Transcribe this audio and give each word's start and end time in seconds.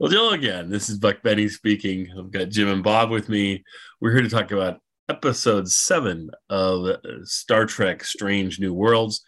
Well, 0.00 0.10
hello 0.10 0.30
again. 0.30 0.70
This 0.70 0.88
is 0.88 0.98
Buck 0.98 1.22
Benny 1.22 1.46
speaking. 1.50 2.08
I've 2.18 2.30
got 2.30 2.48
Jim 2.48 2.68
and 2.68 2.82
Bob 2.82 3.10
with 3.10 3.28
me. 3.28 3.64
We're 4.00 4.12
here 4.12 4.22
to 4.22 4.30
talk 4.30 4.50
about 4.50 4.80
episode 5.10 5.70
seven 5.70 6.30
of 6.48 6.96
Star 7.24 7.66
Trek 7.66 8.02
Strange 8.02 8.58
New 8.58 8.72
Worlds. 8.72 9.22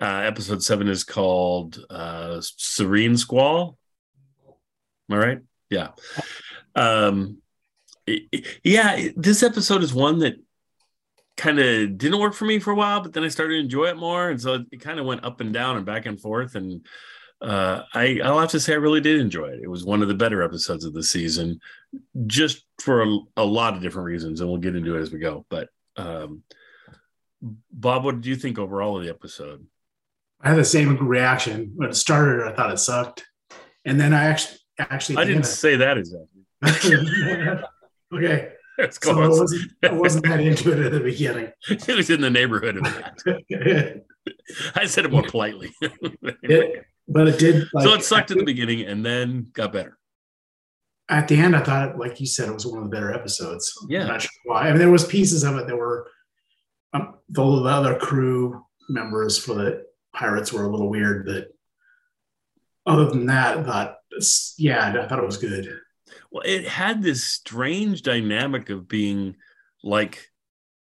Uh, 0.00 0.22
episode 0.26 0.60
seven 0.60 0.88
is 0.88 1.04
called 1.04 1.78
uh, 1.88 2.38
Serene 2.40 3.16
Squall. 3.16 3.78
Am 5.08 5.16
I 5.16 5.24
right? 5.24 5.38
Yeah. 5.70 5.90
Um, 6.74 7.38
it- 8.04 8.24
it- 8.32 8.46
yeah, 8.64 9.10
this 9.16 9.44
episode 9.44 9.84
is 9.84 9.94
one 9.94 10.18
that 10.18 10.34
kind 11.36 11.60
of 11.60 11.96
didn't 11.96 12.18
work 12.18 12.34
for 12.34 12.44
me 12.44 12.58
for 12.58 12.72
a 12.72 12.76
while, 12.76 13.02
but 13.02 13.12
then 13.12 13.22
I 13.22 13.28
started 13.28 13.54
to 13.54 13.60
enjoy 13.60 13.84
it 13.86 13.96
more. 13.96 14.30
And 14.30 14.40
so 14.40 14.64
it 14.72 14.80
kind 14.80 14.98
of 14.98 15.06
went 15.06 15.24
up 15.24 15.40
and 15.40 15.52
down 15.54 15.76
and 15.76 15.86
back 15.86 16.06
and 16.06 16.20
forth. 16.20 16.56
And 16.56 16.84
uh, 17.42 17.82
I, 17.92 18.20
I'll 18.22 18.38
have 18.38 18.50
to 18.50 18.60
say 18.60 18.72
I 18.72 18.76
really 18.76 19.00
did 19.00 19.20
enjoy 19.20 19.48
it. 19.48 19.60
It 19.62 19.68
was 19.68 19.84
one 19.84 20.00
of 20.00 20.08
the 20.08 20.14
better 20.14 20.42
episodes 20.42 20.84
of 20.84 20.94
the 20.94 21.02
season, 21.02 21.60
just 22.26 22.64
for 22.80 23.02
a, 23.02 23.18
a 23.36 23.44
lot 23.44 23.74
of 23.74 23.82
different 23.82 24.06
reasons, 24.06 24.40
and 24.40 24.48
we'll 24.48 24.60
get 24.60 24.76
into 24.76 24.96
it 24.96 25.00
as 25.00 25.10
we 25.10 25.18
go. 25.18 25.44
But 25.48 25.68
um, 25.96 26.44
Bob, 27.72 28.04
what 28.04 28.14
did 28.14 28.26
you 28.26 28.36
think 28.36 28.58
overall 28.58 28.96
of 28.96 29.04
the 29.04 29.10
episode? 29.10 29.66
I 30.40 30.50
had 30.50 30.58
the 30.58 30.64
same 30.64 30.96
reaction 31.06 31.72
when 31.74 31.90
it 31.90 31.94
started. 31.94 32.46
I 32.46 32.54
thought 32.54 32.72
it 32.72 32.78
sucked, 32.78 33.24
and 33.84 34.00
then 34.00 34.14
I 34.14 34.24
actually 34.24 34.58
actually 34.78 35.18
I 35.18 35.24
didn't 35.24 35.46
say 35.46 35.76
that 35.76 35.98
exactly. 35.98 36.28
okay, 38.14 38.52
That's 38.78 38.98
so 39.02 39.20
I 39.20 39.28
wasn't, 39.28 39.72
I 39.82 39.92
wasn't 39.92 40.26
that 40.26 40.40
into 40.40 40.72
it 40.72 40.78
at 40.78 40.92
the 40.92 41.00
beginning. 41.00 41.50
it 41.68 41.88
was 41.88 42.08
in 42.08 42.20
the 42.20 42.30
neighborhood 42.30 42.76
of 42.76 42.84
that. 42.84 44.04
I 44.76 44.86
said 44.86 45.04
it 45.04 45.10
more 45.10 45.24
politely. 45.24 45.72
But 47.08 47.28
it 47.28 47.38
did. 47.38 47.68
Like, 47.72 47.84
so 47.84 47.94
it 47.94 48.04
sucked 48.04 48.30
at 48.30 48.38
the 48.38 48.44
beginning 48.44 48.82
and 48.82 49.04
then 49.04 49.48
got 49.52 49.72
better. 49.72 49.98
At 51.08 51.28
the 51.28 51.36
end, 51.36 51.54
I 51.54 51.60
thought, 51.60 51.98
like 51.98 52.20
you 52.20 52.26
said, 52.26 52.48
it 52.48 52.54
was 52.54 52.66
one 52.66 52.78
of 52.78 52.84
the 52.84 52.90
better 52.90 53.12
episodes. 53.12 53.72
Yeah. 53.88 54.02
I'm 54.02 54.08
not 54.08 54.22
sure 54.22 54.30
why. 54.44 54.62
I 54.62 54.70
mean, 54.70 54.78
there 54.78 54.90
was 54.90 55.04
pieces 55.04 55.42
of 55.44 55.56
it 55.56 55.66
that 55.66 55.76
were 55.76 56.08
um, 56.92 57.14
the, 57.28 57.42
the 57.42 57.68
other 57.68 57.96
crew 57.96 58.64
members 58.88 59.38
for 59.38 59.54
the 59.54 59.84
pirates 60.14 60.52
were 60.52 60.64
a 60.64 60.70
little 60.70 60.88
weird, 60.88 61.26
but 61.26 61.48
other 62.86 63.06
than 63.06 63.26
that, 63.26 63.58
I 63.58 63.62
thought, 63.62 63.96
yeah, 64.58 65.02
I 65.02 65.08
thought 65.08 65.18
it 65.18 65.26
was 65.26 65.36
good. 65.36 65.78
Well, 66.30 66.42
it 66.46 66.66
had 66.66 67.02
this 67.02 67.24
strange 67.24 68.02
dynamic 68.02 68.70
of 68.70 68.88
being 68.88 69.36
like 69.82 70.30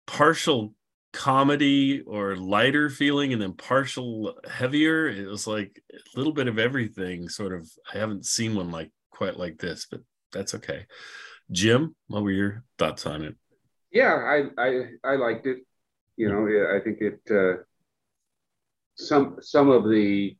partial 0.05 0.75
comedy 1.13 2.01
or 2.01 2.35
lighter 2.35 2.89
feeling 2.89 3.31
and 3.31 3.41
then 3.41 3.53
partial 3.53 4.35
heavier. 4.49 5.07
It 5.07 5.27
was 5.27 5.47
like 5.47 5.81
a 5.93 6.17
little 6.17 6.33
bit 6.33 6.47
of 6.47 6.59
everything, 6.59 7.29
sort 7.29 7.53
of. 7.53 7.69
I 7.93 7.97
haven't 7.97 8.25
seen 8.25 8.55
one 8.55 8.71
like 8.71 8.91
quite 9.11 9.37
like 9.37 9.59
this, 9.59 9.87
but 9.89 10.01
that's 10.31 10.55
okay. 10.55 10.85
Jim, 11.51 11.95
what 12.07 12.23
were 12.23 12.31
your 12.31 12.63
thoughts 12.77 13.05
on 13.05 13.21
it? 13.23 13.35
yeah 13.93 14.15
i 14.15 14.61
i 14.61 14.85
i 15.03 15.15
liked 15.15 15.45
it 15.45 15.59
you 16.17 16.27
know 16.27 16.75
i 16.75 16.83
think 16.83 16.99
it 16.99 17.21
uh 17.31 17.61
some 18.95 19.37
some 19.39 19.69
of 19.69 19.87
the 19.87 20.35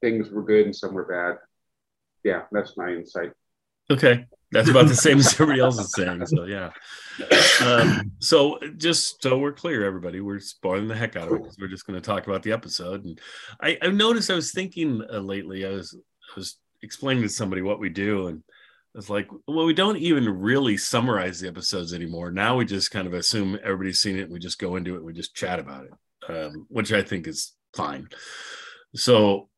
things 0.00 0.30
were 0.30 0.44
good 0.44 0.64
and 0.66 0.76
some 0.76 0.94
were 0.94 1.04
bad 1.04 1.36
yeah 2.22 2.42
that's 2.52 2.76
my 2.76 2.90
insight 2.90 3.32
Okay. 3.90 4.26
That's 4.52 4.70
about 4.70 4.86
the 4.86 4.94
same 4.94 5.18
as 5.18 5.32
everybody 5.32 5.60
else 5.60 5.78
is 5.78 5.92
saying. 5.92 6.24
So 6.26 6.44
yeah. 6.44 6.70
Um, 7.64 8.12
so 8.20 8.58
just 8.76 9.20
so 9.20 9.38
we're 9.38 9.52
clear, 9.52 9.84
everybody, 9.84 10.20
we're 10.20 10.38
spoiling 10.38 10.86
the 10.86 10.94
heck 10.94 11.16
out 11.16 11.28
of 11.28 11.34
it 11.34 11.42
because 11.42 11.58
we're 11.58 11.68
just 11.68 11.86
going 11.86 12.00
to 12.00 12.06
talk 12.06 12.26
about 12.26 12.42
the 12.44 12.52
episode. 12.52 13.04
And 13.04 13.20
I, 13.60 13.76
I 13.82 13.88
noticed 13.88 14.30
I 14.30 14.34
was 14.34 14.52
thinking 14.52 15.02
uh, 15.12 15.18
lately, 15.18 15.66
I 15.66 15.70
was 15.70 15.96
I 15.96 16.32
was 16.36 16.56
explaining 16.82 17.24
to 17.24 17.28
somebody 17.28 17.62
what 17.62 17.80
we 17.80 17.88
do, 17.88 18.28
and 18.28 18.42
I 18.94 18.98
was 18.98 19.10
like, 19.10 19.28
well, 19.48 19.66
we 19.66 19.74
don't 19.74 19.96
even 19.96 20.28
really 20.28 20.76
summarize 20.76 21.40
the 21.40 21.48
episodes 21.48 21.92
anymore. 21.92 22.30
Now 22.30 22.56
we 22.56 22.64
just 22.64 22.92
kind 22.92 23.08
of 23.08 23.14
assume 23.14 23.58
everybody's 23.64 23.98
seen 24.00 24.16
it. 24.16 24.22
And 24.22 24.32
we 24.32 24.38
just 24.38 24.60
go 24.60 24.76
into 24.76 24.94
it. 24.94 24.98
And 24.98 25.06
we 25.06 25.12
just 25.12 25.34
chat 25.34 25.58
about 25.58 25.86
it, 25.86 26.30
um, 26.30 26.66
which 26.68 26.92
I 26.92 27.02
think 27.02 27.26
is 27.26 27.54
fine. 27.74 28.08
So 28.94 29.48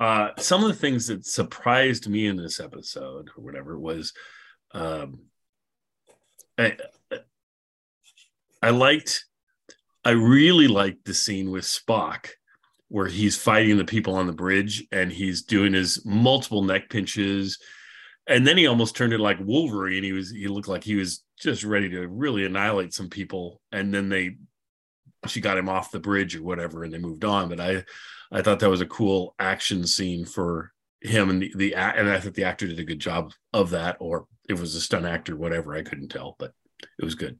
uh, 0.00 0.30
some 0.38 0.62
of 0.62 0.68
the 0.68 0.74
things 0.74 1.06
that 1.06 1.24
surprised 1.24 2.08
me 2.08 2.26
in 2.26 2.36
this 2.36 2.60
episode 2.60 3.30
or 3.36 3.44
whatever 3.44 3.78
was 3.78 4.12
um, 4.72 5.20
I, 6.58 6.76
I 8.62 8.70
liked 8.70 9.24
I 10.04 10.10
really 10.10 10.68
liked 10.68 11.04
the 11.04 11.14
scene 11.14 11.50
with 11.50 11.64
Spock 11.64 12.28
where 12.88 13.06
he's 13.06 13.36
fighting 13.36 13.78
the 13.78 13.84
people 13.84 14.14
on 14.14 14.26
the 14.26 14.32
bridge 14.32 14.86
and 14.92 15.10
he's 15.10 15.42
doing 15.42 15.72
his 15.72 16.04
multiple 16.04 16.62
neck 16.62 16.90
pinches. 16.90 17.58
And 18.26 18.46
then 18.46 18.56
he 18.56 18.66
almost 18.66 18.94
turned 18.94 19.12
it 19.12 19.20
like 19.20 19.38
Wolverine. 19.40 20.04
He 20.04 20.12
was 20.12 20.30
he 20.30 20.48
looked 20.48 20.68
like 20.68 20.84
he 20.84 20.94
was 20.94 21.24
just 21.40 21.64
ready 21.64 21.88
to 21.90 22.06
really 22.06 22.44
annihilate 22.44 22.92
some 22.92 23.08
people. 23.08 23.60
And 23.72 23.92
then 23.92 24.08
they 24.08 24.36
she 25.26 25.40
got 25.40 25.58
him 25.58 25.68
off 25.68 25.90
the 25.90 26.00
bridge 26.00 26.36
or 26.36 26.42
whatever 26.42 26.84
and 26.84 26.92
they 26.92 26.98
moved 26.98 27.24
on. 27.24 27.48
But 27.48 27.60
I 27.60 27.84
I 28.34 28.42
thought 28.42 28.58
that 28.58 28.68
was 28.68 28.80
a 28.80 28.86
cool 28.86 29.34
action 29.38 29.86
scene 29.86 30.24
for 30.24 30.72
him 31.00 31.30
and 31.30 31.40
the, 31.42 31.52
the 31.54 31.74
and 31.74 32.08
I 32.10 32.18
thought 32.18 32.34
the 32.34 32.44
actor 32.44 32.66
did 32.66 32.80
a 32.80 32.84
good 32.84 32.98
job 32.98 33.32
of 33.52 33.70
that, 33.70 33.96
or 34.00 34.26
it 34.48 34.58
was 34.58 34.74
a 34.74 34.80
stunt 34.80 35.06
actor, 35.06 35.36
whatever. 35.36 35.74
I 35.74 35.82
couldn't 35.82 36.08
tell, 36.08 36.34
but 36.38 36.52
it 36.98 37.04
was 37.04 37.14
good. 37.14 37.38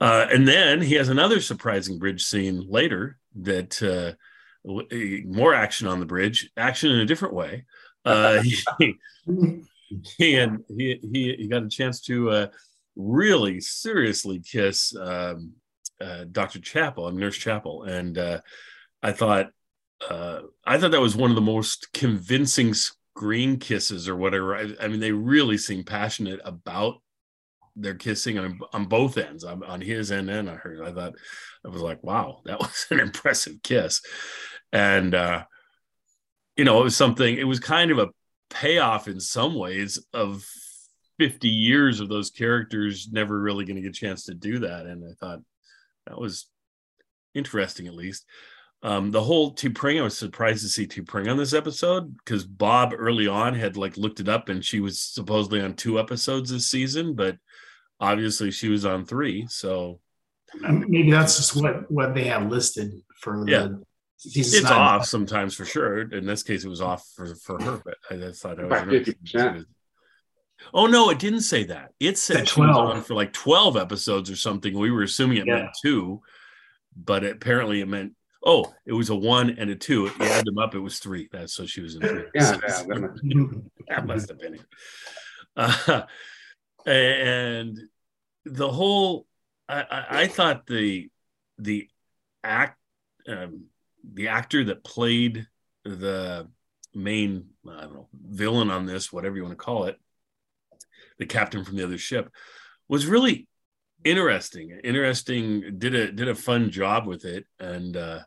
Uh, 0.00 0.26
and 0.32 0.48
then 0.48 0.80
he 0.80 0.94
has 0.94 1.08
another 1.08 1.40
surprising 1.40 1.98
bridge 1.98 2.24
scene 2.24 2.64
later 2.68 3.18
that 3.34 3.82
uh, 3.82 4.12
more 5.26 5.52
action 5.52 5.86
on 5.86 6.00
the 6.00 6.06
bridge, 6.06 6.50
action 6.56 6.90
in 6.90 7.00
a 7.00 7.06
different 7.06 7.34
way. 7.34 7.64
Uh, 8.04 8.40
he, 8.78 8.96
he 10.16 10.36
and 10.36 10.64
he, 10.68 10.98
he 11.12 11.34
he 11.36 11.48
got 11.48 11.64
a 11.64 11.68
chance 11.68 12.00
to 12.00 12.30
uh, 12.30 12.46
really 12.96 13.60
seriously 13.60 14.40
kiss 14.40 14.94
um, 14.96 15.52
uh, 16.00 16.24
Dr. 16.30 16.60
Chapel, 16.60 17.06
I'm 17.06 17.18
Nurse 17.18 17.36
Chapel, 17.36 17.82
and 17.82 18.16
uh, 18.16 18.40
I 19.02 19.12
thought 19.12 19.50
uh, 20.08 20.40
I 20.64 20.78
thought 20.78 20.92
that 20.92 21.00
was 21.00 21.16
one 21.16 21.30
of 21.30 21.36
the 21.36 21.42
most 21.42 21.92
convincing 21.92 22.74
screen 22.74 23.58
kisses 23.58 24.08
or 24.08 24.16
whatever. 24.16 24.56
I, 24.56 24.68
I 24.80 24.88
mean, 24.88 25.00
they 25.00 25.12
really 25.12 25.58
seem 25.58 25.84
passionate 25.84 26.40
about 26.44 27.02
their 27.76 27.94
kissing 27.94 28.38
on, 28.38 28.58
on 28.72 28.86
both 28.86 29.18
ends, 29.18 29.44
on, 29.44 29.62
on 29.62 29.80
his 29.80 30.10
end 30.10 30.30
and 30.30 30.48
on 30.48 30.56
hers. 30.56 30.80
I 30.80 30.92
thought 30.92 31.14
I 31.64 31.68
was 31.68 31.82
like, 31.82 32.02
wow, 32.02 32.40
that 32.44 32.58
was 32.60 32.86
an 32.90 33.00
impressive 33.00 33.62
kiss, 33.62 34.02
and 34.72 35.14
uh, 35.14 35.44
you 36.56 36.64
know, 36.64 36.80
it 36.80 36.84
was 36.84 36.96
something. 36.96 37.36
It 37.36 37.44
was 37.44 37.60
kind 37.60 37.90
of 37.90 37.98
a 37.98 38.08
payoff 38.50 39.06
in 39.06 39.20
some 39.20 39.54
ways 39.54 40.04
of 40.12 40.44
50 41.18 41.48
years 41.48 42.00
of 42.00 42.08
those 42.08 42.30
characters 42.30 43.08
never 43.12 43.38
really 43.38 43.64
going 43.64 43.76
to 43.76 43.82
get 43.82 43.90
a 43.90 43.92
chance 43.92 44.24
to 44.24 44.34
do 44.34 44.60
that, 44.60 44.86
and 44.86 45.04
I 45.04 45.14
thought 45.20 45.40
that 46.06 46.18
was 46.18 46.46
interesting 47.34 47.86
at 47.86 47.94
least. 47.94 48.24
Um, 48.82 49.10
the 49.10 49.22
whole 49.22 49.54
T'Pring, 49.54 49.98
I 50.00 50.02
was 50.02 50.16
surprised 50.16 50.62
to 50.62 50.68
see 50.68 50.86
T'Pring 50.86 51.30
on 51.30 51.36
this 51.36 51.52
episode 51.52 52.16
because 52.18 52.46
Bob 52.46 52.94
early 52.96 53.26
on 53.26 53.54
had 53.54 53.76
like 53.76 53.96
looked 53.98 54.20
it 54.20 54.28
up 54.28 54.48
and 54.48 54.64
she 54.64 54.80
was 54.80 54.98
supposedly 55.00 55.60
on 55.60 55.74
two 55.74 55.98
episodes 56.00 56.50
this 56.50 56.66
season, 56.66 57.14
but 57.14 57.36
obviously 58.00 58.50
she 58.50 58.68
was 58.68 58.86
on 58.86 59.04
three. 59.04 59.46
So 59.48 60.00
Maybe 60.62 61.10
that's 61.10 61.36
just 61.36 61.54
what 61.54 61.88
what 61.90 62.14
they 62.14 62.24
have 62.24 62.50
listed 62.50 62.90
for 63.20 63.44
the 63.44 63.50
Yeah. 63.52 63.68
season 64.16 64.60
it's 64.60 64.70
nine. 64.70 64.72
off 64.80 65.04
sometimes 65.06 65.54
for 65.54 65.64
sure. 65.66 66.00
In 66.12 66.24
this 66.26 66.42
case, 66.42 66.64
it 66.64 66.68
was 66.68 66.80
off 66.80 67.06
for, 67.14 67.34
for 67.36 67.62
her, 67.62 67.80
but 67.84 67.98
I 68.10 68.16
just 68.16 68.42
thought 68.42 68.56
that 68.56 68.66
was 68.68 68.80
About 68.82 68.94
50%. 68.94 69.64
Oh 70.74 70.86
no, 70.86 71.10
it 71.10 71.18
didn't 71.18 71.42
say 71.42 71.64
that. 71.64 71.92
It 72.00 72.16
said 72.18 72.38
Said 72.38 72.48
she 72.48 72.60
was 72.62 72.70
12. 72.70 72.90
on 72.96 73.02
for 73.02 73.14
like 73.14 73.32
12 73.34 73.76
episodes 73.76 74.30
or 74.30 74.36
something. 74.36 74.76
We 74.76 74.90
were 74.90 75.02
assuming 75.02 75.36
it 75.38 75.46
Yeah. 75.46 75.54
meant 75.56 75.68
two, 75.82 76.20
but 76.96 77.24
apparently 77.24 77.80
it 77.82 77.88
meant 77.88 78.14
oh, 78.44 78.72
it 78.86 78.92
was 78.92 79.10
a 79.10 79.14
one 79.14 79.50
and 79.58 79.70
a 79.70 79.76
two. 79.76 80.10
You 80.18 80.26
add 80.26 80.44
them 80.44 80.58
up, 80.58 80.74
it 80.74 80.80
was 80.80 80.98
three. 80.98 81.28
That's 81.32 81.54
so 81.54 81.66
she 81.66 81.80
was 81.80 81.94
in 81.94 82.02
three. 82.02 82.24
Yeah, 82.34 82.58
yeah, 82.68 82.82
that 83.88 84.06
must- 84.06 84.28
have 84.28 84.38
been 84.38 84.54
it. 84.54 84.66
Uh, 85.56 86.02
and 86.86 87.78
the 88.44 88.70
whole, 88.70 89.26
I, 89.68 89.82
I, 89.82 90.06
I 90.22 90.26
thought 90.26 90.66
the 90.66 91.10
the 91.58 91.88
act 92.42 92.78
um, 93.28 93.64
the 94.14 94.28
actor 94.28 94.64
that 94.64 94.84
played 94.84 95.46
the 95.84 96.48
main 96.94 97.46
I 97.68 97.82
don't 97.82 97.94
know 97.94 98.08
villain 98.12 98.70
on 98.70 98.86
this, 98.86 99.12
whatever 99.12 99.36
you 99.36 99.42
want 99.42 99.58
to 99.58 99.64
call 99.64 99.84
it, 99.84 99.98
the 101.18 101.26
captain 101.26 101.64
from 101.64 101.76
the 101.76 101.84
other 101.84 101.98
ship, 101.98 102.30
was 102.88 103.06
really 103.06 103.46
interesting. 104.04 104.78
Interesting. 104.82 105.78
Did 105.78 105.94
a 105.94 106.12
did 106.12 106.28
a 106.28 106.34
fun 106.34 106.70
job 106.70 107.06
with 107.06 107.24
it. 107.24 107.46
And 107.58 107.96
uh, 107.96 108.20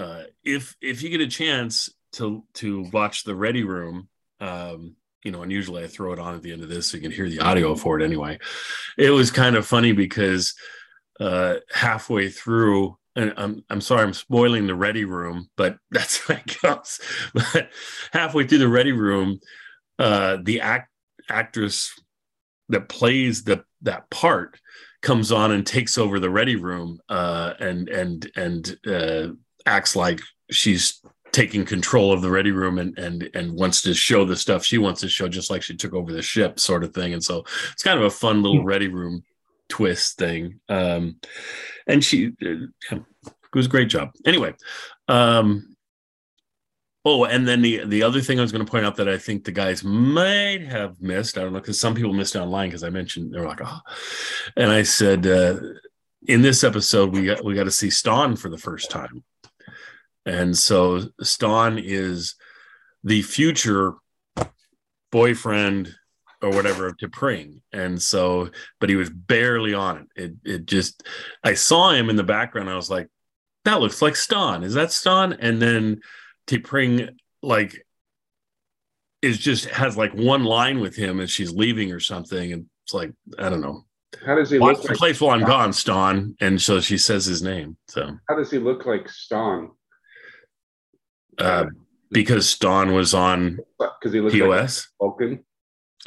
uh, 0.00 0.22
if 0.42 0.76
if 0.80 1.02
you 1.02 1.10
get 1.10 1.20
a 1.20 1.26
chance 1.26 1.90
to 2.12 2.42
to 2.54 2.88
watch 2.92 3.24
the 3.24 3.34
Ready 3.34 3.64
Room, 3.64 4.08
um, 4.40 4.96
you 5.24 5.30
know, 5.30 5.42
and 5.42 5.52
usually 5.52 5.84
I 5.84 5.88
throw 5.88 6.12
it 6.12 6.18
on 6.18 6.34
at 6.34 6.42
the 6.42 6.52
end 6.52 6.62
of 6.62 6.70
this 6.70 6.90
so 6.90 6.96
you 6.96 7.02
can 7.02 7.12
hear 7.12 7.28
the 7.28 7.40
audio 7.40 7.74
for 7.74 8.00
it 8.00 8.04
anyway. 8.04 8.38
It 8.96 9.10
was 9.10 9.30
kind 9.30 9.56
of 9.56 9.66
funny 9.66 9.92
because 9.92 10.54
uh, 11.20 11.56
halfway 11.70 12.30
through 12.30 12.96
and 13.14 13.34
I'm 13.36 13.62
I'm 13.68 13.82
sorry 13.82 14.02
I'm 14.02 14.14
spoiling 14.14 14.66
the 14.66 14.74
ready 14.74 15.04
room, 15.04 15.48
but 15.56 15.76
that's 15.90 16.26
how 16.26 16.34
it 16.34 16.56
goes. 16.62 17.00
But 17.34 17.70
halfway 18.12 18.46
through 18.46 18.58
the 18.58 18.68
ready 18.68 18.92
room, 18.92 19.38
uh, 19.98 20.38
the 20.42 20.62
act 20.62 20.88
actress 21.28 21.92
that 22.70 22.88
plays 22.88 23.44
the 23.44 23.64
that 23.82 24.08
part 24.08 24.58
comes 25.02 25.32
on 25.32 25.50
and 25.50 25.66
takes 25.66 25.98
over 25.98 26.20
the 26.20 26.30
ready 26.30 26.56
room 26.56 27.00
uh, 27.08 27.52
and 27.60 27.88
and 27.88 28.30
and 28.36 28.78
uh, 28.86 29.28
acts 29.66 29.96
like 29.96 30.20
she's 30.50 31.00
taking 31.32 31.64
control 31.64 32.12
of 32.12 32.22
the 32.22 32.30
ready 32.30 32.50
room 32.50 32.78
and 32.78 32.98
and 32.98 33.30
and 33.34 33.52
wants 33.52 33.82
to 33.82 33.94
show 33.94 34.24
the 34.24 34.34
stuff 34.34 34.64
she 34.64 34.78
wants 34.78 35.00
to 35.00 35.08
show 35.08 35.28
just 35.28 35.48
like 35.48 35.62
she 35.62 35.76
took 35.76 35.94
over 35.94 36.12
the 36.12 36.20
ship 36.20 36.58
sort 36.58 36.82
of 36.82 36.92
thing 36.92 37.12
and 37.12 37.22
so 37.22 37.44
it's 37.72 37.84
kind 37.84 37.98
of 37.98 38.04
a 38.04 38.10
fun 38.10 38.42
little 38.42 38.64
ready 38.64 38.88
room 38.88 39.22
twist 39.70 40.18
thing. 40.18 40.60
Um, 40.68 41.16
and 41.86 42.04
she 42.04 42.26
uh, 42.42 42.96
it 42.96 43.54
was 43.54 43.66
a 43.66 43.70
great 43.70 43.88
job. 43.88 44.10
Anyway, 44.26 44.54
um, 45.08 45.74
oh, 47.04 47.24
and 47.24 47.48
then 47.48 47.62
the 47.62 47.84
the 47.86 48.02
other 48.02 48.20
thing 48.20 48.38
I 48.38 48.42
was 48.42 48.52
going 48.52 48.64
to 48.64 48.70
point 48.70 48.84
out 48.84 48.96
that 48.96 49.08
I 49.08 49.16
think 49.16 49.44
the 49.44 49.52
guys 49.52 49.82
might 49.82 50.66
have 50.68 51.00
missed. 51.00 51.38
I 51.38 51.42
don't 51.42 51.54
know 51.54 51.60
because 51.60 51.80
some 51.80 51.94
people 51.94 52.12
missed 52.12 52.36
online 52.36 52.68
because 52.68 52.84
I 52.84 52.90
mentioned 52.90 53.32
they 53.32 53.40
were 53.40 53.46
like, 53.46 53.62
oh, 53.64 53.80
and 54.56 54.70
I 54.70 54.82
said 54.82 55.26
uh, 55.26 55.56
in 56.26 56.42
this 56.42 56.62
episode 56.62 57.14
we 57.14 57.24
got 57.24 57.42
we 57.42 57.54
got 57.54 57.64
to 57.64 57.70
see 57.70 57.88
Stonn 57.88 58.38
for 58.38 58.50
the 58.50 58.58
first 58.58 58.90
time, 58.90 59.24
and 60.26 60.56
so 60.56 61.00
Stonn 61.22 61.80
is 61.82 62.34
the 63.04 63.22
future 63.22 63.94
boyfriend 65.10 65.94
or 66.42 66.50
whatever 66.50 66.92
to 66.92 67.08
Pring. 67.08 67.62
And 67.72 68.00
so, 68.00 68.50
but 68.78 68.88
he 68.88 68.96
was 68.96 69.10
barely 69.10 69.74
on 69.74 70.08
it. 70.16 70.22
It 70.22 70.32
it 70.44 70.66
just 70.66 71.06
I 71.44 71.54
saw 71.54 71.90
him 71.90 72.10
in 72.10 72.16
the 72.16 72.24
background. 72.24 72.70
I 72.70 72.76
was 72.76 72.90
like, 72.90 73.08
that 73.64 73.80
looks 73.80 74.02
like 74.02 74.14
Stonn. 74.14 74.64
Is 74.64 74.74
that 74.74 74.88
Stonn? 74.88 75.36
And 75.38 75.60
then 75.60 76.00
T'Pring 76.46 77.10
like 77.42 77.84
is 79.22 79.38
just 79.38 79.66
has 79.66 79.96
like 79.96 80.12
one 80.14 80.44
line 80.44 80.80
with 80.80 80.96
him 80.96 81.20
as 81.20 81.30
she's 81.30 81.52
leaving 81.52 81.92
or 81.92 82.00
something. 82.00 82.52
And 82.52 82.66
it's 82.84 82.94
like, 82.94 83.12
I 83.38 83.50
don't 83.50 83.60
know. 83.60 83.84
How 84.24 84.34
does 84.34 84.50
he 84.50 84.58
Watch 84.58 84.76
look 84.76 84.82
the 84.82 84.88
like 84.88 84.98
place 84.98 85.20
while 85.20 85.38
I'm 85.38 85.46
gone, 85.46 85.70
Stonn. 85.70 86.34
And 86.40 86.60
so 86.60 86.80
she 86.80 86.98
says 86.98 87.26
his 87.26 87.42
name. 87.42 87.76
So 87.88 88.18
how 88.28 88.36
does 88.36 88.50
he 88.50 88.58
look 88.58 88.86
like 88.86 89.06
Stonn? 89.06 89.70
Uh, 91.40 91.66
because 92.10 92.54
Stonn 92.54 92.94
was 92.94 93.14
on 93.14 93.58
because 93.78 94.12
he 94.12 94.20
POS. 94.20 94.88
like 95.00 95.10
Vulcan. 95.10 95.44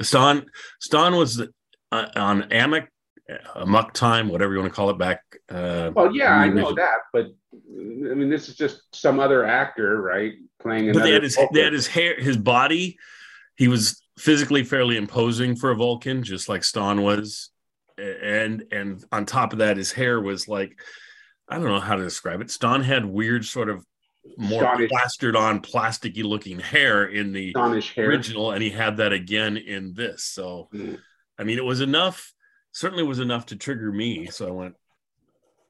Stonn 0.02 1.18
was 1.18 1.42
uh, 1.92 2.08
on 2.16 2.52
Amok, 2.52 2.88
Amok 3.56 3.94
time, 3.94 4.28
whatever 4.28 4.54
you 4.54 4.60
want 4.60 4.72
to 4.72 4.76
call 4.76 4.90
it 4.90 4.98
back. 4.98 5.22
Uh, 5.50 5.92
well, 5.96 6.16
yeah, 6.16 6.34
I 6.34 6.50
know 6.50 6.74
that, 6.74 6.98
but 7.12 7.28
I 7.54 8.16
mean, 8.16 8.30
this 8.30 8.50
is 8.50 8.56
just 8.56 8.82
some 8.94 9.20
other 9.20 9.46
actor, 9.46 10.02
right? 10.02 10.34
Playing 10.62 10.94
but 10.94 11.04
they 11.04 11.14
had 11.14 11.24
his 11.24 11.38
they 11.54 11.62
had 11.62 11.74
his 11.74 11.88
hair, 11.88 12.20
his 12.20 12.38
body. 12.38 12.98
He 13.56 13.68
was 13.68 14.02
physically 14.18 14.64
fairly 14.64 14.98
imposing 14.98 15.56
for 15.56 15.72
a 15.72 15.76
Vulcan, 15.76 16.24
just 16.24 16.50
like 16.50 16.62
Stonn 16.62 17.04
was, 17.04 17.50
and 17.98 18.66
and 18.72 19.04
on 19.12 19.26
top 19.26 19.54
of 19.54 19.60
that, 19.60 19.78
his 19.78 19.92
hair 19.92 20.20
was 20.20 20.48
like 20.48 20.80
I 21.48 21.56
don't 21.56 21.68
know 21.68 21.80
how 21.80 21.96
to 21.96 22.04
describe 22.04 22.42
it. 22.42 22.48
Stonn 22.48 22.84
had 22.84 23.06
weird 23.06 23.46
sort 23.46 23.70
of 23.70 23.86
more 24.38 24.62
Scottish. 24.62 24.90
plastered 24.90 25.36
on 25.36 25.62
plasticky 25.62 26.24
looking 26.24 26.60
hair 26.60 27.06
in 27.06 27.34
the 27.34 27.56
original 27.98 28.52
and 28.52 28.64
he 28.64 28.70
had 28.70 28.98
that 28.98 29.14
again 29.14 29.58
in 29.58 29.94
this. 29.94 30.24
So 30.24 30.70
mm. 30.74 30.98
i 31.38 31.44
mean 31.44 31.58
it 31.58 31.66
was 31.66 31.82
enough 31.82 32.34
certainly 32.72 33.04
was 33.04 33.20
enough 33.20 33.48
to 33.48 33.56
trigger 33.56 33.92
me. 33.92 34.28
So 34.28 34.48
i 34.48 34.52
went 34.52 34.76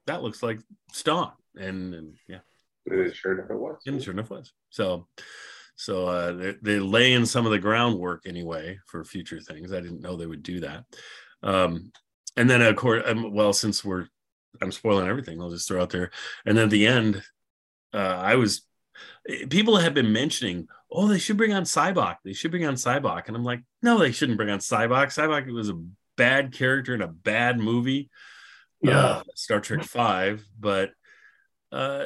that 0.05 0.21
looks 0.21 0.43
like 0.43 0.59
Stonn 0.91 1.31
and, 1.55 1.93
and 1.93 2.15
yeah. 2.27 2.39
And 2.85 3.13
sure 3.15 3.33
enough 3.33 3.49
it 3.49 3.57
was. 3.57 3.77
And 3.85 4.03
sure 4.03 4.13
enough 4.13 4.29
was. 4.29 4.53
So 4.69 5.07
so 5.75 6.07
uh, 6.07 6.31
they, 6.33 6.55
they 6.61 6.79
lay 6.79 7.13
in 7.13 7.25
some 7.25 7.45
of 7.45 7.51
the 7.51 7.59
groundwork 7.59 8.23
anyway 8.27 8.77
for 8.85 9.03
future 9.03 9.39
things. 9.39 9.73
I 9.73 9.81
didn't 9.81 10.01
know 10.01 10.15
they 10.15 10.27
would 10.27 10.43
do 10.43 10.59
that. 10.59 10.85
Um, 11.41 11.91
and 12.37 12.49
then 12.49 12.61
of 12.61 12.75
course 12.75 13.03
um, 13.05 13.33
well 13.33 13.53
since 13.53 13.85
we're 13.85 14.07
i'm 14.61 14.71
spoiling 14.71 15.07
everything 15.07 15.39
i'll 15.39 15.49
just 15.49 15.67
throw 15.67 15.81
out 15.81 15.89
there. 15.89 16.11
And 16.45 16.57
then 16.57 16.65
at 16.65 16.69
the 16.69 16.87
end 16.87 17.23
uh, 17.93 17.97
I 17.97 18.35
was 18.35 18.63
people 19.49 19.77
have 19.77 19.93
been 19.93 20.11
mentioning, 20.11 20.67
oh, 20.91 21.07
they 21.07 21.19
should 21.19 21.37
bring 21.37 21.53
on 21.53 21.63
Sybok. 21.63 22.17
They 22.23 22.33
should 22.33 22.51
bring 22.51 22.65
on 22.65 22.75
Sybok. 22.75 23.27
And 23.27 23.35
I'm 23.35 23.43
like, 23.43 23.61
no, 23.81 23.97
they 23.97 24.11
shouldn't 24.11 24.37
bring 24.37 24.49
on 24.49 24.59
Sybok. 24.59 25.07
Sybok 25.07 25.51
was 25.51 25.69
a 25.69 25.81
bad 26.17 26.53
character 26.53 26.93
in 26.93 27.01
a 27.01 27.07
bad 27.07 27.59
movie. 27.59 28.09
Yeah. 28.81 28.99
Uh, 28.99 29.23
Star 29.35 29.59
Trek 29.59 29.83
Five. 29.83 30.45
But 30.59 30.91
uh 31.71 32.05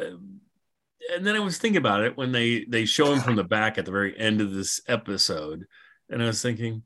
and 1.13 1.25
then 1.25 1.35
I 1.35 1.39
was 1.39 1.57
thinking 1.57 1.77
about 1.77 2.03
it 2.03 2.17
when 2.17 2.31
they 2.31 2.65
they 2.65 2.85
show 2.85 3.13
him 3.13 3.21
from 3.21 3.35
the 3.35 3.43
back 3.43 3.77
at 3.77 3.85
the 3.85 3.91
very 3.91 4.17
end 4.17 4.41
of 4.41 4.53
this 4.53 4.81
episode. 4.87 5.65
And 6.09 6.21
I 6.21 6.27
was 6.27 6.41
thinking, 6.41 6.83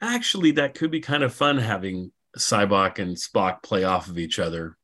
actually, 0.00 0.52
that 0.52 0.74
could 0.74 0.90
be 0.90 1.00
kind 1.00 1.22
of 1.22 1.34
fun 1.34 1.58
having 1.58 2.12
Sybok 2.36 2.98
and 2.98 3.16
Spock 3.16 3.62
play 3.62 3.84
off 3.84 4.08
of 4.08 4.18
each 4.18 4.38
other 4.38 4.76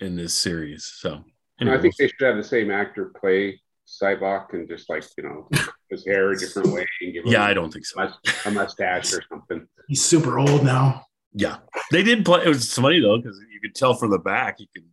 in 0.00 0.16
this 0.16 0.34
series. 0.34 0.84
So 0.84 1.24
I 1.60 1.78
think 1.78 1.96
they 1.96 2.08
should 2.08 2.20
have 2.26 2.36
the 2.36 2.44
same 2.44 2.70
actor 2.70 3.12
play 3.20 3.60
Sybok 3.86 4.54
and 4.54 4.68
just 4.68 4.88
like 4.88 5.04
you 5.16 5.24
know 5.24 5.48
his 5.90 6.04
hair 6.06 6.30
a 6.30 6.38
different 6.38 6.72
way 6.72 6.86
and 7.00 7.12
give 7.12 7.26
yeah, 7.26 7.44
I 7.44 7.54
don't 7.54 7.72
think 7.72 7.86
so. 7.86 8.08
A 8.46 8.50
mustache 8.50 9.12
or 9.12 9.22
something. 9.28 9.66
He's 9.88 10.02
super 10.02 10.38
old 10.38 10.64
now. 10.64 11.04
Yeah, 11.32 11.58
they 11.90 12.02
did 12.02 12.24
play. 12.24 12.44
It 12.44 12.48
was 12.48 12.72
funny 12.72 13.00
though 13.00 13.18
because 13.18 13.38
you 13.52 13.60
could 13.60 13.74
tell 13.74 13.94
from 13.94 14.10
the 14.10 14.18
back. 14.18 14.60
You 14.60 14.66
could 14.74 14.84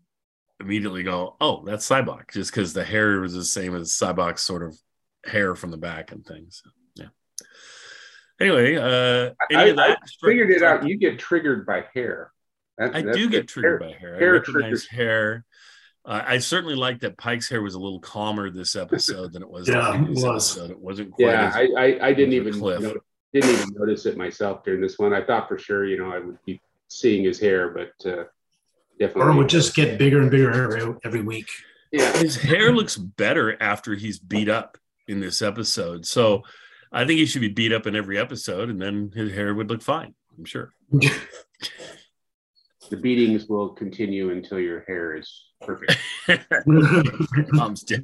immediately 0.59 1.03
go, 1.03 1.35
"Oh, 1.39 1.63
that's 1.65 1.87
Sybok," 1.87 2.31
just 2.31 2.51
because 2.51 2.73
the 2.73 2.83
hair 2.83 3.19
was 3.19 3.33
the 3.33 3.45
same 3.45 3.75
as 3.75 3.91
Sybok's 3.91 4.41
sort 4.41 4.63
of 4.63 4.77
hair 5.25 5.55
from 5.55 5.71
the 5.71 5.77
back 5.77 6.11
and 6.11 6.25
things. 6.25 6.63
yeah. 6.95 7.07
Anyway, 8.39 8.75
uh, 8.75 9.33
I, 9.55 9.71
I 9.71 9.95
figured 10.23 10.49
it 10.49 10.63
out. 10.63 10.87
You 10.87 10.97
get 10.97 11.19
triggered 11.19 11.65
by 11.65 11.85
hair. 11.93 12.31
That, 12.77 12.95
I 12.95 13.01
do 13.03 13.29
get 13.29 13.47
triggered 13.47 13.81
hair, 13.81 13.91
by 13.91 13.97
hair. 13.97 14.19
hair 14.19 14.29
I 14.29 14.37
recognize 14.37 14.61
triggers. 14.61 14.87
hair. 14.87 15.45
Uh, 16.03 16.21
I 16.25 16.37
certainly 16.39 16.75
liked 16.75 17.01
that 17.01 17.17
Pike's 17.17 17.47
hair 17.47 17.61
was 17.61 17.75
a 17.75 17.79
little 17.79 17.99
calmer 17.99 18.49
this 18.49 18.75
episode 18.75 19.33
than 19.33 19.43
it 19.43 19.49
was. 19.49 19.69
yeah, 19.69 19.95
it 19.95 20.09
was. 20.09 20.57
Episode. 20.57 20.71
It 20.71 20.79
wasn't 20.79 21.11
quite. 21.11 21.27
Yeah, 21.27 21.51
I, 21.53 21.67
I, 21.77 22.07
I 22.07 22.13
didn't 22.13 22.33
even 22.33 22.59
know, 22.59 22.95
didn't 23.33 23.49
even 23.49 23.69
notice 23.75 24.05
it 24.05 24.17
myself 24.17 24.63
during 24.63 24.81
this 24.81 24.97
one. 24.97 25.13
I 25.13 25.23
thought 25.23 25.47
for 25.47 25.59
sure, 25.59 25.85
you 25.85 25.97
know, 25.97 26.11
I 26.11 26.19
would 26.19 26.37
be 26.45 26.59
seeing 26.87 27.23
his 27.23 27.39
hair, 27.39 27.69
but 27.69 28.09
uh, 28.09 28.23
definitely. 28.99 29.21
Or 29.21 29.31
it 29.31 29.35
would 29.35 29.49
just 29.49 29.75
get 29.75 29.99
bigger 29.99 30.21
and 30.21 30.31
bigger 30.31 30.51
every, 30.51 30.95
every 31.03 31.21
week. 31.21 31.47
Yeah, 31.91 32.11
his 32.17 32.35
hair 32.35 32.73
looks 32.73 32.97
better 32.97 33.61
after 33.61 33.93
he's 33.93 34.17
beat 34.17 34.49
up 34.49 34.77
in 35.07 35.19
this 35.19 35.41
episode. 35.41 36.05
So 36.05 36.43
I 36.91 37.05
think 37.05 37.19
he 37.19 37.25
should 37.25 37.41
be 37.41 37.49
beat 37.49 37.73
up 37.73 37.85
in 37.85 37.95
every 37.95 38.17
episode, 38.17 38.69
and 38.69 38.81
then 38.81 39.11
his 39.13 39.33
hair 39.33 39.53
would 39.53 39.69
look 39.69 39.83
fine. 39.83 40.15
I'm 40.37 40.45
sure. 40.45 40.73
the 40.91 41.11
beatings 42.99 43.45
will 43.45 43.69
continue 43.69 44.31
until 44.31 44.59
your 44.59 44.83
hair 44.87 45.15
is 45.15 45.50
perfect. 45.61 45.97
Mom's 47.53 47.83
dead. 47.83 48.03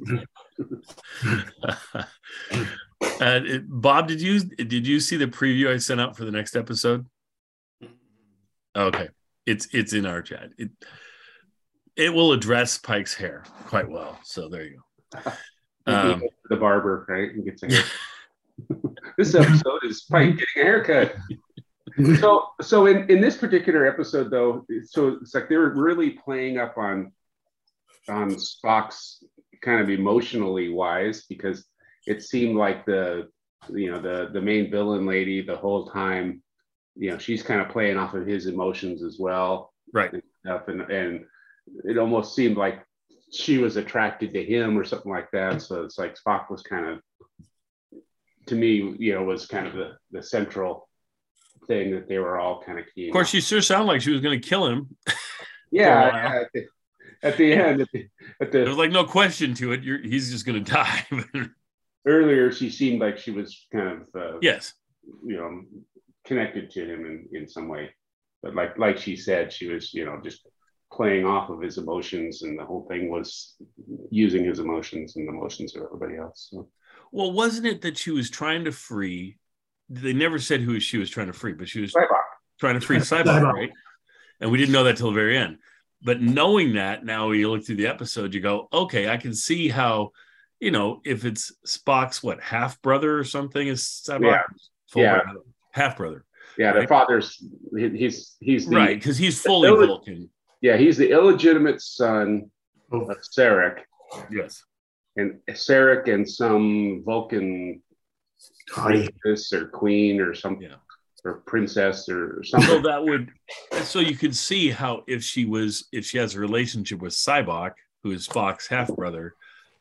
uh, 3.20 3.40
Bob, 3.66 4.08
did 4.08 4.20
you 4.20 4.40
did 4.40 4.86
you 4.86 5.00
see 5.00 5.16
the 5.16 5.26
preview 5.26 5.72
I 5.72 5.78
sent 5.78 6.00
out 6.00 6.16
for 6.16 6.24
the 6.24 6.30
next 6.30 6.56
episode? 6.56 7.06
Okay, 8.76 9.08
it's 9.46 9.68
it's 9.72 9.92
in 9.92 10.06
our 10.06 10.22
chat. 10.22 10.50
It 10.58 10.70
it 11.96 12.14
will 12.14 12.32
address 12.32 12.78
Pike's 12.78 13.14
hair 13.14 13.44
quite 13.66 13.88
well. 13.88 14.18
So 14.24 14.48
there 14.48 14.64
you 14.64 14.80
go. 15.24 15.32
Um, 15.86 16.22
the 16.50 16.56
barber, 16.56 17.06
right? 17.08 17.30
He 17.34 17.40
gets 17.40 17.62
a 17.62 17.72
hair. 17.72 17.82
this 19.16 19.34
episode 19.34 19.84
is 19.84 20.02
Pike 20.02 20.36
getting 20.36 20.46
a 20.58 20.62
haircut 20.62 21.16
so 22.20 22.48
so 22.60 22.86
in, 22.86 23.08
in 23.10 23.20
this 23.20 23.36
particular 23.36 23.86
episode 23.86 24.30
though 24.30 24.64
so 24.84 25.18
it's 25.20 25.34
like 25.34 25.48
they 25.48 25.56
were 25.56 25.70
really 25.70 26.10
playing 26.10 26.58
up 26.58 26.76
on 26.76 27.12
on 28.08 28.30
spock's 28.30 29.22
kind 29.62 29.80
of 29.80 29.90
emotionally 29.90 30.68
wise 30.68 31.24
because 31.28 31.64
it 32.06 32.22
seemed 32.22 32.56
like 32.56 32.84
the 32.86 33.28
you 33.70 33.90
know 33.90 34.00
the 34.00 34.30
the 34.32 34.40
main 34.40 34.70
villain 34.70 35.04
lady 35.04 35.42
the 35.42 35.56
whole 35.56 35.86
time 35.86 36.42
you 36.96 37.10
know 37.10 37.18
she's 37.18 37.42
kind 37.42 37.60
of 37.60 37.68
playing 37.68 37.96
off 37.96 38.14
of 38.14 38.26
his 38.26 38.46
emotions 38.46 39.02
as 39.02 39.18
well 39.18 39.72
right 39.92 40.12
and 40.12 40.22
stuff 40.44 40.68
and 40.68 40.82
and 40.82 41.24
it 41.84 41.98
almost 41.98 42.34
seemed 42.34 42.56
like 42.56 42.82
she 43.30 43.58
was 43.58 43.76
attracted 43.76 44.32
to 44.32 44.44
him 44.44 44.78
or 44.78 44.84
something 44.84 45.12
like 45.12 45.30
that. 45.32 45.62
So 45.62 45.84
it's 45.84 45.98
like 45.98 46.16
Spock 46.16 46.50
was 46.50 46.62
kind 46.62 46.86
of, 46.86 47.00
to 48.46 48.54
me, 48.54 48.96
you 48.98 49.14
know, 49.14 49.24
was 49.24 49.46
kind 49.46 49.66
of 49.66 49.74
the, 49.74 49.96
the 50.10 50.22
central 50.22 50.88
thing 51.66 51.90
that 51.92 52.08
they 52.08 52.18
were 52.18 52.38
all 52.38 52.62
kind 52.62 52.78
of 52.78 52.86
key. 52.94 53.08
Of 53.08 53.12
course, 53.12 53.28
she 53.28 53.40
sure 53.40 53.60
sounded 53.60 53.86
like 53.86 54.00
she 54.00 54.12
was 54.12 54.20
going 54.20 54.40
to 54.40 54.48
kill 54.48 54.66
him. 54.66 54.96
yeah, 55.70 56.10
for 56.10 56.16
a 56.16 56.30
while. 56.30 56.46
At 57.22 57.36
the, 57.36 57.52
end, 57.52 57.80
at 57.80 57.88
the, 57.92 58.08
at 58.40 58.52
the 58.52 58.64
was 58.64 58.76
like 58.76 58.92
no 58.92 59.04
question 59.04 59.54
to 59.54 59.72
it. 59.72 59.82
You're, 59.82 60.00
he's 60.00 60.30
just 60.30 60.46
going 60.46 60.64
to 60.64 60.72
die. 60.72 61.04
earlier, 62.06 62.52
she 62.52 62.70
seemed 62.70 63.00
like 63.00 63.18
she 63.18 63.30
was 63.30 63.66
kind 63.72 64.02
of, 64.02 64.20
uh, 64.20 64.38
yes. 64.40 64.74
you 65.24 65.36
know, 65.36 65.62
connected 66.24 66.70
to 66.72 66.84
him 66.84 67.06
in, 67.06 67.26
in 67.32 67.48
some 67.48 67.68
way. 67.68 67.90
But 68.42 68.54
like 68.54 68.78
like 68.78 68.98
she 68.98 69.16
said, 69.16 69.52
she 69.52 69.68
was, 69.68 69.92
you 69.92 70.04
know, 70.04 70.20
just 70.22 70.46
playing 70.92 71.26
off 71.26 71.50
of 71.50 71.60
his 71.60 71.78
emotions, 71.78 72.42
and 72.42 72.58
the 72.58 72.64
whole 72.64 72.86
thing 72.88 73.10
was 73.10 73.56
using 74.10 74.44
his 74.44 74.58
emotions 74.58 75.16
and 75.16 75.26
the 75.26 75.32
emotions 75.32 75.74
of 75.76 75.82
everybody 75.82 76.16
else. 76.16 76.48
So. 76.50 76.68
Well, 77.10 77.32
wasn't 77.32 77.66
it 77.66 77.82
that 77.82 77.98
she 77.98 78.10
was 78.10 78.30
trying 78.30 78.64
to 78.64 78.72
free? 78.72 79.38
They 79.88 80.12
never 80.12 80.38
said 80.38 80.60
who 80.60 80.78
she 80.80 80.98
was 80.98 81.10
trying 81.10 81.28
to 81.28 81.32
free, 81.32 81.54
but 81.54 81.68
she 81.68 81.80
was 81.80 81.92
Sybok. 81.92 82.06
trying 82.60 82.78
to 82.78 82.86
free 82.86 82.98
Sybok, 82.98 83.24
Sybok. 83.24 83.52
right? 83.52 83.70
And 84.40 84.50
we 84.50 84.58
didn't 84.58 84.72
know 84.72 84.84
that 84.84 84.98
till 84.98 85.08
the 85.08 85.14
very 85.14 85.36
end. 85.36 85.58
But 86.02 86.20
knowing 86.20 86.74
that 86.74 87.04
now, 87.04 87.28
when 87.28 87.38
you 87.38 87.50
look 87.50 87.64
through 87.64 87.76
the 87.76 87.86
episode, 87.88 88.32
you 88.34 88.40
go, 88.40 88.68
okay, 88.72 89.08
I 89.08 89.16
can 89.16 89.34
see 89.34 89.68
how, 89.68 90.10
you 90.60 90.70
know, 90.70 91.00
if 91.04 91.24
it's 91.24 91.52
Spock's 91.66 92.22
what 92.22 92.40
half 92.40 92.80
brother 92.82 93.18
or 93.18 93.24
something 93.24 93.66
is 93.66 93.82
Sybok, 93.82 94.22
Yeah. 94.22 94.42
Full 94.92 95.02
Yeah. 95.02 95.20
half 95.72 95.96
brother, 95.96 96.24
Yeah, 96.56 96.72
the 96.72 96.86
father's 96.86 97.42
he- 97.76 97.90
he's 97.96 98.36
he's 98.40 98.66
the 98.68 98.76
right? 98.76 98.98
Because 98.98 99.18
he's 99.18 99.40
fully 99.42 99.68
Illeg- 99.68 99.86
Vulcan. 99.88 100.30
yeah 100.62 100.76
he's 100.76 100.96
the 100.96 101.10
illegitimate 101.10 101.80
son 101.82 102.50
Oh, 102.90 103.02
of 103.10 103.18
Sarek, 103.36 103.80
Yes. 104.30 104.64
and 105.16 105.40
Sarek 105.50 106.08
and 106.12 106.28
some 106.28 107.02
Vulcan 107.04 107.82
Hottie. 108.70 109.08
princess 109.20 109.52
or 109.52 109.66
queen 109.68 110.20
or 110.20 110.32
something. 110.34 110.70
Yeah. 110.70 110.76
Or 111.28 111.42
princess 111.46 112.08
or 112.08 112.42
something. 112.44 112.68
So 112.68 112.80
that 112.80 113.04
would, 113.04 113.30
so 113.82 114.00
you 114.00 114.16
could 114.16 114.34
see 114.34 114.70
how 114.70 115.04
if 115.06 115.22
she 115.22 115.44
was, 115.44 115.86
if 115.92 116.04
she 116.06 116.18
has 116.18 116.34
a 116.34 116.40
relationship 116.40 117.00
with 117.00 117.12
Sybok, 117.12 117.72
who 118.02 118.12
is 118.12 118.26
Spock's 118.26 118.66
half 118.66 118.88
brother, 118.94 119.34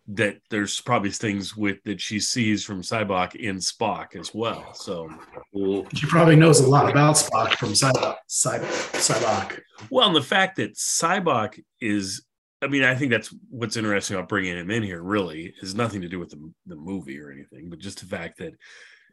that 0.09 0.37
there's 0.49 0.79
probably 0.81 1.11
things 1.11 1.55
with 1.57 1.83
that 1.83 1.99
she 1.99 2.19
sees 2.19 2.63
from 2.63 2.81
Sybok 2.81 3.35
in 3.35 3.57
Spock 3.57 4.15
as 4.15 4.33
well. 4.33 4.73
So. 4.73 5.09
She 5.93 6.07
probably 6.07 6.35
knows 6.35 6.59
a 6.61 6.67
lot 6.67 6.89
about 6.89 7.15
Spock 7.15 7.55
from 7.55 7.69
Sybok. 7.69 8.15
Cyb- 8.29 8.61
Sybok. 8.93 9.59
well, 9.89 10.07
and 10.07 10.15
the 10.15 10.21
fact 10.21 10.57
that 10.57 10.75
Sybok 10.75 11.61
is, 11.81 12.23
I 12.61 12.67
mean, 12.67 12.83
I 12.83 12.95
think 12.95 13.11
that's 13.11 13.33
what's 13.49 13.77
interesting 13.77 14.15
about 14.15 14.29
bringing 14.29 14.57
him 14.57 14.71
in 14.71 14.81
here. 14.81 15.01
Really, 15.01 15.53
is 15.61 15.75
nothing 15.75 16.01
to 16.01 16.09
do 16.09 16.19
with 16.19 16.29
the 16.29 16.51
the 16.65 16.75
movie 16.75 17.19
or 17.19 17.31
anything, 17.31 17.69
but 17.69 17.79
just 17.79 17.99
the 17.99 18.05
fact 18.05 18.39
that 18.39 18.53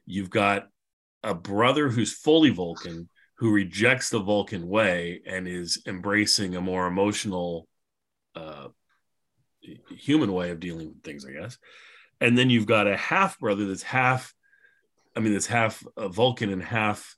you've 0.06 0.30
got 0.30 0.68
a 1.24 1.34
brother 1.34 1.88
who's 1.88 2.12
fully 2.12 2.50
Vulcan 2.50 3.08
who 3.36 3.50
rejects 3.50 4.10
the 4.10 4.20
Vulcan 4.20 4.68
way 4.68 5.20
and 5.26 5.48
is 5.48 5.82
embracing 5.86 6.54
a 6.54 6.60
more 6.60 6.86
emotional, 6.86 7.66
uh, 8.36 8.68
human 9.90 10.32
way 10.32 10.50
of 10.50 10.60
dealing 10.60 10.88
with 10.88 11.02
things, 11.02 11.26
I 11.26 11.32
guess. 11.32 11.58
And 12.20 12.38
then 12.38 12.48
you've 12.48 12.66
got 12.66 12.86
a 12.86 12.96
half 12.96 13.38
brother 13.40 13.66
that's 13.66 13.82
half, 13.82 14.32
I 15.16 15.20
mean, 15.20 15.32
that's 15.32 15.46
half 15.46 15.82
Vulcan 15.96 16.50
and 16.50 16.62
half 16.62 17.16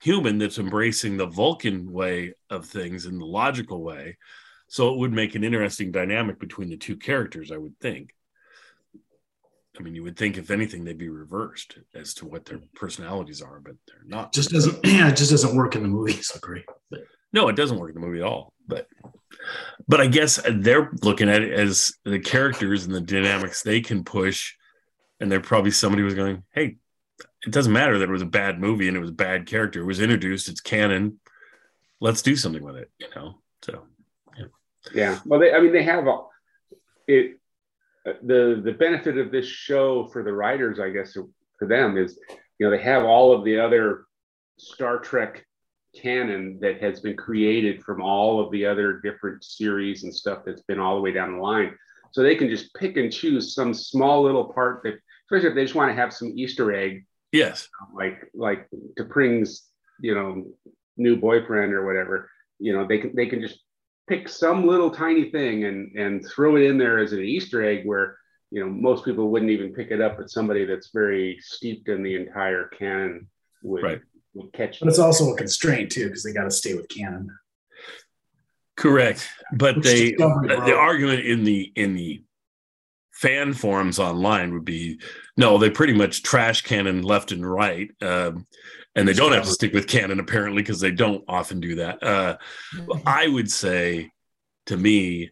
human 0.00 0.38
that's 0.38 0.58
embracing 0.58 1.16
the 1.16 1.26
Vulcan 1.26 1.90
way 1.90 2.34
of 2.48 2.66
things 2.66 3.06
in 3.06 3.18
the 3.18 3.26
logical 3.26 3.82
way. 3.82 4.16
So 4.68 4.92
it 4.92 4.98
would 4.98 5.12
make 5.12 5.34
an 5.34 5.44
interesting 5.44 5.90
dynamic 5.90 6.38
between 6.38 6.68
the 6.68 6.76
two 6.76 6.96
characters, 6.96 7.50
I 7.50 7.56
would 7.56 7.78
think. 7.80 8.14
I 9.78 9.82
mean, 9.82 9.94
you 9.94 10.04
would 10.04 10.16
think 10.16 10.36
if 10.36 10.50
anything, 10.50 10.84
they'd 10.84 10.96
be 10.96 11.08
reversed 11.08 11.78
as 11.94 12.14
to 12.14 12.26
what 12.26 12.44
their 12.44 12.60
personalities 12.74 13.42
are, 13.42 13.60
but 13.60 13.74
they're 13.88 14.04
not. 14.06 14.32
Just 14.32 14.50
doesn't. 14.50 14.78
Yeah, 14.84 15.08
it 15.08 15.16
just 15.16 15.30
doesn't 15.30 15.56
work 15.56 15.74
in 15.74 15.82
the 15.82 15.88
movie. 15.88 16.12
So 16.12 16.38
great. 16.42 16.64
No, 17.32 17.48
it 17.48 17.56
doesn't 17.56 17.78
work 17.78 17.94
in 17.94 18.00
the 18.00 18.06
movie 18.06 18.20
at 18.20 18.26
all. 18.26 18.52
But 18.66 18.86
but 19.88 20.00
I 20.00 20.06
guess 20.06 20.40
they're 20.48 20.92
looking 21.02 21.28
at 21.28 21.42
it 21.42 21.52
as 21.52 21.94
the 22.04 22.20
characters 22.20 22.86
and 22.86 22.94
the 22.94 23.00
dynamics 23.00 23.62
they 23.62 23.80
can 23.80 24.04
push. 24.04 24.54
And 25.20 25.30
they're 25.30 25.40
probably 25.40 25.70
somebody 25.70 26.02
was 26.02 26.14
going, 26.14 26.44
Hey, 26.52 26.76
it 27.46 27.50
doesn't 27.50 27.72
matter 27.72 27.98
that 27.98 28.08
it 28.08 28.12
was 28.12 28.22
a 28.22 28.26
bad 28.26 28.60
movie 28.60 28.88
and 28.88 28.96
it 28.96 29.00
was 29.00 29.10
a 29.10 29.14
bad 29.14 29.46
character. 29.46 29.80
It 29.80 29.86
was 29.86 30.00
introduced, 30.00 30.48
it's 30.48 30.60
canon. 30.60 31.20
Let's 32.00 32.22
do 32.22 32.36
something 32.36 32.62
with 32.62 32.76
it, 32.76 32.90
you 32.98 33.06
know. 33.14 33.40
So 33.62 33.84
Yeah. 34.94 35.18
Well, 35.24 35.40
they, 35.40 35.52
I 35.52 35.60
mean, 35.60 35.72
they 35.72 35.82
have 35.84 36.06
a, 36.06 36.20
it. 37.06 37.38
Uh, 38.06 38.12
The 38.22 38.60
the 38.64 38.72
benefit 38.72 39.18
of 39.18 39.30
this 39.30 39.46
show 39.46 40.08
for 40.08 40.22
the 40.22 40.32
writers, 40.32 40.78
I 40.80 40.90
guess, 40.90 41.16
for 41.58 41.68
them 41.68 41.96
is, 41.96 42.18
you 42.58 42.66
know, 42.66 42.70
they 42.70 42.82
have 42.82 43.04
all 43.04 43.32
of 43.32 43.44
the 43.44 43.58
other 43.58 44.06
Star 44.58 44.98
Trek 44.98 45.44
canon 46.00 46.58
that 46.60 46.80
has 46.80 47.00
been 47.00 47.16
created 47.16 47.82
from 47.82 48.02
all 48.02 48.40
of 48.40 48.50
the 48.50 48.66
other 48.66 49.00
different 49.00 49.44
series 49.44 50.02
and 50.02 50.14
stuff 50.14 50.40
that's 50.44 50.62
been 50.62 50.80
all 50.80 50.96
the 50.96 51.00
way 51.00 51.12
down 51.12 51.32
the 51.36 51.42
line. 51.42 51.76
So 52.12 52.22
they 52.22 52.36
can 52.36 52.48
just 52.48 52.74
pick 52.74 52.96
and 52.96 53.12
choose 53.12 53.54
some 53.54 53.74
small 53.74 54.22
little 54.22 54.52
part 54.52 54.82
that, 54.84 54.94
especially 55.26 55.48
if 55.48 55.54
they 55.54 55.64
just 55.64 55.74
want 55.74 55.90
to 55.90 55.96
have 55.96 56.12
some 56.12 56.32
Easter 56.36 56.72
egg 56.72 57.04
yes. 57.32 57.68
like 57.92 58.30
like 58.34 58.68
T'Pring's 58.98 59.68
you 60.00 60.14
know 60.14 60.44
new 60.96 61.16
boyfriend 61.16 61.72
or 61.72 61.84
whatever 61.84 62.30
you 62.58 62.72
know 62.72 62.86
they 62.86 62.98
can 62.98 63.14
they 63.14 63.26
can 63.26 63.40
just 63.40 63.58
pick 64.08 64.28
some 64.28 64.66
little 64.66 64.90
tiny 64.90 65.30
thing 65.30 65.64
and 65.64 65.96
and 65.96 66.26
throw 66.28 66.56
it 66.56 66.62
in 66.62 66.78
there 66.78 66.98
as 66.98 67.12
an 67.12 67.20
Easter 67.20 67.64
egg 67.64 67.86
where 67.86 68.18
you 68.50 68.60
know 68.60 68.70
most 68.70 69.04
people 69.04 69.30
wouldn't 69.30 69.50
even 69.50 69.72
pick 69.72 69.90
it 69.90 70.00
up 70.00 70.16
but 70.18 70.30
somebody 70.30 70.64
that's 70.64 70.90
very 70.92 71.38
steeped 71.40 71.88
in 71.88 72.02
the 72.02 72.14
entire 72.14 72.68
canon 72.68 73.26
would, 73.62 73.82
Right. 73.82 74.00
would 74.34 74.52
catch 74.52 74.80
But 74.80 74.88
it's 74.88 74.98
also 74.98 75.32
a 75.32 75.36
constraint 75.36 75.90
too 75.90 76.06
because 76.06 76.22
they 76.22 76.32
got 76.32 76.44
to 76.44 76.50
stay 76.50 76.74
with 76.74 76.88
canon. 76.88 77.30
Correct. 78.76 79.28
But 79.52 79.76
Which 79.76 79.84
they 79.86 80.10
Discovery 80.12 80.48
the 80.48 80.76
argument 80.76 81.24
in 81.26 81.44
the 81.44 81.72
in 81.76 81.94
the 81.94 82.22
fan 83.14 83.52
forums 83.52 83.98
online 83.98 84.52
would 84.52 84.64
be 84.64 85.00
no 85.36 85.56
they 85.56 85.70
pretty 85.70 85.92
much 85.92 86.22
trash 86.22 86.62
canon 86.62 87.02
left 87.02 87.32
and 87.32 87.48
right 87.48 87.90
um, 88.02 88.46
and 88.96 89.06
they 89.08 89.12
don't 89.12 89.32
have 89.32 89.44
to 89.44 89.50
stick 89.50 89.72
with 89.72 89.86
canon 89.86 90.20
apparently 90.20 90.62
because 90.62 90.80
they 90.80 90.90
don't 90.90 91.24
often 91.28 91.60
do 91.60 91.76
that. 91.76 92.02
Uh, 92.02 92.36
i 93.06 93.26
would 93.28 93.50
say 93.50 94.10
to 94.66 94.76
me 94.76 95.30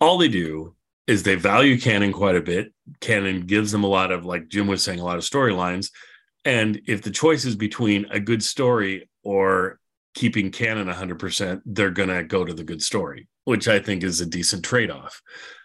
all 0.00 0.18
they 0.18 0.28
do 0.28 0.74
is 1.06 1.22
they 1.22 1.36
value 1.36 1.78
canon 1.80 2.12
quite 2.12 2.34
a 2.34 2.42
bit. 2.42 2.72
Canon 3.00 3.42
gives 3.42 3.70
them 3.72 3.84
a 3.84 3.88
lot 3.88 4.12
of 4.12 4.24
like 4.26 4.48
jim 4.48 4.66
was 4.66 4.82
saying 4.82 5.00
a 5.00 5.04
lot 5.04 5.16
of 5.16 5.24
storylines 5.24 5.90
and 6.44 6.80
if 6.86 7.02
the 7.02 7.10
choice 7.10 7.44
is 7.44 7.56
between 7.56 8.06
a 8.10 8.20
good 8.20 8.42
story 8.42 9.08
or 9.22 9.80
keeping 10.14 10.50
canon 10.50 10.86
100% 10.86 11.62
they're 11.64 11.90
going 11.90 12.08
to 12.08 12.24
go 12.24 12.44
to 12.44 12.54
the 12.54 12.64
good 12.64 12.82
story 12.82 13.26
which 13.46 13.66
i 13.66 13.78
think 13.80 14.02
is 14.04 14.20
a 14.20 14.26
decent 14.26 14.62
trade-off 14.64 15.20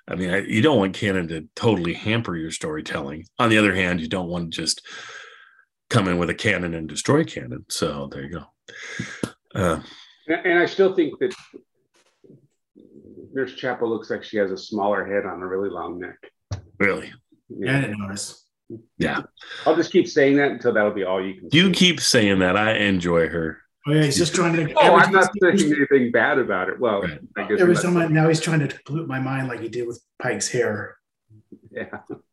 I 0.08 0.16
mean, 0.16 0.32
I, 0.32 0.40
you 0.40 0.62
don't 0.64 0.80
want 0.80 0.96
canon 0.96 1.28
to 1.30 1.48
totally 1.56 1.94
hamper 1.94 2.36
your 2.36 2.50
storytelling. 2.52 3.28
On 3.38 3.50
the 3.50 3.58
other 3.60 3.74
hand, 3.74 4.02
you 4.02 4.10
don't 4.10 4.28
want 4.28 4.52
to 4.52 4.62
just 4.62 4.82
come 5.92 6.08
in 6.08 6.18
with 6.18 6.30
a 6.30 6.34
canon 6.34 6.74
and 6.74 6.90
destroy 6.90 7.24
canon. 7.24 7.66
So 7.70 8.10
there 8.12 8.24
you 8.24 8.30
go. 8.30 8.44
Uh, 9.56 9.80
and, 10.28 10.46
and 10.46 10.60
I 10.60 10.66
still 10.66 10.96
think 10.96 11.20
that 11.20 11.34
Nurse 13.32 13.54
Chapel 13.54 13.88
looks 13.90 14.10
like 14.10 14.24
she 14.24 14.38
has 14.38 14.52
a 14.52 14.58
smaller 14.58 15.06
head 15.06 15.26
on 15.26 15.42
a 15.42 15.48
really 15.48 15.70
long 15.70 16.00
neck 16.00 16.18
really, 16.80 17.14
Yeah, 17.48 17.78
I 17.78 17.82
didn't 17.82 18.00
notice. 18.02 18.44
yeah. 18.98 19.22
I'll 19.68 19.76
just 19.76 19.92
keep 19.92 20.08
saying 20.08 20.36
that 20.38 20.52
until 20.52 20.74
that'll 20.74 20.92
be 20.94 21.04
all 21.04 21.24
you 21.24 21.36
can 21.40 21.50
You 21.54 21.68
see. 21.68 21.74
keep 21.74 22.02
saying 22.02 22.40
that. 22.40 22.58
I 22.58 22.74
enjoy 22.78 23.30
her. 23.30 23.61
Oh 23.88 23.92
yeah, 23.94 24.04
he's 24.04 24.18
just 24.18 24.36
trying 24.36 24.54
to. 24.56 24.74
Oh, 24.76 24.96
I'm 24.96 25.12
not 25.12 25.32
time- 25.42 25.58
saying 25.58 25.74
anything 25.76 26.12
bad 26.12 26.38
about 26.38 26.70
it. 26.70 26.80
Well, 26.80 27.02
Right. 27.02 27.20
I 27.38 27.48
guess 27.48 27.60
Every 27.60 27.76
time 27.76 27.98
I, 27.98 28.08
now 28.08 28.28
he's 28.28 28.40
trying 28.40 28.60
to 28.68 28.80
pollute 28.86 29.08
my 29.08 29.20
mind 29.20 29.48
like 29.48 29.60
he 29.62 29.70
did 29.70 29.88
with 29.88 30.00
Pike's 30.22 30.48
hair. 30.50 30.98
yeah. 31.72 31.86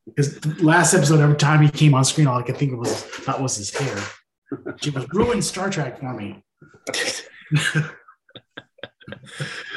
Because 0.06 0.44
last 0.62 0.92
episode, 0.94 1.20
every 1.20 1.36
time 1.36 1.62
he 1.62 1.70
came 1.70 1.94
on 1.94 2.04
screen, 2.04 2.26
all 2.26 2.38
I 2.38 2.42
could 2.42 2.56
think 2.56 2.72
of 2.72 2.78
was 2.80 3.04
that 3.26 3.40
was 3.40 3.56
his 3.56 3.74
hair. 3.76 3.96
She 4.80 4.90
was 4.90 5.06
ruined 5.12 5.44
Star 5.44 5.70
Trek 5.70 6.00
for 6.00 6.12
me. 6.14 6.42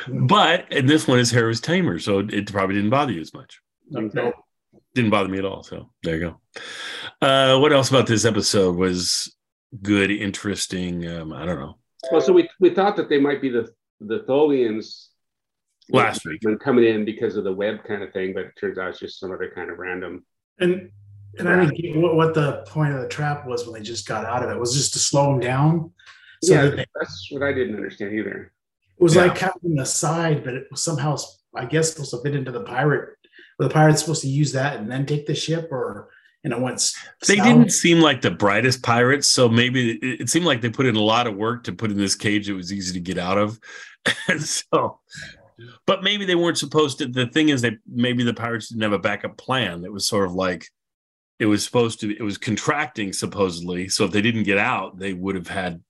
But 0.07 0.71
in 0.71 0.87
this 0.87 1.07
one, 1.07 1.19
his 1.19 1.31
hair 1.31 1.47
was 1.47 1.61
tamer, 1.61 1.99
so 1.99 2.19
it 2.19 2.51
probably 2.51 2.75
didn't 2.75 2.89
bother 2.89 3.11
you 3.13 3.21
as 3.21 3.33
much. 3.33 3.59
Okay. 3.95 4.31
Didn't 4.93 5.11
bother 5.11 5.29
me 5.29 5.37
at 5.37 5.45
all. 5.45 5.63
So 5.63 5.91
there 6.03 6.15
you 6.17 6.21
go. 7.21 7.25
Uh, 7.25 7.59
what 7.59 7.71
else 7.71 7.89
about 7.89 8.07
this 8.07 8.25
episode 8.25 8.75
was 8.75 9.33
good, 9.81 10.11
interesting? 10.11 11.07
Um, 11.07 11.33
I 11.33 11.45
don't 11.45 11.59
know. 11.59 11.77
Well, 12.11 12.21
so 12.21 12.33
we, 12.33 12.49
we 12.59 12.71
thought 12.71 12.95
that 12.97 13.09
they 13.09 13.19
might 13.19 13.41
be 13.41 13.49
the 13.49 13.69
the 13.99 14.19
Tholians 14.27 15.07
Last 15.89 16.25
week. 16.25 16.39
when 16.43 16.57
coming 16.57 16.85
in 16.85 17.05
because 17.05 17.35
of 17.35 17.43
the 17.43 17.51
web 17.53 17.83
kind 17.83 18.01
of 18.01 18.11
thing, 18.13 18.33
but 18.33 18.45
it 18.45 18.51
turns 18.59 18.77
out 18.79 18.89
it's 18.89 18.99
just 18.99 19.19
some 19.19 19.31
other 19.31 19.51
kind 19.53 19.69
of 19.69 19.77
random. 19.77 20.25
And 20.59 20.89
and 21.37 21.47
I 21.47 21.59
didn't 21.65 21.77
get 21.77 21.95
what, 21.97 22.15
what 22.15 22.33
the 22.33 22.63
point 22.67 22.93
of 22.93 23.01
the 23.01 23.07
trap 23.07 23.45
was 23.47 23.65
when 23.65 23.73
they 23.79 23.85
just 23.85 24.07
got 24.07 24.25
out 24.25 24.43
of 24.43 24.49
it. 24.49 24.59
Was 24.59 24.73
just 24.75 24.93
to 24.93 24.99
slow 24.99 25.31
them 25.31 25.39
down. 25.39 25.91
So 26.43 26.53
yeah, 26.53 26.63
that 26.63 26.75
they- 26.77 26.85
that's 26.99 27.27
what 27.31 27.43
I 27.43 27.53
didn't 27.53 27.75
understand 27.75 28.13
either. 28.13 28.51
It 28.97 29.03
was 29.03 29.15
Yeah. 29.15 29.23
like 29.25 29.35
kind 29.35 29.53
of 29.55 29.63
in 29.63 29.75
the 29.75 29.85
side, 29.85 30.43
but 30.43 30.53
it 30.55 30.67
was 30.71 30.81
somehow, 30.83 31.17
I 31.55 31.65
guess, 31.65 31.91
supposed 31.91 32.11
to 32.11 32.21
fit 32.21 32.35
into 32.35 32.51
the 32.51 32.61
pirate. 32.63 33.15
Were 33.59 33.67
the 33.67 33.73
pirates 33.73 33.99
supposed 34.01 34.21
to 34.23 34.27
use 34.27 34.51
that 34.53 34.77
and 34.77 34.91
then 34.91 35.05
take 35.05 35.25
the 35.27 35.35
ship, 35.35 35.69
or 35.71 36.09
and 36.43 36.53
it 36.53 36.59
went? 36.59 36.75
s- 36.75 36.95
They 37.27 37.37
south? 37.37 37.45
didn't 37.45 37.71
seem 37.71 37.99
like 38.01 38.21
the 38.21 38.31
brightest 38.31 38.81
pirates, 38.83 39.27
so 39.27 39.47
maybe 39.49 39.91
it, 39.93 40.21
it 40.21 40.29
seemed 40.29 40.45
like 40.45 40.61
they 40.61 40.69
put 40.69 40.85
in 40.85 40.95
a 40.95 41.01
lot 41.01 41.27
of 41.27 41.35
work 41.35 41.63
to 41.65 41.73
put 41.73 41.91
in 41.91 41.97
this 41.97 42.15
cage 42.15 42.47
that 42.47 42.55
was 42.55 42.71
easy 42.73 42.93
to 42.93 42.99
get 42.99 43.17
out 43.17 43.37
of. 43.37 43.59
And 44.27 44.41
so, 44.71 44.99
but 45.85 46.03
maybe 46.03 46.25
they 46.25 46.35
weren't 46.35 46.57
supposed 46.57 46.97
to. 46.99 47.07
The 47.07 47.27
thing 47.27 47.49
is, 47.49 47.61
that 47.61 47.73
maybe 47.87 48.23
the 48.23 48.33
pirates 48.33 48.69
didn't 48.69 48.81
have 48.83 48.93
a 48.93 48.99
backup 48.99 49.37
plan. 49.37 49.81
That 49.81 49.91
was 49.91 50.07
sort 50.07 50.25
of 50.25 50.33
like 50.33 50.65
it 51.39 51.45
was 51.45 51.63
supposed 51.63 51.99
to. 52.01 52.15
It 52.15 52.23
was 52.23 52.37
contracting 52.37 53.13
supposedly. 53.13 53.87
So 53.89 54.05
if 54.05 54.11
they 54.11 54.21
didn't 54.21 54.43
get 54.43 54.57
out, 54.57 54.97
they 54.97 55.13
would 55.13 55.35
have 55.35 55.47
had 55.47 55.81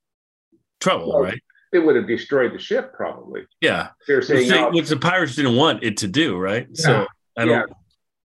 trouble, 0.82 1.10
Well, 1.14 1.22
right? 1.22 1.42
It 1.74 1.80
would 1.80 1.96
have 1.96 2.08
destroyed 2.08 2.54
the 2.54 2.60
ship 2.60 2.92
probably. 2.94 3.44
Yeah, 3.62 3.90
They're 4.06 4.18
which, 4.18 4.26
saying, 4.28 4.50
they- 4.50 4.60
no, 4.62 4.72
which 4.72 4.90
the 4.90 4.98
pirates 4.98 5.36
didn't 5.38 5.56
want 5.56 5.84
it 5.84 5.96
to 5.98 6.08
do, 6.10 6.38
right? 6.38 6.68
So 6.76 7.06
I 7.38 7.46
don't. 7.46 7.70
Yeah. 7.70 7.76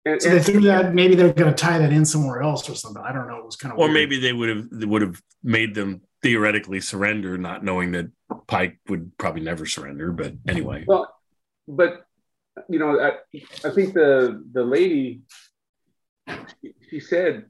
And, 0.07 0.23
So 0.23 0.31
they 0.31 0.41
threw 0.41 0.61
that. 0.63 0.95
Maybe 0.95 1.15
they're 1.17 1.33
going 1.33 1.53
to 1.55 1.63
tie 1.65 1.79
that 1.79 1.93
in 1.93 2.05
somewhere 2.05 2.41
else 2.43 2.69
or 2.71 2.75
something. 2.75 3.03
I 3.07 3.13
don't 3.13 3.27
know. 3.29 3.37
It 3.39 3.45
was 3.45 3.57
kind 3.57 3.73
of. 3.73 3.79
or 3.79 3.89
maybe 3.91 4.19
they 4.19 4.33
would 4.33 4.49
have 4.49 4.65
they 4.71 4.87
would 4.87 5.03
have 5.03 5.21
made 5.43 5.75
them 5.75 6.01
theoretically 6.23 6.81
surrender, 6.81 7.37
not 7.37 7.63
knowing 7.65 7.93
that 7.93 8.07
Pike 8.47 8.79
would 8.89 9.17
probably 9.19 9.43
never 9.43 9.67
surrender. 9.67 10.13
But 10.13 10.35
anyway, 10.49 10.85
Well, 10.87 11.13
but 11.69 12.07
you 12.71 12.79
know, 12.79 12.99
I, 13.01 13.11
I 13.65 13.71
think 13.71 13.93
the 13.95 14.43
the 14.53 14.65
lady 14.65 15.21
she, 16.63 16.73
she 16.91 17.01
said 17.01 17.47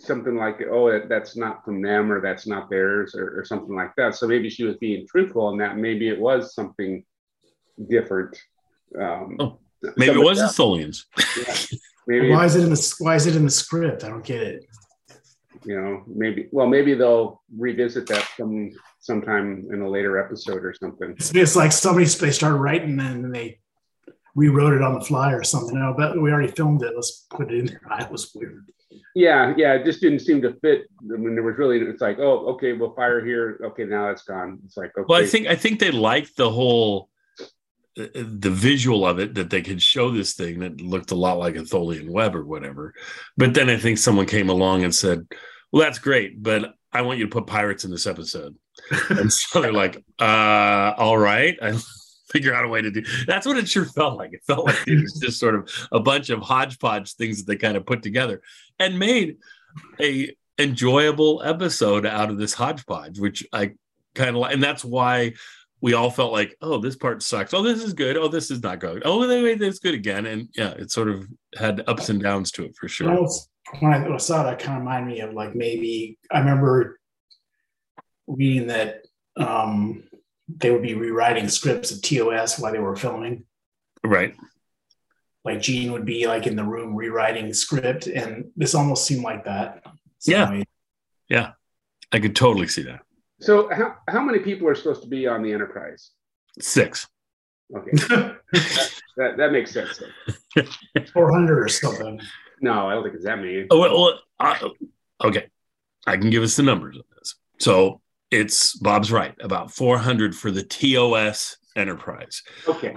something 0.00 0.36
like, 0.36 0.60
"Oh, 0.70 1.06
that's 1.08 1.36
not 1.36 1.64
from 1.64 1.80
them, 1.82 2.10
or 2.12 2.20
that's 2.20 2.46
not 2.46 2.68
theirs, 2.70 3.14
or, 3.14 3.38
or 3.38 3.44
something 3.44 3.74
like 3.74 3.92
that." 3.96 4.14
So 4.16 4.26
maybe 4.26 4.48
she 4.50 4.64
was 4.64 4.76
being 4.76 5.06
truthful, 5.06 5.50
and 5.50 5.60
that 5.60 5.76
maybe 5.76 6.08
it 6.08 6.18
was 6.18 6.54
something 6.54 7.04
different. 7.88 8.36
Um, 9.00 9.36
Oh, 9.38 9.58
maybe 9.96 10.12
it 10.12 10.14
somebody 10.14 10.28
was 10.28 10.38
the 10.38 10.44
else- 10.44 10.56
Tholians. 10.58 11.04
yeah. 11.36 11.78
Maybe 12.08 12.30
Why 12.30 12.46
is 12.46 12.56
it 12.56 12.64
in 12.64 12.70
the 12.70 12.94
Why 13.00 13.14
is 13.16 13.26
it 13.26 13.36
in 13.36 13.44
the 13.44 13.50
script? 13.50 14.02
I 14.02 14.08
don't 14.08 14.24
get 14.24 14.42
it. 14.42 14.64
you 15.64 15.78
know, 15.78 16.02
maybe 16.06 16.48
well, 16.50 16.66
maybe 16.66 16.94
they'll 16.94 17.42
revisit 17.54 18.06
that 18.06 18.26
some 18.36 18.70
sometime 18.98 19.68
in 19.70 19.82
a 19.82 19.88
later 19.88 20.18
episode 20.18 20.64
or 20.64 20.72
something. 20.74 21.10
It's, 21.12 21.34
it's 21.34 21.54
like 21.54 21.70
somebody 21.70 22.06
they 22.06 22.30
started 22.30 22.56
writing 22.56 22.98
and 22.98 23.22
then 23.24 23.30
they 23.30 23.60
rewrote 24.34 24.72
it 24.72 24.82
on 24.82 24.94
the 24.94 25.04
fly 25.04 25.32
or 25.32 25.44
something. 25.44 25.78
No, 25.78 25.94
but 25.96 26.20
we 26.20 26.32
already 26.32 26.50
filmed 26.50 26.82
it. 26.82 26.94
Let's 26.94 27.26
put 27.30 27.52
it 27.52 27.58
in 27.58 27.66
there. 27.66 27.80
That 27.98 28.10
was 28.10 28.32
weird. 28.34 28.72
Yeah, 29.14 29.52
yeah, 29.58 29.74
it 29.74 29.84
just 29.84 30.00
didn't 30.00 30.20
seem 30.20 30.40
to 30.42 30.54
fit. 30.62 30.86
I 31.02 31.16
mean, 31.16 31.34
there 31.34 31.42
was 31.42 31.58
really 31.58 31.78
it's 31.78 32.00
like, 32.00 32.18
oh, 32.20 32.46
okay, 32.54 32.72
we'll 32.72 32.94
fire 32.94 33.22
here. 33.22 33.60
Okay, 33.64 33.84
now 33.84 34.08
it's 34.08 34.22
gone. 34.22 34.60
It's 34.64 34.78
like, 34.78 34.96
okay, 34.96 35.04
Well, 35.06 35.20
I 35.20 35.26
think 35.26 35.46
I 35.46 35.56
think 35.56 35.78
they 35.78 35.90
liked 35.90 36.36
the 36.38 36.50
whole 36.50 37.10
the 37.98 38.50
visual 38.50 39.06
of 39.06 39.18
it 39.18 39.34
that 39.34 39.50
they 39.50 39.62
could 39.62 39.82
show 39.82 40.10
this 40.10 40.34
thing 40.34 40.60
that 40.60 40.80
looked 40.80 41.10
a 41.10 41.16
lot 41.16 41.38
like 41.38 41.56
a 41.56 41.60
Tholian 41.60 42.10
web 42.10 42.36
or 42.36 42.44
whatever. 42.44 42.94
But 43.36 43.54
then 43.54 43.68
I 43.68 43.76
think 43.76 43.98
someone 43.98 44.26
came 44.26 44.48
along 44.48 44.84
and 44.84 44.94
said, 44.94 45.26
"Well, 45.72 45.82
that's 45.82 45.98
great, 45.98 46.42
but 46.42 46.74
I 46.92 47.02
want 47.02 47.18
you 47.18 47.26
to 47.26 47.30
put 47.30 47.46
pirates 47.46 47.84
in 47.84 47.90
this 47.90 48.06
episode." 48.06 48.56
and 49.10 49.32
so 49.32 49.60
they're 49.60 49.72
like, 49.72 50.02
uh, 50.20 50.94
all 50.96 51.18
right. 51.18 51.56
I 51.62 51.78
figure 52.30 52.54
out 52.54 52.64
a 52.64 52.68
way 52.68 52.82
to 52.82 52.90
do 52.90 53.02
that's 53.26 53.46
what 53.46 53.56
it 53.56 53.68
sure 53.68 53.86
felt 53.86 54.18
like. 54.18 54.32
It 54.32 54.42
felt 54.46 54.66
like 54.66 54.86
it 54.86 55.00
was 55.00 55.18
just 55.20 55.40
sort 55.40 55.54
of 55.54 55.70
a 55.92 56.00
bunch 56.00 56.30
of 56.30 56.40
hodgepodge 56.40 57.14
things 57.14 57.38
that 57.38 57.50
they 57.50 57.56
kind 57.56 57.76
of 57.76 57.86
put 57.86 58.02
together 58.02 58.42
and 58.78 58.98
made 58.98 59.38
a 60.00 60.34
enjoyable 60.58 61.42
episode 61.42 62.04
out 62.04 62.30
of 62.30 62.38
this 62.38 62.52
hodgepodge, 62.52 63.18
which 63.18 63.46
I 63.52 63.72
kind 64.14 64.30
of 64.30 64.36
like. 64.36 64.52
And 64.52 64.62
that's 64.62 64.84
why 64.84 65.34
we 65.80 65.94
all 65.94 66.10
felt 66.10 66.32
like, 66.32 66.56
oh, 66.60 66.78
this 66.78 66.96
part 66.96 67.22
sucks. 67.22 67.54
Oh, 67.54 67.62
this 67.62 67.82
is 67.82 67.92
good. 67.92 68.16
Oh, 68.16 68.28
this 68.28 68.50
is 68.50 68.62
not 68.62 68.80
good. 68.80 69.02
Oh, 69.04 69.26
they 69.26 69.42
made 69.42 69.58
this 69.60 69.78
good 69.78 69.94
again. 69.94 70.26
And 70.26 70.48
yeah, 70.56 70.70
it 70.70 70.90
sort 70.90 71.08
of 71.08 71.26
had 71.56 71.84
ups 71.86 72.08
and 72.08 72.20
downs 72.22 72.50
to 72.52 72.64
it 72.64 72.76
for 72.76 72.88
sure. 72.88 73.08
Well, 73.08 73.24
it's- 73.24 73.48
when 73.80 73.92
I 73.92 74.16
saw 74.16 74.44
that, 74.44 74.58
kind 74.60 74.78
of 74.78 74.80
reminded 74.82 75.14
me 75.14 75.20
of 75.20 75.34
like 75.34 75.54
maybe 75.54 76.18
I 76.32 76.38
remember 76.38 76.98
reading 78.26 78.68
that 78.68 79.02
um, 79.36 80.04
they 80.48 80.70
would 80.70 80.80
be 80.80 80.94
rewriting 80.94 81.48
scripts 81.48 81.90
of 81.90 82.00
TOS 82.00 82.58
while 82.58 82.72
they 82.72 82.78
were 82.78 82.96
filming. 82.96 83.44
Right. 84.02 84.34
Like 85.44 85.60
Gene 85.60 85.92
would 85.92 86.06
be 86.06 86.26
like 86.26 86.46
in 86.46 86.56
the 86.56 86.64
room 86.64 86.96
rewriting 86.96 87.52
script, 87.52 88.06
and 88.06 88.50
this 88.56 88.74
almost 88.74 89.04
seemed 89.06 89.22
like 89.22 89.44
that. 89.44 89.82
So, 90.18 90.32
Yeah. 90.32 90.44
I 90.46 90.50
mean, 90.50 90.64
I 92.10 92.20
could 92.20 92.34
totally 92.34 92.68
see 92.68 92.84
that. 92.84 93.02
So. 93.40 93.68
How 93.72 93.96
how 94.08 94.22
many 94.22 94.38
people 94.38 94.68
are 94.68 94.74
supposed 94.74 95.02
to 95.02 95.08
be 95.08 95.26
on 95.26 95.42
the 95.42 95.52
Enterprise? 95.52 96.10
Six. 96.60 97.06
Okay, 97.74 97.90
that 99.16 99.36
that 99.36 99.52
makes 99.52 99.72
sense. 99.72 100.02
400 101.12 101.58
or 101.58 101.68
something. 101.68 102.20
No, 102.60 102.88
I 102.88 102.94
don't 102.94 103.02
think 103.02 103.14
it's 103.14 103.24
that 103.24 103.38
many. 103.38 103.66
Oh, 103.70 103.78
well, 103.78 104.00
well 104.00 104.20
uh, 104.40 104.68
okay. 105.26 105.48
I 106.06 106.16
can 106.16 106.30
give 106.30 106.42
us 106.42 106.56
the 106.56 106.62
numbers 106.62 106.96
on 106.96 107.04
this. 107.18 107.34
So 107.58 108.00
it's 108.30 108.76
Bob's 108.76 109.12
right 109.12 109.34
about 109.40 109.72
400 109.72 110.34
for 110.34 110.50
the 110.50 110.62
TOS 110.62 111.56
Enterprise. 111.76 112.42
Okay, 112.66 112.96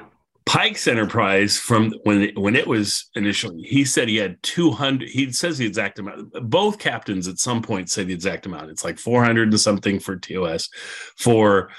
Pike's 0.52 0.86
Enterprise 0.86 1.58
from 1.58 1.94
when 2.04 2.24
it, 2.24 2.38
when 2.38 2.58
it 2.58 2.68
was 2.68 3.10
initially, 3.16 3.62
he 3.62 3.86
said 3.86 4.10
he 4.10 4.18
had 4.18 4.44
200. 4.44 5.08
He 5.08 5.32
says 5.32 5.58
the 5.58 5.66
exact 5.66 5.98
amount. 5.98 6.34
Both 6.50 6.78
captains 6.78 7.30
at 7.30 7.40
some 7.40 7.62
point 7.62 7.90
say 7.90 8.04
the 8.04 8.14
exact 8.14 8.46
amount. 8.46 8.70
It's 8.70 8.84
like 8.84 9.00
400 9.00 9.48
and 9.48 9.58
something 9.58 9.98
for 9.98 10.18
TOS. 10.18 10.68
For 11.16 11.70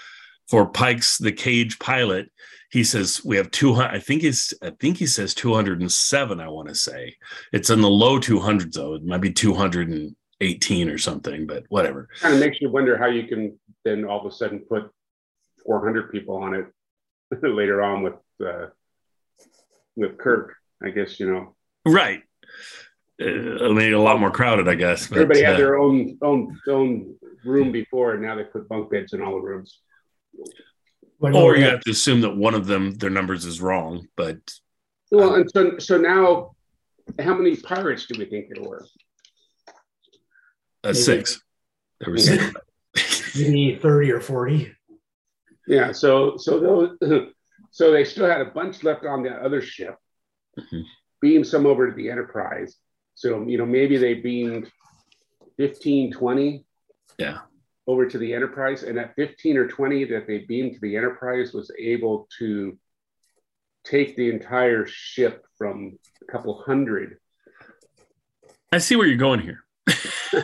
for 0.48 0.64
Pike's 0.64 1.18
the 1.18 1.32
cage 1.32 1.78
pilot, 1.80 2.30
he 2.70 2.82
says 2.82 3.20
we 3.22 3.36
have 3.36 3.50
200. 3.50 3.94
I 3.94 3.98
think 3.98 4.22
he's 4.22 4.54
I 4.62 4.70
think 4.80 4.96
he 4.96 5.06
says 5.06 5.34
207. 5.34 6.40
I 6.40 6.48
want 6.48 6.68
to 6.70 6.74
say 6.74 7.14
it's 7.52 7.68
in 7.68 7.82
the 7.82 7.90
low 7.90 8.18
200s 8.18 8.72
though. 8.72 8.94
It 8.94 9.04
might 9.04 9.20
be 9.20 9.34
218 9.34 10.88
or 10.88 10.96
something, 10.96 11.46
but 11.46 11.64
whatever. 11.68 12.08
kind 12.20 12.32
of 12.32 12.40
makes 12.40 12.58
you 12.62 12.70
wonder 12.70 12.96
how 12.96 13.08
you 13.08 13.24
can 13.28 13.58
then 13.84 14.06
all 14.06 14.20
of 14.20 14.32
a 14.32 14.34
sudden 14.34 14.60
put 14.60 14.90
400 15.66 16.10
people 16.10 16.38
on 16.38 16.54
it 16.54 16.66
later 17.42 17.82
on 17.82 18.02
with 18.02 18.14
uh, 18.42 18.66
with 19.96 20.18
Kirk. 20.18 20.54
I 20.82 20.90
guess 20.90 21.20
you 21.20 21.32
know 21.32 21.54
Right. 21.86 22.22
Uh, 23.20 23.26
it 23.66 23.74
made 23.74 23.92
it 23.92 23.94
a 23.94 24.00
lot 24.00 24.18
more 24.20 24.30
crowded, 24.30 24.68
I 24.68 24.74
guess. 24.74 25.06
but, 25.06 25.16
everybody 25.18 25.42
had 25.42 25.54
uh, 25.54 25.58
their 25.58 25.76
own 25.78 26.18
own 26.22 26.58
own 26.68 27.14
room 27.44 27.72
before, 27.72 28.14
and 28.14 28.22
now 28.22 28.34
they 28.34 28.44
put 28.44 28.68
bunk 28.68 28.90
beds 28.90 29.12
in 29.12 29.22
all 29.22 29.32
the 29.34 29.40
rooms. 29.40 29.78
Like, 31.20 31.34
or 31.34 31.56
you 31.56 31.64
have 31.64 31.80
to 31.82 31.90
assume 31.90 32.20
that 32.22 32.36
one 32.36 32.54
of 32.54 32.66
them 32.66 32.94
their 32.94 33.10
numbers 33.10 33.44
is 33.44 33.60
wrong 33.60 34.08
but 34.16 34.38
Well, 35.12 35.34
and 35.36 35.48
so 35.50 35.78
so 35.78 35.96
now, 35.98 36.56
how 37.20 37.34
many 37.34 37.54
pirates 37.56 38.06
do 38.06 38.18
we 38.18 38.24
think 38.24 38.46
there 38.52 38.64
were? 38.64 38.84
uh, 40.84 40.92
six 40.92 41.40
there 42.00 42.10
were 42.10 42.18
six. 42.18 42.52
maybe 43.36 43.78
30 43.80 44.10
or 44.10 44.20
40. 44.20 44.74
Yeah, 45.68 45.92
so 45.92 46.36
so 46.36 46.58
those 46.58 47.30
so 47.72 47.90
they 47.90 48.04
still 48.04 48.26
had 48.26 48.40
a 48.40 48.44
bunch 48.44 48.84
left 48.84 49.04
on 49.04 49.22
the 49.22 49.30
other 49.30 49.60
ship. 49.60 49.96
Mhm. 50.58 50.84
Beamed 51.20 51.46
some 51.46 51.66
over 51.66 51.90
to 51.90 51.96
the 51.96 52.10
Enterprise. 52.10 52.76
So 53.14 53.46
you 53.48 53.58
know 53.58 53.66
maybe 53.66 53.96
they 53.96 54.14
beamed 54.14 54.70
15, 55.56 56.12
20 56.12 56.64
yeah 57.18 57.40
over 57.88 58.06
to 58.06 58.18
the 58.18 58.32
Enterprise, 58.32 58.84
and 58.84 58.96
that 58.96 59.14
15 59.16 59.56
or 59.56 59.66
20 59.66 60.04
that 60.04 60.28
they 60.28 60.38
beamed 60.38 60.74
to 60.74 60.80
the 60.80 60.96
Enterprise 60.96 61.52
was 61.52 61.72
able 61.78 62.28
to 62.38 62.78
take 63.84 64.14
the 64.14 64.30
entire 64.30 64.86
ship 64.86 65.44
from 65.58 65.98
a 66.22 66.32
couple 66.32 66.62
hundred. 66.62 67.18
i 68.70 68.78
see 68.78 68.94
where 68.94 69.08
you're 69.08 69.16
going 69.16 69.40
here 69.40 69.64
I 69.88 70.42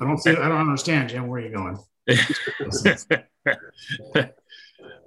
don't 0.00 0.18
see. 0.18 0.30
I 0.30 0.48
don't 0.48 0.60
understand, 0.60 1.08
Jim. 1.08 1.26
Where 1.26 1.40
are 1.40 1.46
you 1.46 1.54
going? 1.54 1.78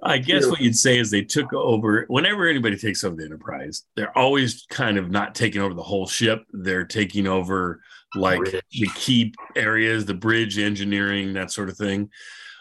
i 0.02 0.18
guess 0.18 0.46
what 0.46 0.60
you'd 0.60 0.76
say 0.76 0.98
is 0.98 1.10
they 1.10 1.22
took 1.22 1.52
over 1.52 2.04
whenever 2.08 2.46
anybody 2.46 2.76
takes 2.76 3.04
over 3.04 3.16
the 3.16 3.24
enterprise 3.24 3.84
they're 3.98 4.16
always 4.16 4.64
kind 4.70 4.96
of 4.96 5.10
not 5.10 5.34
taking 5.34 5.60
over 5.60 5.74
the 5.74 5.82
whole 5.82 6.06
ship. 6.06 6.44
They're 6.52 6.84
taking 6.84 7.26
over 7.26 7.80
like 8.14 8.38
Bridge. 8.38 8.62
the 8.70 8.88
key 8.94 9.34
areas 9.56 10.04
the 10.04 10.14
bridge 10.14 10.58
engineering 10.58 11.34
that 11.34 11.50
sort 11.50 11.68
of 11.68 11.76
thing. 11.76 12.10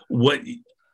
What 0.08 0.42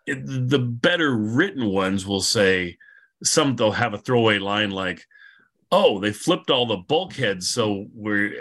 the 0.06 0.60
better 0.60 1.16
written 1.16 1.68
ones 1.68 2.06
will 2.06 2.22
say 2.22 2.78
some 3.24 3.56
they'll 3.56 3.72
have 3.72 3.94
a 3.94 3.98
throwaway 3.98 4.38
line 4.38 4.70
like 4.70 5.06
oh 5.72 6.00
they 6.00 6.12
flipped 6.12 6.50
all 6.50 6.66
the 6.66 6.76
bulkheads 6.76 7.50
so 7.50 7.86
we're 7.94 8.34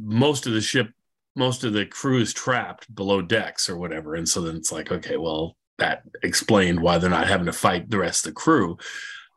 most 0.00 0.46
of 0.46 0.52
the 0.52 0.60
ship 0.60 0.90
most 1.34 1.64
of 1.64 1.72
the 1.72 1.86
crew 1.86 2.20
is 2.20 2.32
trapped 2.32 2.94
below 2.94 3.22
decks 3.22 3.68
or 3.68 3.78
whatever. 3.78 4.14
And 4.14 4.28
so 4.28 4.42
then 4.42 4.54
it's 4.54 4.70
like 4.70 4.92
okay 4.92 5.16
well 5.16 5.56
that 5.82 6.02
explained 6.22 6.80
why 6.80 6.98
they're 6.98 7.10
not 7.10 7.28
having 7.28 7.46
to 7.46 7.52
fight 7.52 7.90
the 7.90 7.98
rest 7.98 8.26
of 8.26 8.30
the 8.30 8.40
crew 8.40 8.76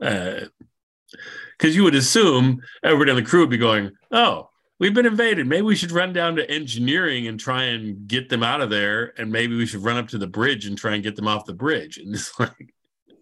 uh, 0.01 0.41
because 1.57 1.75
you 1.75 1.83
would 1.83 1.95
assume 1.95 2.61
everybody 2.83 3.11
on 3.11 3.17
the 3.17 3.23
crew 3.23 3.41
would 3.41 3.49
be 3.49 3.57
going 3.57 3.91
oh 4.11 4.49
we've 4.79 4.93
been 4.93 5.05
invaded 5.05 5.47
maybe 5.47 5.61
we 5.61 5.75
should 5.75 5.91
run 5.91 6.13
down 6.13 6.35
to 6.35 6.49
engineering 6.49 7.27
and 7.27 7.39
try 7.39 7.63
and 7.63 8.07
get 8.07 8.29
them 8.29 8.43
out 8.43 8.61
of 8.61 8.69
there 8.69 9.13
and 9.19 9.31
maybe 9.31 9.55
we 9.55 9.65
should 9.65 9.83
run 9.83 9.97
up 9.97 10.07
to 10.07 10.17
the 10.17 10.27
bridge 10.27 10.65
and 10.65 10.77
try 10.77 10.93
and 10.93 11.03
get 11.03 11.15
them 11.15 11.27
off 11.27 11.45
the 11.45 11.53
bridge 11.53 11.97
and 11.97 12.13
it's 12.13 12.37
like 12.39 12.73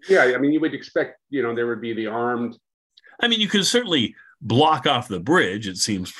Yeah, 0.09 0.23
I 0.23 0.37
mean, 0.37 0.51
you 0.51 0.59
would 0.59 0.73
expect, 0.73 1.19
you 1.29 1.41
know, 1.41 1.55
there 1.55 1.67
would 1.67 1.81
be 1.81 1.93
the 1.93 2.07
armed. 2.07 2.57
I 3.21 3.27
mean, 3.27 3.39
you 3.39 3.47
could 3.47 3.65
certainly 3.65 4.15
block 4.41 4.85
off 4.85 5.07
the 5.07 5.19
bridge. 5.19 5.67
It 5.67 5.77
seems 5.77 6.13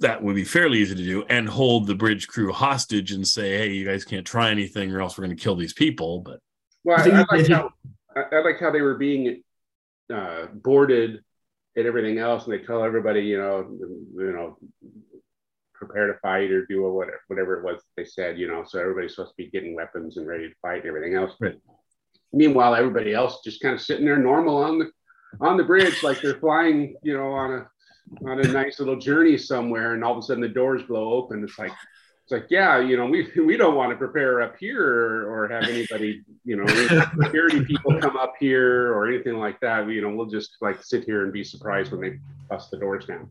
that 0.00 0.22
would 0.22 0.34
be 0.34 0.44
fairly 0.44 0.78
easy 0.78 0.94
to 0.94 1.02
do, 1.02 1.24
and 1.28 1.48
hold 1.48 1.86
the 1.86 1.94
bridge 1.94 2.28
crew 2.28 2.52
hostage 2.52 3.12
and 3.12 3.26
say, 3.26 3.56
"Hey, 3.56 3.72
you 3.72 3.84
guys 3.84 4.04
can't 4.04 4.26
try 4.26 4.50
anything, 4.50 4.92
or 4.92 5.00
else 5.00 5.16
we're 5.16 5.24
going 5.24 5.36
to 5.36 5.42
kill 5.42 5.56
these 5.56 5.72
people." 5.72 6.20
But 6.20 6.40
Well, 6.84 6.98
I, 6.98 7.10
I 7.10 7.36
like 7.36 7.48
how 7.48 7.70
I, 8.16 8.36
I 8.36 8.40
like 8.40 8.58
how 8.58 8.70
they 8.70 8.80
were 8.80 8.96
being 8.96 9.42
uh, 10.12 10.46
boarded 10.52 11.20
and 11.76 11.86
everything 11.86 12.18
else, 12.18 12.44
and 12.44 12.52
they 12.52 12.64
tell 12.64 12.82
everybody, 12.82 13.20
you 13.22 13.38
know, 13.38 13.66
you 14.16 14.32
know, 14.32 14.58
prepare 15.74 16.08
to 16.08 16.18
fight 16.20 16.50
or 16.50 16.66
do 16.66 16.82
whatever 16.82 17.20
whatever 17.28 17.60
it 17.60 17.64
was 17.64 17.80
they 17.96 18.04
said, 18.04 18.38
you 18.38 18.48
know. 18.48 18.64
So 18.66 18.78
everybody's 18.78 19.14
supposed 19.14 19.36
to 19.36 19.44
be 19.44 19.50
getting 19.50 19.74
weapons 19.74 20.16
and 20.16 20.26
ready 20.26 20.48
to 20.48 20.54
fight 20.62 20.80
and 20.80 20.86
everything 20.86 21.14
else. 21.14 21.32
Right. 21.40 21.58
Meanwhile, 22.32 22.74
everybody 22.74 23.12
else 23.14 23.40
just 23.44 23.60
kind 23.60 23.74
of 23.74 23.80
sitting 23.80 24.04
there 24.04 24.18
normal 24.18 24.56
on 24.56 24.78
the 24.78 24.90
on 25.40 25.56
the 25.56 25.64
bridge, 25.64 26.02
like 26.02 26.20
they're 26.20 26.38
flying, 26.38 26.94
you 27.02 27.16
know, 27.16 27.32
on 27.32 27.52
a 27.52 28.28
on 28.28 28.40
a 28.40 28.48
nice 28.48 28.78
little 28.78 28.98
journey 28.98 29.38
somewhere, 29.38 29.94
and 29.94 30.02
all 30.02 30.12
of 30.12 30.18
a 30.18 30.22
sudden 30.22 30.42
the 30.42 30.48
doors 30.48 30.82
blow 30.82 31.12
open. 31.12 31.44
It's 31.44 31.58
like 31.58 31.72
it's 32.30 32.42
like, 32.42 32.50
yeah, 32.50 32.78
you 32.78 32.96
know, 32.96 33.06
we 33.06 33.30
we 33.44 33.56
don't 33.56 33.74
want 33.74 33.90
to 33.90 33.96
prepare 33.96 34.42
up 34.42 34.56
here 34.58 34.82
or, 34.82 35.44
or 35.44 35.48
have 35.48 35.64
anybody, 35.64 36.22
you 36.44 36.56
know, 36.56 36.66
security 37.22 37.64
people 37.64 38.00
come 38.00 38.16
up 38.16 38.34
here 38.38 38.92
or 38.92 39.08
anything 39.08 39.38
like 39.38 39.58
that. 39.60 39.88
You 39.88 40.02
know, 40.02 40.14
we'll 40.14 40.26
just 40.26 40.56
like 40.60 40.82
sit 40.82 41.04
here 41.04 41.24
and 41.24 41.32
be 41.32 41.44
surprised 41.44 41.92
when 41.92 42.00
they 42.00 42.18
bust 42.48 42.70
the 42.70 42.76
doors 42.76 43.06
down. 43.06 43.30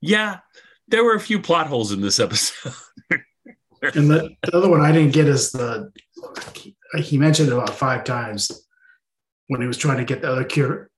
yeah, 0.00 0.38
there 0.88 1.04
were 1.04 1.14
a 1.14 1.20
few 1.20 1.40
plot 1.40 1.68
holes 1.68 1.92
in 1.92 2.00
this 2.00 2.20
episode. 2.20 2.72
And 3.94 4.10
the, 4.10 4.34
the 4.42 4.56
other 4.56 4.70
one 4.70 4.80
I 4.80 4.92
didn't 4.92 5.12
get 5.12 5.28
is 5.28 5.52
the 5.52 5.92
he 6.96 7.18
mentioned 7.18 7.50
it 7.50 7.52
about 7.52 7.76
five 7.76 8.02
times 8.02 8.66
when 9.48 9.60
he 9.60 9.66
was 9.66 9.76
trying 9.76 9.98
to 9.98 10.06
get 10.06 10.22
the 10.22 10.30
other 10.30 10.44
cure, 10.44 10.88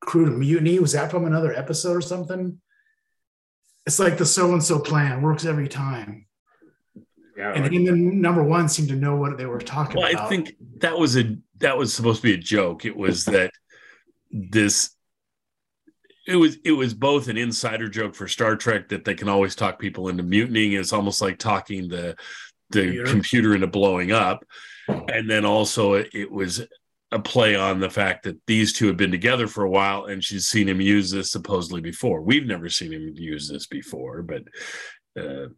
crew 0.00 0.24
to 0.24 0.30
mutiny. 0.30 0.78
Was 0.78 0.92
that 0.92 1.10
from 1.10 1.26
another 1.26 1.52
episode 1.52 1.94
or 1.94 2.00
something? 2.00 2.58
It's 3.86 3.98
like 3.98 4.16
the 4.18 4.26
so 4.26 4.52
and 4.52 4.62
so 4.62 4.78
plan 4.78 5.22
works 5.22 5.44
every 5.44 5.68
time. 5.68 6.26
Yeah, 7.36 7.52
And 7.54 7.62
like- 7.64 7.72
him 7.72 7.86
and 7.88 8.22
number 8.22 8.42
one 8.42 8.68
seemed 8.68 8.88
to 8.90 8.96
know 8.96 9.16
what 9.16 9.36
they 9.38 9.46
were 9.46 9.58
talking 9.60 9.96
well, 10.00 10.10
about. 10.10 10.26
I 10.26 10.28
think 10.28 10.54
that 10.78 10.96
was 10.98 11.16
a 11.16 11.36
that 11.58 11.76
was 11.76 11.94
supposed 11.94 12.22
to 12.22 12.28
be 12.28 12.34
a 12.34 12.38
joke. 12.38 12.84
It 12.84 12.96
was 12.96 13.24
that 13.26 13.50
this 14.30 14.90
it 16.26 16.36
was 16.36 16.56
it 16.64 16.72
was 16.72 16.94
both 16.94 17.28
an 17.28 17.36
insider 17.36 17.88
joke 17.88 18.14
for 18.14 18.28
Star 18.28 18.54
Trek 18.56 18.88
that 18.90 19.04
they 19.04 19.14
can 19.14 19.28
always 19.28 19.56
talk 19.56 19.78
people 19.78 20.08
into 20.08 20.22
mutinying. 20.22 20.74
It's 20.74 20.92
almost 20.92 21.20
like 21.20 21.38
talking 21.38 21.88
the 21.88 22.16
the 22.70 23.02
Computer. 23.04 23.54
into 23.54 23.66
blowing 23.66 24.12
up, 24.12 24.44
and 24.88 25.28
then 25.28 25.44
also 25.44 25.94
it 25.94 26.30
was 26.30 26.62
a 27.12 27.18
play 27.18 27.54
on 27.54 27.78
the 27.78 27.90
fact 27.90 28.24
that 28.24 28.38
these 28.46 28.72
two 28.72 28.86
have 28.86 28.96
been 28.96 29.10
together 29.10 29.46
for 29.46 29.64
a 29.64 29.70
while 29.70 30.06
and 30.06 30.24
she's 30.24 30.48
seen 30.48 30.68
him 30.68 30.80
use 30.80 31.10
this 31.10 31.30
supposedly 31.30 31.80
before. 31.80 32.22
We've 32.22 32.46
never 32.46 32.68
seen 32.68 32.92
him 32.92 33.12
use 33.14 33.48
this 33.48 33.66
before, 33.66 34.22
but 34.22 34.42
uh, 35.20 35.48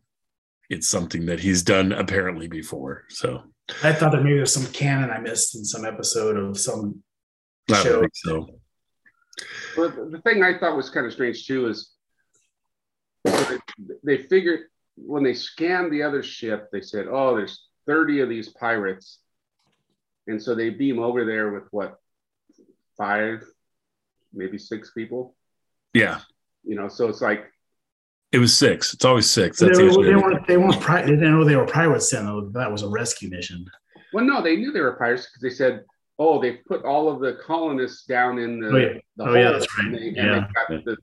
it's 0.69 0.89
something 0.89 1.27
that 1.27 1.41
he's 1.41 1.63
done 1.63 1.93
apparently 1.93 2.49
before. 2.49 3.05
So 3.09 3.43
I 3.83 3.93
thought 3.93 4.13
that 4.13 4.23
maybe 4.23 4.37
there's 4.37 4.53
some 4.53 4.71
canon 4.73 5.11
I 5.11 5.19
missed 5.21 5.55
in 5.55 5.65
some 5.65 5.85
episode 5.85 6.37
of 6.37 6.59
some 6.59 7.03
I 7.71 7.83
show. 7.83 8.01
think 8.01 8.13
so. 8.15 8.49
Well, 9.77 9.89
the- 9.91 10.11
the 10.17 10.23
thing 10.23 10.43
I 10.43 10.59
thought 10.59 10.77
was 10.77 10.91
kind 10.91 11.07
of 11.07 11.13
strange 11.13 11.47
too 11.47 11.69
is 11.69 11.93
they- 13.25 13.59
they 14.03 14.19
figured 14.25 14.69
when 14.97 15.23
they 15.25 15.35
scanned 15.35 15.93
the 15.93 16.03
other 16.03 16.23
ship, 16.23 16.69
they 16.73 16.81
said, 16.81 17.07
"Oh, 17.09 17.37
there's 17.37 17.69
30 17.87 18.21
of 18.21 18.29
these 18.29 18.51
pirates," 18.51 19.19
and 20.27 20.43
so 20.43 20.55
they 20.55 20.71
beam 20.71 20.99
over 21.01 21.25
there 21.25 21.51
with 21.53 21.65
what 21.71 21.99
five, 22.97 23.43
maybe 24.33 24.59
six 24.59 24.93
people. 24.93 25.35
Yeah, 25.93 26.21
You 26.65 26.75
know, 26.75 26.89
so 26.89 27.09
it's 27.09 27.21
like, 27.21 27.45
it 28.33 28.39
was 28.39 28.57
six. 28.57 28.93
It's 28.95 29.05
always 29.05 29.31
six. 29.31 29.61
They, 29.61 29.67
That's 29.67 29.79
were, 29.79 29.85
usually 29.85 30.09
they 30.09 30.17
weren't. 30.17 30.47
They 30.49 30.57
weren't. 30.57 30.81
Pri- 30.81 31.03
they 31.03 31.11
didn't 31.11 31.31
know 31.31 31.45
they 31.45 31.55
were 31.55 31.67
pirates 31.67 32.11
then. 32.11 32.27
Though 32.27 32.51
that 32.55 32.71
was 32.73 32.83
a 32.83 32.89
rescue 32.89 33.31
mission. 33.31 33.65
well, 34.13 34.25
no, 34.25 34.43
they 34.43 34.57
knew 34.57 34.73
they 34.73 34.81
were 34.81 34.97
pirates 34.97 35.27
because 35.27 35.41
they 35.43 35.51
said, 35.55 35.85
"Oh, 36.19 36.41
they've 36.43 36.59
put 36.67 36.85
all 36.85 37.09
of 37.09 37.21
the 37.21 37.35
colonists 37.47 38.07
down 38.07 38.41
in 38.41 38.59
the." 38.59 38.69
Oh, 38.71 38.77
yeah. 38.77 38.89
the 39.17 39.25
Oh, 39.25 39.35
yeah, 39.35 39.45
hole, 39.45 39.53
that's 39.53 39.79
right. 39.79 39.87
And, 39.87 39.95
they, 39.95 40.21
and 40.21 40.35
they've 40.35 40.55
got 40.55 40.85
the 40.85 40.97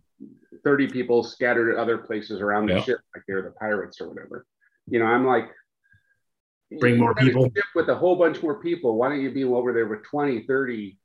30 0.65 0.89
people 0.89 1.23
scattered 1.23 1.71
at 1.71 1.77
other 1.79 1.97
places 1.99 2.41
around 2.41 2.65
the 2.67 2.73
Yeah. 2.75 2.83
ship, 2.83 2.99
like 3.15 3.23
they're 3.29 3.41
the 3.43 3.51
pirates 3.51 4.01
or 4.01 4.09
whatever. 4.09 4.45
You 4.89 4.99
know, 4.99 5.05
I'm 5.05 5.25
like, 5.25 5.45
Bring 6.79 6.97
more 6.97 7.09
you 7.09 7.15
got 7.15 7.23
people. 7.23 7.43
ship 7.45 7.65
With 7.75 7.89
a 7.89 7.95
whole 7.95 8.15
bunch 8.15 8.41
more 8.41 8.61
people. 8.61 8.95
Why 8.95 9.09
don't 9.09 9.21
you 9.21 9.31
be 9.31 9.43
over 9.43 9.73
there 9.73 9.87
with 9.87 10.03
20, 10.03 10.43
30 10.43 10.97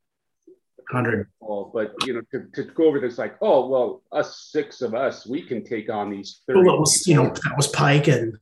Hundred. 0.90 1.28
people? 1.40 1.70
But, 1.74 1.92
you 2.06 2.14
know, 2.14 2.22
to, 2.32 2.46
to 2.54 2.70
go 2.70 2.86
over 2.86 3.00
this, 3.00 3.18
like, 3.18 3.36
oh, 3.40 3.68
well, 3.68 4.02
us 4.12 4.48
six 4.52 4.80
of 4.80 4.94
us, 4.94 5.26
we 5.26 5.42
can 5.42 5.64
take 5.64 5.90
on 5.90 6.10
these 6.10 6.42
30. 6.46 6.60
Well, 6.60 6.78
was 6.78 7.06
you 7.06 7.16
know 7.16 7.24
people. 7.24 7.40
that 7.42 7.56
was 7.56 7.66
Pike 7.68 8.08
and 8.08 8.38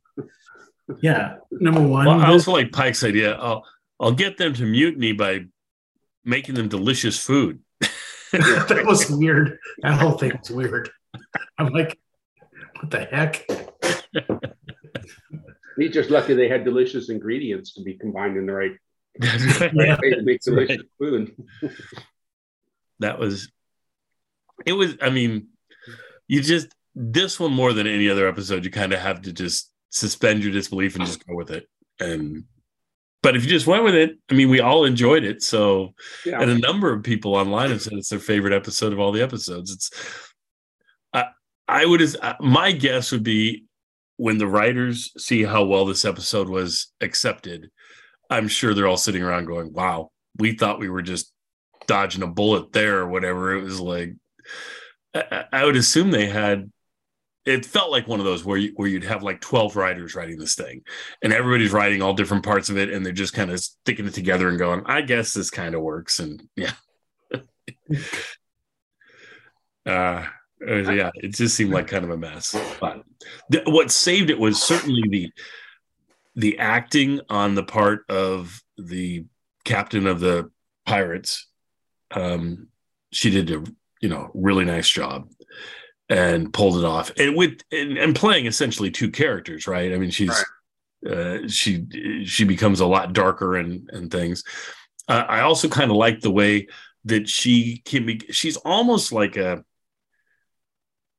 yeah, 1.01 1.37
number 1.51 1.81
one. 1.81 2.07
Well, 2.07 2.21
I 2.21 2.29
also 2.29 2.53
like 2.53 2.73
Pike's 2.73 3.03
idea. 3.05 3.35
I'll 3.37 3.65
I'll 3.99 4.13
get 4.13 4.37
them 4.37 4.53
to 4.55 4.65
mutiny 4.65 5.13
by 5.13 5.47
making 6.25 6.55
them 6.57 6.69
delicious 6.69 7.19
food. 7.19 7.61
that 8.33 8.83
was 8.85 9.11
weird. 9.11 9.59
That 9.83 9.99
whole 10.01 10.19
thing 10.19 10.33
was 10.39 10.51
weird. 10.51 10.91
I'm 11.59 11.73
like, 11.73 11.99
what 12.81 12.91
the 12.91 13.05
heck? 13.05 13.47
He's 15.77 15.93
just 15.93 16.11
lucky 16.11 16.35
they 16.35 16.49
had 16.49 16.65
delicious 16.65 17.09
ingredients 17.11 17.75
to 17.75 17.83
be 17.83 17.95
combined 17.95 18.37
in 18.37 18.47
the 18.47 18.53
right 18.53 18.73
Yeah. 19.23 19.97
way 20.01 20.11
to 20.11 20.23
make 20.23 20.41
That's 20.43 20.49
right. 20.49 20.67
delicious 20.69 20.87
food. 20.99 21.37
that 23.01 23.19
was 23.19 23.51
it 24.67 24.73
was 24.73 24.97
i 25.03 25.11
mean 25.11 25.49
you 26.29 26.41
just 26.41 26.69
this 26.95 27.39
one 27.41 27.53
more 27.53 27.73
than 27.73 27.87
any 27.87 28.09
other 28.09 28.29
episode 28.29 28.65
you 28.65 28.71
kind 28.71 28.93
of 28.93 29.01
have 29.01 29.23
to 29.23 29.33
just 29.33 29.71
suspend 29.91 30.43
your 30.43 30.53
disbelief 30.53 30.97
and 30.97 31.07
just 31.07 31.27
go 31.27 31.35
with 31.35 31.51
it 31.51 31.69
and 32.01 32.45
but 33.23 33.37
if 33.37 33.43
you 33.45 33.51
just 33.51 33.67
went 33.67 33.85
with 33.85 33.95
it 33.95 34.17
i 34.31 34.35
mean 34.35 34.49
we 34.49 34.61
all 34.61 34.85
enjoyed 34.85 35.25
it 35.25 35.43
so 35.43 35.93
Yeah. 36.25 36.41
and 36.41 36.51
a 36.51 36.59
number 36.59 36.93
of 36.93 37.03
people 37.03 37.35
online 37.35 37.71
have 37.71 37.83
said 37.83 37.95
it's 37.95 38.09
their 38.09 38.19
favorite 38.21 38.53
episode 38.55 38.93
of 38.93 39.01
all 39.01 39.13
the 39.13 39.23
episodes 39.23 39.73
it's 39.73 39.91
i 41.13 41.25
i 41.69 41.85
would 41.85 42.03
uh, 42.23 42.35
my 42.41 42.73
guess 42.73 43.11
would 43.13 43.25
be 43.25 43.65
when 44.17 44.39
the 44.39 44.47
writers 44.47 45.13
see 45.17 45.43
how 45.43 45.65
well 45.65 45.85
this 45.85 46.05
episode 46.05 46.49
was 46.49 46.93
accepted 47.01 47.71
i'm 48.31 48.49
sure 48.49 48.75
they're 48.75 48.87
all 48.87 48.97
sitting 48.97 49.23
around 49.23 49.47
going 49.47 49.73
wow 49.73 50.11
we 50.39 50.53
thought 50.53 50.81
we 50.81 50.89
were 50.89 51.03
just 51.03 51.33
dodging 51.87 52.23
a 52.23 52.27
bullet 52.27 52.73
there 52.73 52.99
or 52.99 53.09
whatever. 53.09 53.55
It 53.55 53.63
was 53.63 53.81
like 53.81 54.15
I, 55.15 55.45
I 55.53 55.65
would 55.65 55.77
assume 55.77 56.11
they 56.11 56.27
had. 56.27 56.71
It 57.45 57.67
felt 57.67 57.91
like 57.91 58.09
one 58.09 58.21
of 58.21 58.25
those 58.25 58.43
where 58.43 58.57
you, 58.57 58.73
where 58.77 58.89
you'd 58.89 59.05
have 59.05 59.23
like 59.23 59.41
twelve 59.41 59.77
writers 59.77 60.15
writing 60.15 60.39
this 60.39 60.55
thing, 60.55 60.83
and 61.23 61.33
everybody's 61.33 61.73
writing 61.73 62.01
all 62.01 62.15
different 62.15 62.45
parts 62.45 62.71
of 62.71 62.79
it, 62.79 62.91
and 62.91 63.05
they're 63.05 63.13
just 63.13 63.35
kind 63.35 63.51
of 63.51 63.61
sticking 63.61 64.07
it 64.07 64.15
together 64.15 64.49
and 64.49 64.59
going, 64.59 64.83
"I 64.87 65.03
guess 65.03 65.35
this 65.35 65.51
kind 65.51 65.75
of 65.75 65.83
works." 65.83 66.21
And 66.21 66.43
yeah, 66.57 66.73
uh, 69.87 70.27
it 70.67 70.87
was- 70.87 70.97
yeah, 70.97 71.11
it 71.17 71.35
just 71.35 71.55
seemed 71.57 71.73
like 71.73 71.87
kind 71.89 72.05
of 72.05 72.11
a 72.11 72.17
mess. 72.17 72.55
But 72.81 73.03
th- 73.51 73.65
what 73.67 73.91
saved 73.91 74.31
it 74.31 74.39
was 74.39 74.63
certainly 74.63 75.03
the 75.09 75.31
the 76.37 76.59
acting 76.59 77.21
on 77.29 77.55
the 77.55 77.63
part 77.63 78.05
of 78.09 78.61
the 78.77 79.25
captain 79.65 80.07
of 80.07 80.21
the 80.21 80.51
pirates. 80.87 81.47
Um 82.11 82.69
she 83.13 83.31
did 83.31 83.51
a 83.51 83.65
you 84.01 84.09
know 84.09 84.31
really 84.35 84.65
nice 84.65 84.89
job 84.89 85.29
and 86.09 86.53
pulled 86.53 86.77
it 86.79 86.85
off. 86.85 87.13
And 87.17 87.37
with 87.37 87.61
and, 87.73 87.97
and 87.97 88.15
playing 88.17 88.47
essentially 88.47 88.91
two 88.91 89.11
characters 89.11 89.67
right? 89.67 89.93
I 89.93 89.97
mean 89.99 90.11
she's 90.11 90.45
uh 91.09 91.47
she 91.49 92.25
she 92.25 92.45
becomes 92.45 92.81
a 92.81 92.87
lot 92.87 93.13
darker 93.13 93.57
and 93.57 93.89
and 93.93 94.11
things. 94.11 94.43
Uh, 95.07 95.25
i 95.29 95.41
also 95.41 95.69
kind 95.69 95.91
of 95.91 95.99
like 95.99 96.21
the 96.21 96.31
way 96.31 96.67
that 97.05 97.29
she 97.29 97.83
can 97.85 98.07
be 98.07 98.19
she's 98.31 98.57
almost 98.57 99.13
like 99.13 99.37
a 99.37 99.63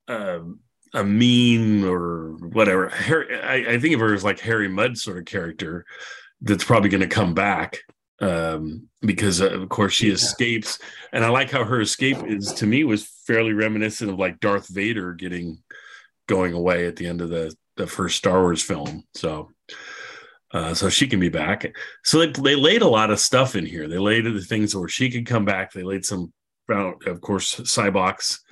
um 0.07 0.59
a 0.93 1.03
mean 1.03 1.83
or 1.83 2.37
whatever 2.39 2.89
Harry, 2.89 3.37
I, 3.41 3.73
I 3.73 3.79
think 3.79 3.93
of 3.95 3.99
her 3.99 4.13
as 4.13 4.23
like 4.23 4.39
harry 4.39 4.69
mudd 4.69 4.97
sort 4.97 5.17
of 5.17 5.25
character 5.25 5.85
that's 6.41 6.63
probably 6.63 6.89
going 6.89 7.01
to 7.01 7.07
come 7.07 7.33
back 7.33 7.79
um, 8.21 8.87
because 9.01 9.41
uh, 9.41 9.49
of 9.49 9.67
course 9.69 9.93
she 9.93 10.07
Yeah. 10.07 10.13
escapes, 10.13 10.79
and 11.11 11.25
I 11.25 11.29
like 11.29 11.51
how 11.51 11.65
her 11.65 11.81
escape 11.81 12.23
is 12.25 12.53
to 12.53 12.65
me 12.65 12.83
was 12.83 13.11
fairly 13.27 13.53
reminiscent 13.53 14.09
of 14.09 14.17
like 14.17 14.39
Darth 14.39 14.67
Vader 14.69 15.13
getting 15.13 15.61
going 16.27 16.53
away 16.53 16.87
at 16.87 16.95
the 16.95 17.07
end 17.07 17.21
of 17.21 17.29
the 17.29 17.53
the 17.75 17.87
first 17.87 18.15
Star 18.17 18.41
Wars 18.41 18.63
film. 18.63 19.03
So, 19.15 19.51
uh, 20.53 20.73
so 20.73 20.89
she 20.89 21.07
can 21.07 21.19
be 21.19 21.27
back. 21.27 21.75
So 22.05 22.19
they, 22.19 22.27
they 22.27 22.55
laid 22.55 22.81
a 22.81 22.87
lot 22.87 23.11
of 23.11 23.19
stuff 23.19 23.55
in 23.55 23.65
here. 23.65 23.89
They 23.89 23.97
laid 23.97 24.23
the 24.23 24.39
things 24.39 24.73
where 24.73 24.87
she 24.87 25.09
could 25.09 25.25
come 25.25 25.43
back. 25.43 25.73
They 25.73 25.83
laid 25.83 26.05
some, 26.05 26.31
of 26.69 27.19
course, 27.19 27.55
Sybok's, 27.55 28.44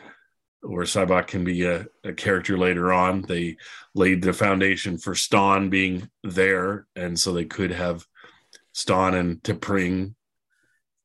where 0.64 0.86
Sybok 0.86 1.28
can 1.28 1.44
be 1.44 1.66
a, 1.66 1.86
a 2.04 2.14
character 2.14 2.58
later 2.58 2.92
on. 2.92 3.22
They 3.22 3.58
laid 3.94 4.22
the 4.22 4.34
foundation 4.34 4.98
for 4.98 5.14
Stonn 5.14 5.70
being 5.70 6.10
there, 6.24 6.88
and 6.96 7.20
so 7.20 7.34
they 7.34 7.46
could 7.46 7.72
have 7.72 8.06
Stonn 8.74 9.14
and 9.20 9.44
T'Pring 9.44 10.16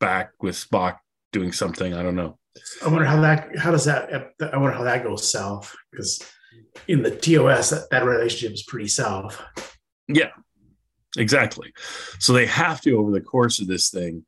back 0.00 0.32
with 0.40 0.54
Spock 0.54 0.98
doing 1.32 1.52
something. 1.52 1.92
I 1.92 2.02
don't 2.02 2.16
know. 2.16 2.38
I 2.84 2.88
wonder 2.88 3.04
how 3.04 3.20
that 3.20 3.56
how 3.56 3.70
does 3.70 3.84
that 3.84 4.32
I 4.40 4.56
wonder 4.56 4.72
how 4.72 4.84
that 4.84 5.04
goes 5.04 5.30
south 5.30 5.74
because 5.90 6.20
in 6.88 7.02
the 7.02 7.10
TOS 7.10 7.70
that, 7.70 7.90
that 7.90 8.04
relationship 8.04 8.52
is 8.52 8.62
pretty 8.62 8.88
south. 8.88 9.40
Yeah, 10.08 10.30
exactly. 11.16 11.72
So 12.18 12.32
they 12.32 12.46
have 12.46 12.80
to 12.82 12.98
over 12.98 13.12
the 13.12 13.20
course 13.20 13.60
of 13.60 13.66
this 13.66 13.90
thing. 13.90 14.24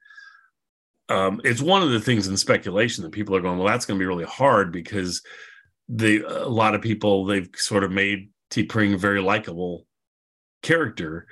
Um, 1.11 1.41
it's 1.45 1.61
one 1.61 1.83
of 1.83 1.91
the 1.91 2.01
things 2.01 2.29
in 2.29 2.37
speculation 2.37 3.03
that 3.03 3.11
people 3.11 3.35
are 3.35 3.41
going, 3.41 3.59
well, 3.59 3.67
that's 3.67 3.85
going 3.85 3.99
to 3.99 4.03
be 4.03 4.07
really 4.07 4.25
hard 4.25 4.73
because 4.73 5.23
the 5.89 6.23
a 6.23 6.49
lot 6.49 6.77
of 6.77 6.83
people 6.83 7.25
they've 7.25 7.51
sort 7.57 7.83
of 7.83 7.91
made 7.91 8.31
T'Pring 8.51 8.95
a 8.95 8.99
very 8.99 9.21
likable 9.21 9.87
character. 10.63 11.27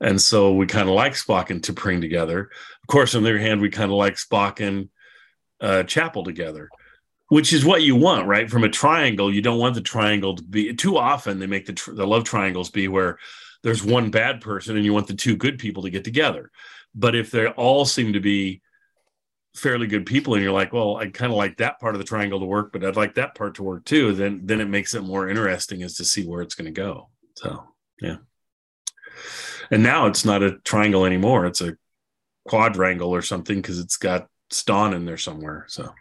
And 0.00 0.20
so 0.20 0.54
we 0.54 0.66
kind 0.66 0.88
of 0.88 0.94
like 0.94 1.14
Spock 1.14 1.50
and 1.50 1.60
T'Pring 1.60 2.00
together. 2.00 2.42
Of 2.82 2.86
course, 2.86 3.14
on 3.14 3.24
the 3.24 3.30
other 3.30 3.38
hand, 3.38 3.60
we 3.60 3.70
kind 3.70 3.90
of 3.90 3.96
like 3.96 4.14
Spock 4.14 4.60
and 4.60 4.88
uh, 5.60 5.82
Chapel 5.82 6.22
together, 6.22 6.68
which 7.28 7.52
is 7.52 7.64
what 7.64 7.82
you 7.82 7.96
want, 7.96 8.28
right? 8.28 8.48
From 8.48 8.64
a 8.64 8.68
triangle, 8.68 9.32
you 9.32 9.42
don't 9.42 9.58
want 9.58 9.74
the 9.74 9.80
triangle 9.80 10.36
to 10.36 10.42
be 10.42 10.74
too 10.74 10.96
often. 10.96 11.40
They 11.40 11.46
make 11.46 11.66
the, 11.66 11.72
tr- 11.72 11.94
the 11.94 12.06
love 12.06 12.24
triangles 12.24 12.70
be 12.70 12.86
where 12.86 13.18
there's 13.64 13.82
one 13.82 14.10
bad 14.10 14.40
person 14.40 14.76
and 14.76 14.84
you 14.84 14.92
want 14.92 15.08
the 15.08 15.14
two 15.14 15.36
good 15.36 15.58
people 15.58 15.82
to 15.84 15.90
get 15.90 16.04
together. 16.04 16.50
But 16.94 17.16
if 17.16 17.30
they 17.30 17.46
all 17.46 17.84
seem 17.84 18.12
to 18.12 18.20
be 18.20 18.60
fairly 19.54 19.86
good 19.86 20.04
people 20.04 20.34
and 20.34 20.42
you're 20.42 20.52
like 20.52 20.72
well 20.72 20.96
i 20.96 21.06
kind 21.06 21.30
of 21.30 21.38
like 21.38 21.56
that 21.56 21.78
part 21.78 21.94
of 21.94 22.00
the 22.00 22.04
triangle 22.04 22.40
to 22.40 22.46
work 22.46 22.72
but 22.72 22.84
i'd 22.84 22.96
like 22.96 23.14
that 23.14 23.34
part 23.36 23.54
to 23.54 23.62
work 23.62 23.84
too 23.84 24.12
then 24.12 24.40
then 24.44 24.60
it 24.60 24.68
makes 24.68 24.94
it 24.94 25.02
more 25.02 25.28
interesting 25.28 25.82
as 25.82 25.94
to 25.94 26.04
see 26.04 26.26
where 26.26 26.42
it's 26.42 26.54
going 26.54 26.72
to 26.72 26.80
go. 26.80 27.08
So 27.36 27.64
yeah. 28.00 28.16
And 29.70 29.82
now 29.82 30.06
it's 30.06 30.24
not 30.24 30.42
a 30.42 30.58
triangle 30.58 31.04
anymore 31.04 31.46
it's 31.46 31.60
a 31.60 31.76
quadrangle 32.46 33.14
or 33.14 33.22
something 33.22 33.56
because 33.56 33.78
it's 33.78 33.96
got 33.96 34.28
stonn 34.50 34.94
in 34.94 35.04
there 35.04 35.16
somewhere 35.16 35.64
so. 35.68 35.92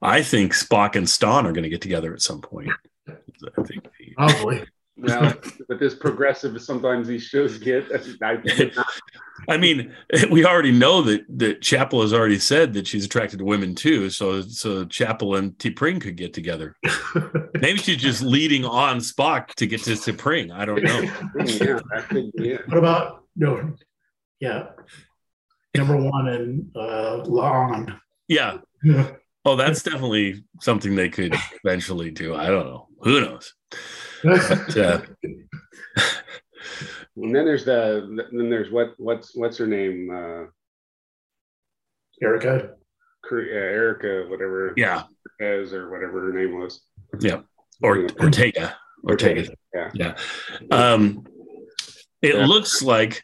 I 0.00 0.22
think 0.22 0.52
spock 0.52 0.96
and 0.96 1.06
stonn 1.06 1.44
are 1.44 1.52
going 1.52 1.62
to 1.62 1.68
get 1.68 1.80
together 1.80 2.12
at 2.12 2.22
some 2.22 2.40
point. 2.40 2.70
I 3.08 3.62
think 3.62 3.86
Probably. 4.16 4.64
Well, 5.02 5.34
but 5.68 5.80
this 5.80 5.94
progressive 5.94 6.60
sometimes 6.62 7.08
these 7.08 7.24
shows 7.24 7.58
get. 7.58 7.86
I, 8.22 8.38
I 9.48 9.56
mean, 9.56 9.92
we 10.30 10.44
already 10.44 10.70
know 10.70 11.02
that 11.02 11.24
that 11.38 11.60
Chapel 11.60 12.02
has 12.02 12.12
already 12.12 12.38
said 12.38 12.72
that 12.74 12.86
she's 12.86 13.04
attracted 13.04 13.40
to 13.40 13.44
women 13.44 13.74
too. 13.74 14.10
So 14.10 14.42
so 14.42 14.84
Chapel 14.84 15.36
and 15.36 15.58
T'Pring 15.58 16.00
could 16.00 16.16
get 16.16 16.32
together. 16.32 16.76
Maybe 17.60 17.78
she's 17.78 17.96
just 17.96 18.22
leading 18.22 18.64
on 18.64 18.98
Spock 18.98 19.48
to 19.54 19.66
get 19.66 19.82
to 19.84 19.92
T'Pring. 19.92 20.52
I 20.52 20.64
don't 20.64 20.82
know. 20.82 21.00
yeah, 21.00 21.80
that 21.92 22.06
could 22.08 22.32
be 22.32 22.50
it. 22.50 22.68
What 22.68 22.78
about 22.78 23.24
no? 23.34 23.74
Yeah, 24.38 24.68
number 25.76 25.96
one 25.96 26.28
and 26.28 26.76
uh, 26.76 27.24
long. 27.24 27.92
Yeah. 28.28 28.58
Oh, 29.44 29.56
that's 29.56 29.82
definitely 29.82 30.44
something 30.60 30.94
they 30.94 31.08
could 31.08 31.34
eventually 31.64 32.12
do. 32.12 32.36
I 32.36 32.46
don't 32.46 32.64
know. 32.64 32.86
Who 33.00 33.20
knows? 33.20 33.54
But, 34.48 34.76
uh, 34.76 35.00
And 37.16 37.34
then 37.34 37.44
there's 37.44 37.64
the 37.64 38.26
then 38.32 38.48
there's 38.48 38.70
what 38.70 38.94
what's 38.96 39.36
what's 39.36 39.58
her 39.58 39.66
name 39.66 40.10
uh, 40.10 40.44
Erica. 42.22 42.70
Cre- 43.22 43.40
uh, 43.52 43.54
Erica 43.54 44.26
whatever 44.28 44.72
yeah. 44.76 45.02
Cortez 45.38 45.72
or 45.72 45.90
whatever 45.90 46.20
her 46.22 46.32
name 46.32 46.58
was. 46.58 46.80
Yeah. 47.20 47.40
Or 47.82 48.08
Ortega. 48.20 48.76
Ortega. 49.04 49.52
Yeah. 49.74 49.90
Yeah. 49.94 50.14
Um, 50.70 51.26
it 52.22 52.34
Yeah. 52.34 52.46
looks 52.46 52.82
like 52.82 53.22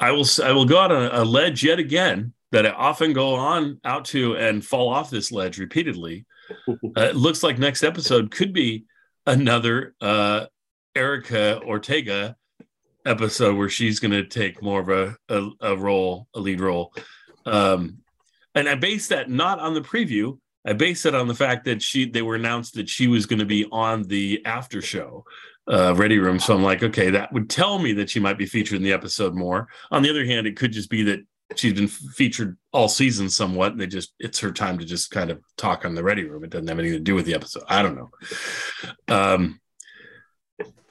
I 0.00 0.12
will 0.12 0.26
I 0.42 0.52
will 0.52 0.64
go 0.64 0.78
out 0.78 0.92
on 0.92 1.10
a 1.12 1.24
ledge 1.24 1.64
yet 1.64 1.78
again 1.78 2.32
that 2.52 2.64
I 2.66 2.70
often 2.70 3.12
go 3.12 3.34
on 3.34 3.78
out 3.84 4.06
to 4.06 4.36
and 4.36 4.64
fall 4.64 4.88
off 4.88 5.10
this 5.10 5.30
ledge 5.32 5.58
repeatedly. 5.58 6.24
Uh, 6.68 7.00
it 7.02 7.16
looks 7.16 7.42
like 7.42 7.58
next 7.58 7.82
episode 7.82 8.30
could 8.30 8.52
be 8.52 8.84
another 9.26 9.94
uh, 10.00 10.46
Erica 10.94 11.60
Ortega 11.62 12.36
episode 13.04 13.56
where 13.56 13.68
she's 13.68 14.00
going 14.00 14.12
to 14.12 14.24
take 14.24 14.62
more 14.62 14.80
of 14.80 14.88
a, 14.88 15.16
a 15.28 15.50
a 15.60 15.76
role, 15.76 16.28
a 16.34 16.40
lead 16.40 16.60
role. 16.60 16.92
Um, 17.44 17.98
and 18.54 18.68
I 18.68 18.74
base 18.74 19.08
that 19.08 19.30
not 19.30 19.60
on 19.60 19.74
the 19.74 19.82
preview. 19.82 20.38
I 20.66 20.72
base 20.72 21.06
it 21.06 21.14
on 21.14 21.28
the 21.28 21.34
fact 21.34 21.64
that 21.66 21.82
she 21.82 22.10
they 22.10 22.22
were 22.22 22.34
announced 22.34 22.74
that 22.74 22.88
she 22.88 23.06
was 23.06 23.26
going 23.26 23.38
to 23.38 23.44
be 23.46 23.66
on 23.70 24.02
the 24.04 24.44
after 24.44 24.82
show 24.82 25.24
uh, 25.70 25.94
ready 25.94 26.18
room. 26.18 26.38
So 26.38 26.54
I'm 26.54 26.62
like, 26.62 26.82
okay, 26.82 27.10
that 27.10 27.32
would 27.32 27.50
tell 27.50 27.78
me 27.78 27.92
that 27.94 28.10
she 28.10 28.20
might 28.20 28.38
be 28.38 28.46
featured 28.46 28.76
in 28.76 28.82
the 28.82 28.92
episode 28.92 29.34
more. 29.34 29.68
On 29.90 30.02
the 30.02 30.10
other 30.10 30.24
hand, 30.24 30.46
it 30.46 30.56
could 30.56 30.72
just 30.72 30.90
be 30.90 31.04
that 31.04 31.20
she's 31.54 31.74
been 31.74 31.88
featured 31.88 32.56
all 32.72 32.88
season 32.88 33.28
somewhat. 33.30 33.76
They 33.76 33.86
just 33.86 34.12
it's 34.18 34.40
her 34.40 34.52
time 34.52 34.78
to 34.78 34.84
just 34.84 35.10
kind 35.10 35.30
of 35.30 35.40
talk 35.56 35.84
on 35.84 35.94
the 35.94 36.02
ready 36.02 36.24
room. 36.24 36.44
It 36.44 36.50
doesn't 36.50 36.68
have 36.68 36.78
anything 36.78 36.98
to 36.98 37.04
do 37.04 37.14
with 37.14 37.26
the 37.26 37.34
episode. 37.34 37.62
I 37.68 37.82
don't 37.82 37.96
know. 37.96 38.10
Um, 39.08 39.60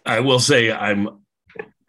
I 0.06 0.20
will 0.20 0.40
say 0.40 0.72
I'm 0.72 1.10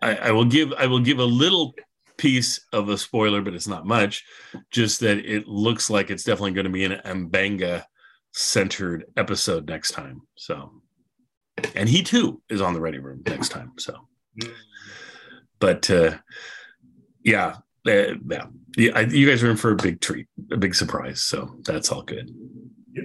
I, 0.03 0.17
I 0.17 0.31
will 0.33 0.45
give 0.45 0.73
I 0.73 0.87
will 0.87 1.01
give 1.01 1.19
a 1.19 1.25
little 1.25 1.75
piece 2.17 2.61
of 2.73 2.89
a 2.89 2.99
spoiler, 2.99 3.43
but 3.43 3.55
it's 3.55 3.69
not 3.69 3.87
much. 3.87 4.25
Just 4.71 5.01
that 5.01 5.19
it 5.19 5.47
looks 5.47 5.91
like 5.91 6.11
it's 6.11 6.25
definitely 6.25 6.53
going 6.53 6.65
to 6.67 6.71
be 6.71 6.85
an 6.85 7.01
M'Benga 7.05 7.85
centered 8.33 9.05
episode 9.17 9.69
next 9.69 9.93
time. 9.93 10.23
So, 10.37 10.83
and 11.75 11.89
he 11.89 12.03
too 12.03 12.43
is 12.49 12.61
on 12.61 12.75
the 12.75 12.81
ready 12.81 12.99
room 12.99 13.23
next 13.27 13.51
time. 13.51 13.73
So, 13.79 14.09
but 15.59 15.91
uh, 15.91 16.19
yeah, 17.23 17.57
yeah, 17.87 18.47
yeah 18.77 18.93
I, 18.95 19.01
you 19.03 19.29
guys 19.29 19.43
are 19.43 19.51
in 19.51 19.57
for 19.57 19.73
a 19.73 19.77
big 19.77 20.01
treat, 20.01 20.27
a 20.51 20.57
big 20.57 20.75
surprise. 20.75 21.23
So 21.23 21.57
that's 21.63 21.91
all 21.91 22.03
good. 22.03 22.35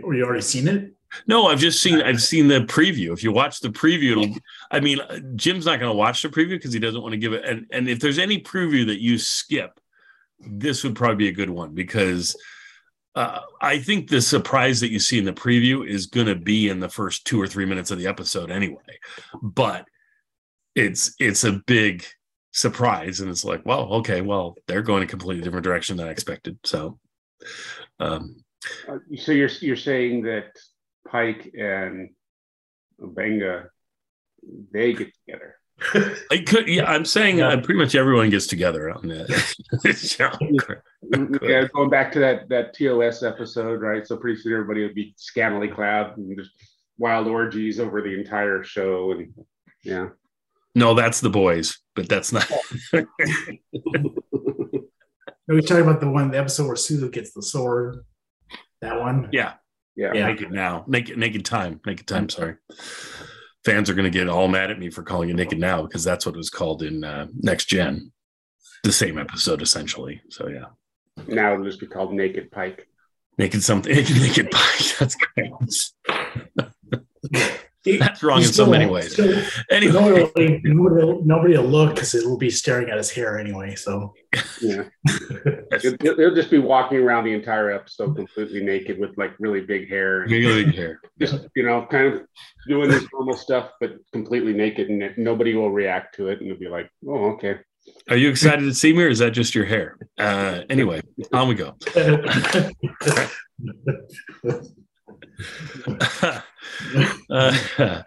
Were 0.03 0.15
you 0.15 0.23
already 0.23 0.41
seen 0.41 0.67
it? 0.67 0.93
No, 1.27 1.47
I've 1.47 1.59
just 1.59 1.81
seen 1.81 2.01
I've 2.01 2.21
seen 2.21 2.47
the 2.47 2.61
preview. 2.61 3.11
If 3.11 3.23
you 3.23 3.31
watch 3.31 3.59
the 3.59 3.69
preview, 3.69 4.11
it'll. 4.11 4.35
I 4.71 4.79
mean, 4.79 5.01
uh, 5.01 5.19
Jim's 5.35 5.65
not 5.65 5.79
going 5.79 5.91
to 5.91 5.97
watch 5.97 6.21
the 6.21 6.29
preview 6.29 6.51
because 6.51 6.71
he 6.71 6.79
doesn't 6.79 7.01
want 7.01 7.11
to 7.11 7.17
give 7.17 7.33
it. 7.33 7.43
And 7.43 7.65
and 7.71 7.89
if 7.89 7.99
there's 7.99 8.19
any 8.19 8.39
preview 8.39 8.85
that 8.87 9.01
you 9.01 9.17
skip, 9.17 9.79
this 10.39 10.83
would 10.83 10.95
probably 10.95 11.17
be 11.17 11.27
a 11.27 11.33
good 11.33 11.49
one 11.49 11.73
because 11.73 12.35
uh, 13.15 13.41
I 13.59 13.79
think 13.79 14.09
the 14.09 14.21
surprise 14.21 14.79
that 14.79 14.91
you 14.91 14.99
see 14.99 15.19
in 15.19 15.25
the 15.25 15.33
preview 15.33 15.85
is 15.85 16.05
going 16.05 16.27
to 16.27 16.35
be 16.35 16.69
in 16.69 16.79
the 16.79 16.89
first 16.89 17.25
two 17.25 17.41
or 17.41 17.47
three 17.47 17.65
minutes 17.65 17.91
of 17.91 17.99
the 17.99 18.07
episode 18.07 18.49
anyway. 18.49 18.99
But 19.41 19.85
it's 20.75 21.13
it's 21.19 21.43
a 21.43 21.61
big 21.67 22.05
surprise, 22.51 23.19
and 23.19 23.29
it's 23.29 23.45
like, 23.45 23.65
well, 23.65 23.93
okay, 23.95 24.21
well, 24.21 24.55
they're 24.67 24.81
going 24.81 25.03
a 25.03 25.07
completely 25.07 25.43
different 25.43 25.63
direction 25.63 25.97
than 25.97 26.07
I 26.07 26.11
expected. 26.11 26.57
So, 26.63 26.99
um, 27.99 28.43
Uh, 28.87 28.99
so 29.17 29.31
you're 29.31 29.49
you're 29.61 29.75
saying 29.75 30.23
that 30.23 30.51
Pike 31.07 31.51
and 31.57 32.09
Benga 32.99 33.69
they 34.71 34.93
get 34.93 35.11
together. 35.25 35.55
I 36.31 36.43
could, 36.45 36.67
yeah. 36.67 36.85
I'm 36.85 37.05
saying 37.05 37.41
uh, 37.41 37.57
pretty 37.57 37.79
much 37.79 37.95
everyone 37.95 38.29
gets 38.29 38.45
together 38.45 38.91
on 38.91 39.07
that 39.07 39.29
yeah, 41.41 41.65
going 41.73 41.89
back 41.89 42.11
to 42.11 42.19
that 42.19 42.49
that 42.49 42.75
TOS 42.75 43.23
episode, 43.23 43.81
right? 43.81 44.05
So 44.05 44.17
pretty 44.17 44.39
soon 44.39 44.53
everybody 44.53 44.83
would 44.83 44.93
be 44.93 45.13
scantily 45.17 45.69
clad 45.69 46.17
and 46.17 46.37
just 46.37 46.51
wild 46.99 47.27
orgies 47.27 47.79
over 47.79 48.01
the 48.01 48.13
entire 48.13 48.63
show, 48.63 49.11
and 49.11 49.33
yeah. 49.83 50.09
No, 50.75 50.93
that's 50.93 51.19
the 51.21 51.29
boys, 51.29 51.79
but 51.95 52.07
that's 52.07 52.31
not. 52.31 52.49
Are 52.93 53.03
we 55.55 55.61
talking 55.61 55.83
about 55.83 55.99
the 55.99 56.09
one, 56.09 56.31
the 56.31 56.39
episode 56.39 56.67
where 56.67 56.75
Sulu 56.75 57.09
gets 57.09 57.33
the 57.33 57.41
sword? 57.41 57.97
That 58.81 58.99
one? 58.99 59.29
yeah, 59.31 59.53
Yeah. 59.95 60.13
Yeah. 60.13 60.27
naked 60.27 60.51
now, 60.51 60.85
naked, 60.87 61.17
naked 61.17 61.43
time, 61.45 61.81
naked 61.85 62.07
time. 62.07 62.29
Sorry, 62.29 62.55
fans 63.65 63.89
are 63.89 63.93
going 63.93 64.09
to 64.11 64.17
get 64.17 64.29
all 64.29 64.47
mad 64.47 64.71
at 64.71 64.79
me 64.79 64.89
for 64.89 65.03
calling 65.03 65.29
it 65.29 65.35
naked 65.35 65.59
now 65.59 65.83
because 65.83 66.03
that's 66.03 66.25
what 66.25 66.35
it 66.35 66.37
was 66.37 66.49
called 66.49 66.83
in 66.83 67.03
uh, 67.03 67.27
Next 67.35 67.65
Gen, 67.65 68.11
the 68.83 68.91
same 68.93 69.17
episode 69.17 69.61
essentially. 69.61 70.21
So 70.29 70.47
yeah, 70.47 70.65
Now 71.27 71.53
it'll 71.53 71.65
just 71.65 71.79
be 71.81 71.87
called 71.87 72.13
Naked 72.13 72.49
Pike. 72.51 72.87
naked 73.37 73.61
something, 73.61 73.93
naked, 73.95 74.15
naked 74.21 74.51
pie. 74.51 74.85
That's 74.99 75.15
great. 75.15 75.51
He- 77.83 77.97
That's 77.97 78.21
wrong 78.21 78.39
in 78.39 78.45
so 78.45 78.67
many 78.67 78.85
ways. 78.85 79.13
still- 79.13 79.41
Anyway, 79.71 79.93
nobody, 79.93 80.61
nobody, 80.63 81.05
will- 81.05 81.25
nobody 81.25 81.57
will 81.57 81.65
look 81.65 81.95
because 81.95 82.13
it 82.13 82.25
will 82.27 82.37
be 82.37 82.49
staring 82.51 82.89
at 82.89 82.97
his 82.97 83.09
hair 83.09 83.39
anyway. 83.39 83.73
So 83.75 84.13
Yeah. 84.61 84.83
He'll, 85.81 85.95
he'll- 86.01 86.17
he'll 86.17 86.35
just 86.35 86.51
be 86.51 86.59
walking 86.59 86.99
around 86.99 87.23
the 87.25 87.33
entire 87.33 87.71
episode 87.71 88.15
completely 88.15 88.63
naked 88.63 88.99
with 88.99 89.17
like 89.17 89.31
really 89.39 89.61
big 89.61 89.89
hair. 89.89 90.21
and 90.21 90.31
Really 90.31 90.71
hair. 90.71 90.99
Just, 91.19 91.39
you 91.55 91.63
know, 91.63 91.87
kind 91.89 92.13
of 92.13 92.21
doing 92.67 92.89
this 92.89 93.05
normal 93.13 93.35
stuff, 93.35 93.71
but 93.79 93.93
completely 94.13 94.53
naked, 94.53 94.89
and 94.89 95.17
nobody 95.17 95.55
will 95.55 95.71
react 95.71 96.15
to 96.17 96.27
it. 96.27 96.39
And 96.39 96.51
it'll 96.51 96.59
be 96.59 96.69
like, 96.69 96.87
oh, 97.07 97.31
okay. 97.33 97.55
Are 98.11 98.17
you 98.17 98.29
excited 98.29 98.61
to 98.61 98.75
see 98.75 98.93
me, 98.93 99.03
or 99.03 99.07
is 99.09 99.17
that 99.19 99.31
just 99.31 99.55
your 99.55 99.65
hair? 99.65 99.97
Uh, 100.19 100.61
anyway, 100.69 101.01
on 101.33 101.47
we 101.47 101.55
go. 101.55 101.75
uh, 105.87 106.41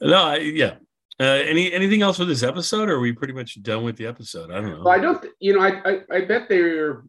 no, 0.00 0.16
I, 0.16 0.36
yeah. 0.38 0.74
Uh, 1.18 1.24
any 1.44 1.70
anything 1.72 2.00
else 2.00 2.16
for 2.16 2.24
this 2.24 2.42
episode, 2.42 2.88
or 2.88 2.94
are 2.94 3.00
we 3.00 3.12
pretty 3.12 3.34
much 3.34 3.62
done 3.62 3.84
with 3.84 3.96
the 3.96 4.06
episode? 4.06 4.50
I 4.50 4.54
don't 4.54 4.70
know. 4.70 4.82
Well, 4.84 4.94
I 4.94 4.98
don't, 4.98 5.24
you 5.38 5.52
know, 5.54 5.60
I, 5.60 5.82
I, 5.84 6.00
I 6.10 6.20
bet 6.24 6.48
they're 6.48 7.02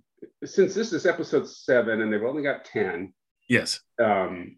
since 0.43 0.75
this 0.75 0.91
is 0.91 1.05
episode 1.05 1.47
seven 1.47 2.01
and 2.01 2.11
they've 2.11 2.21
only 2.23 2.43
got 2.43 2.65
ten, 2.65 3.13
Yes. 3.47 3.79
um, 4.03 4.57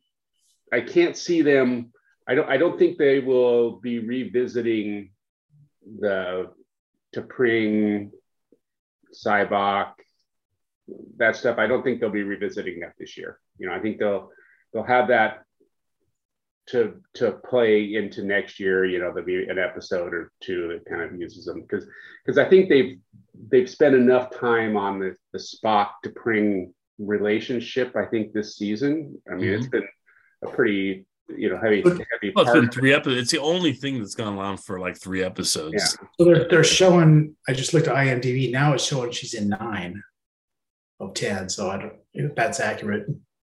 I 0.71 0.81
can't 0.81 1.15
see 1.15 1.43
them. 1.43 1.91
I 2.27 2.33
don't. 2.35 2.49
I 2.49 2.57
don't 2.57 2.79
think 2.79 2.97
they 2.97 3.19
will 3.19 3.79
be 3.79 3.99
revisiting 3.99 5.11
the 5.99 6.49
T'Pring, 7.15 8.09
Sybok, 9.13 9.91
that 11.17 11.35
stuff. 11.35 11.59
I 11.59 11.67
don't 11.67 11.83
think 11.83 11.99
they'll 11.99 12.09
be 12.09 12.23
revisiting 12.23 12.79
that 12.79 12.93
this 12.97 13.17
year. 13.17 13.39
You 13.59 13.67
know, 13.67 13.73
I 13.73 13.79
think 13.79 13.99
they'll 13.99 14.31
they'll 14.73 14.83
have 14.83 15.07
that 15.09 15.43
to 16.67 17.01
to 17.15 17.31
play 17.31 17.95
into 17.95 18.23
next 18.23 18.59
year. 18.59 18.85
You 18.85 18.99
know, 18.99 19.11
there'll 19.13 19.25
be 19.25 19.47
an 19.49 19.59
episode 19.59 20.13
or 20.13 20.31
two 20.41 20.67
that 20.69 20.89
kind 20.89 21.01
of 21.01 21.19
uses 21.19 21.45
them 21.45 21.61
because 21.61 21.85
because 22.25 22.37
I 22.37 22.49
think 22.49 22.69
they've 22.69 22.97
they've 23.49 23.69
spent 23.69 23.95
enough 23.95 24.37
time 24.37 24.77
on 24.77 24.99
the 24.99 25.15
the 25.33 25.39
Spock 25.39 25.89
T'Pring 26.05 26.71
relationship. 26.99 27.95
I 27.95 28.05
think 28.05 28.33
this 28.33 28.57
season. 28.57 29.21
I 29.29 29.35
mean, 29.35 29.49
it's 29.49 29.63
mm-hmm. 29.63 29.71
been 29.71 29.87
a 30.43 30.47
pretty 30.47 31.05
you 31.35 31.49
know 31.49 31.57
heavy 31.57 31.81
heavy 31.81 32.31
Well, 32.35 32.43
it's 32.43 32.51
part. 32.51 32.61
been 32.61 32.69
three 32.69 32.93
episodes. 32.93 33.21
It's 33.21 33.31
the 33.31 33.39
only 33.39 33.73
thing 33.73 33.99
that's 33.99 34.15
gone 34.15 34.37
on 34.37 34.57
for 34.57 34.79
like 34.79 34.97
three 34.97 35.23
episodes. 35.23 35.75
Yeah. 35.77 36.07
So 36.19 36.25
they're 36.25 36.47
they're 36.47 36.63
showing. 36.63 37.35
I 37.47 37.53
just 37.53 37.73
looked 37.73 37.87
at 37.87 37.95
IMDb. 37.95 38.51
Now 38.51 38.73
it's 38.73 38.85
showing 38.85 39.11
she's 39.11 39.33
in 39.33 39.49
nine 39.49 40.01
of 40.99 41.13
ten. 41.13 41.49
So 41.49 41.69
I 41.69 41.77
don't. 41.77 41.93
If 42.13 42.35
that's 42.35 42.59
accurate. 42.59 43.07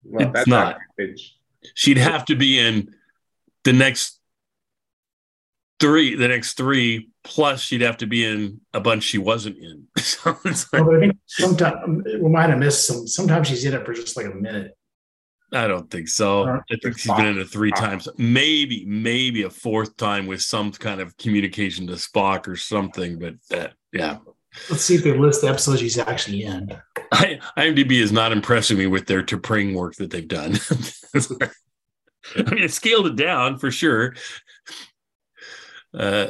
Well, 0.04 0.28
It's 0.28 0.32
that's 0.32 0.46
not. 0.46 0.78
It's, 0.98 1.36
She'd 1.74 1.98
have 1.98 2.24
to 2.26 2.36
be 2.36 2.58
in 2.58 2.94
the 3.64 3.72
next 3.72 4.18
three, 5.78 6.14
the 6.14 6.28
next 6.28 6.54
three, 6.54 7.10
plus 7.24 7.60
she'd 7.60 7.82
have 7.82 7.98
to 7.98 8.06
be 8.06 8.24
in 8.24 8.60
a 8.72 8.80
bunch 8.80 9.02
she 9.02 9.18
wasn't 9.18 9.58
in. 9.58 9.86
so 9.98 10.36
it's 10.44 10.72
like, 10.72 10.82
Although 10.82 10.96
I 10.96 11.00
think 11.00 11.16
sometimes 11.26 12.04
we 12.20 12.28
might 12.28 12.50
have 12.50 12.58
missed 12.58 12.86
some. 12.86 13.06
Sometimes 13.06 13.48
she's 13.48 13.64
in 13.64 13.74
it 13.74 13.84
for 13.84 13.92
just 13.92 14.16
like 14.16 14.26
a 14.26 14.34
minute. 14.34 14.72
I 15.52 15.66
don't 15.66 15.90
think 15.90 16.06
so. 16.06 16.44
I 16.44 16.60
think 16.80 16.96
she's 16.96 17.12
been 17.12 17.26
in 17.26 17.38
it 17.38 17.50
three 17.50 17.72
times, 17.72 18.06
maybe, 18.16 18.84
maybe 18.86 19.42
a 19.42 19.50
fourth 19.50 19.96
time 19.96 20.28
with 20.28 20.42
some 20.42 20.70
kind 20.70 21.00
of 21.00 21.16
communication 21.16 21.88
to 21.88 21.94
Spock 21.94 22.46
or 22.46 22.54
something. 22.54 23.18
But 23.18 23.34
that, 23.48 23.72
yeah, 23.92 24.18
Let's 24.68 24.84
see 24.84 24.96
if 24.96 25.04
they 25.04 25.16
list 25.16 25.42
the 25.42 25.48
episodes 25.48 25.80
she's 25.80 25.98
actually 25.98 26.42
in. 26.42 26.76
I, 27.12 27.40
IMDb 27.56 27.92
is 27.92 28.12
not 28.12 28.32
impressing 28.32 28.78
me 28.78 28.86
with 28.86 29.06
their 29.06 29.22
T'Pring 29.22 29.74
work 29.74 29.94
that 29.96 30.10
they've 30.10 30.26
done. 30.26 30.58
I 32.36 32.50
mean, 32.50 32.64
it 32.64 32.72
scaled 32.72 33.06
it 33.06 33.16
down 33.16 33.58
for 33.58 33.70
sure. 33.70 34.14
Uh, 35.94 36.28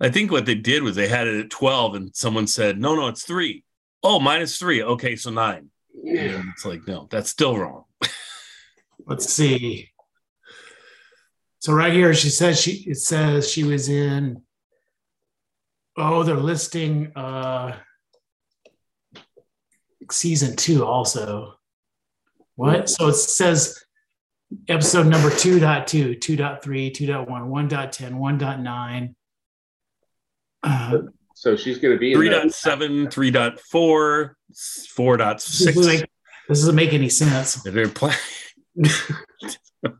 I 0.00 0.10
think 0.10 0.30
what 0.30 0.46
they 0.46 0.54
did 0.54 0.82
was 0.82 0.96
they 0.96 1.08
had 1.08 1.26
it 1.26 1.44
at 1.44 1.50
12 1.50 1.94
and 1.94 2.16
someone 2.16 2.46
said, 2.46 2.78
no, 2.78 2.94
no, 2.94 3.08
it's 3.08 3.24
three. 3.24 3.64
Oh, 4.02 4.18
minus 4.18 4.58
three. 4.58 4.82
Okay, 4.82 5.16
so 5.16 5.30
nine. 5.30 5.70
It's 6.04 6.64
like, 6.64 6.86
no, 6.86 7.08
that's 7.10 7.30
still 7.30 7.56
wrong. 7.56 7.84
Let's 9.06 9.32
see. 9.32 9.90
So 11.60 11.72
right 11.72 11.92
here, 11.92 12.12
she 12.14 12.28
says 12.28 12.60
she 12.60 12.84
it 12.88 12.96
says 12.96 13.48
she 13.48 13.62
was 13.62 13.88
in. 13.88 14.42
Oh, 16.04 16.24
they're 16.24 16.34
listing 16.36 17.12
uh 17.14 17.76
season 20.10 20.56
two 20.56 20.84
also. 20.84 21.54
What? 22.56 22.90
So 22.90 23.08
it 23.08 23.14
says 23.14 23.78
episode 24.68 25.06
number 25.06 25.30
2.2, 25.30 26.18
2.3, 26.18 26.60
2.1, 26.92 27.26
1.10, 27.28 28.12
1.9. 28.12 29.14
Uh, 30.64 30.98
so 31.34 31.56
she's 31.56 31.78
going 31.78 31.94
to 31.94 31.98
be 31.98 32.12
in 32.12 32.18
the- 32.18 32.26
3.7, 32.26 33.06
3.4, 33.06 34.34
4.6. 34.52 35.34
this, 35.34 35.64
doesn't 35.64 35.86
make, 35.86 36.00
this 36.48 36.58
doesn't 36.58 36.74
make 36.74 36.92
any 36.92 37.08
sense. 37.08 37.54
They're 37.62 37.88
playing. 37.88 38.16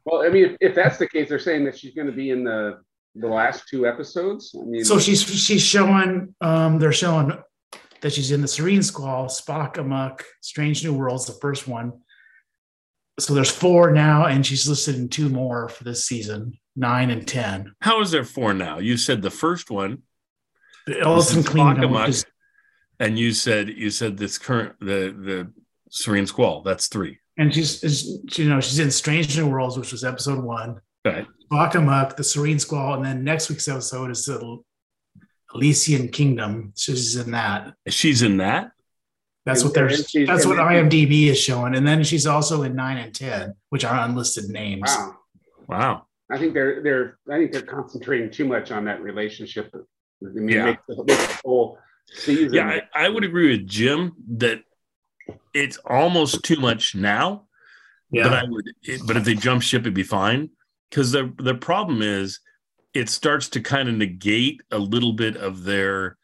Well, 0.04 0.22
I 0.22 0.28
mean, 0.28 0.44
if, 0.44 0.56
if 0.60 0.74
that's 0.74 0.98
the 0.98 1.08
case, 1.08 1.28
they're 1.28 1.38
saying 1.38 1.64
that 1.64 1.78
she's 1.78 1.94
going 1.94 2.06
to 2.06 2.12
be 2.12 2.30
in 2.30 2.44
the 2.44 2.80
the 3.14 3.28
last 3.28 3.68
two 3.68 3.86
episodes. 3.86 4.54
I 4.58 4.64
mean, 4.64 4.84
So 4.84 4.98
she's 4.98 5.22
she's 5.22 5.62
showing 5.62 6.34
um 6.40 6.78
they're 6.78 6.92
showing 6.92 7.32
that 8.00 8.12
she's 8.12 8.32
in 8.32 8.40
the 8.42 8.48
Serene 8.48 8.82
Squall, 8.82 9.26
Spock 9.26 9.76
Amok, 9.78 10.24
Strange 10.40 10.82
New 10.84 10.92
Worlds, 10.94 11.26
the 11.26 11.34
first 11.40 11.68
one. 11.68 11.92
So 13.20 13.34
there's 13.34 13.50
four 13.50 13.92
now, 13.92 14.24
and 14.26 14.44
she's 14.44 14.66
listed 14.68 14.96
in 14.96 15.08
two 15.08 15.28
more 15.28 15.68
for 15.68 15.84
this 15.84 16.06
season, 16.06 16.58
nine 16.74 17.10
and 17.10 17.28
ten. 17.28 17.74
How 17.80 18.00
is 18.00 18.10
there 18.10 18.24
four 18.24 18.54
now? 18.54 18.78
You 18.78 18.96
said 18.96 19.20
the 19.22 19.30
first 19.30 19.70
one, 19.70 20.02
The 20.86 21.00
Elysian 21.02 21.42
Spock 21.42 21.52
Kingdom, 21.74 21.90
Amok. 21.94 22.08
is 22.08 22.24
and 22.98 23.18
you 23.18 23.32
said 23.32 23.68
you 23.68 23.90
said 23.90 24.16
this 24.16 24.38
current 24.38 24.74
the 24.80 25.14
the 25.16 25.52
Serene 25.90 26.26
Squall. 26.26 26.62
That's 26.62 26.86
three. 26.88 27.18
and 27.36 27.52
she's 27.54 27.84
is, 27.84 28.20
you 28.38 28.48
know 28.48 28.60
she's 28.60 28.78
in 28.78 28.90
Strange 28.90 29.36
New 29.36 29.46
Worlds, 29.48 29.76
which 29.78 29.92
was 29.92 30.02
episode 30.04 30.42
one. 30.42 30.80
Right. 31.04 31.26
Spock 31.52 31.74
Amok, 31.74 32.16
the 32.16 32.24
Serene 32.24 32.58
Squall, 32.58 32.94
and 32.94 33.04
then 33.04 33.24
next 33.24 33.50
week's 33.50 33.68
episode 33.68 34.10
is 34.10 34.24
the 34.24 34.58
Elysian 35.54 36.08
Kingdom. 36.08 36.72
So 36.74 36.92
she's 36.92 37.16
in 37.16 37.32
that. 37.32 37.74
She's 37.88 38.22
in 38.22 38.38
that. 38.38 38.72
That's 39.44 39.62
what 39.64 39.76
And- 39.76 39.90
there's. 39.90 40.00
and 40.00 40.08
she's- 40.08 40.28
That's 40.28 40.46
what 40.46 40.58
IMDb 40.58 41.26
is 41.26 41.38
showing, 41.38 41.74
and 41.74 41.86
then 41.86 42.04
she's 42.04 42.26
also 42.26 42.62
in 42.62 42.74
nine 42.74 42.96
and 42.98 43.14
ten, 43.14 43.54
which 43.70 43.84
are 43.84 44.04
unlisted 44.04 44.48
names. 44.50 44.82
wow. 44.86 45.18
Wow. 45.68 46.06
I 46.30 46.38
think 46.38 46.54
they're 46.54 46.82
they're 46.82 47.18
I 47.30 47.38
think 47.38 47.52
they're 47.52 47.62
concentrating 47.62 48.30
too 48.30 48.46
much 48.46 48.70
on 48.70 48.84
that 48.86 49.02
relationship. 49.02 49.70
I 49.74 49.78
mean, 50.32 50.48
Yeah. 50.48 50.64
make 50.66 50.78
the, 50.88 50.96
make 51.04 51.18
the 51.18 51.38
whole 51.44 51.78
season. 52.06 52.54
Yeah, 52.54 52.80
I, 52.94 53.04
I 53.04 53.08
would 53.08 53.24
agree 53.24 53.50
with 53.56 53.66
Jim 53.68 54.12
that 54.38 54.62
it's 55.54 55.76
almost 55.78 56.42
too 56.42 56.56
much 56.56 56.94
now. 56.94 57.46
Yeah. 58.10 58.24
But 58.24 58.32
I 58.32 58.44
would, 58.44 58.64
it, 58.82 59.02
but 59.06 59.16
if 59.16 59.24
they 59.24 59.34
jump 59.34 59.62
ship, 59.62 59.82
it'd 59.82 59.94
be 59.94 60.02
fine. 60.02 60.50
Because 60.92 61.10
the 61.10 61.32
the 61.38 61.54
problem 61.54 62.02
is, 62.02 62.40
it 62.92 63.08
starts 63.08 63.48
to 63.50 63.60
kind 63.62 63.88
of 63.88 63.94
negate 63.94 64.60
a 64.70 64.78
little 64.78 65.14
bit 65.14 65.36
of 65.38 65.64
their 65.64 66.18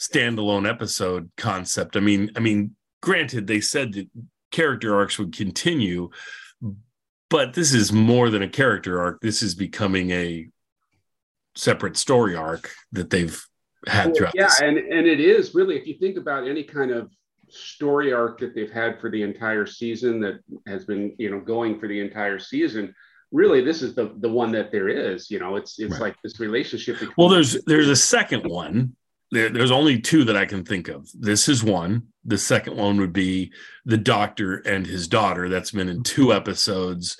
standalone 0.00 0.68
episode 0.68 1.30
concept. 1.36 1.96
I 1.96 2.00
mean, 2.00 2.30
I 2.34 2.40
mean, 2.40 2.74
granted, 3.02 3.46
they 3.46 3.60
said 3.60 3.92
that 3.92 4.08
character 4.50 4.96
arcs 4.96 5.18
would 5.18 5.36
continue, 5.36 6.08
but 7.28 7.52
this 7.52 7.74
is 7.74 7.92
more 7.92 8.30
than 8.30 8.42
a 8.42 8.48
character 8.48 8.98
arc. 8.98 9.20
This 9.20 9.42
is 9.42 9.54
becoming 9.54 10.10
a 10.10 10.48
separate 11.54 11.98
story 11.98 12.34
arc 12.34 12.72
that 12.92 13.10
they've 13.10 13.38
had 13.86 14.16
throughout. 14.16 14.34
yeah, 14.34 14.50
and 14.62 14.78
and 14.78 15.06
it 15.06 15.20
is 15.20 15.54
really 15.54 15.76
if 15.76 15.86
you 15.86 15.98
think 15.98 16.16
about 16.16 16.48
any 16.48 16.64
kind 16.64 16.90
of 16.90 17.10
story 17.50 18.12
arc 18.12 18.40
that 18.40 18.54
they've 18.54 18.72
had 18.72 18.98
for 19.00 19.10
the 19.10 19.22
entire 19.22 19.66
season 19.66 20.20
that 20.20 20.40
has 20.66 20.84
been 20.86 21.14
you 21.18 21.30
know 21.30 21.40
going 21.40 21.78
for 21.78 21.88
the 21.88 22.00
entire 22.00 22.38
season. 22.38 22.94
Really, 23.34 23.60
this 23.62 23.82
is 23.82 23.94
the 23.96 24.14
the 24.18 24.28
one 24.28 24.52
that 24.52 24.70
there 24.70 24.88
is. 24.88 25.28
You 25.28 25.40
know, 25.40 25.56
it's 25.56 25.78
it's 25.80 25.92
Right. 25.94 26.00
like 26.00 26.16
this 26.22 26.38
relationship. 26.38 27.00
Between 27.00 27.14
Well, 27.18 27.28
there's 27.28 27.60
there's 27.64 27.88
a 27.88 27.96
second 27.96 28.44
one. 28.48 28.94
There, 29.32 29.48
there's 29.50 29.72
only 29.72 30.00
two 30.00 30.22
that 30.24 30.36
I 30.36 30.46
can 30.46 30.64
think 30.64 30.86
of. 30.88 31.08
This 31.18 31.48
is 31.48 31.64
one. 31.64 32.04
The 32.24 32.38
second 32.38 32.76
one 32.76 32.98
would 33.00 33.12
be 33.12 33.52
the 33.84 33.96
doctor 33.96 34.58
and 34.58 34.86
his 34.86 35.08
daughter. 35.08 35.48
That's 35.48 35.72
been 35.72 35.88
in 35.88 36.04
two 36.04 36.32
episodes, 36.32 37.16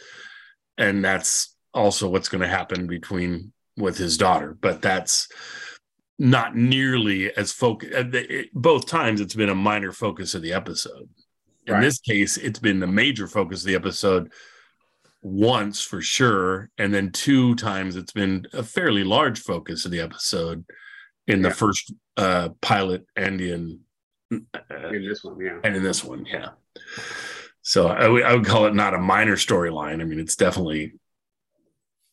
and 0.78 1.04
that's 1.04 1.56
also 1.72 2.08
what's 2.08 2.28
going 2.28 2.42
to 2.42 2.46
happen 2.48 2.86
between 2.86 3.52
with 3.76 3.98
his 3.98 4.16
daughter. 4.16 4.56
But 4.60 4.82
that's 4.82 5.26
not 6.16 6.54
nearly 6.54 7.36
as 7.36 7.50
focus. 7.50 7.92
Uh, 7.92 8.42
both 8.52 8.86
times, 8.86 9.20
it's 9.20 9.34
been 9.34 9.48
a 9.48 9.54
minor 9.56 9.90
focus 9.90 10.36
of 10.36 10.42
the 10.42 10.52
episode. 10.52 11.08
In 11.66 11.74
Right. 11.74 11.80
this 11.80 11.98
case, 11.98 12.36
it's 12.36 12.60
been 12.60 12.78
the 12.78 12.86
major 12.86 13.26
focus 13.26 13.62
of 13.62 13.66
the 13.66 13.74
episode 13.74 14.30
once 15.24 15.80
for 15.80 16.02
sure, 16.02 16.70
and 16.76 16.92
then 16.92 17.10
two 17.10 17.54
times 17.54 17.96
it's 17.96 18.12
been 18.12 18.46
a 18.52 18.62
fairly 18.62 19.02
large 19.02 19.40
focus 19.40 19.86
of 19.86 19.90
the 19.90 20.00
episode 20.00 20.64
in 21.26 21.40
the 21.40 21.50
first 21.50 21.92
uh, 22.18 22.50
pilot 22.60 23.06
and 23.16 23.40
in 23.40 23.80
uh, 24.30 24.88
in 24.88 25.08
this 25.08 25.24
one, 25.24 25.40
yeah. 25.40 25.58
and 25.64 25.74
in 25.74 25.82
this 25.82 26.04
one, 26.04 26.26
yeah. 26.26 26.50
So 27.62 27.88
I 27.88 28.06
would- 28.06 28.24
would 28.24 28.44
call 28.44 28.66
it 28.66 28.74
not 28.74 28.92
a 28.92 28.98
minor 28.98 29.36
storyline. 29.36 30.02
I 30.02 30.04
mean, 30.04 30.20
it's 30.20 30.36
definitely 30.36 30.92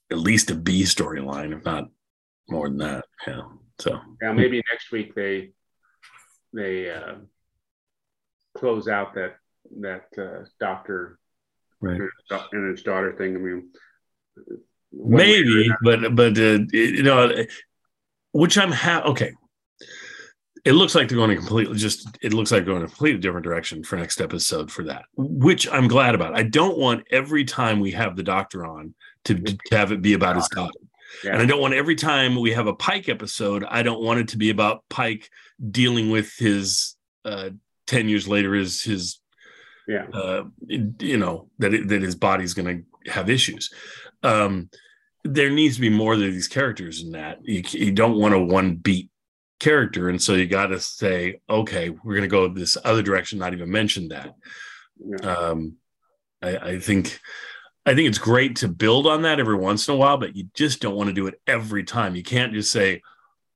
at 0.09 0.17
least 0.17 0.49
a 0.49 0.55
B 0.55 0.83
storyline, 0.83 1.55
if 1.55 1.65
not 1.65 1.89
more 2.47 2.69
than 2.69 2.77
that. 2.77 3.05
Yeah. 3.27 3.41
So 3.79 3.99
Yeah, 4.21 4.31
maybe 4.31 4.61
next 4.71 4.91
week 4.91 5.13
they 5.15 5.51
they 6.53 6.89
uh, 6.91 7.15
close 8.55 8.87
out 8.87 9.15
that 9.15 9.35
that 9.81 10.05
uh, 10.17 10.45
doctor 10.59 11.19
Right. 11.81 12.01
and 12.51 12.71
his 12.71 12.83
daughter 12.83 13.13
thing. 13.17 13.35
I 13.35 13.39
mean, 13.39 13.69
one 14.91 15.17
way 15.17 15.39
or 15.39 15.45
maybe, 15.45 15.69
but 15.83 16.15
but 16.15 16.37
uh, 16.37 16.59
you 16.71 17.03
know, 17.03 17.45
which 18.31 18.57
I'm 18.57 18.71
ha- 18.71 19.03
okay. 19.07 19.33
It 20.63 20.73
looks 20.73 20.93
like 20.93 21.09
they're 21.09 21.17
going 21.17 21.31
to 21.31 21.37
completely 21.37 21.75
just. 21.75 22.07
It 22.21 22.33
looks 22.33 22.51
like 22.51 22.65
going 22.65 22.83
a 22.83 22.87
completely 22.87 23.19
different 23.19 23.43
direction 23.43 23.83
for 23.83 23.95
next 23.95 24.21
episode 24.21 24.71
for 24.71 24.83
that, 24.83 25.05
which 25.15 25.67
I'm 25.67 25.87
glad 25.87 26.13
about. 26.13 26.37
I 26.37 26.43
don't 26.43 26.77
want 26.77 27.07
every 27.09 27.45
time 27.45 27.79
we 27.79 27.91
have 27.91 28.15
the 28.15 28.21
doctor 28.21 28.63
on 28.65 28.93
to, 29.25 29.35
to 29.35 29.57
have 29.71 29.91
it 29.91 30.03
be 30.03 30.13
about 30.13 30.35
his 30.35 30.47
daughter. 30.49 30.79
Yeah. 31.23 31.33
And 31.33 31.41
I 31.41 31.45
don't 31.45 31.61
want 31.61 31.73
every 31.73 31.95
time 31.95 32.39
we 32.39 32.51
have 32.51 32.67
a 32.67 32.73
Pike 32.73 33.09
episode, 33.09 33.63
I 33.67 33.83
don't 33.83 34.01
want 34.01 34.19
it 34.19 34.27
to 34.29 34.37
be 34.37 34.49
about 34.49 34.83
Pike 34.89 35.29
dealing 35.71 36.09
with 36.09 36.33
his 36.37 36.95
uh, 37.25 37.49
10 37.87 38.07
years 38.07 38.27
later, 38.27 38.53
his, 38.53 38.81
his 38.81 39.20
Yeah. 39.91 40.05
uh, 40.13 40.43
you 40.67 41.17
know 41.17 41.49
that 41.59 41.73
it, 41.73 41.87
that 41.89 42.01
his 42.01 42.15
body's 42.15 42.53
going 42.53 42.85
to 43.05 43.11
have 43.11 43.29
issues. 43.29 43.73
Um, 44.23 44.69
there 45.23 45.49
needs 45.49 45.75
to 45.75 45.81
be 45.81 45.89
more 45.89 46.13
of 46.13 46.19
these 46.19 46.47
characters 46.47 47.03
in 47.03 47.11
that. 47.11 47.39
You, 47.43 47.61
you 47.71 47.91
don't 47.91 48.17
want 48.17 48.33
a 48.33 48.39
one 48.39 48.75
beat 48.75 49.09
character, 49.59 50.07
and 50.09 50.21
so 50.21 50.33
you 50.33 50.47
got 50.47 50.67
to 50.67 50.79
say, 50.79 51.41
okay, 51.49 51.89
we're 51.89 52.15
going 52.15 52.29
to 52.29 52.37
go 52.37 52.47
this 52.47 52.77
other 52.83 53.03
direction. 53.03 53.39
Not 53.39 53.53
even 53.53 53.69
mention 53.69 54.07
that. 54.09 54.33
Yeah. 54.97 55.27
Um, 55.27 55.75
I, 56.41 56.57
I 56.57 56.79
think. 56.79 57.19
I 57.83 57.95
think 57.95 58.07
it's 58.07 58.19
great 58.19 58.57
to 58.57 58.67
build 58.67 59.07
on 59.07 59.23
that 59.23 59.39
every 59.39 59.55
once 59.55 59.87
in 59.87 59.95
a 59.95 59.97
while, 59.97 60.17
but 60.17 60.35
you 60.35 60.45
just 60.53 60.81
don't 60.81 60.95
want 60.95 61.07
to 61.07 61.15
do 61.15 61.25
it 61.25 61.41
every 61.47 61.83
time. 61.83 62.15
You 62.15 62.21
can't 62.21 62.53
just 62.53 62.71
say, 62.71 63.01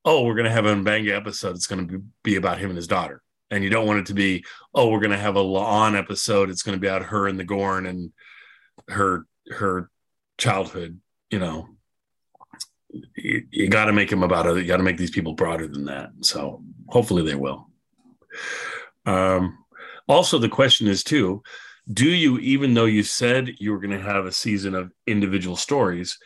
"Oh, 0.03 0.23
we're 0.23 0.33
going 0.33 0.49
to 0.49 0.51
have 0.51 0.65
an 0.65 0.83
M'Benga 0.83 1.15
episode. 1.15 1.55
It's 1.55 1.67
going 1.67 1.87
to 1.87 2.03
be 2.23 2.35
about 2.35 2.57
him 2.57 2.71
and 2.71 2.75
his 2.75 2.87
daughter," 2.87 3.21
and 3.55 3.63
you 3.63 3.69
don't 3.69 3.87
want 3.87 3.99
it 3.99 4.05
to 4.07 4.13
be, 4.13 4.43
"Oh, 4.73 4.89
we're 4.89 4.99
going 4.99 5.11
to 5.11 5.17
have 5.17 5.37
a 5.37 5.43
La'an 5.43 5.97
episode. 5.97 6.49
It's 6.49 6.61
going 6.61 6.75
to 6.75 6.81
be 6.81 6.87
about 6.87 7.03
her 7.03 7.27
and 7.27 7.39
the 7.39 7.43
Gorn 7.43 7.85
and 7.85 8.11
her 8.89 9.25
her 9.49 9.89
childhood." 10.37 10.99
You 11.31 11.39
know, 11.39 11.69
you, 13.15 13.47
you 13.49 13.69
got 13.69 13.85
to 13.85 13.93
make 13.93 14.09
them 14.09 14.23
about 14.23 14.45
other. 14.45 14.59
You 14.59 14.67
got 14.67 14.77
to 14.77 14.83
make 14.83 14.97
these 14.97 15.11
people 15.11 15.33
broader 15.33 15.67
than 15.67 15.85
that. 15.85 16.09
So 16.21 16.63
hopefully 16.87 17.23
they 17.23 17.35
will. 17.35 17.69
Um, 19.05 19.57
also, 20.07 20.37
the 20.37 20.49
question 20.49 20.87
is 20.87 21.03
too 21.03 21.41
do 21.91 22.09
you 22.09 22.39
even 22.39 22.73
though 22.73 22.85
you 22.85 23.03
said 23.03 23.55
you 23.59 23.71
were 23.71 23.79
going 23.79 23.95
to 23.95 24.01
have 24.01 24.25
a 24.25 24.31
season 24.31 24.73
of 24.73 24.91
individual 25.05 25.55
stories 25.55 26.17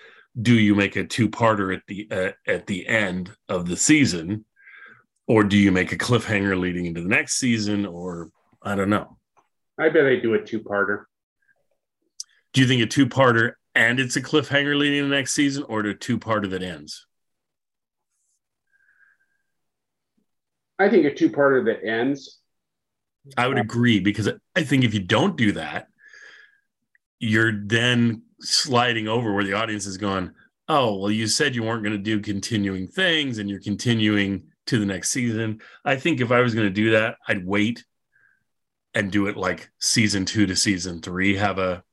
do 0.41 0.57
you 0.57 0.73
make 0.73 0.95
a 0.95 1.03
two-parter 1.03 1.75
at 1.75 1.81
the 1.87 2.07
uh, 2.11 2.31
at 2.47 2.65
the 2.67 2.87
end 2.87 3.31
of 3.49 3.67
the 3.67 3.75
season 3.75 4.45
or 5.29 5.45
do 5.45 5.55
you 5.55 5.71
make 5.71 5.93
a 5.93 5.97
cliffhanger 5.97 6.59
leading 6.59 6.85
into 6.85 7.01
the 7.01 7.07
next 7.07 7.35
season 7.35 7.85
or 7.85 8.29
i 8.61 8.75
don't 8.75 8.89
know 8.89 9.15
I 9.77 9.87
bet 9.87 10.05
I 10.05 10.17
do 10.17 10.33
a 10.33 10.41
two-parter. 10.41 11.05
do 12.51 12.59
you 12.59 12.67
think 12.67 12.81
a 12.81 12.85
two-parter 12.85 13.53
and 13.75 13.97
it's 14.01 14.17
a 14.17 14.21
cliffhanger 14.21 14.77
leading 14.77 15.03
to 15.03 15.09
the 15.09 15.15
next 15.15 15.31
season 15.31 15.63
or 15.69 15.79
a 15.81 15.93
two-parter 15.95 16.49
that 16.49 16.63
ends 16.63 17.05
I 20.79 20.87
think 20.89 21.05
a 21.05 21.13
two-parter 21.13 21.65
that 21.65 21.85
ends. 21.85 22.39
I 23.37 23.47
would 23.47 23.59
agree 23.59 23.99
because 23.99 24.29
I 24.55 24.63
think 24.63 24.85
if 24.85 24.93
you 24.93 25.01
don't 25.01 25.35
do 25.35 25.51
that, 25.51 25.87
you're 27.19 27.51
then 27.65 28.23
sliding 28.39 29.09
over 29.09 29.33
where 29.33 29.43
the 29.43 29.53
audience 29.53 29.85
is 29.85 29.97
going, 29.97 30.31
oh, 30.69 30.97
well, 30.97 31.11
you 31.11 31.27
said 31.27 31.53
you 31.53 31.63
weren't 31.63 31.83
going 31.83 31.97
to 31.97 32.01
do 32.01 32.21
continuing 32.21 32.87
things 32.87 33.39
and 33.39 33.49
you're 33.49 33.59
continuing 33.59 34.48
to 34.69 34.79
the 34.79 34.85
next 34.85 35.09
season. 35.09 35.61
I 35.83 35.95
think 35.97 36.21
if 36.21 36.31
I 36.31 36.41
was 36.41 36.53
going 36.53 36.67
to 36.67 36.73
do 36.73 36.91
that, 36.91 37.17
I'd 37.27 37.45
wait 37.45 37.83
and 38.93 39.11
do 39.11 39.27
it 39.27 39.37
like 39.37 39.69
season 39.79 40.25
two 40.25 40.45
to 40.45 40.55
season 40.55 41.01
three, 41.01 41.35
have 41.35 41.59
a 41.59 41.83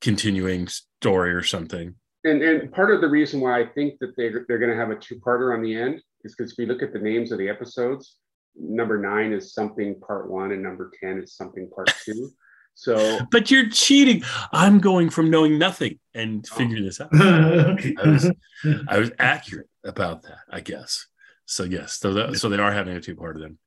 continuing 0.00 0.68
story 0.68 1.32
or 1.32 1.42
something. 1.42 1.94
And 2.24 2.42
and 2.42 2.72
part 2.72 2.92
of 2.92 3.00
the 3.00 3.08
reason 3.08 3.40
why 3.40 3.60
I 3.60 3.66
think 3.66 3.98
that 4.00 4.16
they 4.16 4.30
they're 4.48 4.58
going 4.58 4.70
to 4.70 4.76
have 4.76 4.90
a 4.90 4.96
two-parter 4.96 5.54
on 5.54 5.62
the 5.62 5.76
end 5.76 6.02
is 6.24 6.34
because 6.34 6.52
if 6.52 6.58
you 6.58 6.66
look 6.66 6.82
at 6.82 6.92
the 6.92 6.98
names 6.98 7.32
of 7.32 7.38
the 7.38 7.48
episodes, 7.48 8.16
number 8.56 8.98
nine 8.98 9.32
is 9.32 9.54
something 9.54 10.00
part 10.00 10.30
one, 10.30 10.52
and 10.52 10.62
number 10.62 10.90
ten 11.00 11.18
is 11.22 11.34
something 11.34 11.70
part 11.70 11.90
two. 12.04 12.30
So 12.74 13.20
But 13.30 13.50
you're 13.50 13.68
cheating. 13.68 14.24
I'm 14.52 14.80
going 14.80 15.10
from 15.10 15.30
knowing 15.30 15.58
nothing 15.58 15.98
and 16.14 16.46
figuring 16.46 16.84
this 16.84 17.00
out. 17.00 17.10
I 17.12 17.94
was, 18.04 18.30
I 18.88 18.98
was 18.98 19.12
accurate 19.18 19.68
about 19.84 20.22
that, 20.24 20.40
I 20.50 20.60
guess. 20.60 21.06
So 21.46 21.62
yes, 21.64 21.98
so 21.98 22.12
that, 22.14 22.36
so 22.36 22.48
they 22.48 22.58
are 22.58 22.72
having 22.72 22.96
a 22.96 23.00
two-parter 23.00 23.40
then. 23.40 23.58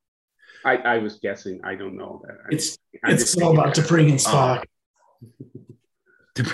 I, 0.65 0.75
I 0.77 0.97
was 0.97 1.19
guessing. 1.19 1.61
I 1.63 1.75
don't 1.75 1.95
know 1.97 2.21
that. 2.27 2.35
I- 2.35 2.47
it's 2.55 2.77
I 3.05 3.11
it's 3.13 3.23
just 3.23 3.41
all 3.41 3.53
about 3.53 3.77
it- 3.77 3.81
T'Pring 3.83 4.09
and 4.09 4.19
Spock. 4.19 4.63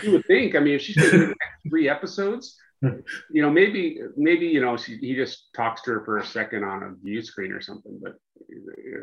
you 0.04 0.12
would 0.12 0.26
think. 0.26 0.56
I 0.56 0.60
mean, 0.60 0.76
if 0.76 0.82
she's 0.82 0.96
taking 0.96 1.20
the 1.20 1.26
next 1.28 1.70
three 1.70 1.90
episodes, 1.90 2.56
you 2.82 3.42
know, 3.42 3.50
maybe 3.50 4.00
maybe 4.16 4.46
you 4.46 4.62
know 4.62 4.78
she, 4.78 4.98
he 4.98 5.16
just 5.16 5.48
talks 5.56 5.82
to 5.84 5.92
her 5.92 6.06
for 6.06 6.18
a 6.20 6.26
second 6.26 6.64
on 6.64 6.84
a 6.84 6.94
view 7.04 7.22
screen 7.24 7.52
or 7.52 7.62
something. 7.62 8.00
But 8.02 8.14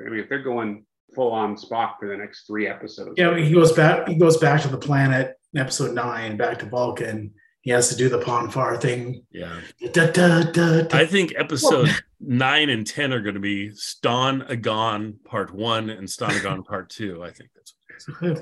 I 0.06 0.10
mean, 0.10 0.20
if 0.20 0.28
they're 0.28 0.42
going 0.42 0.84
full 1.14 1.32
on 1.32 1.56
Spock 1.56 1.94
for 1.98 2.08
the 2.08 2.16
next 2.16 2.46
three 2.46 2.68
episodes, 2.68 3.14
Yeah, 3.16 3.36
he 3.36 3.52
goes 3.52 3.72
back. 3.72 4.08
He 4.08 4.14
goes 4.14 4.36
back 4.38 4.62
to 4.62 4.68
the 4.68 4.78
planet 4.78 5.34
in 5.54 5.60
episode 5.60 5.94
nine, 5.94 6.36
back 6.36 6.58
to 6.60 6.66
Vulcan. 6.66 7.32
He 7.62 7.70
has 7.70 7.88
to 7.90 7.96
do 7.96 8.08
the 8.08 8.18
Pon 8.18 8.50
farr 8.50 8.76
thing. 8.76 9.24
Yeah. 9.30 9.60
Da, 9.92 10.10
da, 10.10 10.42
da, 10.42 10.82
da. 10.82 10.98
I 10.98 11.06
think 11.06 11.32
episode 11.36 11.88
nine 12.20 12.70
and 12.70 12.84
ten 12.86 13.12
are 13.12 13.20
going 13.20 13.34
to 13.34 13.40
be 13.40 13.70
Stonn 13.70 14.48
Agon 14.50 15.18
part 15.24 15.54
one 15.54 15.88
and 15.90 16.08
Stonn 16.08 16.30
Agon 16.38 16.62
part 16.68 16.90
two. 16.90 17.22
I 17.22 17.30
think 17.30 17.50
that's 17.54 17.72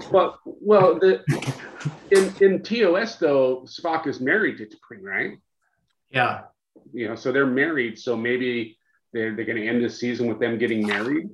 what. 0.09 0.11
Well, 0.13 0.39
well, 0.45 0.99
the 0.99 1.23
in 2.11 2.33
in 2.43 2.63
TOS 2.63 3.17
though, 3.17 3.67
Spock 3.67 4.07
is 4.07 4.21
married 4.21 4.57
to 4.59 4.65
T'Pring, 4.67 5.03
right? 5.03 5.39
yeah, 6.11 6.43
You 6.93 7.09
know, 7.09 7.15
so 7.15 7.31
they're 7.31 7.47
married. 7.47 7.99
So 7.99 8.17
maybe 8.17 8.79
they're 9.13 9.37
they're 9.37 9.45
going 9.45 9.61
to 9.61 9.69
end 9.69 9.85
the 9.85 9.91
season 9.91 10.29
with 10.29 10.41
them 10.41 10.57
getting 10.57 10.87
married. 10.87 11.29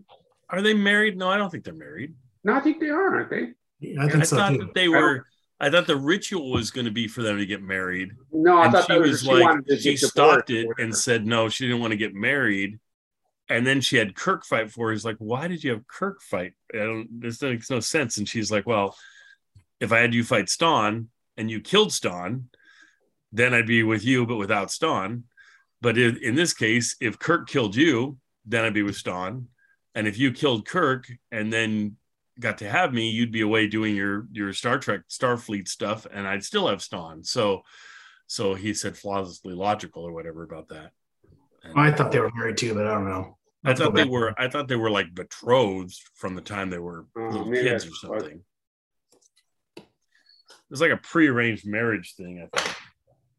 Are 0.50 0.60
they 0.60 0.74
married? 0.74 1.16
No, 1.16 1.28
I 1.28 1.36
don't 1.36 1.50
think 1.50 1.62
they're 1.64 1.72
married. 1.74 2.14
No, 2.42 2.54
I 2.54 2.60
think 2.60 2.80
they 2.80 2.88
are, 2.88 3.14
aren't 3.14 3.30
they? 3.30 3.48
Yeah, 3.78 4.02
I 4.02 4.06
I, 4.06 4.08
think 4.08 4.24
so 4.24 4.36
thought 4.36 4.52
too. 4.52 4.58
that 4.58 4.74
they 4.74 4.88
were. 4.88 5.24
I 5.58 5.70
thought 5.70 5.86
the 5.86 5.96
ritual 5.96 6.50
was 6.50 6.70
going 6.70 6.84
to 6.84 6.90
be 6.90 7.08
for 7.08 7.22
them 7.22 7.38
to 7.38 7.46
get 7.46 7.62
married, 7.62 8.12
No, 8.30 8.58
I 8.58 8.64
and 8.64 8.72
thought 8.72 8.86
she 8.86 8.98
was, 8.98 9.10
was 9.10 9.20
she 9.22 9.26
like, 9.26 9.80
she 9.80 9.96
stopped 9.96 10.50
it 10.50 10.68
and 10.78 10.94
said 10.94 11.26
no, 11.26 11.48
she 11.48 11.66
didn't 11.66 11.80
want 11.80 11.92
to 11.92 11.96
get 11.96 12.14
married. 12.14 12.78
And 13.48 13.66
then 13.66 13.80
she 13.80 13.96
had 13.96 14.16
Kirk 14.16 14.44
fight 14.44 14.70
for 14.70 14.88
her. 14.88 14.92
He's 14.92 15.04
like, 15.04 15.16
why 15.18 15.46
did 15.46 15.62
you 15.62 15.70
have 15.70 15.86
Kirk 15.86 16.20
fight? 16.20 16.54
I 16.74 16.78
don't. 16.78 17.20
This 17.20 17.40
makes 17.40 17.70
no 17.70 17.78
sense. 17.78 18.18
And 18.18 18.28
she's 18.28 18.50
like, 18.50 18.66
well, 18.66 18.96
if 19.80 19.92
I 19.92 20.00
had 20.00 20.14
you 20.14 20.24
fight 20.24 20.46
Stonn 20.46 21.06
and 21.36 21.50
you 21.50 21.60
killed 21.60 21.90
Stonn, 21.90 22.44
then 23.32 23.54
I'd 23.54 23.66
be 23.66 23.82
with 23.82 24.04
you, 24.04 24.26
but 24.26 24.36
without 24.36 24.68
Stonn. 24.68 25.22
But 25.80 25.96
in, 25.96 26.16
in 26.22 26.34
this 26.34 26.54
case, 26.54 26.96
if 27.00 27.18
Kirk 27.18 27.48
killed 27.48 27.76
you, 27.76 28.18
then 28.44 28.64
I'd 28.64 28.74
be 28.74 28.82
with 28.82 28.96
Stonn. 28.96 29.46
And 29.94 30.06
if 30.08 30.18
you 30.18 30.32
killed 30.32 30.66
Kirk 30.66 31.06
and 31.30 31.52
then 31.52 31.96
got 32.38 32.58
to 32.58 32.68
have 32.68 32.92
me, 32.92 33.10
you'd 33.10 33.32
be 33.32 33.40
away 33.40 33.66
doing 33.66 33.94
your 33.94 34.26
your 34.32 34.52
Star 34.52 34.78
Trek 34.78 35.02
Starfleet 35.08 35.68
stuff, 35.68 36.06
and 36.12 36.26
I'd 36.26 36.44
still 36.44 36.68
have 36.68 36.80
Stonn. 36.80 37.24
So, 37.26 37.62
so 38.26 38.54
he 38.54 38.74
said 38.74 38.96
flawlessly 38.96 39.54
logical 39.54 40.04
or 40.04 40.12
whatever 40.12 40.42
about 40.42 40.68
that. 40.68 40.92
And 41.62 41.78
I 41.78 41.92
thought 41.92 42.12
they 42.12 42.20
were 42.20 42.30
married 42.34 42.56
too, 42.56 42.74
but 42.74 42.86
I 42.86 42.94
don't 42.94 43.08
know. 43.08 43.36
I 43.64 43.74
thought 43.74 43.94
they 43.94 44.04
were. 44.04 44.34
I 44.38 44.48
thought 44.48 44.68
they 44.68 44.76
were 44.76 44.90
like 44.90 45.14
betrothed 45.14 45.98
from 46.14 46.34
the 46.34 46.40
time 46.40 46.70
they 46.70 46.78
were 46.78 47.06
Oh, 47.16 47.28
little 47.28 47.46
maybe 47.46 47.68
kids 47.68 47.86
or 47.86 47.94
something. 47.94 48.42
It 49.76 50.70
was 50.70 50.80
like 50.80 50.92
a 50.92 50.96
prearranged 50.96 51.66
marriage 51.66 52.14
thing. 52.16 52.42
I 52.42 52.56
thought. 52.56 52.76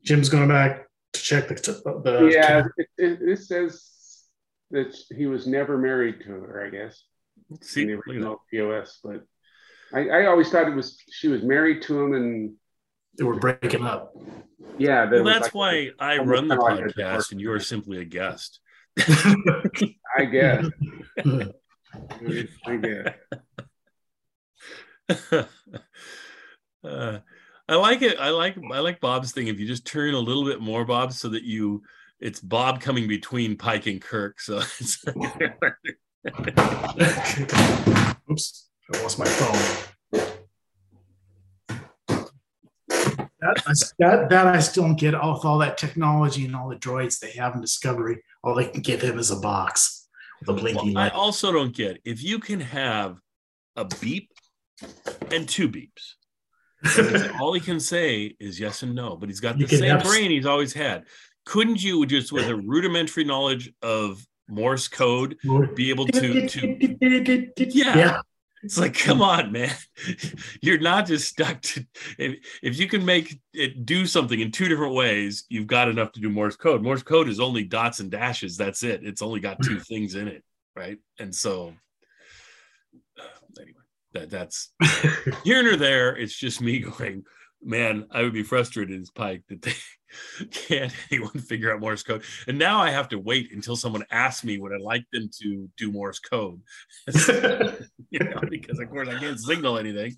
Jim's 0.04 0.30
going 0.30 0.48
back 0.48 0.88
to 1.14 1.22
check 1.22 1.48
the. 1.48 1.82
Uh, 1.86 2.02
the 2.02 2.30
yeah, 2.32 2.64
it, 2.78 2.88
it, 2.98 3.20
it 3.22 3.40
says 3.40 3.90
that 4.72 4.96
he 5.16 5.28
was 5.28 5.48
never 5.48 5.78
married 5.78 6.22
to 6.22 6.32
her. 6.32 6.66
I 6.66 6.70
guess 6.70 7.04
See, 7.62 7.84
in 7.84 7.88
the 7.88 7.94
look 7.96 8.02
at 8.02 8.06
that. 8.08 8.12
original 8.12 8.42
TOS, 8.54 9.00
but 9.04 9.24
I, 9.94 10.10
I 10.10 10.26
always 10.26 10.50
thought 10.50 10.68
it 10.68 10.76
was 10.76 10.98
she 11.10 11.28
was 11.30 11.44
married 11.44 11.82
to 11.84 12.00
him, 12.02 12.14
and 12.14 12.54
They 13.18 13.24
were 13.24 13.40
breaking 13.40 13.86
up. 13.86 14.14
yeah, 14.78 15.10
Well, 15.10 15.24
that's 15.24 15.46
like- 15.46 15.54
why 15.54 15.92
I 16.00 16.18
run 16.18 16.48
the 16.48 16.58
kinda 16.58 16.76
like 16.84 16.86
a 16.86 16.94
podcast, 17.00 17.32
and 17.32 17.40
you 17.42 17.52
are 17.52 17.60
simply 17.60 18.00
a 18.02 18.06
guest. 18.06 18.60
I 20.18 20.26
guess. 20.32 20.66
I 22.66 22.76
guess. 22.78 23.14
uh, 26.84 27.20
I 27.70 27.76
like 27.76 28.02
it. 28.02 28.18
I 28.20 28.30
like 28.32 28.56
I 28.72 28.80
like 28.80 29.00
Bob's 29.00 29.32
thing. 29.32 29.48
If 29.48 29.60
you 29.60 29.68
just 29.68 29.86
turn 29.86 30.14
a 30.14 30.20
little 30.20 30.46
bit 30.46 30.60
more, 30.62 30.86
Bob, 30.86 31.14
so 31.14 31.30
that 31.30 31.44
you 31.44 31.84
it's 32.20 32.40
Bob 32.40 32.82
coming 32.82 33.08
between 33.08 33.56
Pike 33.58 33.88
and 33.88 34.02
Kirk. 34.02 34.40
So 34.40 34.58
it's 34.80 35.04
Oops, 38.32 38.70
I 38.94 39.02
lost 39.02 39.20
my 39.20 39.26
phone. 39.26 39.88
That, 43.40 43.64
I, 43.68 43.74
that, 44.00 44.30
that 44.30 44.48
I 44.48 44.60
still 44.60 44.84
don't 44.84 45.00
get 45.00 45.14
off 45.14 45.46
all 45.46 45.60
that 45.60 45.78
technology 45.78 46.46
and 46.46 46.56
all 46.56 46.70
the 46.70 46.76
droids 46.76 47.20
they 47.20 47.32
have 47.32 47.56
in 47.56 47.62
Discovery. 47.62 48.24
All 48.44 48.56
they 48.56 48.66
can 48.66 48.82
give 48.82 49.02
him 49.02 49.20
is 49.20 49.32
a 49.32 49.38
box 49.38 50.08
with 50.40 50.50
a 50.50 50.54
blinking 50.54 50.96
Well, 50.96 51.04
I 51.04 51.10
also 51.10 51.52
don't 51.52 51.74
get 51.74 52.00
if 52.04 52.24
you 52.24 52.40
can 52.40 52.60
have 52.60 53.20
a 53.76 53.86
beep 54.02 54.32
and 55.32 55.48
two 55.48 55.70
beeps. 55.70 56.16
All 57.42 57.54
he 57.54 57.60
can 57.60 57.80
say 57.80 58.36
is 58.40 58.60
yes 58.60 58.84
and 58.84 58.94
no, 58.94 59.16
but 59.16 59.30
he's 59.30 59.40
got 59.40 59.58
the 59.58 59.68
same 59.68 60.00
brain 60.00 60.30
he's 60.30 60.46
always 60.46 60.74
had. 60.74 61.06
Couldn't 61.46 61.82
you 61.82 62.06
just 62.06 62.32
with 62.32 62.48
a 62.48 62.56
rudimentary 62.56 63.24
knowledge 63.24 63.72
of 63.82 64.24
Morse 64.48 64.88
code 64.88 65.38
be 65.76 65.90
able 65.90 66.08
to 66.08 66.48
to 66.48 67.52
yeah. 67.70 67.98
yeah. 67.98 68.22
It's 68.64 68.78
like, 68.78 68.98
come 68.98 69.22
on, 69.22 69.52
man. 69.52 69.74
You're 70.62 70.80
not 70.80 71.06
just 71.06 71.30
stuck 71.30 71.62
to 71.62 71.86
if, 72.18 72.40
if 72.64 72.80
you 72.80 72.88
can 72.88 73.06
make 73.06 73.40
it 73.54 73.86
do 73.86 74.06
something 74.06 74.40
in 74.40 74.52
two 74.52 74.68
different 74.68 74.96
ways, 74.96 75.46
you've 75.48 75.68
got 75.68 75.90
enough 75.90 76.12
to 76.14 76.20
do 76.20 76.30
Morse 76.30 76.56
code. 76.56 76.82
Morse 76.82 77.04
code 77.04 77.30
is 77.30 77.40
only 77.40 77.64
dots 77.64 78.00
and 78.00 78.10
dashes. 78.10 78.58
That's 78.58 78.84
it. 78.84 79.02
It's 79.04 79.22
only 79.22 79.40
got 79.40 79.62
two 79.64 79.80
things 79.88 80.16
in 80.16 80.28
it, 80.28 80.44
right? 80.76 80.98
And 81.20 81.34
so 81.34 81.74
uh, 83.20 83.62
anyway, 83.62 83.78
that 84.14 84.30
that's 84.32 84.72
here 85.44 85.72
and 85.72 85.80
there. 85.80 86.16
It's 86.16 86.36
just 86.36 86.60
me 86.60 86.80
going, 86.80 87.26
man, 87.62 88.08
I 88.12 88.24
would 88.24 88.34
be 88.34 88.44
frustrated 88.44 89.00
as 89.00 89.12
Pike 89.12 89.44
that 89.50 89.62
they 89.62 89.74
can't 90.52 90.94
anyone 91.12 91.40
figure 91.40 91.74
out 91.74 91.80
Morse 91.80 92.04
code. 92.04 92.24
And 92.48 92.58
now 92.58 92.80
I 92.80 92.92
have 92.92 93.10
to 93.10 93.20
wait 93.20 93.52
until 93.54 93.76
someone 93.76 94.04
asks 94.12 94.44
me 94.44 94.58
would 94.58 94.74
I 94.74 94.78
like 94.78 95.06
them 95.12 95.30
to 95.40 95.70
do 95.78 95.92
Morse 95.92 96.20
code. 96.20 96.62
you 98.10 98.20
know, 98.20 98.42
because 98.50 98.80
of 98.80 98.90
course 98.90 99.10
I 99.10 99.20
can't 99.20 99.40
signal 99.40 99.78
anything. 99.78 100.16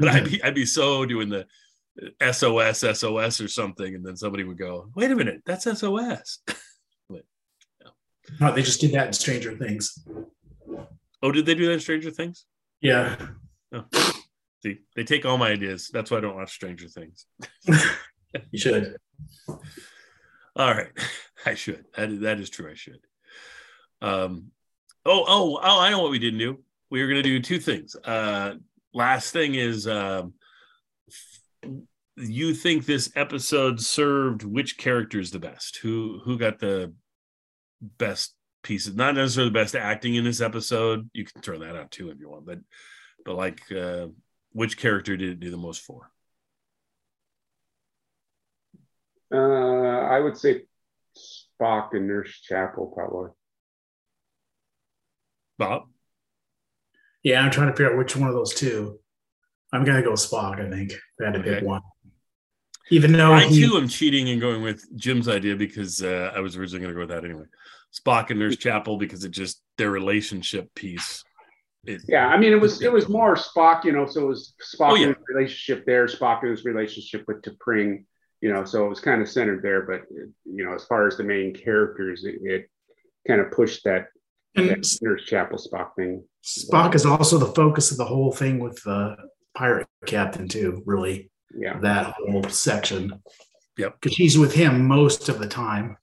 But 0.00 0.08
I'd 0.08 0.24
be 0.24 0.42
I'd 0.42 0.54
be 0.54 0.66
so 0.66 1.04
doing 1.06 1.28
the 1.28 1.46
SOS, 2.32 2.80
SOS 2.98 3.40
or 3.40 3.48
something, 3.48 3.94
and 3.94 4.04
then 4.04 4.16
somebody 4.16 4.44
would 4.44 4.58
go, 4.58 4.90
wait 4.94 5.10
a 5.10 5.16
minute, 5.16 5.42
that's 5.44 5.64
SOS. 5.64 6.38
No, 8.40 8.52
they 8.52 8.62
just 8.62 8.80
did 8.80 8.92
that 8.92 9.08
in 9.08 9.12
Stranger 9.12 9.56
Things. 9.56 10.06
Oh, 11.22 11.32
did 11.32 11.46
they 11.46 11.54
do 11.54 11.66
that 11.66 11.72
in 11.72 11.80
Stranger 11.80 12.10
Things? 12.10 12.46
Yeah. 12.80 13.16
Oh. 13.72 13.84
See, 14.62 14.78
they 14.94 15.04
take 15.04 15.26
all 15.26 15.38
my 15.38 15.50
ideas. 15.50 15.90
That's 15.92 16.10
why 16.10 16.18
I 16.18 16.20
don't 16.20 16.36
watch 16.36 16.52
Stranger 16.52 16.88
Things. 16.88 17.26
You 18.50 18.58
should. 18.58 18.96
All 19.48 20.70
right, 20.74 20.90
I 21.46 21.54
should. 21.54 21.84
That 21.96 22.10
is, 22.10 22.20
that 22.20 22.40
is 22.40 22.50
true. 22.50 22.70
I 22.70 22.74
should. 22.74 23.00
Um, 24.00 24.50
oh, 25.04 25.24
oh, 25.26 25.60
oh! 25.62 25.80
I 25.80 25.90
know 25.90 26.00
what 26.00 26.10
we 26.10 26.18
didn't 26.18 26.38
do. 26.38 26.58
We 26.90 27.00
were 27.00 27.08
going 27.08 27.22
to 27.22 27.28
do 27.28 27.40
two 27.40 27.58
things. 27.58 27.96
Uh, 27.96 28.54
last 28.92 29.32
thing 29.32 29.54
is, 29.54 29.86
um, 29.86 30.34
you 32.16 32.54
think 32.54 32.84
this 32.84 33.10
episode 33.16 33.80
served 33.80 34.44
which 34.44 34.76
characters 34.76 35.30
the 35.30 35.38
best? 35.38 35.78
Who 35.78 36.20
who 36.24 36.38
got 36.38 36.58
the 36.58 36.92
best 37.80 38.34
pieces? 38.62 38.94
Not 38.94 39.14
necessarily 39.14 39.50
the 39.50 39.58
best 39.58 39.74
acting 39.74 40.16
in 40.16 40.24
this 40.24 40.40
episode. 40.40 41.08
You 41.12 41.24
can 41.24 41.40
throw 41.42 41.58
that 41.60 41.76
out 41.76 41.90
too 41.90 42.10
if 42.10 42.18
you 42.18 42.28
want, 42.28 42.46
but 42.46 42.58
but 43.24 43.36
like, 43.36 43.60
uh, 43.72 44.08
which 44.52 44.76
character 44.76 45.16
did 45.16 45.30
it 45.30 45.40
do 45.40 45.50
the 45.50 45.56
most 45.56 45.82
for? 45.82 46.10
Uh, 49.32 49.36
I 49.36 50.20
would 50.20 50.36
say 50.36 50.62
Spock 51.16 51.90
and 51.92 52.06
Nurse 52.06 52.40
Chapel 52.42 52.92
probably. 52.94 53.30
Bob. 55.58 55.84
Yeah, 57.22 57.40
I'm 57.40 57.50
trying 57.50 57.68
to 57.68 57.72
figure 57.72 57.92
out 57.92 57.98
which 57.98 58.16
one 58.16 58.28
of 58.28 58.34
those 58.34 58.54
two. 58.54 58.98
I'm 59.72 59.84
gonna 59.84 60.02
go 60.02 60.12
Spock. 60.12 60.60
I 60.60 60.68
think 60.68 60.92
if 60.92 61.00
I 61.20 61.26
had 61.26 61.34
to 61.34 61.42
pick 61.42 61.62
one. 61.64 61.82
Even 62.90 63.12
though 63.12 63.32
I 63.32 63.44
he- 63.44 63.64
too 63.66 63.76
am 63.76 63.88
cheating 63.88 64.28
and 64.28 64.40
going 64.40 64.62
with 64.62 64.84
Jim's 64.96 65.28
idea 65.28 65.56
because 65.56 66.02
uh, 66.02 66.32
I 66.34 66.40
was 66.40 66.56
originally 66.56 66.82
going 66.82 66.90
to 66.90 66.94
go 66.94 67.00
with 67.00 67.08
that 67.10 67.24
anyway. 67.24 67.44
Spock 67.94 68.28
and 68.30 68.38
Nurse 68.38 68.56
Chapel 68.56 68.98
because 68.98 69.24
it 69.24 69.30
just 69.30 69.62
their 69.78 69.90
relationship 69.90 70.74
piece. 70.74 71.24
It, 71.86 72.02
Yeah, 72.06 72.26
I 72.26 72.36
mean, 72.36 72.52
it 72.52 72.60
was 72.60 72.82
it 72.82 72.92
was 72.92 73.08
more 73.08 73.34
Spock, 73.36 73.84
you 73.84 73.92
know. 73.92 74.04
So 74.06 74.22
it 74.22 74.26
was 74.26 74.54
Spock 74.74 74.90
Oh, 74.90 74.94
yeah. 74.96 75.06
and 75.08 75.16
relationship 75.28 75.86
there, 75.86 76.06
Spock 76.06 76.42
and 76.42 76.50
his 76.50 76.64
relationship 76.64 77.24
with 77.26 77.40
T'Pring, 77.42 78.04
you 78.42 78.52
know. 78.52 78.64
So 78.64 78.84
it 78.84 78.88
was 78.88 79.00
kind 79.00 79.22
of 79.22 79.28
centered 79.28 79.62
there, 79.62 79.82
but 79.82 80.02
you 80.44 80.64
know, 80.64 80.74
as 80.74 80.84
far 80.84 81.06
as 81.06 81.16
the 81.16 81.24
main 81.24 81.54
characters, 81.54 82.24
it, 82.24 82.36
it 82.42 82.70
kind 83.26 83.40
of 83.40 83.50
pushed 83.50 83.84
that, 83.84 84.08
and 84.56 84.68
that 84.68 84.98
Nurse 85.00 85.24
Chapel 85.24 85.58
Spock 85.58 85.94
thing. 85.96 86.22
Spock 86.44 86.94
is 86.94 87.06
also 87.06 87.38
the 87.38 87.54
focus 87.54 87.90
of 87.90 87.96
the 87.96 88.04
whole 88.04 88.32
thing 88.32 88.58
with 88.58 88.82
the 88.82 89.16
pirate 89.56 89.86
captain 90.04 90.48
too. 90.48 90.82
Really, 90.84 91.30
Yeah, 91.54 91.78
that 91.78 92.14
whole 92.18 92.44
section. 92.50 93.22
Yep. 93.78 93.94
Because 94.00 94.14
she's 94.14 94.36
with 94.36 94.52
him 94.52 94.86
most 94.86 95.30
of 95.30 95.38
the 95.38 95.48
time. 95.48 95.96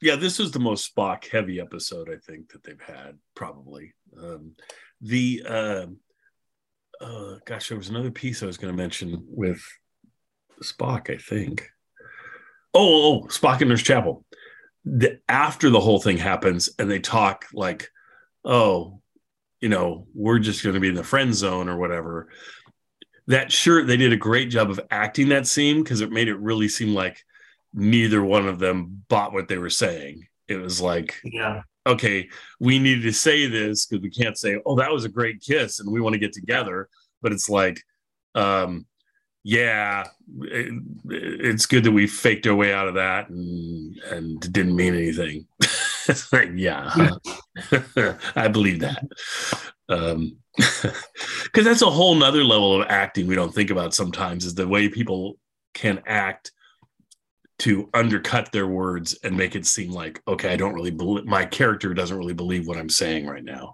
yeah, 0.00 0.16
this 0.16 0.38
was 0.38 0.50
the 0.50 0.58
most 0.58 0.94
Spock 0.94 1.28
heavy 1.28 1.60
episode 1.60 2.08
I 2.08 2.16
think 2.26 2.50
that 2.52 2.62
they've 2.64 2.80
had 2.80 3.18
probably. 3.34 3.92
Um, 4.18 4.52
the 5.00 5.42
uh, 5.46 5.86
uh, 7.00 7.38
gosh, 7.44 7.68
there 7.68 7.78
was 7.78 7.88
another 7.88 8.10
piece 8.10 8.42
I 8.42 8.46
was 8.46 8.56
going 8.56 8.72
to 8.72 8.76
mention 8.76 9.24
with 9.26 9.62
Spock. 10.62 11.10
I 11.12 11.18
think. 11.18 11.68
Oh, 12.74 13.22
oh, 13.24 13.26
Spock 13.28 13.60
and 13.60 13.68
Nurse 13.70 13.82
Chapel. 13.82 14.24
The, 14.84 15.20
after 15.28 15.70
the 15.70 15.80
whole 15.80 16.00
thing 16.00 16.16
happens, 16.16 16.70
and 16.78 16.90
they 16.90 16.98
talk 16.98 17.46
like, 17.52 17.88
"Oh, 18.44 19.00
you 19.60 19.68
know, 19.68 20.06
we're 20.14 20.38
just 20.38 20.62
going 20.64 20.74
to 20.74 20.80
be 20.80 20.88
in 20.88 20.94
the 20.94 21.04
friend 21.04 21.34
zone 21.34 21.68
or 21.68 21.76
whatever." 21.78 22.28
That 23.28 23.52
sure, 23.52 23.84
they 23.84 23.96
did 23.96 24.12
a 24.12 24.16
great 24.16 24.50
job 24.50 24.70
of 24.70 24.80
acting 24.90 25.28
that 25.28 25.46
scene 25.46 25.82
because 25.82 26.00
it 26.00 26.10
made 26.10 26.28
it 26.28 26.38
really 26.38 26.68
seem 26.68 26.92
like 26.94 27.22
neither 27.72 28.22
one 28.22 28.48
of 28.48 28.58
them 28.58 29.04
bought 29.08 29.32
what 29.32 29.48
they 29.48 29.58
were 29.58 29.70
saying. 29.70 30.26
It 30.48 30.56
was 30.56 30.80
like, 30.80 31.20
Yeah. 31.24 31.62
okay, 31.86 32.28
we 32.60 32.78
need 32.78 33.02
to 33.02 33.12
say 33.12 33.46
this 33.46 33.86
because 33.86 34.02
we 34.02 34.10
can't 34.10 34.36
say, 34.36 34.58
oh, 34.66 34.76
that 34.76 34.90
was 34.90 35.04
a 35.04 35.08
great 35.08 35.40
kiss 35.40 35.80
and 35.80 35.90
we 35.90 36.00
want 36.00 36.14
to 36.14 36.18
get 36.18 36.32
together. 36.32 36.88
But 37.22 37.32
it's 37.32 37.48
like, 37.48 37.80
um, 38.34 38.86
yeah, 39.44 40.04
it, 40.40 40.82
it's 41.10 41.66
good 41.66 41.84
that 41.84 41.92
we 41.92 42.06
faked 42.06 42.46
our 42.46 42.54
way 42.54 42.72
out 42.72 42.88
of 42.88 42.94
that 42.94 43.28
and 43.28 43.98
and 44.10 44.52
didn't 44.52 44.76
mean 44.76 44.94
anything. 44.94 45.46
it's 45.60 46.32
like, 46.32 46.50
yeah. 46.54 47.10
I 48.36 48.48
believe 48.48 48.80
that. 48.80 49.04
Um, 49.88 50.36
because 50.56 51.64
that's 51.64 51.82
a 51.82 51.90
whole 51.90 52.14
nother 52.14 52.44
level 52.44 52.80
of 52.80 52.86
acting 52.90 53.26
we 53.26 53.34
don't 53.34 53.54
think 53.54 53.70
about 53.70 53.94
sometimes 53.94 54.44
is 54.44 54.54
the 54.54 54.68
way 54.68 54.86
people 54.86 55.38
can 55.72 56.02
act 56.06 56.52
to 57.58 57.88
undercut 57.94 58.52
their 58.52 58.66
words 58.66 59.18
and 59.24 59.34
make 59.34 59.56
it 59.56 59.64
seem 59.64 59.90
like 59.90 60.20
okay 60.28 60.52
i 60.52 60.56
don't 60.56 60.74
really 60.74 60.90
believe 60.90 61.24
my 61.24 61.44
character 61.46 61.94
doesn't 61.94 62.18
really 62.18 62.34
believe 62.34 62.66
what 62.66 62.76
i'm 62.76 62.90
saying 62.90 63.26
right 63.26 63.44
now 63.44 63.72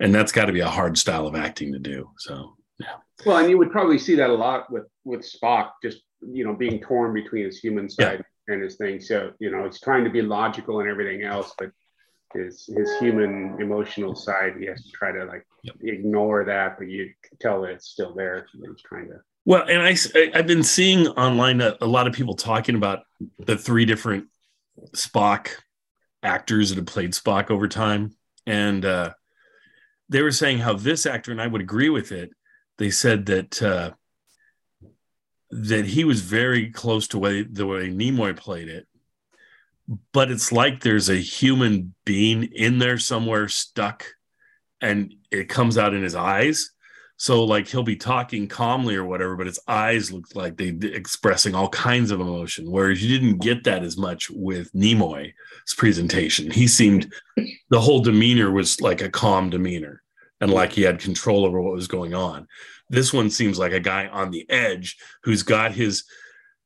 and 0.00 0.14
that's 0.14 0.32
got 0.32 0.44
to 0.44 0.52
be 0.52 0.60
a 0.60 0.68
hard 0.68 0.98
style 0.98 1.26
of 1.26 1.34
acting 1.34 1.72
to 1.72 1.78
do 1.78 2.10
so 2.18 2.54
well, 3.26 3.38
and 3.38 3.50
you 3.50 3.58
would 3.58 3.70
probably 3.70 3.98
see 3.98 4.14
that 4.16 4.30
a 4.30 4.34
lot 4.34 4.70
with 4.72 4.84
with 5.04 5.20
Spock, 5.22 5.70
just 5.82 5.98
you 6.22 6.44
know, 6.44 6.54
being 6.54 6.80
torn 6.80 7.14
between 7.14 7.44
his 7.44 7.58
human 7.58 7.88
side 7.88 8.22
and 8.48 8.62
his 8.62 8.76
thing. 8.76 9.00
So 9.00 9.32
you 9.38 9.50
know, 9.50 9.64
he's 9.64 9.80
trying 9.80 10.04
to 10.04 10.10
be 10.10 10.22
logical 10.22 10.80
and 10.80 10.88
everything 10.88 11.22
else, 11.22 11.52
but 11.58 11.70
his 12.34 12.68
his 12.76 12.90
human 12.98 13.60
emotional 13.60 14.14
side, 14.14 14.54
he 14.58 14.66
has 14.66 14.82
to 14.84 14.90
try 14.92 15.12
to 15.12 15.24
like 15.24 15.44
Yep. 15.62 15.76
ignore 15.82 16.44
that, 16.46 16.78
but 16.78 16.88
you 16.88 17.12
can 17.22 17.36
tell 17.38 17.60
that 17.60 17.72
it's 17.72 17.88
still 17.90 18.14
there. 18.14 18.46
He's 18.54 18.80
trying 18.82 19.08
to. 19.08 19.16
well 19.44 19.62
and 19.68 19.82
i 19.82 19.94
I- 20.14 20.30
i've 20.34 20.46
been 20.46 20.62
seeing 20.62 21.06
online 21.08 21.60
a, 21.60 21.76
a 21.82 21.86
lot 21.86 22.06
of 22.06 22.14
people 22.14 22.34
talking 22.34 22.76
about 22.76 23.00
the 23.38 23.58
three 23.58 23.84
different 23.84 24.28
spock 24.96 25.48
actors 26.22 26.70
that 26.70 26.76
have 26.76 26.86
played 26.86 27.12
spock 27.12 27.50
over 27.50 27.68
time 27.68 28.16
and 28.46 28.86
uh 28.86 29.10
they 30.08 30.22
were 30.22 30.32
saying 30.32 30.58
how 30.58 30.72
this 30.72 31.04
actor 31.04 31.30
and 31.30 31.42
i 31.42 31.46
would 31.46 31.60
agree 31.60 31.90
with 31.90 32.10
it 32.10 32.30
they 32.80 32.90
said 32.90 33.26
that 33.26 33.62
uh 33.62 33.90
that 35.50 35.84
he 35.84 36.04
was 36.04 36.22
very 36.22 36.70
close 36.70 37.08
to 37.08 37.18
way, 37.18 37.42
the 37.42 37.66
way 37.66 37.90
Nimoy 37.90 38.36
played 38.36 38.68
it, 38.68 38.86
but 40.12 40.30
it's 40.30 40.52
like 40.52 40.80
there's 40.80 41.10
a 41.10 41.16
human 41.16 41.94
being 42.04 42.44
in 42.44 42.78
there 42.78 42.98
somewhere 42.98 43.48
stuck, 43.48 44.06
and 44.80 45.12
it 45.30 45.48
comes 45.48 45.76
out 45.76 45.92
in 45.92 46.02
his 46.02 46.14
eyes. 46.14 46.70
So 47.16 47.44
like 47.44 47.68
he'll 47.68 47.82
be 47.82 47.96
talking 47.96 48.48
calmly 48.48 48.96
or 48.96 49.04
whatever, 49.04 49.36
but 49.36 49.48
his 49.48 49.60
eyes 49.68 50.10
look 50.10 50.34
like 50.34 50.56
they 50.56 50.68
expressing 50.68 51.54
all 51.54 51.68
kinds 51.68 52.12
of 52.12 52.20
emotion. 52.20 52.70
Whereas 52.70 53.02
you 53.02 53.18
didn't 53.18 53.42
get 53.42 53.64
that 53.64 53.82
as 53.82 53.98
much 53.98 54.30
with 54.30 54.72
Nimoy's 54.72 55.34
presentation. 55.76 56.50
He 56.50 56.66
seemed 56.66 57.12
the 57.68 57.80
whole 57.80 58.00
demeanor 58.00 58.50
was 58.50 58.80
like 58.80 59.02
a 59.02 59.10
calm 59.10 59.50
demeanor 59.50 60.02
and 60.40 60.52
like 60.52 60.72
he 60.72 60.82
had 60.82 60.98
control 60.98 61.44
over 61.44 61.60
what 61.60 61.74
was 61.74 61.88
going 61.88 62.14
on. 62.14 62.46
This 62.88 63.12
one 63.12 63.30
seems 63.30 63.58
like 63.58 63.72
a 63.72 63.80
guy 63.80 64.08
on 64.08 64.30
the 64.30 64.48
edge 64.50 64.96
who's 65.22 65.42
got 65.42 65.72
his 65.72 66.04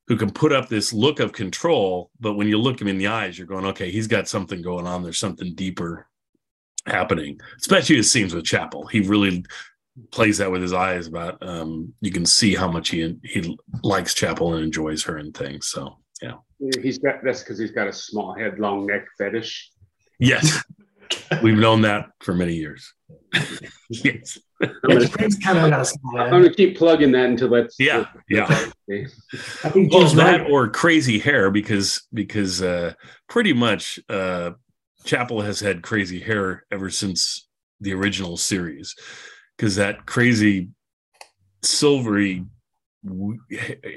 who 0.07 0.17
can 0.17 0.31
put 0.31 0.53
up 0.53 0.69
this 0.69 0.93
look 0.93 1.19
of 1.19 1.33
control, 1.33 2.11
but 2.21 2.35
when 2.35 2.47
you 2.47 2.59
look 2.59 2.81
him 2.81 2.89
in 2.89 2.99
the 2.99 3.07
eyes, 3.07 3.39
you're 3.39 3.47
going, 3.47 3.65
okay, 3.65 3.91
he's 3.91 4.07
got 4.07 4.29
something 4.29 4.61
going 4.61 4.87
on. 4.87 5.03
There's 5.03 5.19
something 5.19 5.55
deeper 5.55 6.07
happening. 6.87 7.41
Especially 7.59 7.97
his 7.97 8.13
scenes 8.13 8.35
with 8.35 8.45
Chapel. 8.45 8.87
He 8.87 9.01
really 9.01 9.45
plays 10.11 10.39
that 10.39 10.51
with 10.51 10.61
his 10.61 10.73
eyes 10.73 11.07
about 11.07 11.41
um 11.41 11.95
you 12.01 12.11
can 12.11 12.27
see 12.27 12.53
how 12.53 12.69
much 12.69 12.91
he 12.91 13.17
he 13.23 13.57
likes 13.85 14.13
Chapel 14.13 14.55
and 14.55 14.65
enjoys 14.65 15.03
her 15.05 15.19
and 15.19 15.35
things. 15.37 15.69
So 15.69 15.99
yeah. 16.23 16.35
He's 16.83 16.99
got 16.99 17.23
that's 17.23 17.43
because 17.43 17.59
he's 17.59 17.71
got 17.71 17.87
a 17.87 17.93
small 17.93 18.35
head, 18.35 18.59
long 18.59 18.87
neck 18.87 19.07
fetish. 19.19 19.71
Yes. 20.19 20.63
We've 21.43 21.57
known 21.57 21.83
that 21.83 22.11
for 22.21 22.35
many 22.35 22.55
years. 22.55 22.93
yes. 23.91 24.39
I'm 24.63 24.71
Yeah, 24.89 24.99
gonna, 25.07 25.09
kind 25.43 25.59
of 25.59 25.71
got 25.71 25.93
I'm 26.17 26.31
gonna 26.31 26.55
keep 26.55 26.77
plugging 26.79 27.13
that 27.13 27.27
until 27.27 27.51
that's 27.51 27.77
Yeah, 27.79 28.07
yeah. 28.29 28.47
I 28.49 29.69
think 29.69 29.93
well 29.93 30.09
that 30.09 30.41
right. 30.43 30.51
or 30.51 30.69
crazy 30.69 31.19
hair 31.19 31.51
because 31.51 32.03
because 32.13 32.63
uh 32.63 32.95
pretty 33.29 33.53
much 33.53 33.99
uh 34.09 34.53
chapel 35.05 35.43
has 35.43 35.61
had 35.61 35.83
crazy 35.83 36.21
hair 36.21 36.65
ever 36.71 36.89
since 36.91 37.47
the 37.81 37.93
original 37.93 38.37
series 38.37 38.95
because 39.57 39.77
that 39.77 40.07
crazy 40.07 40.69
silvery 41.63 42.45
w- 43.05 43.39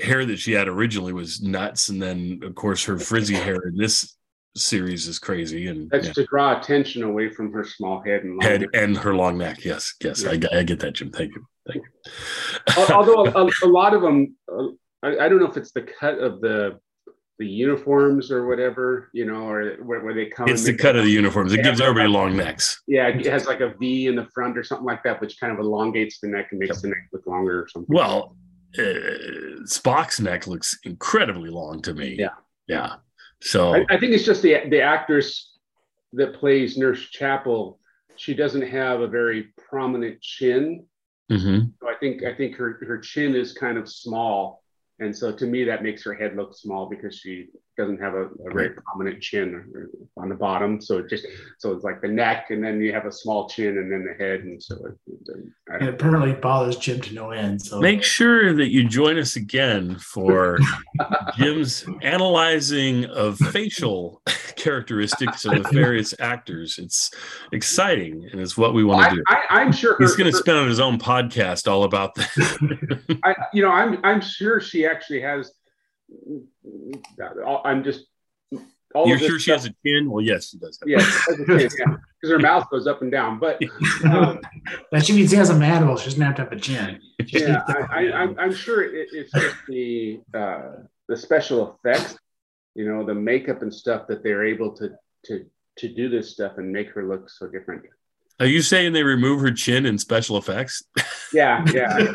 hair 0.02 0.26
that 0.26 0.40
she 0.40 0.52
had 0.54 0.68
originally 0.68 1.14
was 1.14 1.42
nuts 1.42 1.90
and 1.90 2.02
then 2.02 2.42
of 2.44 2.56
course 2.56 2.84
her 2.86 2.98
frizzy 2.98 3.36
hair 3.36 3.60
in 3.68 3.78
this 3.78 4.17
series 4.58 5.08
is 5.08 5.20
crazy 5.20 5.68
and 5.68 5.90
That's 5.90 6.08
yeah. 6.08 6.14
to 6.14 6.26
draw 6.26 6.60
attention 6.60 7.04
away 7.04 7.30
from 7.30 7.52
her 7.54 7.64
small 7.64 8.02
head 8.02 8.24
and 8.24 8.38
long 8.38 8.42
head 8.42 8.62
neck. 8.62 8.70
and 8.74 8.98
her 8.98 9.16
long 9.16 9.38
neck. 9.38 9.64
Yes, 9.64 9.94
yes, 10.04 10.24
Yeah. 10.24 10.38
I, 10.52 10.60
I 10.60 10.64
get 10.64 10.80
that, 10.80 10.94
Jim. 10.94 11.12
Thank 11.12 11.36
you, 11.36 11.46
thank 11.68 11.84
you. 11.84 12.84
Although 12.94 13.26
a, 13.26 13.50
a 13.64 13.68
lot 13.68 13.94
of 13.94 14.02
them, 14.02 14.36
uh, 14.52 14.68
I, 15.04 15.26
I 15.26 15.30
don't 15.30 15.40
know 15.40 15.48
if 15.48 15.58
it's 15.58 15.72
the 15.72 15.84
cut 15.84 16.20
of 16.20 16.42
the 16.42 16.80
the 17.40 17.46
uniforms 17.46 18.32
or 18.32 18.48
whatever, 18.48 19.10
you 19.14 19.24
know, 19.26 19.48
or 19.48 19.76
where, 19.84 20.04
where 20.04 20.14
they 20.14 20.26
come. 20.26 20.50
it's 20.50 20.64
the 20.64 20.76
cut 20.76 20.96
of 20.96 21.04
the 21.04 21.12
uniforms. 21.12 21.54
It 21.54 21.64
gives 21.64 21.80
everybody 21.80 22.08
long 22.08 22.36
necks. 22.36 22.82
Yeah, 22.88 23.10
it 23.10 23.26
has 23.28 23.46
like 23.46 23.60
a 23.60 23.76
V 23.80 24.08
in 24.08 24.16
the 24.16 24.26
front 24.34 24.58
or 24.58 24.64
something 24.64 24.86
like 24.86 25.04
that, 25.04 25.22
which 25.22 25.40
kind 25.40 25.54
of 25.54 25.60
elongates 25.60 26.20
the 26.20 26.28
neck 26.30 26.48
and 26.52 26.60
makes 26.60 26.82
the 26.82 26.88
neck 26.88 27.08
look 27.14 27.28
longer 27.28 27.62
or 27.62 27.68
something. 27.68 27.96
Well, 27.96 28.36
uh, 28.78 28.82
Spock's 29.66 30.20
neck 30.20 30.48
looks 30.48 30.78
incredibly 30.84 31.50
long 31.50 31.82
to 31.84 31.94
me. 31.94 32.16
Yeah. 32.18 32.30
yeah. 32.68 32.96
So 33.42 33.76
I, 33.76 33.86
I 33.90 34.00
think 34.00 34.14
it's 34.14 34.26
just 34.26 34.42
the 34.42 34.62
the 34.70 34.82
actress 34.82 35.58
that 36.14 36.34
plays 36.36 36.78
Nurse 36.78 37.10
Chapel. 37.10 37.80
She 38.16 38.34
doesn't 38.34 38.64
have 38.64 39.02
a 39.02 39.08
very 39.08 39.54
prominent 39.70 40.22
chin. 40.22 40.86
mhm. 41.32 41.72
So 41.80 41.90
I 41.90 41.96
think 42.00 42.24
I 42.24 42.34
think 42.34 42.56
her 42.56 42.80
her 42.88 42.98
chin 42.98 43.36
is 43.36 43.54
kind 43.54 43.78
of 43.78 43.88
small, 43.90 44.64
and 45.00 45.16
so 45.16 45.32
to 45.32 45.46
me 45.46 45.64
that 45.64 45.84
makes 45.84 46.04
her 46.04 46.14
head 46.14 46.36
look 46.36 46.58
small 46.58 46.90
because 46.90 47.16
she 47.18 47.48
doesn't 47.78 48.02
have 48.02 48.16
a, 48.16 48.26
a 48.26 48.54
very 48.54 48.72
prominent 48.72 49.22
chin 49.22 49.64
on 50.18 50.30
the 50.30 50.36
bottom. 50.36 50.82
So 50.82 50.98
it 50.98 51.10
just 51.10 51.28
so 51.60 51.74
it's 51.74 51.84
like 51.84 52.02
the 52.02 52.08
neck, 52.08 52.48
and 52.50 52.64
then 52.64 52.82
you 52.82 52.92
have 52.92 53.06
a 53.06 53.12
small 53.12 53.48
chin, 53.48 53.78
and 53.78 53.92
then 53.92 54.04
the 54.04 54.24
head, 54.24 54.42
and 54.42 54.62
so 54.62 54.76
it, 54.86 55.38
I 55.72 55.84
it 55.86 55.90
apparently 55.90 56.34
bothers 56.34 56.78
Jim 56.78 57.00
to 57.02 57.14
no 57.14 57.32
end. 57.32 57.62
So 57.62 57.80
make 57.80 58.04
sure 58.04 58.54
that 58.54 58.70
you 58.70 58.88
join 58.88 59.20
us 59.20 59.36
again 59.36 59.96
for 60.00 60.58
Jim's 61.38 61.86
analyzing 62.02 63.06
of 63.06 63.38
facial 63.38 64.24
characteristics 64.56 65.46
of 65.46 65.64
the 65.64 65.70
various 65.72 66.16
actors. 66.20 66.80
It's 66.80 67.12
exciting, 67.52 68.28
and 68.32 68.42
it's 68.42 68.58
what 68.58 68.74
we 68.74 68.84
want 68.84 69.06
I, 69.06 69.10
to 69.10 69.16
do. 69.16 69.24
I, 69.28 69.46
I'm 69.50 69.72
sure 69.72 69.96
He's 70.00 70.16
going 70.16 70.32
to 70.32 70.36
her- 70.36 70.42
spin 70.42 70.56
on 70.56 70.68
his 70.68 70.80
own 70.80 70.98
podcast 70.98 71.72
all 71.72 71.84
about 71.84 72.16
that. 72.16 73.20
I, 73.24 73.36
you 73.54 73.62
know, 73.62 73.72
I'm 73.72 74.00
I'm 74.04 74.20
sure 74.20 74.60
she 74.60 74.87
actually 74.88 75.22
has. 75.22 75.52
I'm 77.66 77.84
just. 77.84 78.06
All 78.96 79.08
You're 79.08 79.20
sure 79.20 79.38
she 79.38 79.52
stuff- 79.52 79.64
has 79.64 79.66
a 79.66 79.76
chin? 79.86 80.10
Well, 80.10 80.24
yes, 80.24 80.50
she 80.50 80.58
does. 80.58 80.80
Have 80.80 80.88
Yeah, 80.88 81.06
because 81.38 82.32
her 82.32 82.40
mouth 82.40 82.70
goes 82.70 82.88
up 82.88 83.02
and 83.02 83.12
down. 83.12 83.38
But 83.38 83.62
um, 84.06 84.40
that 84.92 85.06
she 85.06 85.14
means 85.14 85.32
he 85.32 85.38
has 85.38 85.50
a 85.50 85.56
mandible. 85.56 85.98
She 85.98 86.06
doesn't 86.06 86.22
have 86.22 86.36
to 86.36 86.44
have 86.44 86.52
a 86.54 86.60
chin. 86.60 87.00
yeah, 87.28 87.64
I, 87.68 87.82
I, 87.92 88.12
I'm, 88.14 88.40
I'm 88.40 88.54
sure 88.54 88.84
it, 88.84 89.10
it's 89.12 89.32
just 89.32 89.56
the 89.68 90.22
uh, 90.34 90.72
the 91.10 91.18
special 91.18 91.78
effects, 91.84 92.18
you 92.76 92.88
know, 92.90 93.06
the 93.06 93.14
makeup 93.14 93.62
and 93.62 93.74
stuff 93.74 94.08
that 94.08 94.24
they're 94.24 94.46
able 94.46 94.72
to 94.78 94.92
to 95.26 95.46
to 95.80 95.94
do 95.94 96.10
this 96.10 96.32
stuff 96.32 96.54
and 96.58 96.72
make 96.72 96.90
her 96.92 97.08
look 97.08 97.30
so 97.30 97.48
different. 97.48 97.84
Are 98.40 98.46
you 98.46 98.62
saying 98.62 98.94
they 98.94 99.04
remove 99.04 99.42
her 99.42 99.52
chin 99.52 99.86
in 99.86 99.98
special 99.98 100.38
effects? 100.38 100.84
Yeah, 101.34 101.66
yeah. 101.74 102.14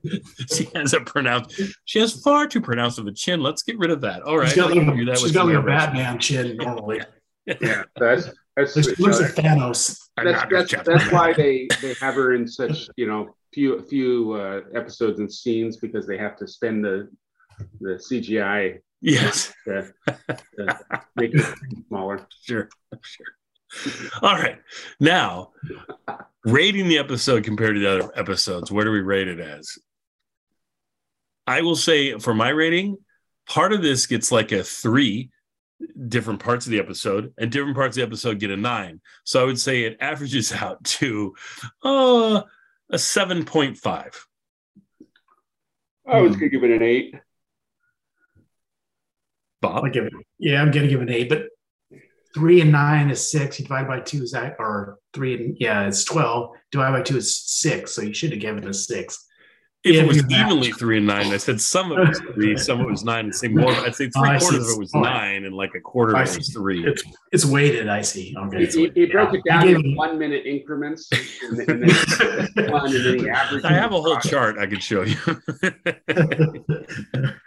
she 0.52 0.68
has 0.74 0.94
a 0.94 1.00
pronounced. 1.00 1.60
She 1.84 1.98
has 1.98 2.20
far 2.22 2.46
too 2.46 2.60
pronounced 2.60 2.98
of 2.98 3.06
a 3.06 3.12
chin. 3.12 3.40
Let's 3.40 3.62
get 3.62 3.78
rid 3.78 3.90
of 3.90 4.00
that. 4.00 4.22
All 4.22 4.38
right, 4.38 4.48
she's 4.48 4.56
got 4.56 4.72
I 4.72 4.80
like, 4.80 5.06
that 5.06 5.18
she's 5.18 5.24
with 5.24 5.34
got 5.34 5.46
like 5.46 5.56
a. 5.56 5.62
Batman 5.62 6.18
chin 6.18 6.56
normally. 6.56 7.02
yeah. 7.60 7.84
That's 7.96 8.30
that's 8.56 8.72
She 8.72 8.94
looks 8.96 9.20
know, 9.20 9.26
like 9.26 9.34
Thanos. 9.34 9.98
I'm 10.16 10.24
that's, 10.24 10.72
that's, 10.72 10.86
that's 10.86 11.12
why 11.12 11.32
they 11.32 11.68
they 11.82 11.94
have 11.94 12.14
her 12.14 12.34
in 12.34 12.48
such 12.48 12.88
you 12.96 13.06
know 13.06 13.34
few 13.52 13.82
few 13.82 14.32
uh, 14.32 14.60
episodes 14.74 15.20
and 15.20 15.32
scenes 15.32 15.76
because 15.76 16.06
they 16.06 16.18
have 16.18 16.36
to 16.38 16.46
spend 16.46 16.84
the 16.84 17.08
the 17.80 17.90
CGI 17.90 18.80
Yes, 19.02 19.52
to, 19.64 19.92
to 20.56 20.78
make 21.16 21.34
it 21.34 21.46
smaller. 21.88 22.26
sure, 22.42 22.68
sure. 23.02 23.26
All 24.22 24.34
right, 24.34 24.58
now 24.98 25.52
rating 26.44 26.88
the 26.88 26.98
episode 26.98 27.44
compared 27.44 27.74
to 27.74 27.80
the 27.80 27.90
other 27.90 28.12
episodes. 28.16 28.70
Where 28.70 28.84
do 28.84 28.90
we 28.90 29.00
rate 29.00 29.28
it 29.28 29.40
as? 29.40 29.78
I 31.46 31.62
will 31.62 31.76
say 31.76 32.18
for 32.18 32.34
my 32.34 32.50
rating, 32.50 32.98
part 33.46 33.72
of 33.72 33.82
this 33.82 34.06
gets 34.06 34.30
like 34.30 34.52
a 34.52 34.62
three 34.62 35.30
different 36.08 36.40
parts 36.40 36.66
of 36.66 36.72
the 36.72 36.78
episode 36.78 37.32
and 37.38 37.50
different 37.50 37.74
parts 37.74 37.96
of 37.96 38.00
the 38.00 38.06
episode 38.06 38.38
get 38.38 38.50
a 38.50 38.56
nine 38.56 39.00
so 39.24 39.40
i 39.40 39.44
would 39.44 39.58
say 39.58 39.84
it 39.84 39.96
averages 40.00 40.52
out 40.62 40.82
to 40.84 41.34
uh, 41.82 42.42
a 42.90 42.96
7.5 42.96 44.14
I 46.06 46.20
was 46.20 46.36
gonna 46.36 46.48
give 46.48 46.64
it 46.64 46.70
an 46.70 46.82
eight. 46.82 47.14
bob 49.60 49.84
I'll 49.84 49.90
give 49.90 50.06
it, 50.06 50.12
yeah, 50.38 50.60
I'm 50.60 50.70
gonna 50.70 50.88
give 50.88 51.00
it 51.00 51.08
an 51.08 51.14
eight, 51.14 51.28
but 51.28 51.44
three 52.34 52.60
and 52.60 52.72
nine 52.72 53.10
is 53.10 53.30
six. 53.30 53.58
You 53.58 53.66
divide 53.66 53.88
by 53.88 54.00
two 54.00 54.22
is 54.22 54.32
that, 54.32 54.56
or 54.58 54.98
three 55.12 55.34
and 55.34 55.56
yeah, 55.60 55.86
it's 55.86 56.04
twelve. 56.04 56.50
Divide 56.70 56.92
by 56.92 57.02
two 57.02 57.16
is 57.16 57.36
six. 57.36 57.92
So 57.92 58.02
you 58.02 58.14
should 58.14 58.30
have 58.32 58.40
given 58.40 58.62
it 58.64 58.70
a 58.70 58.74
six. 58.74 59.26
if 59.82 59.94
Yeah, 59.94 60.02
it 60.02 60.08
was 60.08 60.16
because 60.18 60.30
that- 60.30 60.46
evenly 60.46 60.72
three 60.72 60.98
and 60.98 61.06
nine 61.06 61.32
i 61.32 61.38
said 61.38 61.58
some 61.58 61.90
of 61.90 61.98
it 61.98 62.08
was 62.08 62.20
three 62.34 62.54
some 62.68 62.80
of 62.80 62.86
it 62.86 62.90
was 62.90 63.02
nine 63.02 63.24
and 63.26 63.34
say 63.34 63.48
more 63.48 63.72
i'd 63.72 63.94
say 63.94 64.10
Oh, 64.14 64.20
three 64.20 64.28
I 64.30 64.36
see. 64.38 64.44
quarters 64.46 64.68
of 64.68 64.76
it 64.76 64.78
was 64.78 64.90
Oh, 64.94 65.00
nine 65.00 65.44
and 65.46 65.54
like 65.56 65.74
a 65.74 65.80
quarter 65.80 66.14
of 66.14 66.20
it 66.28 66.36
was 66.36 66.52
three 66.52 66.86
It's 66.86 67.02
it's 67.32 67.44
weighted. 67.46 67.88
I 67.88 68.02
see. 68.02 68.34
Okay. 68.36 68.66
He, 68.66 68.88
he, 68.88 68.92
he 68.94 69.06
broke 69.06 69.32
it 69.34 69.40
down 69.48 69.66
in 69.68 69.96
one 69.96 70.18
minute 70.18 70.44
increments, 70.44 71.08
and, 71.44 71.56
then- 71.58 71.82
and 71.82 72.48
then 72.56 72.70
one, 72.72 72.94
and 72.94 73.04
then 73.06 73.18
he 73.20 73.30
averaged. 73.30 73.64
i 73.64 73.72
have 73.72 73.92
a 73.92 74.00
whole 74.00 74.18
chart 74.18 74.58
i 74.58 74.66
could 74.66 74.82
show 74.82 75.02
you 75.02 75.16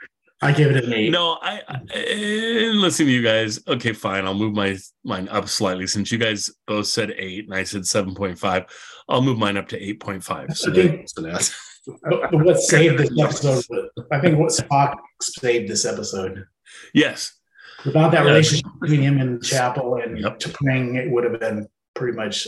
I 0.44 0.52
give 0.52 0.76
it 0.76 0.84
an 0.84 0.94
eight. 0.94 1.12
No, 1.12 1.38
I, 1.42 1.62
I 1.68 1.80
eh, 1.94 2.72
listen 2.74 3.06
to 3.06 3.12
you 3.12 3.22
guys. 3.24 3.60
Okay, 3.68 3.94
fine. 3.94 4.26
I'll 4.26 4.34
move 4.34 4.54
my 4.54 4.78
mine 5.04 5.28
up 5.30 5.48
slightly 5.48 5.88
since 5.88 6.12
you 6.12 6.18
guys 6.18 6.50
both 6.68 6.88
said 6.88 7.14
eight 7.18 7.46
and 7.46 7.54
I 7.54 7.64
said 7.64 7.86
seven 7.86 8.14
point 8.16 8.38
five. 8.38 8.66
I'll 9.10 9.22
move 9.22 9.38
mine 9.38 9.58
up 9.58 9.68
to 9.70 9.82
eight 9.82 10.00
point 10.00 10.24
five. 10.24 10.56
So, 10.58 10.74
think- 10.74 11.10
so 11.10 11.22
that's 11.22 11.56
But 11.86 12.32
but 12.32 12.46
what 12.46 12.58
saved 12.60 13.00
this 13.00 13.12
episode? 13.20 13.64
I 14.12 14.20
think 14.20 14.38
what 14.38 14.52
Spock 14.52 14.96
saved 15.22 15.70
this 15.70 15.86
episode. 15.86 16.46
yes, 16.94 17.34
Without 17.86 18.12
that 18.12 18.24
Yeah. 18.24 18.30
relationship 18.30 18.66
between 18.80 19.02
him 19.02 19.20
and 19.20 19.44
Chapel 19.44 19.96
and 19.96 20.18
Yep. 20.18 20.40
T'Pring, 20.40 20.96
it 20.96 21.12
would 21.12 21.26
have 21.26 21.38
been 21.40 21.68
pretty 21.96 22.16
much 22.16 22.48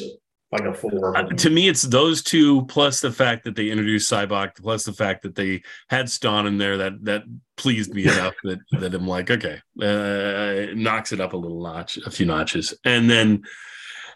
like 0.59 0.65
a 0.69 0.73
four. 0.73 1.17
Uh, 1.17 1.23
to 1.23 1.49
me, 1.49 1.67
it's 1.67 1.83
those 1.83 2.23
two 2.23 2.65
plus 2.65 3.01
the 3.01 3.11
fact 3.11 3.43
that 3.43 3.55
they 3.55 3.69
introduced 3.69 4.11
Sybok, 4.11 4.55
plus 4.55 4.83
the 4.83 4.93
fact 4.93 5.23
that 5.23 5.35
they 5.35 5.63
had 5.89 6.07
Stonn 6.07 6.47
in 6.47 6.57
there. 6.57 6.77
That 6.77 7.03
that 7.05 7.23
pleased 7.57 7.93
me 7.93 8.03
enough 8.03 8.35
that 8.43 8.59
that 8.79 8.93
I'm 8.93 9.07
like, 9.07 9.29
okay, 9.31 9.61
uh, 9.81 10.69
it 10.71 10.77
knocks 10.77 11.11
it 11.11 11.21
up 11.21 11.33
a 11.33 11.37
little 11.37 11.61
notch, 11.61 11.97
a 11.97 12.11
few 12.11 12.25
notches, 12.25 12.73
and 12.83 13.09
then 13.09 13.43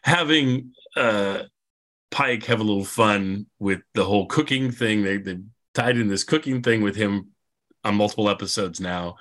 having 0.04 0.72
uh, 0.96 1.44
Pike 2.12 2.46
have 2.46 2.60
a 2.60 2.64
little 2.64 2.86
fun 2.86 3.48
with 3.60 3.82
the 3.94 4.06
whole 4.06 4.26
cooking 4.26 4.72
thing. 4.72 5.04
They 5.04 5.18
they 5.18 5.40
tied 5.74 5.98
in 5.98 6.08
this 6.08 6.24
cooking 6.24 6.62
thing 6.62 6.82
with 6.82 6.96
him 6.96 7.30
on 7.84 7.96
multiple 7.96 8.30
episodes 8.30 8.80
now. 8.80 9.16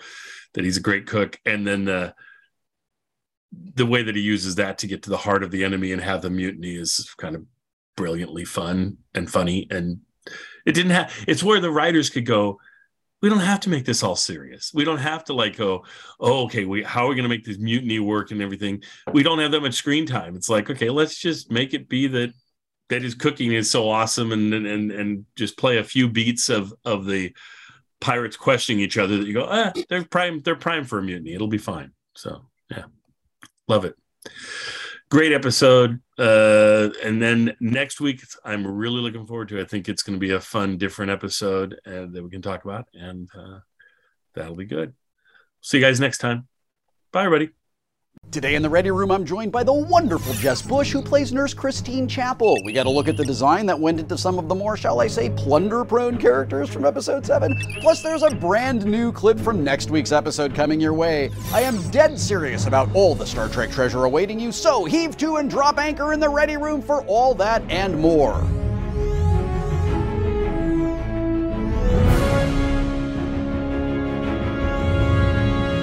That 0.55 0.65
he's 0.65 0.79
a 0.79 0.83
great 0.83 1.07
cook, 1.07 1.39
and 1.45 1.67
then 1.67 1.85
the 1.85 2.15
the 3.53 3.87
way 3.87 4.03
that 4.03 4.17
he 4.17 4.23
uses 4.23 4.57
that 4.57 4.79
to 4.79 4.87
get 4.87 5.03
to 5.03 5.11
the 5.11 5.17
heart 5.17 5.43
of 5.43 5.51
the 5.51 5.65
enemy 5.65 5.93
and 5.93 6.03
have 6.03 6.23
the 6.23 6.31
mutiny 6.31 6.77
is 6.77 7.15
kind 7.17 7.35
of 7.35 7.45
brilliantly 7.97 8.45
fun 8.45 8.99
and 9.15 9.31
funny. 9.31 9.67
And 9.71 10.01
it 10.67 10.73
didn't 10.73 10.93
have 10.93 11.13
it's 11.27 11.43
where 11.43 11.61
the 11.61 11.71
writers 11.71 12.11
could 12.11 12.27
go 12.27 12.59
we 13.21 13.29
don't 13.29 13.41
have 13.41 13.61
to 13.61 13.71
make 13.71 13.85
this 13.85 14.03
all 14.03 14.15
serious. 14.15 14.73
We 14.73 14.85
don't 14.85 14.99
have 14.99 15.25
to 15.25 15.33
like 15.33 15.57
go 15.57 15.85
oh 16.21 16.45
okay 16.45 16.65
we 16.65 16.83
how 16.83 17.07
are 17.07 17.09
we 17.09 17.15
going 17.15 17.25
to 17.25 17.29
make 17.29 17.45
this 17.45 17.59
mutiny 17.59 17.99
work 17.99 18.31
and 18.31 18.41
everything? 18.41 18.83
We 19.13 19.23
don't 19.23 19.41
have 19.41 19.51
that 19.53 19.61
much 19.61 19.75
screen 19.75 20.07
time. 20.07 20.37
It's 20.37 20.49
like 20.49 20.71
okay 20.71 20.91
let's 20.91 21.19
just 21.19 21.51
make 21.51 21.75
it 21.75 21.89
be 21.89 22.07
that 22.09 22.33
that 22.91 23.03
his 23.03 23.15
cooking 23.15 23.53
is 23.53 23.71
so 23.71 23.89
awesome 23.89 24.33
and 24.33 24.55
and 24.55 24.93
and 24.93 25.27
just 25.37 25.59
play 25.59 25.79
a 25.79 25.85
few 25.85 26.09
beats 26.09 26.49
of 26.49 26.73
of 26.85 27.07
the 27.07 27.35
pirates 28.01 28.37
questioning 28.37 28.81
each 28.81 28.97
other 28.97 29.17
that 29.17 29.27
you 29.27 29.35
go 29.35 29.47
ah 29.51 29.73
they're 29.89 30.05
prime 30.05 30.41
they're 30.41 30.57
prime 30.57 30.85
for 30.85 30.99
a 30.99 31.03
mutiny. 31.03 31.35
It'll 31.35 31.49
be 31.49 31.59
fine. 31.59 31.93
So 32.15 32.47
love 33.69 33.85
it. 33.85 33.95
Great 35.11 35.33
episode. 35.33 36.01
Uh 36.19 36.91
and 37.05 37.23
then 37.23 37.55
next 37.61 38.01
week 38.01 38.25
i'm 38.45 38.67
really 38.67 39.01
looking 39.01 39.25
forward 39.25 39.49
to 39.49 39.61
i 39.61 39.65
think 39.65 39.89
it's 39.89 40.03
going 40.03 40.17
to 40.17 40.21
be 40.21 40.33
a 40.33 40.41
fun 40.41 40.77
different 40.77 41.13
episode 41.13 41.79
uh, 41.87 42.07
that 42.11 42.25
we 42.25 42.29
can 42.29 42.43
talk 42.43 42.65
about 42.65 42.89
and 42.93 43.31
uh 43.39 43.61
that'll 44.35 44.57
be 44.57 44.65
good. 44.65 44.95
See 45.61 45.79
you 45.79 45.85
guys 45.85 46.01
next 46.01 46.19
time. 46.19 46.49
Bye 47.13 47.25
everybody 47.25 47.53
Today 48.31 48.57
in 48.57 48.63
the 48.63 48.69
Ready 48.69 48.91
Room, 48.91 49.11
I'm 49.11 49.25
joined 49.25 49.53
by 49.53 49.63
the 49.63 49.73
wonderful 49.73 50.35
Jess 50.35 50.61
Bush, 50.61 50.93
who 50.93 51.01
plays 51.01 51.33
Nurse 51.33 51.55
Christine 51.55 52.07
Chapel. 52.07 52.59
We 52.63 52.75
got 52.75 52.85
a 52.85 52.91
look 52.91 53.09
at 53.09 53.17
the 53.17 53.25
design 53.25 53.65
that 53.67 53.81
went 53.81 53.99
into 53.99 54.19
some 54.19 54.39
of 54.39 54.51
the 54.51 54.55
more, 54.55 54.77
shall 54.77 55.01
I 55.01 55.07
say, 55.07 55.31
plunder 55.31 55.83
prone 55.83 56.19
characters 56.19 56.69
from 56.69 56.85
episode 56.85 57.25
7. 57.25 57.59
Plus, 57.81 58.03
there's 58.03 58.23
a 58.23 58.31
brand 58.31 58.85
new 58.85 59.13
clip 59.13 59.41
from 59.41 59.65
next 59.65 59.91
week's 59.91 60.13
episode 60.13 60.55
coming 60.55 60.79
your 60.79 60.93
way. 60.93 61.31
I 61.55 61.63
am 61.63 61.81
dead 61.91 62.19
serious 62.19 62.67
about 62.67 62.95
all 62.95 63.15
the 63.15 63.25
Star 63.25 63.49
Trek 63.49 63.71
treasure 63.71 64.05
awaiting 64.05 64.39
you, 64.39 64.53
so 64.53 64.85
heave 64.85 65.17
to 65.17 65.37
and 65.37 65.49
drop 65.49 65.79
anchor 65.79 66.13
in 66.13 66.21
the 66.21 66.29
Ready 66.29 66.59
Room 66.59 66.83
for 66.83 67.07
all 67.07 67.35
that 67.37 67.63
and 67.71 67.99
more. 67.99 68.47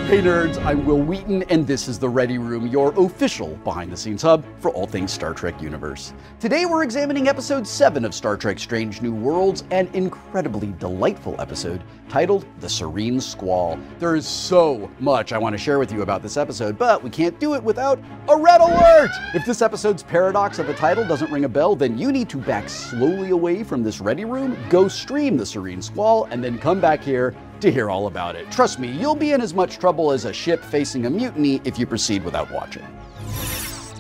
Hey 0.06 0.22
nerds, 0.22 0.64
I'm 0.64 0.86
Wil 0.86 1.00
Wheaton, 1.00 1.42
and 1.50 1.66
this 1.66 1.88
is 1.88 1.98
the 1.98 2.08
Ready 2.08 2.38
Room, 2.38 2.68
your 2.68 2.94
official 2.96 3.56
behind 3.64 3.92
the 3.92 3.98
scenes 3.98 4.22
hub 4.22 4.46
for 4.60 4.70
all 4.70 4.86
things 4.86 5.12
Star 5.12 5.34
Trek 5.34 5.60
universe. 5.60 6.14
Today 6.40 6.68
we're 6.68 6.84
examining 6.84 7.28
episode 7.28 7.66
7 7.66 8.06
of 8.06 8.14
Star 8.14 8.38
Trek 8.38 8.60
Strange 8.60 9.02
New 9.02 9.16
Worlds, 9.16 9.64
an 9.72 9.90
incredibly 9.94 10.74
delightful 10.74 11.36
episode 11.42 11.82
titled 12.08 12.46
The 12.60 12.70
Serene 12.70 13.20
Squall. 13.20 13.80
There 13.98 14.16
is 14.16 14.28
so 14.28 14.92
much 15.00 15.34
I 15.34 15.40
want 15.40 15.54
to 15.54 15.58
share 15.58 15.80
with 15.80 15.92
you 15.92 16.04
about 16.04 16.22
this 16.22 16.38
episode, 16.38 16.78
but 16.78 17.02
we 17.02 17.10
can't 17.10 17.40
do 17.40 17.56
it 17.56 17.64
without 17.64 18.00
a 18.30 18.38
red 18.38 18.62
alert! 18.62 19.10
If 19.34 19.44
this 19.44 19.64
episode's 19.64 20.04
paradox 20.04 20.60
of 20.60 20.70
a 20.70 20.76
title 20.76 21.04
doesn't 21.04 21.32
ring 21.32 21.46
a 21.46 21.50
bell, 21.50 21.76
then 21.76 21.98
you 21.98 22.12
need 22.12 22.30
to 22.30 22.38
back 22.38 22.70
slowly 22.70 23.32
away 23.32 23.64
from 23.64 23.82
this 23.82 24.00
Ready 24.00 24.24
Room, 24.24 24.56
go 24.70 24.88
stream 24.88 25.36
The 25.36 25.48
Serene 25.48 25.82
Squall, 25.82 26.26
and 26.26 26.44
then 26.44 26.60
come 26.60 26.80
back 26.80 27.02
here 27.02 27.36
to 27.62 27.72
hear 27.72 27.90
all 27.90 28.08
about 28.08 28.36
it. 28.36 28.50
Trust 28.52 28.80
me, 28.80 28.90
you'll 28.90 29.16
be 29.16 29.32
in 29.32 29.42
as 29.42 29.54
much 29.54 29.80
trouble 29.80 30.12
as 30.12 30.26
a 30.26 30.34
ship 30.34 30.64
facing 30.64 31.06
a 31.06 31.10
mutiny 31.10 31.62
if 31.64 31.80
you 31.80 31.86
proceed 31.86 32.24
without 32.24 32.52
watching. 32.52 32.86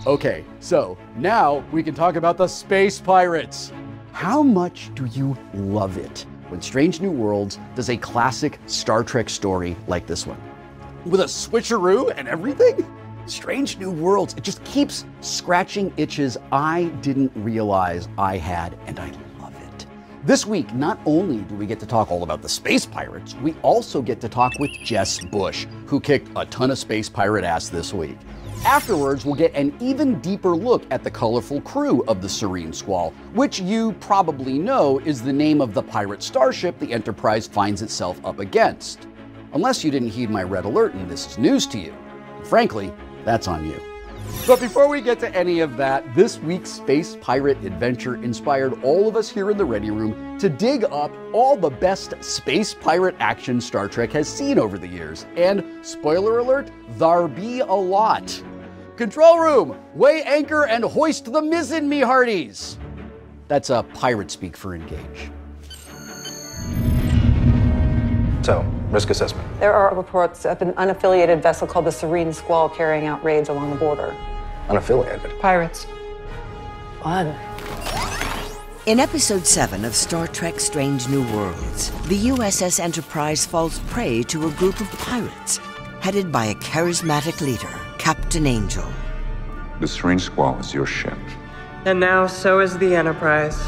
Okay, 0.07 0.45
so 0.59 0.97
now 1.15 1.63
we 1.71 1.81
can 1.81 1.95
talk 1.95 2.15
about 2.15 2.37
the 2.37 2.47
space 2.47 2.99
pirates. 2.99 3.71
How 4.11 4.43
much 4.43 4.93
do 4.93 5.05
you 5.05 5.35
love 5.53 5.97
it 5.97 6.25
when 6.49 6.61
Strange 6.61 7.01
New 7.01 7.11
Worlds 7.11 7.57
does 7.75 7.89
a 7.89 7.97
classic 7.97 8.59
Star 8.67 9.03
Trek 9.03 9.29
story 9.29 9.75
like 9.87 10.05
this 10.05 10.27
one? 10.27 10.39
With 11.05 11.21
a 11.21 11.25
switcheroo 11.25 12.13
and 12.15 12.27
everything? 12.27 12.85
Strange 13.25 13.79
New 13.79 13.89
Worlds, 13.89 14.35
it 14.35 14.43
just 14.43 14.63
keeps 14.63 15.05
scratching 15.21 15.91
itches 15.97 16.37
I 16.51 16.85
didn't 17.01 17.31
realize 17.35 18.07
I 18.17 18.37
had, 18.37 18.77
and 18.85 18.99
I 18.99 19.09
this 20.25 20.45
week, 20.45 20.73
not 20.73 20.99
only 21.05 21.43
do 21.43 21.53
we 21.53 21.67
get 21.67 21.79
to 21.79 21.85
talk 21.85 22.09
all 22.09 22.23
about 22.23 22.41
the 22.41 22.49
space 22.49 22.85
pirates, 22.85 23.35
we 23.43 23.53
also 23.61 24.01
get 24.01 24.19
to 24.21 24.27
talk 24.27 24.51
with 24.59 24.71
Jess 24.83 25.23
Bush, 25.25 25.67
who 25.85 25.99
kicked 25.99 26.29
a 26.35 26.45
ton 26.47 26.71
of 26.71 26.79
space 26.79 27.07
pirate 27.07 27.45
ass 27.45 27.69
this 27.69 27.93
week. 27.93 28.17
Afterwards, 28.65 29.23
we'll 29.23 29.35
get 29.35 29.53
an 29.53 29.75
even 29.79 30.19
deeper 30.21 30.55
look 30.55 30.83
at 30.89 31.03
the 31.03 31.11
colorful 31.11 31.61
crew 31.61 32.03
of 32.05 32.23
the 32.23 32.29
Serene 32.29 32.73
Squall, 32.73 33.11
which 33.33 33.59
you 33.59 33.91
probably 33.99 34.57
know 34.57 34.99
is 35.05 35.21
the 35.21 35.33
name 35.33 35.61
of 35.61 35.75
the 35.75 35.83
pirate 35.83 36.23
starship 36.23 36.79
the 36.79 36.91
Enterprise 36.91 37.45
finds 37.47 37.83
itself 37.83 38.19
up 38.25 38.39
against. 38.39 39.07
Unless 39.53 39.83
you 39.83 39.91
didn't 39.91 40.09
heed 40.09 40.31
my 40.31 40.41
red 40.41 40.65
alert 40.65 40.95
and 40.95 41.09
this 41.09 41.27
is 41.27 41.37
news 41.37 41.67
to 41.67 41.77
you. 41.77 41.93
Frankly, 42.43 42.91
that's 43.25 43.47
on 43.47 43.67
you. 43.67 43.94
But 44.47 44.59
before 44.59 44.87
we 44.87 45.01
get 45.01 45.19
to 45.21 45.35
any 45.35 45.61
of 45.61 45.75
that, 45.77 46.13
this 46.13 46.37
week's 46.37 46.69
space 46.69 47.17
pirate 47.19 47.57
adventure 47.63 48.15
inspired 48.15 48.79
all 48.83 49.07
of 49.07 49.15
us 49.15 49.27
here 49.27 49.49
in 49.49 49.57
the 49.57 49.65
Ready 49.65 49.89
Room 49.89 50.37
to 50.37 50.49
dig 50.49 50.83
up 50.83 51.11
all 51.33 51.57
the 51.57 51.71
best 51.71 52.13
space 52.23 52.73
pirate 52.73 53.15
action 53.19 53.59
Star 53.59 53.87
Trek 53.87 54.11
has 54.11 54.27
seen 54.27 54.59
over 54.59 54.77
the 54.77 54.87
years. 54.87 55.25
And 55.35 55.63
spoiler 55.81 56.37
alert, 56.39 56.69
there 56.97 57.27
be 57.27 57.61
a 57.61 57.65
lot. 57.65 58.39
Control 58.97 59.39
room, 59.39 59.77
weigh 59.95 60.21
anchor 60.23 60.67
and 60.67 60.83
hoist 60.83 61.25
the 61.25 61.41
mizzen, 61.41 61.87
me 61.87 62.01
hearties. 62.01 62.77
That's 63.47 63.71
a 63.71 63.83
pirate 63.95 64.29
speak 64.29 64.55
for 64.55 64.75
engage. 64.75 65.31
So, 68.43 68.63
risk 68.95 69.09
assessment. 69.09 69.45
There 69.59 69.73
are 69.73 69.93
reports 69.93 70.45
of 70.45 70.61
an 70.61 70.71
unaffiliated 70.73 71.41
vessel 71.43 71.67
called 71.67 71.85
the 71.85 71.91
Serene 71.91 72.31
Squall 72.31 72.69
carrying 72.69 73.05
out 73.05 73.21
raids 73.25 73.49
along 73.49 73.71
the 73.71 73.75
border. 73.75 74.15
Unaffiliated? 74.69 75.37
Pirates. 75.41 75.85
Fun. 77.03 77.35
In 78.85 79.01
episode 79.01 79.45
7 79.45 79.83
of 79.83 79.93
Star 79.93 80.27
Trek 80.27 80.61
Strange 80.61 81.09
New 81.09 81.23
Worlds, 81.35 81.91
the 82.07 82.29
USS 82.29 82.79
Enterprise 82.79 83.45
falls 83.45 83.79
prey 83.79 84.23
to 84.23 84.47
a 84.47 84.51
group 84.51 84.79
of 84.79 84.87
pirates 84.91 85.57
headed 85.99 86.31
by 86.31 86.45
a 86.45 86.55
charismatic 86.55 87.41
leader, 87.41 87.73
Captain 87.97 88.47
Angel. 88.47 88.87
The 89.81 89.87
Serene 89.87 90.19
Squall 90.19 90.57
is 90.59 90.73
your 90.73 90.85
ship. 90.85 91.17
And 91.83 91.99
now 91.99 92.27
so 92.27 92.61
is 92.61 92.77
the 92.77 92.95
Enterprise. 92.95 93.59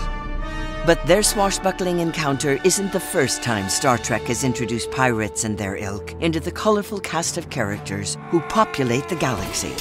But 0.88 1.06
their 1.06 1.22
swashbuckling 1.22 2.00
encounter 2.00 2.62
isn't 2.64 2.94
the 2.94 3.00
first 3.02 3.44
time 3.44 3.68
Star 3.68 3.98
Trek 3.98 4.22
has 4.22 4.46
introduced 4.46 4.90
pirates 4.90 5.44
and 5.44 5.58
their 5.58 5.76
ilk 5.76 6.14
into 6.22 6.40
the 6.40 6.50
colorful 6.50 7.02
cast 7.02 7.38
of 7.38 7.50
characters 7.50 8.18
who 8.30 8.40
populate 8.40 9.10
the 9.10 9.18
galaxy. 9.18 9.74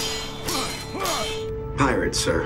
Pirates, 1.76 2.18
sir. 2.18 2.44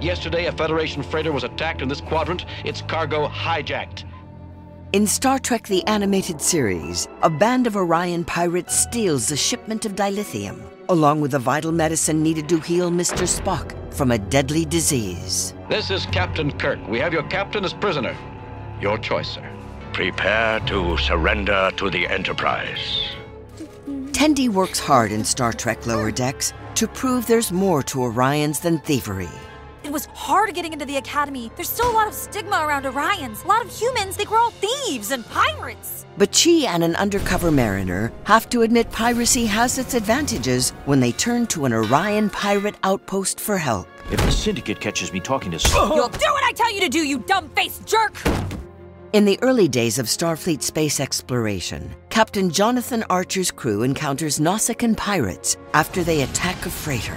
Yesterday, 0.00 0.46
a 0.46 0.52
Federation 0.52 1.02
freighter 1.02 1.32
was 1.32 1.44
attacked 1.44 1.82
in 1.82 1.88
this 1.90 2.00
quadrant, 2.00 2.46
its 2.64 2.80
cargo 2.80 3.28
hijacked. 3.28 4.04
In 4.94 5.06
Star 5.06 5.38
Trek 5.38 5.66
the 5.66 5.86
Animated 5.86 6.40
Series, 6.40 7.08
a 7.20 7.28
band 7.28 7.66
of 7.66 7.76
Orion 7.76 8.24
pirates 8.24 8.74
steals 8.74 9.30
a 9.30 9.36
shipment 9.36 9.84
of 9.84 9.94
dilithium, 9.94 10.62
along 10.88 11.20
with 11.20 11.32
the 11.32 11.38
vital 11.38 11.72
medicine 11.72 12.22
needed 12.22 12.48
to 12.48 12.58
heal 12.58 12.90
Mr. 12.90 13.28
Spock 13.28 13.74
from 13.92 14.12
a 14.12 14.16
deadly 14.16 14.64
disease. 14.64 15.52
This 15.68 15.90
is 15.90 16.06
Captain 16.06 16.50
Kirk. 16.58 16.78
We 16.88 16.98
have 17.00 17.12
your 17.12 17.24
captain 17.24 17.66
as 17.66 17.74
prisoner. 17.74 18.16
Your 18.80 18.96
choice, 18.96 19.28
sir. 19.28 19.46
Prepare 19.92 20.60
to 20.60 20.96
surrender 20.96 21.70
to 21.76 21.90
the 21.90 22.08
Enterprise. 22.08 23.10
Tendi 24.12 24.48
works 24.48 24.80
hard 24.80 25.12
in 25.12 25.22
Star 25.22 25.52
Trek 25.52 25.86
Lower 25.86 26.10
Decks 26.10 26.54
to 26.76 26.88
prove 26.88 27.26
there's 27.26 27.52
more 27.52 27.82
to 27.82 27.98
Orions 27.98 28.62
than 28.62 28.78
thievery. 28.78 29.28
It 29.88 29.92
was 29.92 30.04
hard 30.12 30.52
getting 30.52 30.74
into 30.74 30.84
the 30.84 30.98
academy. 30.98 31.50
There's 31.56 31.70
still 31.70 31.90
a 31.90 31.96
lot 31.96 32.06
of 32.06 32.12
stigma 32.12 32.58
around 32.60 32.84
Orions. 32.84 33.42
A 33.42 33.48
lot 33.48 33.64
of 33.64 33.74
humans 33.74 34.16
think 34.16 34.30
we're 34.30 34.36
all 34.36 34.50
thieves 34.50 35.12
and 35.12 35.26
pirates. 35.30 36.04
But 36.18 36.34
she 36.34 36.66
and 36.66 36.84
an 36.84 36.94
undercover 36.96 37.50
mariner 37.50 38.12
have 38.24 38.50
to 38.50 38.60
admit 38.60 38.92
piracy 38.92 39.46
has 39.46 39.78
its 39.78 39.94
advantages 39.94 40.72
when 40.84 41.00
they 41.00 41.12
turn 41.12 41.46
to 41.46 41.64
an 41.64 41.72
Orion 41.72 42.28
pirate 42.28 42.74
outpost 42.82 43.40
for 43.40 43.56
help. 43.56 43.88
If 44.12 44.20
the 44.20 44.30
Syndicate 44.30 44.78
catches 44.78 45.10
me 45.10 45.20
talking 45.20 45.52
to. 45.52 45.58
someone. 45.58 45.96
You'll 45.96 46.08
do 46.08 46.18
what 46.32 46.44
I 46.44 46.52
tell 46.52 46.70
you 46.70 46.82
to 46.82 46.90
do, 46.90 46.98
you 46.98 47.20
dumb 47.20 47.48
faced 47.56 47.86
jerk! 47.86 48.12
In 49.14 49.24
the 49.24 49.38
early 49.40 49.68
days 49.68 49.98
of 49.98 50.04
Starfleet 50.04 50.60
space 50.60 51.00
exploration, 51.00 51.96
Captain 52.10 52.50
Jonathan 52.50 53.04
Archer's 53.08 53.50
crew 53.50 53.84
encounters 53.84 54.38
Nausicaan 54.38 54.94
pirates 54.94 55.56
after 55.72 56.04
they 56.04 56.20
attack 56.20 56.66
a 56.66 56.70
freighter. 56.70 57.16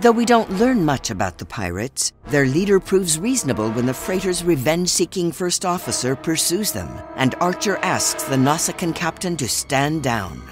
Though 0.00 0.12
we 0.12 0.24
don't 0.24 0.50
learn 0.58 0.84
much 0.84 1.10
about 1.10 1.36
the 1.36 1.44
pirates, 1.44 2.12
their 2.28 2.46
leader 2.46 2.80
proves 2.80 3.18
reasonable 3.18 3.70
when 3.72 3.84
the 3.84 3.94
freighter's 3.94 4.42
revenge 4.42 4.88
seeking 4.88 5.30
first 5.30 5.66
officer 5.66 6.16
pursues 6.16 6.72
them, 6.72 6.88
and 7.16 7.34
Archer 7.40 7.76
asks 7.82 8.22
the 8.24 8.36
Nausicaan 8.36 8.94
captain 8.94 9.36
to 9.36 9.46
stand 9.46 10.02
down. 10.02 10.42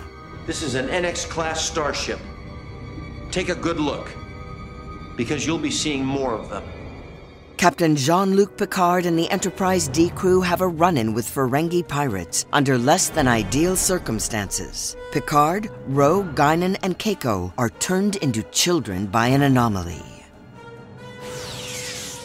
This 0.47 0.63
is 0.63 0.75
an 0.75 0.89
NX 0.89 1.29
class 1.29 1.65
starship. 1.65 2.21
Take 3.31 3.49
a 3.49 3.55
good 3.55 3.81
look, 3.81 4.13
because 5.17 5.47
you'll 5.47 5.59
be 5.59 5.71
seeing 5.71 6.05
more 6.05 6.35
of 6.35 6.51
them. 6.51 6.63
Captain 7.61 7.95
Jean 7.95 8.37
Luc 8.37 8.57
Picard 8.57 9.05
and 9.05 9.19
the 9.19 9.29
Enterprise 9.29 9.87
D 9.87 10.09
crew 10.09 10.41
have 10.41 10.63
a 10.63 10.67
run 10.67 10.97
in 10.97 11.13
with 11.13 11.29
Ferengi 11.29 11.87
pirates 11.87 12.47
under 12.55 12.79
less 12.79 13.11
than 13.11 13.29
ideal 13.29 13.77
circumstances. 13.77 14.97
Picard, 15.13 15.71
Ro, 15.89 16.23
Guinan, 16.35 16.79
and 16.83 16.99
Keiko 16.99 17.53
are 17.59 17.69
turned 17.69 18.17
into 18.17 18.43
children 18.45 19.05
by 19.05 19.27
an 19.27 19.43
anomaly. 19.43 20.03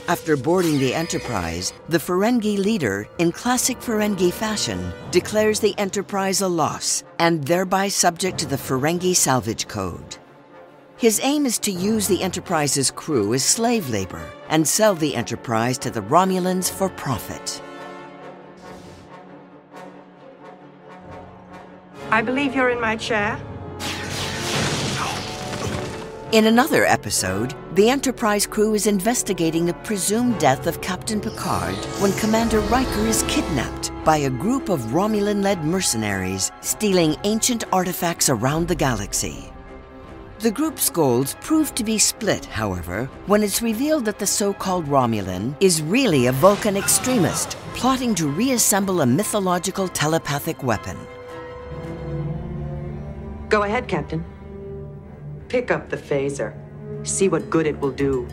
After 0.08 0.38
boarding 0.38 0.80
the 0.80 0.94
Enterprise, 0.94 1.74
the 1.90 2.00
Ferengi 2.00 2.58
leader, 2.58 3.06
in 3.18 3.34
classic 3.34 3.82
Ferengi 3.82 4.32
fashion, 4.32 4.90
declares 5.12 5.60
the 5.60 5.78
Enterprise 5.78 6.40
a 6.40 6.48
loss 6.48 7.04
and 7.20 7.44
thereby 7.44 7.90
subject 7.90 8.38
to 8.38 8.46
the 8.46 8.56
Ferengi 8.56 9.14
Salvage 9.14 9.68
Code. 9.68 10.16
His 10.98 11.20
aim 11.24 11.46
is 11.46 11.60
to 11.60 11.72
use 11.72 12.08
the 12.08 12.24
Enterprise's 12.24 12.90
crew 12.90 13.34
as 13.34 13.44
slave 13.44 13.90
labor 13.90 14.32
and 14.48 14.66
sell 14.66 14.96
the 14.96 15.14
Enterprise 15.14 15.78
to 15.80 15.90
the 15.92 16.02
Romulans 16.02 16.72
for 16.72 16.88
profit. 16.88 17.62
I 22.12 22.22
believe 22.22 22.56
you're 22.56 22.70
in 22.70 22.80
my 22.80 22.96
chair. 22.96 23.38
In 26.32 26.46
another 26.46 26.86
episode, 26.86 27.56
the 27.76 27.90
Enterprise 27.90 28.48
crew 28.48 28.74
is 28.74 28.88
investigating 28.88 29.66
the 29.66 29.74
presumed 29.74 30.40
death 30.40 30.66
of 30.66 30.80
Captain 30.80 31.20
Picard 31.20 31.76
when 32.00 32.14
Commander 32.14 32.62
Riker 32.62 33.06
is 33.06 33.24
kidnapped 33.28 33.92
by 34.06 34.18
a 34.18 34.30
group 34.30 34.70
of 34.70 34.80
Romulan 34.94 35.44
led 35.44 35.66
mercenaries 35.66 36.54
stealing 36.62 37.18
ancient 37.26 37.66
artifacts 37.74 38.30
around 38.30 38.70
the 38.70 38.76
galaxy. 38.76 39.52
The 40.46 40.52
group's 40.52 40.92
goals 40.92 41.36
prove 41.42 41.74
to 41.74 41.84
be 41.84 41.98
split, 41.98 42.46
however, 42.46 43.10
when 43.26 43.42
it's 43.42 43.64
revealed 43.64 44.06
that 44.06 44.20
the 44.20 44.28
so 44.28 44.54
called 44.54 44.86
Romulan 44.86 45.56
is 45.60 45.82
really 45.82 46.28
a 46.28 46.32
Vulcan 46.34 46.78
extremist 46.78 47.58
plotting 47.74 48.14
to 48.14 48.28
reassemble 48.28 49.02
a 49.02 49.08
mythological 49.08 49.88
telepathic 49.88 50.62
weapon. 50.62 50.96
Go 53.50 53.64
ahead, 53.64 53.88
Captain. 53.88 54.24
Pick 55.48 55.72
up 55.72 55.90
the 55.90 55.98
phaser. 55.98 56.54
See 57.02 57.28
what 57.28 57.50
good 57.50 57.66
it 57.66 57.80
will 57.80 57.90
do. 57.90 58.28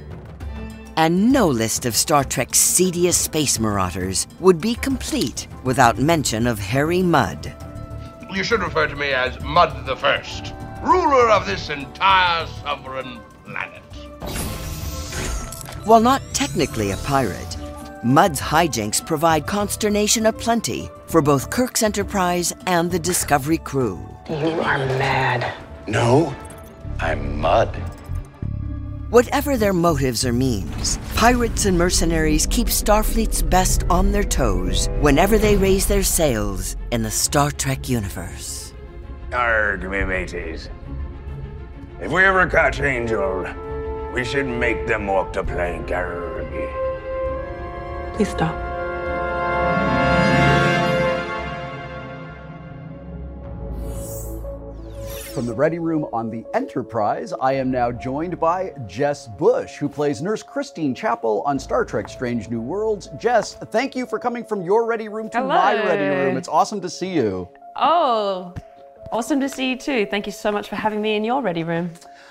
And 0.98 1.32
no 1.32 1.48
list 1.48 1.86
of 1.86 1.96
Star 1.96 2.24
Trek's 2.24 2.58
seediest 2.58 3.22
space 3.22 3.58
marauders 3.58 4.26
would 4.38 4.60
be 4.60 4.74
complete 4.74 5.48
without 5.64 5.96
mention 5.96 6.46
of 6.46 6.58
Harry 6.58 7.02
Mudd. 7.02 7.54
You 8.30 8.44
should 8.44 8.60
refer 8.60 8.86
to 8.86 8.96
me 8.96 9.14
as 9.14 9.42
Mudd 9.42 9.86
the 9.86 9.96
First, 9.96 10.52
ruler 10.82 11.30
of 11.30 11.46
this 11.46 11.70
entire 11.70 12.46
sovereign 12.62 13.20
planet. 13.44 13.82
While 15.84 16.00
not 16.00 16.22
technically 16.32 16.90
a 16.90 16.96
pirate, 16.98 17.56
Mudd's 18.04 18.40
hijinks 18.40 19.04
provide 19.04 19.46
consternation 19.46 20.26
aplenty 20.26 20.88
for 21.06 21.22
both 21.22 21.50
Kirk's 21.50 21.82
Enterprise 21.82 22.52
and 22.66 22.90
the 22.90 22.98
Discovery 22.98 23.58
crew. 23.58 24.00
You 24.28 24.60
are 24.60 24.78
mad. 24.78 25.54
No, 25.86 26.34
I'm 26.98 27.40
Mud. 27.40 27.68
Whatever 29.10 29.56
their 29.56 29.74
motives 29.74 30.24
or 30.24 30.32
means, 30.32 30.98
pirates 31.16 31.66
and 31.66 31.76
mercenaries 31.76 32.46
keep 32.46 32.68
Starfleet's 32.68 33.42
best 33.42 33.84
on 33.90 34.10
their 34.10 34.24
toes 34.24 34.88
whenever 35.00 35.36
they 35.36 35.56
raise 35.56 35.86
their 35.86 36.02
sails 36.02 36.76
in 36.92 37.02
the 37.02 37.10
Star 37.10 37.50
Trek 37.50 37.88
universe. 37.88 38.61
Arg, 39.32 39.82
me 39.88 40.04
mateys. 40.04 40.68
If 42.00 42.12
we 42.12 42.24
ever 42.24 42.46
catch 42.46 42.80
Angel, 42.80 43.46
we 44.12 44.24
should 44.24 44.46
make 44.46 44.86
them 44.86 45.06
walk 45.06 45.32
the 45.32 45.42
plank, 45.42 45.90
arg. 45.90 46.46
Please 48.14 48.28
stop. 48.28 48.54
From 55.32 55.46
the 55.46 55.54
Ready 55.54 55.78
Room 55.78 56.04
on 56.12 56.28
the 56.28 56.44
Enterprise, 56.52 57.32
I 57.32 57.54
am 57.54 57.70
now 57.70 57.90
joined 57.90 58.38
by 58.38 58.74
Jess 58.86 59.28
Bush, 59.28 59.76
who 59.76 59.88
plays 59.88 60.20
Nurse 60.20 60.42
Christine 60.42 60.94
Chapel 60.94 61.42
on 61.46 61.58
Star 61.58 61.86
Trek 61.86 62.10
Strange 62.10 62.50
New 62.50 62.60
Worlds. 62.60 63.08
Jess, 63.18 63.54
thank 63.54 63.96
you 63.96 64.04
for 64.04 64.18
coming 64.18 64.44
from 64.44 64.60
your 64.60 64.84
Ready 64.84 65.08
Room 65.08 65.30
to 65.30 65.42
my 65.42 65.72
Ready 65.72 66.04
Room. 66.04 66.36
It's 66.36 66.48
awesome 66.48 66.82
to 66.82 66.90
see 66.90 67.14
you. 67.14 67.48
Oh, 67.76 68.52
awesome 69.12 69.38
to 69.40 69.48
see 69.48 69.70
you 69.70 69.76
too. 69.76 70.06
Thank 70.06 70.26
you 70.26 70.32
so 70.32 70.50
much 70.50 70.68
for 70.68 70.76
having 70.76 71.02
me 71.02 71.14
in 71.14 71.22
your 71.22 71.42
ready 71.42 71.62
room. 71.62 71.90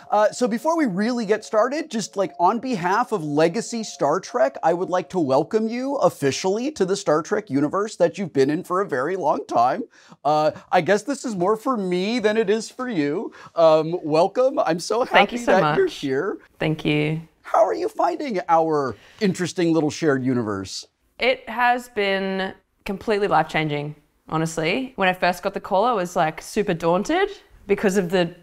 Uh, 0.09 0.29
so 0.31 0.45
before 0.45 0.75
we 0.75 0.87
really 0.87 1.25
get 1.25 1.45
started, 1.45 1.89
just 1.89 2.17
like 2.17 2.33
on 2.37 2.59
behalf 2.59 3.13
of 3.13 3.23
Legacy 3.23 3.81
Star 3.81 4.19
Trek, 4.19 4.57
I 4.61 4.73
would 4.73 4.89
like 4.89 5.09
to 5.11 5.19
welcome 5.19 5.69
you 5.69 5.95
officially 5.97 6.69
to 6.71 6.83
the 6.83 6.97
Star 6.97 7.21
Trek 7.21 7.49
universe 7.49 7.95
that 7.95 8.17
you've 8.17 8.33
been 8.33 8.49
in 8.49 8.63
for 8.63 8.81
a 8.81 8.85
very 8.85 9.15
long 9.15 9.45
time. 9.45 9.83
Uh, 10.25 10.51
I 10.69 10.81
guess 10.81 11.03
this 11.03 11.23
is 11.23 11.35
more 11.35 11.55
for 11.55 11.77
me 11.77 12.19
than 12.19 12.35
it 12.35 12.49
is 12.49 12.69
for 12.69 12.89
you. 12.89 13.31
Um, 13.55 13.97
welcome. 14.03 14.59
I'm 14.59 14.79
so 14.81 15.05
happy 15.05 15.13
Thank 15.13 15.31
you 15.31 15.37
so 15.37 15.51
that 15.53 15.77
you're 15.77 15.85
much. 15.85 15.95
here. 15.95 16.39
Thank 16.59 16.83
you. 16.83 17.21
How 17.43 17.65
are 17.65 17.73
you 17.73 17.87
finding 17.87 18.41
our 18.49 18.97
interesting 19.21 19.71
little 19.71 19.91
shared 19.91 20.25
universe? 20.25 20.87
It 21.19 21.47
has 21.47 21.87
been 21.87 22.53
completely 22.83 23.27
life 23.29 23.47
changing, 23.47 23.95
honestly. 24.29 24.93
When 24.95 25.07
I 25.07 25.13
first 25.13 25.43
got 25.43 25.53
the 25.53 25.59
call, 25.59 25.85
I 25.85 25.93
was 25.93 26.15
like 26.15 26.41
super 26.41 26.73
daunted 26.73 27.29
because 27.67 27.97
of 27.97 28.09
the 28.09 28.35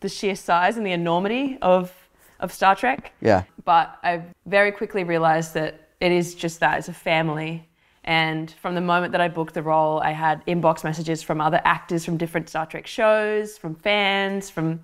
the 0.00 0.08
sheer 0.08 0.36
size 0.36 0.76
and 0.76 0.86
the 0.86 0.92
enormity 0.92 1.58
of 1.62 1.92
of 2.40 2.52
Star 2.52 2.74
Trek. 2.76 3.12
Yeah. 3.20 3.44
But 3.64 3.98
I 4.02 4.22
very 4.46 4.72
quickly 4.72 5.04
realized 5.04 5.54
that 5.54 5.90
it 6.00 6.12
is 6.12 6.34
just 6.34 6.60
that 6.60 6.78
it's 6.78 6.88
a 6.88 6.92
family. 6.92 7.68
And 8.04 8.50
from 8.50 8.74
the 8.74 8.82
moment 8.82 9.12
that 9.12 9.22
I 9.22 9.28
booked 9.28 9.54
the 9.54 9.62
role, 9.62 10.00
I 10.00 10.10
had 10.10 10.44
inbox 10.46 10.84
messages 10.84 11.22
from 11.22 11.40
other 11.40 11.60
actors 11.64 12.04
from 12.04 12.18
different 12.18 12.50
Star 12.50 12.66
Trek 12.66 12.86
shows, 12.86 13.56
from 13.56 13.74
fans, 13.74 14.50
from 14.50 14.80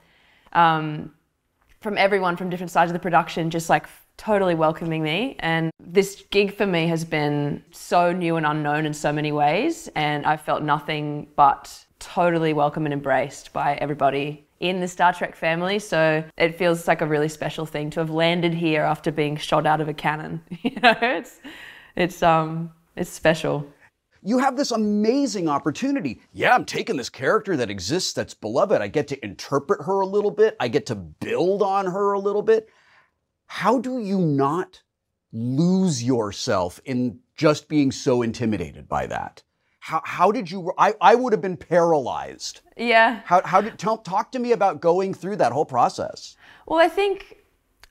um, 0.52 1.12
from 1.80 1.96
everyone 1.96 2.36
from 2.36 2.50
different 2.50 2.70
sides 2.70 2.90
of 2.90 2.94
the 2.94 2.98
production, 3.00 3.50
just 3.50 3.68
like 3.70 3.86
totally 4.20 4.54
welcoming 4.54 5.02
me. 5.02 5.34
And 5.38 5.70
this 5.82 6.24
gig 6.30 6.54
for 6.54 6.66
me 6.66 6.86
has 6.88 7.06
been 7.06 7.64
so 7.70 8.12
new 8.12 8.36
and 8.36 8.44
unknown 8.44 8.84
in 8.84 8.92
so 8.92 9.10
many 9.10 9.32
ways. 9.32 9.88
And 9.94 10.26
I 10.26 10.36
felt 10.36 10.62
nothing 10.62 11.26
but 11.36 11.86
totally 12.00 12.52
welcome 12.52 12.84
and 12.84 12.92
embraced 12.92 13.50
by 13.54 13.76
everybody 13.76 14.46
in 14.60 14.78
the 14.78 14.88
Star 14.88 15.14
Trek 15.14 15.34
family. 15.34 15.78
So 15.78 16.22
it 16.36 16.58
feels 16.58 16.86
like 16.86 17.00
a 17.00 17.06
really 17.06 17.30
special 17.30 17.64
thing 17.64 17.88
to 17.90 18.00
have 18.00 18.10
landed 18.10 18.52
here 18.52 18.82
after 18.82 19.10
being 19.10 19.38
shot 19.38 19.64
out 19.64 19.80
of 19.80 19.88
a 19.88 19.94
cannon. 19.94 20.42
you 20.62 20.78
know, 20.82 20.94
it's 21.00 21.40
it's 21.96 22.22
um 22.22 22.70
it's 22.96 23.10
special. 23.10 23.66
you 24.22 24.36
have 24.38 24.54
this 24.54 24.70
amazing 24.70 25.48
opportunity. 25.48 26.20
Yeah, 26.34 26.54
I'm 26.54 26.66
taking 26.66 26.98
this 26.98 27.08
character 27.08 27.56
that 27.56 27.70
exists, 27.70 28.12
that's 28.12 28.34
beloved. 28.34 28.82
I 28.82 28.88
get 28.88 29.08
to 29.08 29.24
interpret 29.24 29.80
her 29.86 30.00
a 30.00 30.06
little 30.06 30.30
bit, 30.30 30.56
I 30.60 30.68
get 30.68 30.84
to 30.86 30.94
build 30.94 31.62
on 31.62 31.86
her 31.86 32.12
a 32.12 32.20
little 32.20 32.42
bit. 32.42 32.68
How 33.50 33.80
do 33.80 33.98
you 33.98 34.20
not 34.20 34.80
lose 35.32 36.04
yourself 36.04 36.80
in 36.84 37.18
just 37.36 37.68
being 37.68 37.90
so 37.90 38.22
intimidated 38.22 38.88
by 38.88 39.08
that? 39.08 39.42
How, 39.80 40.00
how 40.04 40.30
did 40.30 40.48
you? 40.48 40.72
I, 40.78 40.94
I 41.00 41.16
would 41.16 41.32
have 41.32 41.42
been 41.42 41.56
paralyzed. 41.56 42.60
Yeah. 42.76 43.22
How, 43.24 43.42
how 43.44 43.60
did 43.60 43.76
tell, 43.76 43.98
talk 43.98 44.30
to 44.32 44.38
me 44.38 44.52
about 44.52 44.80
going 44.80 45.12
through 45.12 45.34
that 45.36 45.50
whole 45.50 45.64
process? 45.64 46.36
Well, 46.66 46.78
I 46.78 46.86
think 46.88 47.38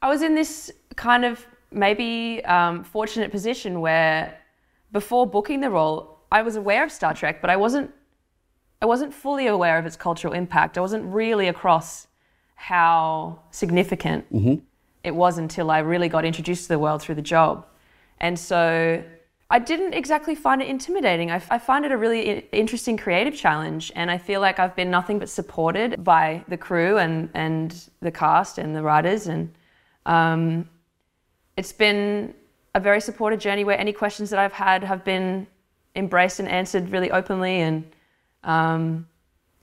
I 0.02 0.08
was 0.08 0.22
in 0.22 0.34
this 0.34 0.72
kind 0.96 1.26
of 1.26 1.46
maybe 1.72 2.42
um, 2.46 2.86
fortunate 2.86 3.30
position 3.30 3.82
where 3.82 4.40
before 4.94 5.28
booking 5.28 5.60
the 5.60 5.70
role, 5.70 6.20
I 6.32 6.42
was 6.42 6.56
aware 6.56 6.86
of 6.86 6.92
Star 6.92 7.14
Trek, 7.14 7.42
but 7.42 7.50
I 7.50 7.58
wasn't. 7.58 7.92
I 8.82 8.86
wasn't 8.86 9.14
fully 9.14 9.48
aware 9.48 9.78
of 9.78 9.86
its 9.86 9.98
cultural 9.98 10.34
impact. 10.34 10.78
I 10.78 10.82
wasn't 10.82 11.04
really 11.14 11.50
across 11.50 12.08
how 12.56 13.42
significant 13.52 14.26
it 15.04 15.16
was 15.16 15.38
until 15.38 15.72
I 15.72 15.80
really 15.80 16.10
got 16.10 16.26
introduced 16.26 16.64
to 16.64 16.70
the 16.70 16.80
world 16.80 17.02
through 17.02 17.16
the 17.16 17.22
job. 17.22 17.66
And 18.20 18.38
so 18.38 19.04
I 19.50 19.60
didn't 19.60 19.94
exactly 19.94 20.36
find 20.36 20.62
it 20.62 20.68
intimidating. 20.68 21.32
I, 21.32 21.42
I 21.50 21.58
find 21.58 21.84
it 21.84 21.92
a 21.92 21.98
really 21.98 22.48
interesting 22.52 22.98
creative 22.98 23.36
challenge. 23.36 23.92
And 23.96 24.12
I 24.12 24.18
feel 24.18 24.42
like 24.42 24.60
I've 24.60 24.76
been 24.76 24.92
nothing 24.92 25.18
but 25.18 25.30
supported 25.30 26.04
by 26.04 26.44
the 26.48 26.58
crew 26.58 26.98
and, 27.00 27.30
and 27.34 27.76
the 28.02 28.12
cast 28.12 28.60
and 28.60 28.76
the 28.76 28.84
writers. 28.84 29.28
And 29.28 29.52
um, 30.06 30.70
it's 31.58 31.74
been 31.74 32.36
a 32.76 32.80
very 32.80 33.02
supportive 33.02 33.40
journey 33.40 33.64
where 33.64 33.80
any 33.80 33.92
questions 33.92 34.30
that 34.30 34.40
I've 34.40 34.54
had 34.54 34.84
have 34.84 35.04
been 35.04 35.48
embraced 35.96 36.40
and 36.40 36.48
answered 36.48 36.90
really 36.90 37.10
openly. 37.10 37.62
And 37.62 37.92
um, 38.44 39.08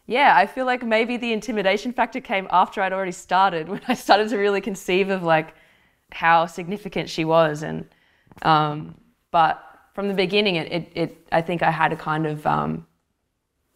yeah, 0.07 0.35
I 0.37 0.47
feel 0.47 0.67
like 0.67 0.85
maybe 0.85 1.17
the 1.17 1.33
intimidation 1.33 1.93
factor 1.93 2.21
came 2.21 2.47
after 2.51 2.81
I'd 2.81 2.93
already 2.93 3.13
started, 3.13 3.69
when 3.71 3.81
I 3.89 3.95
started 3.95 4.29
to 4.31 4.37
really 4.39 4.61
conceive 4.61 5.11
of 5.11 5.23
like 5.23 5.55
how 6.13 6.47
significant 6.47 7.09
she 7.09 7.25
was. 7.25 7.63
And 7.63 7.87
um, 8.43 8.95
but 9.31 9.63
from 9.95 10.09
the 10.09 10.15
beginning, 10.15 10.57
it, 10.57 10.73
it, 10.73 10.93
it 10.95 11.27
I 11.33 11.43
think 11.43 11.63
I 11.63 11.71
had 11.71 11.93
a 11.93 11.97
kind 11.97 12.27
of 12.27 12.47
um, 12.47 12.87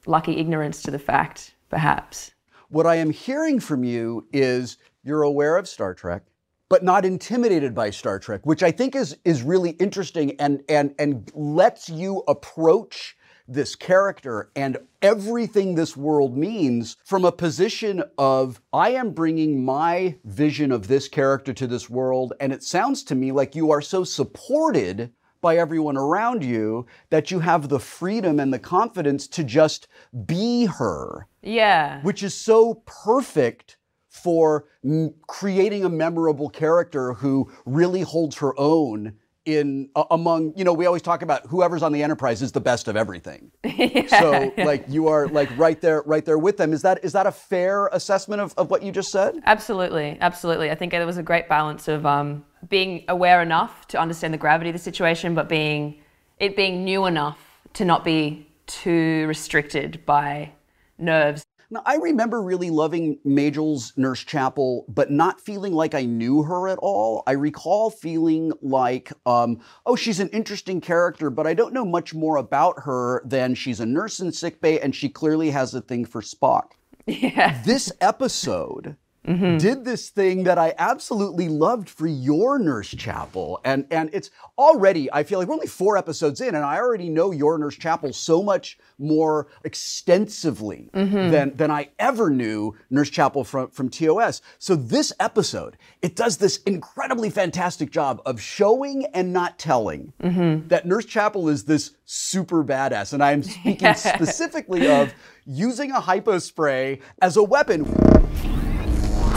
lucky 0.06 0.36
ignorance 0.36 0.82
to 0.82 0.90
the 0.90 0.98
fact, 0.98 1.54
perhaps. 1.68 2.32
What 2.68 2.86
I 2.86 2.96
am 2.96 3.10
hearing 3.10 3.58
from 3.58 3.82
you 3.82 4.28
is 4.32 4.78
you're 5.02 5.22
aware 5.22 5.56
of 5.56 5.66
Star 5.66 5.92
Trek, 5.94 6.22
but 6.68 6.84
not 6.84 7.04
intimidated 7.04 7.74
by 7.74 7.90
Star 7.90 8.20
Trek, 8.20 8.46
which 8.46 8.62
I 8.62 8.70
think 8.70 8.94
is 8.94 9.16
is 9.24 9.42
really 9.42 9.70
interesting 9.70 10.38
and 10.40 10.62
and 10.68 10.94
and 10.98 11.30
lets 11.34 11.88
you 11.88 12.22
approach 12.28 13.16
this 13.50 13.74
character 13.74 14.50
and 14.54 14.78
everything 15.02 15.74
this 15.74 15.96
world 15.96 16.36
means 16.36 16.96
from 17.04 17.24
a 17.24 17.32
position 17.32 18.02
of 18.16 18.60
I 18.72 18.90
am 18.90 19.10
bringing 19.10 19.64
my 19.64 20.16
vision 20.24 20.70
of 20.70 20.86
this 20.86 21.08
character 21.08 21.52
to 21.54 21.66
this 21.66 21.90
world 21.90 22.32
and 22.40 22.52
it 22.52 22.62
sounds 22.62 23.02
to 23.04 23.14
me 23.14 23.32
like 23.32 23.56
you 23.56 23.70
are 23.72 23.82
so 23.82 24.04
supported 24.04 25.10
by 25.40 25.56
everyone 25.56 25.96
around 25.96 26.44
you 26.44 26.86
that 27.08 27.30
you 27.30 27.40
have 27.40 27.68
the 27.68 27.80
freedom 27.80 28.38
and 28.38 28.52
the 28.52 28.58
confidence 28.58 29.26
to 29.28 29.42
just 29.42 29.88
be 30.26 30.66
her 30.66 31.26
Yeah. 31.42 32.02
which 32.02 32.22
is 32.22 32.34
so 32.34 32.82
perfect 32.86 33.78
for 34.08 34.66
m- 34.84 35.14
creating 35.26 35.84
a 35.84 35.88
memorable 35.88 36.50
character 36.50 37.14
who 37.14 37.50
really 37.64 38.02
holds 38.02 38.36
her 38.36 38.58
own 38.58 39.14
in 39.46 39.88
a- 39.96 40.04
among 40.10 40.52
you 40.56 40.64
know 40.64 40.72
we 40.72 40.86
always 40.86 41.02
talk 41.02 41.22
about 41.22 41.46
whoever's 41.46 41.82
on 41.82 41.92
the 41.92 42.02
enterprise 42.02 42.42
is 42.42 42.52
the 42.52 42.60
best 42.60 42.88
of 42.88 42.96
everything 42.96 43.50
so 44.08 44.52
like 44.58 44.84
you 44.86 45.08
are 45.08 45.28
like 45.28 45.48
right 45.56 45.80
there 45.80 46.02
right 46.04 46.24
there 46.26 46.38
with 46.38 46.58
them 46.58 46.72
is 46.72 46.82
that 46.82 47.02
is 47.02 47.12
that 47.12 47.26
a 47.26 47.32
fair 47.32 47.86
assessment 47.88 48.40
of, 48.40 48.52
of 48.58 48.70
what 48.70 48.82
you 48.82 48.92
just 48.92 49.10
said 49.10 49.40
Absolutely, 49.46 50.16
absolutely. 50.20 50.70
I 50.70 50.74
think 50.74 50.92
there 50.92 51.04
was 51.06 51.16
a 51.16 51.22
great 51.22 51.48
balance 51.48 51.88
of 51.88 52.06
um, 52.06 52.44
being 52.68 53.04
aware 53.08 53.42
enough 53.42 53.86
to 53.88 53.98
understand 53.98 54.32
the 54.32 54.38
gravity 54.38 54.70
of 54.70 54.74
the 54.74 54.78
situation, 54.80 55.34
but 55.34 55.48
being 55.48 56.00
it 56.38 56.56
being 56.56 56.84
new 56.84 57.06
enough 57.06 57.38
to 57.74 57.84
not 57.84 58.04
be 58.04 58.46
too 58.66 59.26
restricted 59.26 60.04
by 60.06 60.52
nerves. 60.98 61.44
Now, 61.72 61.82
I 61.86 61.96
remember 61.96 62.42
really 62.42 62.70
loving 62.70 63.18
Majel's 63.24 63.92
Nurse 63.96 64.24
Chapel, 64.24 64.84
but 64.88 65.12
not 65.12 65.40
feeling 65.40 65.72
like 65.72 65.94
I 65.94 66.04
knew 66.04 66.42
her 66.42 66.66
at 66.68 66.78
all. 66.78 67.22
I 67.28 67.32
recall 67.32 67.90
feeling 67.90 68.52
like, 68.60 69.12
um, 69.24 69.60
oh, 69.86 69.94
she's 69.94 70.18
an 70.18 70.30
interesting 70.30 70.80
character, 70.80 71.30
but 71.30 71.46
I 71.46 71.54
don't 71.54 71.72
know 71.72 71.84
much 71.84 72.12
more 72.12 72.36
about 72.36 72.80
her 72.80 73.22
than 73.24 73.54
she's 73.54 73.78
a 73.78 73.86
nurse 73.86 74.18
in 74.18 74.32
sickbay 74.32 74.80
and 74.80 74.96
she 74.96 75.08
clearly 75.08 75.50
has 75.50 75.72
a 75.72 75.80
thing 75.80 76.04
for 76.04 76.22
Spock. 76.22 76.72
Yeah. 77.06 77.60
This 77.64 77.90
episode 78.00 78.96
did 79.24 79.84
this 79.84 80.08
thing 80.08 80.44
that 80.44 80.58
I 80.58 80.74
absolutely 80.78 81.48
loved 81.48 81.88
for 81.88 82.06
your 82.06 82.58
Nurse 82.58 82.88
Chapel. 82.90 83.60
And 83.64 83.86
and 83.90 84.10
it's 84.12 84.30
already, 84.58 85.12
I 85.12 85.22
feel 85.24 85.38
like 85.38 85.46
we're 85.48 85.54
only 85.54 85.66
four 85.66 85.96
episodes 85.96 86.40
in, 86.40 86.54
and 86.54 86.64
I 86.64 86.78
already 86.78 87.08
know 87.08 87.30
your 87.30 87.56
Nurse 87.58 87.76
Chapel 87.76 88.12
so 88.12 88.42
much 88.42 88.78
more 88.98 89.46
extensively 89.64 90.90
Mhm. 90.94 91.30
than, 91.30 91.56
than 91.56 91.70
I 91.70 91.88
ever 91.98 92.30
knew 92.30 92.74
Nurse 92.90 93.10
Chapel 93.10 93.44
from, 93.44 93.68
from 93.70 93.88
TOS. 93.88 94.42
So 94.58 94.74
this 94.76 95.12
episode, 95.20 95.76
it 96.02 96.16
does 96.16 96.38
this 96.38 96.58
incredibly 96.66 97.30
fantastic 97.30 97.90
job 97.90 98.20
of 98.26 98.40
showing 98.40 99.04
and 99.14 99.32
not 99.32 99.58
telling 99.58 100.12
Mm-hmm. 100.22 100.68
that 100.68 100.86
Nurse 100.86 101.04
Chapel 101.06 101.48
is 101.48 101.64
this 101.64 101.92
super 102.04 102.64
badass. 102.64 103.12
And 103.12 103.22
I'm 103.22 103.42
speaking 103.42 103.78
Yeah. 103.82 103.92
specifically 104.14 104.88
of 104.88 105.12
using 105.46 105.90
a 105.92 106.00
hypo 106.00 106.38
spray 106.38 107.00
as 107.22 107.36
a 107.36 107.42
weapon. 107.42 107.84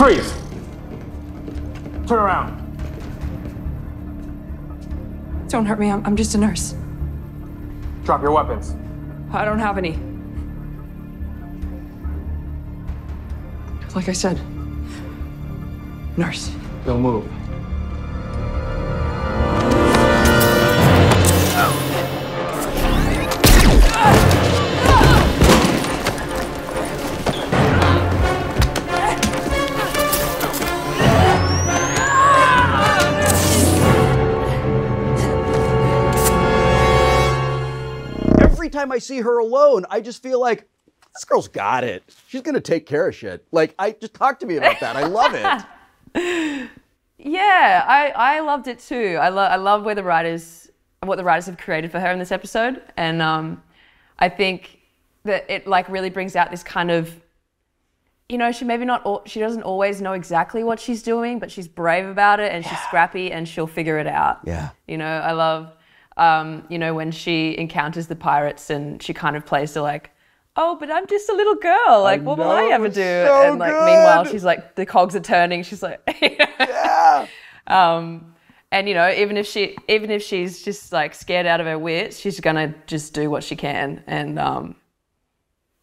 Freeze! 0.04 0.34
Turn 2.08 2.20
around. 2.20 2.60
Don't 5.48 5.66
hurt 5.66 5.80
me. 5.80 5.90
I'm, 5.90 6.06
I'm 6.06 6.18
just 6.18 6.36
a 6.36 6.38
nurse. 6.38 6.76
Drop 8.04 8.22
your 8.22 8.32
weapons. 8.32 8.76
I 9.32 9.46
don't 9.46 9.60
have 9.60 9.78
any. 9.78 9.98
Like 13.96 14.10
I 14.10 14.12
said, 14.12 14.38
nurse. 16.18 16.52
Don't 16.86 17.02
move. 17.02 17.26
I 38.94 39.00
see 39.00 39.20
her 39.22 39.40
alone, 39.40 39.86
I 39.90 40.00
just 40.00 40.24
feel 40.24 40.40
like 40.40 40.68
this 41.14 41.26
girl's 41.26 41.48
got 41.48 41.84
it. 41.84 42.04
She's 42.28 42.42
gonna 42.42 42.62
take 42.62 42.86
care 42.86 43.08
of 43.08 43.16
shit. 43.16 43.46
Like, 43.52 43.76
I 43.78 43.92
just 43.92 44.14
talk 44.14 44.40
to 44.40 44.46
me 44.46 44.56
about 44.58 44.80
that. 44.80 44.96
I 44.96 45.06
love 45.06 45.34
it. 46.16 46.70
Yeah, 47.18 47.86
I, 47.88 48.10
I 48.10 48.40
loved 48.42 48.68
it 48.68 48.80
too. 48.80 49.18
I 49.22 49.30
love 49.30 49.50
I 49.52 49.56
love 49.56 49.84
where 49.86 49.96
the 49.96 50.04
writers 50.04 50.70
what 51.04 51.16
the 51.18 51.24
writers 51.24 51.46
have 51.46 51.58
created 51.58 51.92
for 51.92 52.00
her 52.00 52.12
in 52.12 52.20
this 52.20 52.32
episode, 52.32 52.82
and 52.98 53.22
um, 53.22 53.62
I 54.20 54.30
think 54.30 54.80
that 55.24 55.50
it 55.50 55.66
like 55.68 55.88
really 55.90 56.10
brings 56.10 56.36
out 56.36 56.52
this 56.52 56.64
kind 56.64 56.92
of, 56.92 57.14
you 58.28 58.38
know, 58.38 58.52
she 58.52 58.66
maybe 58.66 58.84
not 58.84 59.28
she 59.28 59.40
doesn't 59.40 59.64
always 59.64 60.02
know 60.02 60.14
exactly 60.14 60.64
what 60.64 60.80
she's 60.80 61.02
doing, 61.02 61.40
but 61.40 61.50
she's 61.50 61.68
brave 61.68 62.06
about 62.06 62.40
it 62.42 62.52
and 62.52 62.66
she's 62.66 62.80
scrappy 62.80 63.32
and 63.32 63.48
she'll 63.48 63.68
figure 63.68 63.98
it 64.00 64.08
out. 64.08 64.40
Yeah. 64.46 64.70
You 64.88 64.98
know, 64.98 65.06
I 65.06 65.32
love, 65.32 65.72
um, 66.18 66.66
you 66.70 66.78
know, 66.78 66.94
when 66.94 67.12
she 67.12 67.58
encounters 67.58 68.08
the 68.08 68.16
pirates 68.16 68.70
and 68.70 69.02
she 69.02 69.14
kind 69.14 69.36
of 69.36 69.46
plays 69.46 69.74
to 69.74 69.82
like. 69.82 70.12
Oh, 70.56 70.78
but 70.80 70.92
I'm 70.92 71.08
just 71.08 71.30
a 71.30 71.34
little 71.34 71.56
girl. 71.56 72.04
Like, 72.04 72.22
what 72.22 72.38
will 72.38 72.52
I 72.52 72.66
ever 72.66 72.88
do? 72.88 72.94
so 73.02 73.42
and 73.50 73.58
like, 73.58 73.74
meanwhile, 73.74 74.24
she's 74.24 74.44
like, 74.44 74.76
the 74.76 74.86
cogs 74.86 75.16
are 75.16 75.20
turning. 75.20 75.64
She's 75.64 75.82
like, 75.82 76.00
yeah. 76.22 77.26
Um, 77.66 78.36
and 78.72 78.88
you 78.88 78.94
know, 78.94 79.10
even 79.10 79.38
if 79.38 79.48
she, 79.48 79.76
even 79.88 80.12
if 80.12 80.22
she's 80.22 80.64
just 80.64 80.92
like 80.92 81.16
scared 81.16 81.48
out 81.48 81.60
of 81.60 81.66
her 81.66 81.80
wits, 81.80 82.20
she's 82.20 82.40
gonna 82.40 82.76
just 82.86 83.16
do 83.16 83.32
what 83.32 83.44
she 83.44 83.56
can. 83.56 84.04
And 84.06 84.38
um, 84.38 84.76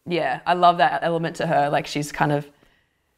yeah, 0.05 0.41
I 0.45 0.53
love 0.53 0.77
that 0.77 1.03
element 1.03 1.37
to 1.37 1.47
her. 1.47 1.69
Like 1.69 1.87
she's 1.87 2.11
kind 2.11 2.31
of, 2.31 2.49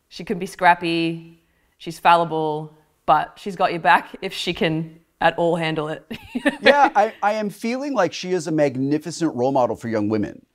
she 0.09 0.23
can 0.23 0.39
be 0.39 0.45
scrappy, 0.45 1.43
she's 1.77 1.99
fallible, 1.99 2.75
but 3.05 3.37
she's 3.37 3.55
got 3.55 3.71
your 3.71 3.81
back 3.81 4.15
if 4.21 4.33
she 4.33 4.53
can 4.53 4.99
at 5.23 5.37
all 5.37 5.55
handle 5.55 5.87
it. 5.87 6.05
yeah, 6.61 6.91
I, 6.95 7.13
I 7.23 7.33
am 7.33 7.49
feeling 7.49 7.93
like 7.93 8.13
she 8.13 8.33
is 8.33 8.45
a 8.45 8.51
magnificent 8.51 9.33
role 9.35 9.53
model 9.53 9.75
for 9.75 9.87
young 9.87 10.09
women. 10.09 10.45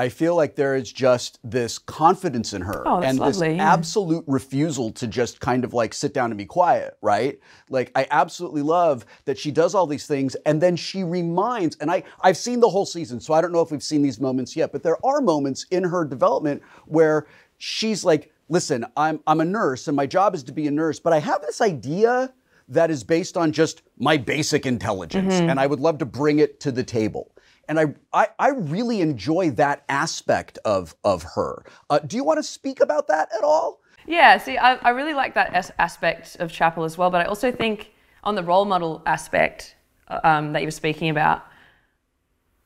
I 0.00 0.10
feel 0.10 0.36
like 0.36 0.54
there 0.54 0.76
is 0.76 0.92
just 0.92 1.40
this 1.42 1.76
confidence 1.76 2.52
in 2.52 2.62
her 2.62 2.86
Oh, 2.86 3.00
and 3.00 3.18
lovely, 3.18 3.54
this 3.54 3.60
absolute 3.60 4.22
refusal 4.28 4.92
to 4.92 5.08
just 5.08 5.40
kind 5.40 5.64
of 5.64 5.74
like 5.74 5.92
sit 5.92 6.14
down 6.14 6.30
and 6.30 6.38
be 6.38 6.46
quiet, 6.46 6.96
right? 7.02 7.40
Like 7.68 7.90
I 7.96 8.06
absolutely 8.12 8.62
love 8.62 9.04
that 9.24 9.36
she 9.36 9.50
does 9.50 9.74
all 9.74 9.88
these 9.88 10.06
things 10.06 10.36
and 10.46 10.62
then 10.62 10.76
she 10.76 11.02
reminds 11.02 11.74
and 11.78 11.90
I 11.90 12.04
I've 12.20 12.36
seen 12.36 12.60
the 12.60 12.68
whole 12.68 12.86
season, 12.86 13.18
so 13.18 13.34
I 13.34 13.40
don't 13.40 13.50
know 13.50 13.60
if 13.60 13.72
we've 13.72 13.82
seen 13.82 14.02
these 14.02 14.20
moments 14.20 14.54
yet, 14.54 14.70
but 14.70 14.84
there 14.84 15.04
are 15.04 15.20
moments 15.20 15.66
in 15.72 15.82
her 15.82 16.04
development 16.04 16.62
where 16.86 17.26
she's 17.56 18.04
like, 18.04 18.32
"Listen, 18.48 18.86
I'm 18.96 19.18
I'm 19.26 19.40
a 19.40 19.44
nurse 19.44 19.88
and 19.88 19.96
my 19.96 20.06
job 20.06 20.32
is 20.32 20.44
to 20.44 20.52
be 20.52 20.68
a 20.68 20.70
nurse, 20.70 21.00
but 21.00 21.12
I 21.12 21.18
have 21.18 21.42
this 21.42 21.60
idea 21.60 22.32
that 22.68 22.90
is 22.90 23.02
based 23.04 23.36
on 23.36 23.52
just 23.52 23.82
my 23.98 24.16
basic 24.16 24.66
intelligence 24.66 25.34
Mhm. 25.34 25.50
and 25.50 25.60
I 25.60 25.66
would 25.66 25.80
love 25.80 25.98
to 25.98 26.06
bring 26.06 26.38
it 26.38 26.60
to 26.60 26.70
the 26.72 26.84
table." 26.84 27.32
And 27.68 27.78
I, 27.78 27.84
I, 28.14 28.28
I 28.38 28.48
really 28.50 29.00
enjoy 29.02 29.50
that 29.52 29.84
aspect 29.90 30.58
of, 30.64 30.94
of 31.04 31.22
her. 31.34 31.64
Uh, 31.90 31.98
do 31.98 32.16
you 32.16 32.24
want 32.24 32.38
to 32.38 32.42
speak 32.42 32.80
about 32.80 33.08
that 33.08 33.28
at 33.36 33.44
all? 33.44 33.80
Yeah, 34.06 34.38
see, 34.38 34.56
I, 34.56 34.76
I 34.76 34.88
really 34.90 35.12
like 35.12 35.34
that 35.34 35.52
as- 35.52 35.72
aspect 35.78 36.36
of 36.40 36.50
Chapel 36.50 36.84
as 36.84 36.96
well, 36.96 37.10
but 37.10 37.20
I 37.20 37.24
also 37.24 37.52
think 37.52 37.92
on 38.24 38.34
the 38.36 38.42
role 38.42 38.64
model 38.64 39.02
aspect 39.04 39.76
uh, 40.08 40.20
um, 40.24 40.52
that 40.54 40.62
you 40.62 40.66
were 40.66 40.70
speaking 40.70 41.10
about, 41.10 41.44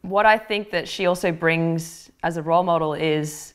what 0.02 0.24
I 0.24 0.38
think 0.38 0.70
that 0.70 0.86
she 0.88 1.06
also 1.06 1.32
brings 1.32 2.10
as 2.22 2.36
a 2.36 2.42
role 2.42 2.62
model 2.62 2.94
is 2.94 3.54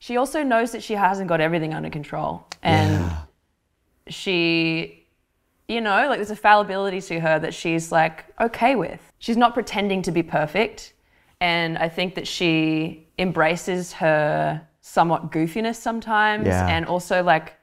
she 0.00 0.16
also 0.16 0.42
knows 0.42 0.72
that 0.72 0.82
she 0.82 0.94
hasn't 0.94 1.28
got 1.28 1.40
everything 1.40 1.74
under 1.74 1.90
control. 1.90 2.46
And 2.62 3.12
she, 4.08 4.99
you 5.70 5.80
know, 5.80 6.08
like 6.08 6.18
there's 6.18 6.30
a 6.30 6.36
fallibility 6.36 7.00
to 7.00 7.20
her 7.20 7.38
that 7.38 7.54
she's 7.54 7.92
like 7.92 8.24
okay 8.40 8.74
with. 8.74 9.00
She's 9.18 9.36
not 9.36 9.54
pretending 9.54 10.02
to 10.02 10.10
be 10.12 10.22
perfect. 10.22 10.94
And 11.40 11.78
I 11.78 11.88
think 11.88 12.16
that 12.16 12.26
she 12.26 13.06
embraces 13.18 13.92
her 13.94 14.60
somewhat 14.80 15.30
goofiness 15.30 15.76
sometimes 15.76 16.46
Yeah. 16.46 16.66
and 16.66 16.86
also 16.86 17.22
like 17.22 17.54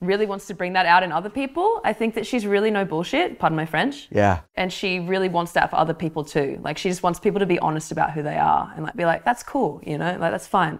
really 0.00 0.24
wants 0.24 0.46
to 0.46 0.54
bring 0.54 0.72
that 0.72 0.86
out 0.86 1.02
in 1.02 1.12
other 1.12 1.28
people. 1.28 1.82
I 1.84 1.92
think 1.92 2.14
that 2.14 2.26
she's 2.26 2.46
really 2.46 2.70
no 2.70 2.86
bullshit, 2.86 3.38
pardon 3.38 3.56
my 3.56 3.66
French. 3.66 4.08
Yeah. 4.10 4.40
And 4.54 4.72
she 4.72 4.98
really 5.00 5.28
wants 5.28 5.52
that 5.52 5.68
for 5.68 5.76
other 5.76 5.92
people 5.92 6.24
too. 6.24 6.58
Like 6.62 6.78
she 6.78 6.88
just 6.88 7.02
wants 7.02 7.20
people 7.20 7.40
to 7.40 7.46
be 7.46 7.58
honest 7.58 7.92
about 7.92 8.12
who 8.12 8.22
they 8.22 8.38
are 8.38 8.72
and 8.74 8.82
like 8.84 8.96
be 8.96 9.04
like, 9.04 9.24
that's 9.26 9.42
cool, 9.42 9.82
you 9.86 9.98
know, 9.98 10.16
like 10.18 10.32
that's 10.32 10.46
fine. 10.46 10.78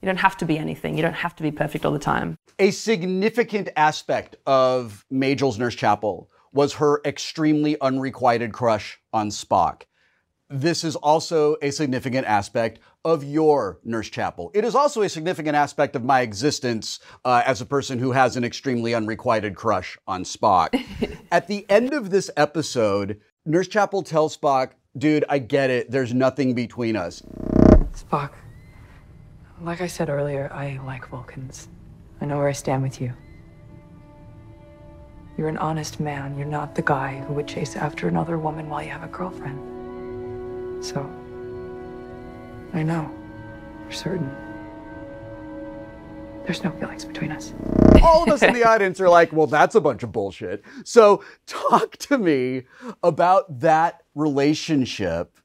You 0.00 0.06
don't 0.06 0.18
have 0.18 0.36
to 0.38 0.46
be 0.46 0.58
anything. 0.58 0.96
You 0.96 1.02
don't 1.02 1.12
have 1.12 1.36
to 1.36 1.42
be 1.42 1.50
perfect 1.50 1.84
all 1.84 1.92
the 1.92 1.98
time. 1.98 2.38
A 2.58 2.70
significant 2.70 3.68
aspect 3.76 4.36
of 4.46 5.04
Majel's 5.10 5.58
Nurse 5.58 5.74
Chapel 5.74 6.30
was 6.52 6.74
her 6.74 7.00
extremely 7.04 7.78
unrequited 7.80 8.52
crush 8.52 8.98
on 9.12 9.28
Spock. 9.28 9.82
This 10.48 10.82
is 10.82 10.96
also 10.96 11.56
a 11.62 11.70
significant 11.70 12.26
aspect 12.26 12.80
of 13.04 13.22
your 13.22 13.78
Nurse 13.84 14.08
Chapel. 14.08 14.50
It 14.52 14.64
is 14.64 14.74
also 14.74 15.02
a 15.02 15.08
significant 15.08 15.54
aspect 15.54 15.94
of 15.94 16.02
my 16.02 16.22
existence 16.22 16.98
uh, 17.24 17.42
as 17.46 17.60
a 17.60 17.66
person 17.66 17.98
who 17.98 18.12
has 18.12 18.36
an 18.36 18.42
extremely 18.42 18.94
unrequited 18.94 19.54
crush 19.54 19.96
on 20.08 20.24
Spock. 20.24 20.68
At 21.30 21.46
the 21.46 21.64
end 21.70 21.92
of 21.92 22.10
this 22.10 22.30
episode, 22.36 23.20
Nurse 23.46 23.68
Chapel 23.68 24.02
tells 24.02 24.36
Spock, 24.36 24.72
dude, 24.98 25.24
I 25.28 25.38
get 25.38 25.70
it. 25.70 25.90
There's 25.90 26.12
nothing 26.12 26.54
between 26.54 26.96
us. 26.96 27.22
Spock, 27.92 28.32
like 29.62 29.80
I 29.80 29.86
said 29.86 30.08
earlier, 30.08 30.50
I 30.52 30.80
like 30.86 31.08
Vulcans. 31.08 31.68
I 32.20 32.24
know 32.24 32.38
where 32.38 32.48
I 32.48 32.52
stand 32.52 32.82
with 32.82 33.00
you. 33.00 33.12
You're 35.36 35.48
an 35.48 35.58
honest 35.58 36.00
man. 36.00 36.36
You're 36.36 36.46
not 36.46 36.74
the 36.74 36.82
guy 36.82 37.18
who 37.26 37.34
would 37.34 37.46
chase 37.46 37.76
after 37.76 38.08
another 38.08 38.38
woman 38.38 38.68
while 38.68 38.82
you 38.82 38.90
have 38.90 39.02
a 39.02 39.08
girlfriend. 39.08 40.84
So, 40.84 41.08
I 42.72 42.82
know 42.82 43.10
for 43.86 43.92
certain 43.92 44.30
there's 46.44 46.64
no 46.64 46.70
feelings 46.72 47.04
between 47.04 47.32
us. 47.32 47.52
all 48.02 48.22
of 48.22 48.28
us 48.30 48.42
in 48.42 48.54
the 48.54 48.64
audience 48.64 49.00
are 49.00 49.08
like, 49.08 49.32
well, 49.32 49.46
that's 49.46 49.74
a 49.74 49.80
bunch 49.80 50.02
of 50.02 50.10
bullshit. 50.10 50.64
So, 50.84 51.22
talk 51.46 51.96
to 51.98 52.18
me 52.18 52.64
about 53.02 53.60
that 53.60 54.02
relationship. 54.14 55.36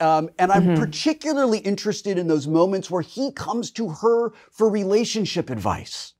Um, 0.00 0.30
and 0.38 0.50
I'm 0.50 0.76
particularly 0.76 1.58
interested 1.58 2.16
in 2.18 2.26
those 2.26 2.46
moments 2.46 2.90
where 2.90 3.02
he 3.02 3.30
comes 3.32 3.70
to 3.72 3.90
her 3.90 4.32
for 4.50 4.68
relationship 4.70 5.50
advice. 5.50 6.14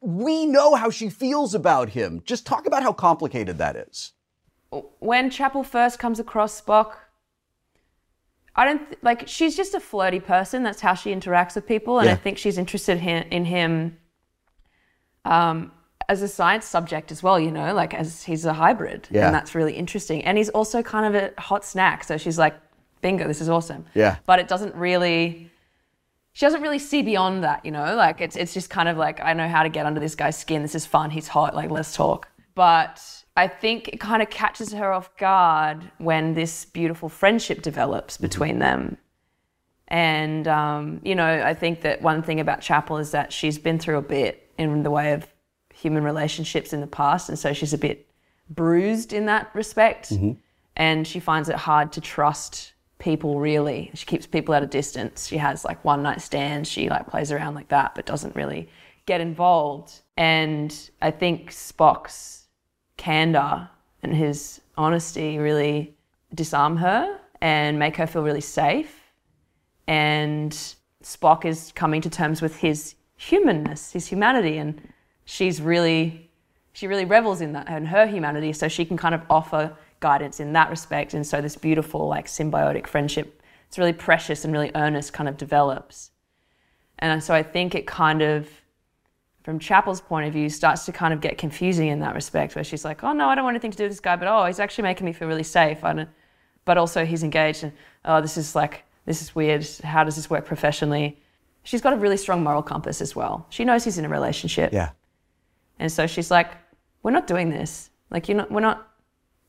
We 0.00 0.44
know 0.46 0.74
how 0.74 0.90
she 0.90 1.08
feels 1.08 1.54
about 1.54 1.88
him. 1.90 2.22
Just 2.24 2.46
talk 2.46 2.66
about 2.66 2.82
how 2.82 2.92
complicated 2.92 3.58
that 3.58 3.76
is. 3.76 4.12
when 5.00 5.30
Chapel 5.30 5.62
first 5.64 5.98
comes 5.98 6.20
across 6.20 6.60
Spock, 6.60 6.92
I 8.54 8.64
don't 8.66 8.84
th- 8.86 8.98
like. 9.02 9.26
She's 9.26 9.56
just 9.56 9.72
a 9.74 9.80
flirty 9.80 10.20
person. 10.20 10.62
That's 10.62 10.80
how 10.80 10.92
she 10.94 11.10
interacts 11.14 11.54
with 11.54 11.66
people, 11.66 12.00
and 12.00 12.10
I 12.10 12.14
think 12.16 12.36
she's 12.38 12.58
interested 12.58 13.00
hi- 13.00 13.26
in 13.30 13.44
him 13.46 13.96
um, 15.24 15.72
as 16.08 16.22
a 16.22 16.28
science 16.28 16.66
subject 16.66 17.10
as 17.12 17.22
well. 17.22 17.38
You 17.40 17.50
know, 17.50 17.72
like 17.72 17.94
as 17.94 18.24
he's 18.24 18.44
a 18.44 18.52
hybrid, 18.52 19.08
Yeah. 19.10 19.26
and 19.26 19.34
that's 19.34 19.54
really 19.54 19.74
interesting. 19.74 20.22
And 20.24 20.36
he's 20.36 20.48
also 20.50 20.82
kind 20.82 21.06
of 21.06 21.14
a 21.22 21.40
hot 21.40 21.64
snack. 21.64 22.04
So 22.04 22.16
she's 22.18 22.38
like, 22.38 22.54
"Bingo, 23.00 23.26
this 23.26 23.40
is 23.40 23.48
awesome." 23.48 23.84
Yeah. 23.94 24.16
But 24.26 24.38
it 24.38 24.48
doesn't 24.48 24.74
really. 24.74 25.50
she 26.32 26.46
doesn't 26.46 26.62
really 26.62 26.78
see 26.78 27.02
beyond 27.02 27.42
that, 27.42 27.64
you 27.64 27.72
know? 27.72 27.94
Like 27.96 28.20
it's 28.20 28.36
it's 28.36 28.54
just 28.54 28.70
kind 28.70 28.88
of 28.88 28.96
like 28.96 29.20
I 29.20 29.32
know 29.32 29.48
how 29.48 29.62
to 29.62 29.68
get 29.68 29.86
under 29.86 30.00
this 30.00 30.14
guy's 30.14 30.36
skin. 30.38 30.62
This 30.62 30.74
is 30.74 30.86
fun. 30.86 31.10
He's 31.10 31.28
hot. 31.28 31.54
Like 31.54 31.70
let's 31.70 31.94
talk. 31.94 32.28
But 32.54 33.02
I 33.36 33.46
think 33.48 33.88
it 33.88 34.00
kind 34.00 34.20
of 34.22 34.30
catches 34.30 34.72
her 34.72 34.92
off 34.92 35.16
guard 35.16 35.90
when 35.98 36.34
this 36.34 36.64
beautiful 36.64 37.08
friendship 37.08 37.62
develops 37.62 38.16
between 38.16 38.58
them. 38.58 38.98
And 39.88 40.46
um, 40.46 41.00
you 41.04 41.14
know, 41.14 41.42
I 41.44 41.54
think 41.54 41.80
that 41.82 42.02
one 42.02 42.22
thing 42.22 42.40
about 42.40 42.60
Chapel 42.60 42.98
is 42.98 43.10
that 43.12 43.32
she's 43.32 43.58
been 43.58 43.78
through 43.78 43.98
a 43.98 44.02
bit 44.02 44.50
in 44.58 44.82
the 44.82 44.90
way 44.90 45.12
of 45.12 45.26
human 45.72 46.02
relationships 46.04 46.72
in 46.72 46.80
the 46.80 46.86
past, 46.86 47.28
and 47.28 47.38
so 47.38 47.52
she's 47.52 47.72
a 47.72 47.78
bit 47.78 48.06
bruised 48.50 49.12
in 49.12 49.26
that 49.26 49.50
respect. 49.54 50.12
And 50.76 51.06
she 51.06 51.20
finds 51.20 51.48
it 51.48 51.56
hard 51.56 51.92
to 51.92 52.00
trust 52.00 52.72
people 52.98 53.38
really. 53.40 53.90
She 53.94 54.06
keeps 54.06 54.26
people 54.26 54.54
at 54.54 54.62
a 54.62 54.66
distance. 54.66 55.26
She 55.26 55.36
has 55.36 55.64
like 55.64 55.84
one 55.84 56.02
night 56.02 56.20
stands. 56.20 56.68
She 56.68 56.88
like 56.88 57.06
plays 57.06 57.30
around 57.32 57.54
like 57.54 57.68
that, 57.68 57.94
but 57.94 58.06
doesn't 58.06 58.34
really 58.34 58.68
get 59.06 59.20
involved. 59.20 60.00
And 60.16 60.74
I 61.00 61.10
think 61.10 61.50
Spock's 61.50 62.46
candor 62.96 63.68
and 64.02 64.14
his 64.14 64.60
honesty 64.76 65.38
really 65.38 65.96
disarm 66.34 66.76
her 66.76 67.18
and 67.40 67.78
make 67.78 67.96
her 67.96 68.06
feel 68.06 68.22
really 68.22 68.40
safe. 68.40 68.94
And 69.86 70.52
Spock 71.02 71.44
is 71.44 71.72
coming 71.74 72.00
to 72.02 72.10
terms 72.10 72.42
with 72.42 72.56
his 72.56 72.96
humanness, 73.16 73.92
his 73.92 74.06
humanity, 74.06 74.58
and 74.58 74.80
she's 75.24 75.62
really, 75.62 76.30
she 76.72 76.86
really 76.86 77.04
revels 77.04 77.40
in 77.40 77.52
that 77.52 77.68
and 77.68 77.88
her 77.88 78.06
humanity. 78.06 78.52
So 78.52 78.68
she 78.68 78.84
can 78.84 78.96
kind 78.96 79.14
of 79.14 79.22
offer 79.30 79.76
guidance 80.00 80.40
in 80.40 80.52
that 80.52 80.70
respect. 80.70 81.14
And 81.14 81.26
so 81.26 81.40
this 81.40 81.56
beautiful, 81.56 82.06
like 82.08 82.26
symbiotic 82.26 82.86
friendship, 82.86 83.42
it's 83.66 83.78
really 83.78 83.92
precious 83.92 84.44
and 84.44 84.52
really 84.52 84.70
earnest, 84.74 85.12
kind 85.12 85.28
of 85.28 85.36
develops. 85.36 86.10
And 86.98 87.22
so 87.22 87.34
I 87.34 87.42
think 87.42 87.74
it 87.74 87.86
kind 87.86 88.22
of, 88.22 88.48
from 89.44 89.58
Chapel's 89.58 90.00
point 90.00 90.26
of 90.26 90.32
view, 90.32 90.48
starts 90.48 90.84
to 90.86 90.92
kind 90.92 91.14
of 91.14 91.20
get 91.20 91.38
confusing 91.38 91.88
in 91.88 92.00
that 92.00 92.14
respect, 92.14 92.54
where 92.54 92.64
she's 92.64 92.84
like, 92.84 93.04
"Oh 93.04 93.12
no, 93.12 93.28
I 93.28 93.34
don't 93.34 93.44
want 93.44 93.54
anything 93.54 93.70
to 93.70 93.76
do 93.76 93.84
with 93.84 93.92
this 93.92 94.00
guy, 94.00 94.16
but 94.16 94.28
oh, 94.28 94.44
he's 94.44 94.60
actually 94.60 94.82
making 94.82 95.04
me 95.06 95.12
feel 95.12 95.28
really 95.28 95.42
safe." 95.42 95.84
I 95.84 95.92
don't, 95.92 96.08
but 96.64 96.76
also 96.76 97.06
he's 97.06 97.22
engaged, 97.22 97.62
and 97.62 97.72
oh, 98.04 98.20
this 98.20 98.36
is 98.36 98.54
like 98.54 98.84
this 99.06 99.22
is 99.22 99.34
weird. 99.34 99.66
How 99.84 100.04
does 100.04 100.16
this 100.16 100.28
work 100.28 100.44
professionally? 100.44 101.18
She's 101.62 101.80
got 101.80 101.92
a 101.92 101.96
really 101.96 102.16
strong 102.16 102.42
moral 102.42 102.62
compass 102.62 103.00
as 103.00 103.14
well. 103.14 103.46
She 103.48 103.64
knows 103.64 103.84
he's 103.84 103.96
in 103.96 104.04
a 104.04 104.08
relationship. 104.08 104.72
Yeah. 104.72 104.90
And 105.78 105.90
so 105.90 106.06
she's 106.06 106.30
like, 106.30 106.50
"We're 107.02 107.12
not 107.12 107.26
doing 107.26 107.48
this. 107.48 107.90
Like, 108.10 108.28
you're 108.28 108.36
not. 108.38 108.50
We're 108.50 108.60
not. 108.60 108.87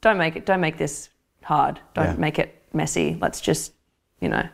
Don't 0.02 0.18
make 0.18 0.36
it. 0.36 0.46
Don't 0.46 0.62
make 0.62 0.78
this 0.78 1.10
hard. 1.44 1.80
Don't 1.94 2.06
Yeah. 2.06 2.16
make 2.16 2.40
it 2.40 2.64
messy. 2.74 3.18
Let's 3.20 3.42
just, 3.42 3.74
you 4.20 4.30
know." 4.30 4.48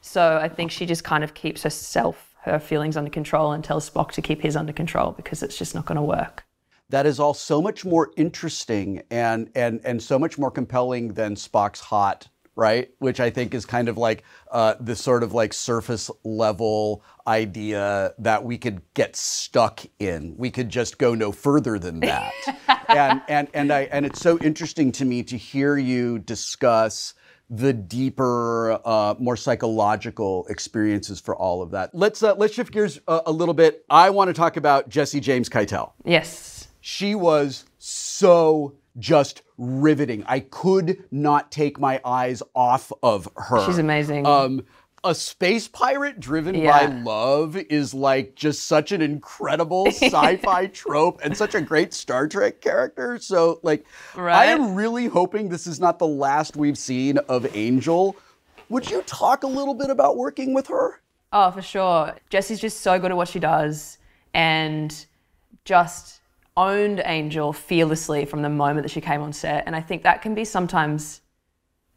So 0.00 0.38
I 0.38 0.48
think 0.48 0.70
she 0.70 0.84
just 0.84 1.04
kind 1.04 1.24
of 1.24 1.32
keeps 1.34 1.62
herself, 1.62 2.34
her 2.42 2.58
feelings 2.58 2.96
under 2.96 3.10
control, 3.10 3.52
and 3.52 3.64
tells 3.64 3.88
Spock 3.88 4.12
to 4.12 4.22
keep 4.22 4.42
his 4.42 4.56
under 4.56 4.72
control 4.72 5.12
because 5.12 5.42
it's 5.42 5.56
just 5.56 5.74
not 5.74 5.86
going 5.86 5.96
to 5.96 6.02
work. 6.02 6.44
That 6.90 7.06
is 7.06 7.18
all 7.18 7.32
so 7.32 7.62
much 7.62 7.84
more 7.86 8.10
interesting 8.16 9.02
and 9.10 9.50
and 9.54 9.80
and 9.84 10.02
so 10.02 10.18
much 10.18 10.36
more 10.38 10.50
compelling 10.50 11.14
than 11.14 11.34
Spock's 11.34 11.80
hot, 11.80 12.28
right? 12.56 12.90
Which 12.98 13.20
I 13.20 13.30
think 13.30 13.54
is 13.54 13.66
kind 13.66 13.88
of 13.88 13.98
like 13.98 14.24
uh, 14.50 14.74
the 14.80 14.96
sort 14.96 15.22
of 15.22 15.32
like 15.32 15.52
surface 15.52 16.10
level 16.24 17.02
idea 17.26 18.14
that 18.18 18.44
we 18.44 18.58
could 18.58 18.82
get 18.94 19.16
stuck 19.16 19.80
in. 19.98 20.36
We 20.36 20.50
could 20.50 20.68
just 20.68 20.98
go 20.98 21.14
no 21.14 21.32
further 21.32 21.78
than 21.78 22.00
that. 22.00 22.32
and 22.88 23.22
and 23.28 23.48
and 23.54 23.72
I 23.72 23.82
and 23.92 24.06
it's 24.06 24.20
so 24.20 24.38
interesting 24.38 24.92
to 24.92 25.04
me 25.04 25.22
to 25.24 25.36
hear 25.36 25.76
you 25.76 26.18
discuss 26.18 27.14
the 27.50 27.72
deeper, 27.72 28.80
uh, 28.84 29.14
more 29.18 29.36
psychological 29.36 30.46
experiences 30.48 31.20
for 31.20 31.36
all 31.36 31.62
of 31.62 31.70
that. 31.72 31.94
Let's 31.94 32.22
uh, 32.22 32.34
let's 32.34 32.54
shift 32.54 32.72
gears 32.72 33.00
a, 33.06 33.22
a 33.26 33.32
little 33.32 33.54
bit. 33.54 33.84
I 33.90 34.10
want 34.10 34.28
to 34.28 34.34
talk 34.34 34.56
about 34.56 34.88
Jesse 34.88 35.20
James 35.20 35.48
Keitel. 35.48 35.92
Yes. 36.04 36.68
She 36.80 37.14
was 37.14 37.64
so 37.78 38.74
just 38.98 39.42
riveting. 39.58 40.24
I 40.26 40.40
could 40.40 41.04
not 41.10 41.50
take 41.50 41.78
my 41.80 42.00
eyes 42.04 42.42
off 42.54 42.92
of 43.02 43.28
her. 43.36 43.64
She's 43.66 43.78
amazing. 43.78 44.26
Um, 44.26 44.64
a 45.02 45.14
space 45.14 45.68
pirate 45.68 46.18
driven 46.18 46.54
Yeah. 46.54 46.86
by 46.86 46.94
love 47.02 47.56
is 47.56 47.92
like 47.92 48.34
just 48.34 48.66
such 48.66 48.90
an 48.90 49.02
incredible 49.02 49.86
sci-fi 49.90 50.66
trope 50.68 51.20
and 51.22 51.36
such 51.36 51.54
a 51.54 51.60
great 51.60 51.92
Star 51.92 52.26
Trek 52.26 52.60
character. 52.62 53.18
So 53.18 53.60
like 53.62 53.84
I 54.16 54.46
am 54.46 54.74
really 54.74 55.06
hoping 55.06 55.50
this 55.50 55.66
is 55.66 55.78
not 55.78 55.98
the 55.98 56.06
last 56.06 56.56
we've 56.56 56.78
seen 56.78 57.18
of 57.18 57.46
Angel. 57.54 58.16
Would 58.70 58.90
you 58.90 59.02
talk 59.02 59.42
a 59.42 59.46
little 59.46 59.74
bit 59.74 59.90
about 59.90 60.16
working 60.16 60.54
with 60.54 60.68
her? 60.68 61.00
Oh, 61.34 61.50
for 61.50 61.60
sure. 61.60 62.14
Jessie's 62.30 62.60
just 62.60 62.80
so 62.80 62.98
good 62.98 63.10
at 63.10 63.16
what 63.16 63.28
she 63.28 63.40
does 63.40 63.98
and 64.32 65.04
just 65.66 66.20
owned 66.56 67.02
Angel 67.04 67.52
fearlessly 67.52 68.24
from 68.24 68.42
the 68.42 68.48
moment 68.48 68.84
that 68.84 68.90
she 68.90 69.00
came 69.00 69.20
on 69.22 69.32
set. 69.32 69.64
And 69.66 69.74
I 69.74 69.80
think 69.80 70.02
that 70.02 70.22
can 70.22 70.34
be 70.34 70.44
sometimes 70.44 71.20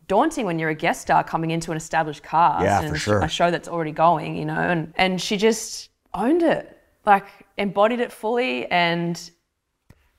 daunting 0.07 0.45
when 0.45 0.57
you're 0.57 0.69
a 0.69 0.75
guest 0.75 1.01
star 1.01 1.23
coming 1.23 1.51
into 1.51 1.71
an 1.71 1.77
established 1.77 2.23
cast 2.23 2.63
Yeah, 2.63 2.81
and 2.81 2.99
sure. 2.99 3.19
a 3.19 3.27
show 3.27 3.51
that's 3.51 3.67
already 3.67 3.91
going, 3.91 4.35
you 4.35 4.45
know. 4.45 4.55
And 4.59 4.93
and 4.97 5.21
she 5.21 5.37
just 5.37 5.89
owned 6.13 6.43
it, 6.43 6.77
like 7.05 7.25
embodied 7.57 7.99
it 7.99 8.11
fully, 8.11 8.65
and 8.67 9.29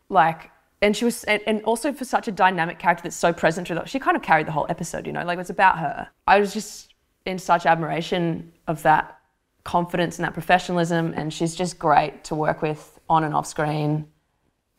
like. 0.09 0.51
And 0.81 0.97
she 0.97 1.05
was, 1.05 1.25
and 1.25 1.43
and 1.49 1.61
also 1.65 1.93
for 1.93 2.05
such 2.05 2.29
a 2.29 2.33
dynamic 2.33 2.79
character 2.79 3.03
that's 3.03 3.17
so 3.17 3.33
present 3.33 3.67
through 3.67 3.81
she 3.87 3.99
kind 3.99 4.17
of 4.17 4.23
carried 4.23 4.47
the 4.47 4.53
whole 4.53 4.67
episode, 4.69 5.09
you 5.09 5.13
know, 5.13 5.25
like 5.25 5.35
it 5.35 5.39
was 5.39 5.51
about 5.51 5.79
her. 5.81 6.09
I 6.29 6.39
was 6.39 6.55
just 6.55 6.95
in 7.27 7.37
such 7.41 7.67
admiration 7.67 8.53
of 8.69 8.83
that 8.85 9.19
confidence 9.65 10.19
and 10.19 10.25
that 10.25 10.35
professionalism, 10.35 11.15
and 11.17 11.35
she's 11.35 11.57
just 11.57 11.81
great 11.81 12.23
to 12.25 12.37
work 12.37 12.63
with 12.63 13.01
on 13.09 13.25
and 13.25 13.35
off 13.35 13.47
screen, 13.47 14.07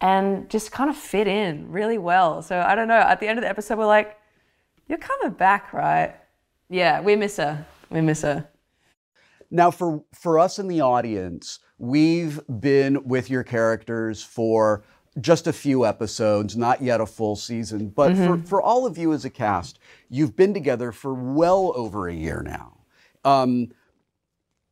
and 0.02 0.50
just 0.50 0.72
kind 0.72 0.90
of 0.90 0.96
fit 0.96 1.28
in 1.28 1.72
really 1.72 1.98
well. 1.98 2.42
So 2.42 2.60
I 2.60 2.76
don't 2.76 2.88
know. 2.88 2.96
At 2.96 3.20
the 3.20 3.28
end 3.28 3.38
of 3.38 3.44
the 3.44 3.50
episode, 3.50 3.78
we're 3.78 3.86
like, 3.86 4.18
"You're 4.88 4.98
coming 4.98 5.32
back, 5.34 5.74
right?" 5.74 6.16
Yeah, 6.70 7.02
we 7.02 7.16
miss 7.16 7.38
her. 7.38 7.66
We 7.90 8.02
miss 8.02 8.22
her. 8.22 8.48
Now, 9.52 9.72
for 9.72 10.04
for 10.14 10.40
us 10.40 10.60
in 10.60 10.68
the 10.68 10.82
audience, 10.82 11.60
we've 11.78 12.40
been 12.60 13.04
with 13.08 13.30
your 13.30 13.44
characters 13.44 14.22
for 14.24 14.84
just 15.20 15.48
a 15.48 15.54
few 15.54 15.86
episodes, 15.86 16.56
not 16.56 16.82
yet 16.82 17.02
a 17.02 17.06
full 17.06 17.36
season. 17.36 17.90
But 17.90 18.12
Mhm. 18.14 18.26
for, 18.26 18.48
for 18.48 18.62
all 18.62 18.86
of 18.86 18.98
you 18.98 19.12
as 19.12 19.26
a 19.26 19.30
cast, 19.30 19.80
you've 20.08 20.36
been 20.36 20.54
together 20.54 20.92
for 20.92 21.14
well 21.14 21.74
over 21.76 22.08
a 22.08 22.14
year 22.14 22.42
now. 22.46 22.78
Um, 23.26 23.70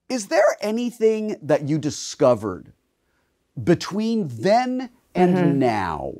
is 0.07 0.27
there 0.27 0.55
anything 0.61 1.35
that 1.41 1.67
you 1.67 1.77
discovered 1.79 2.71
between 3.61 4.27
then 4.27 4.89
and 5.17 5.35
Mhm. 5.35 5.55
now 5.55 6.13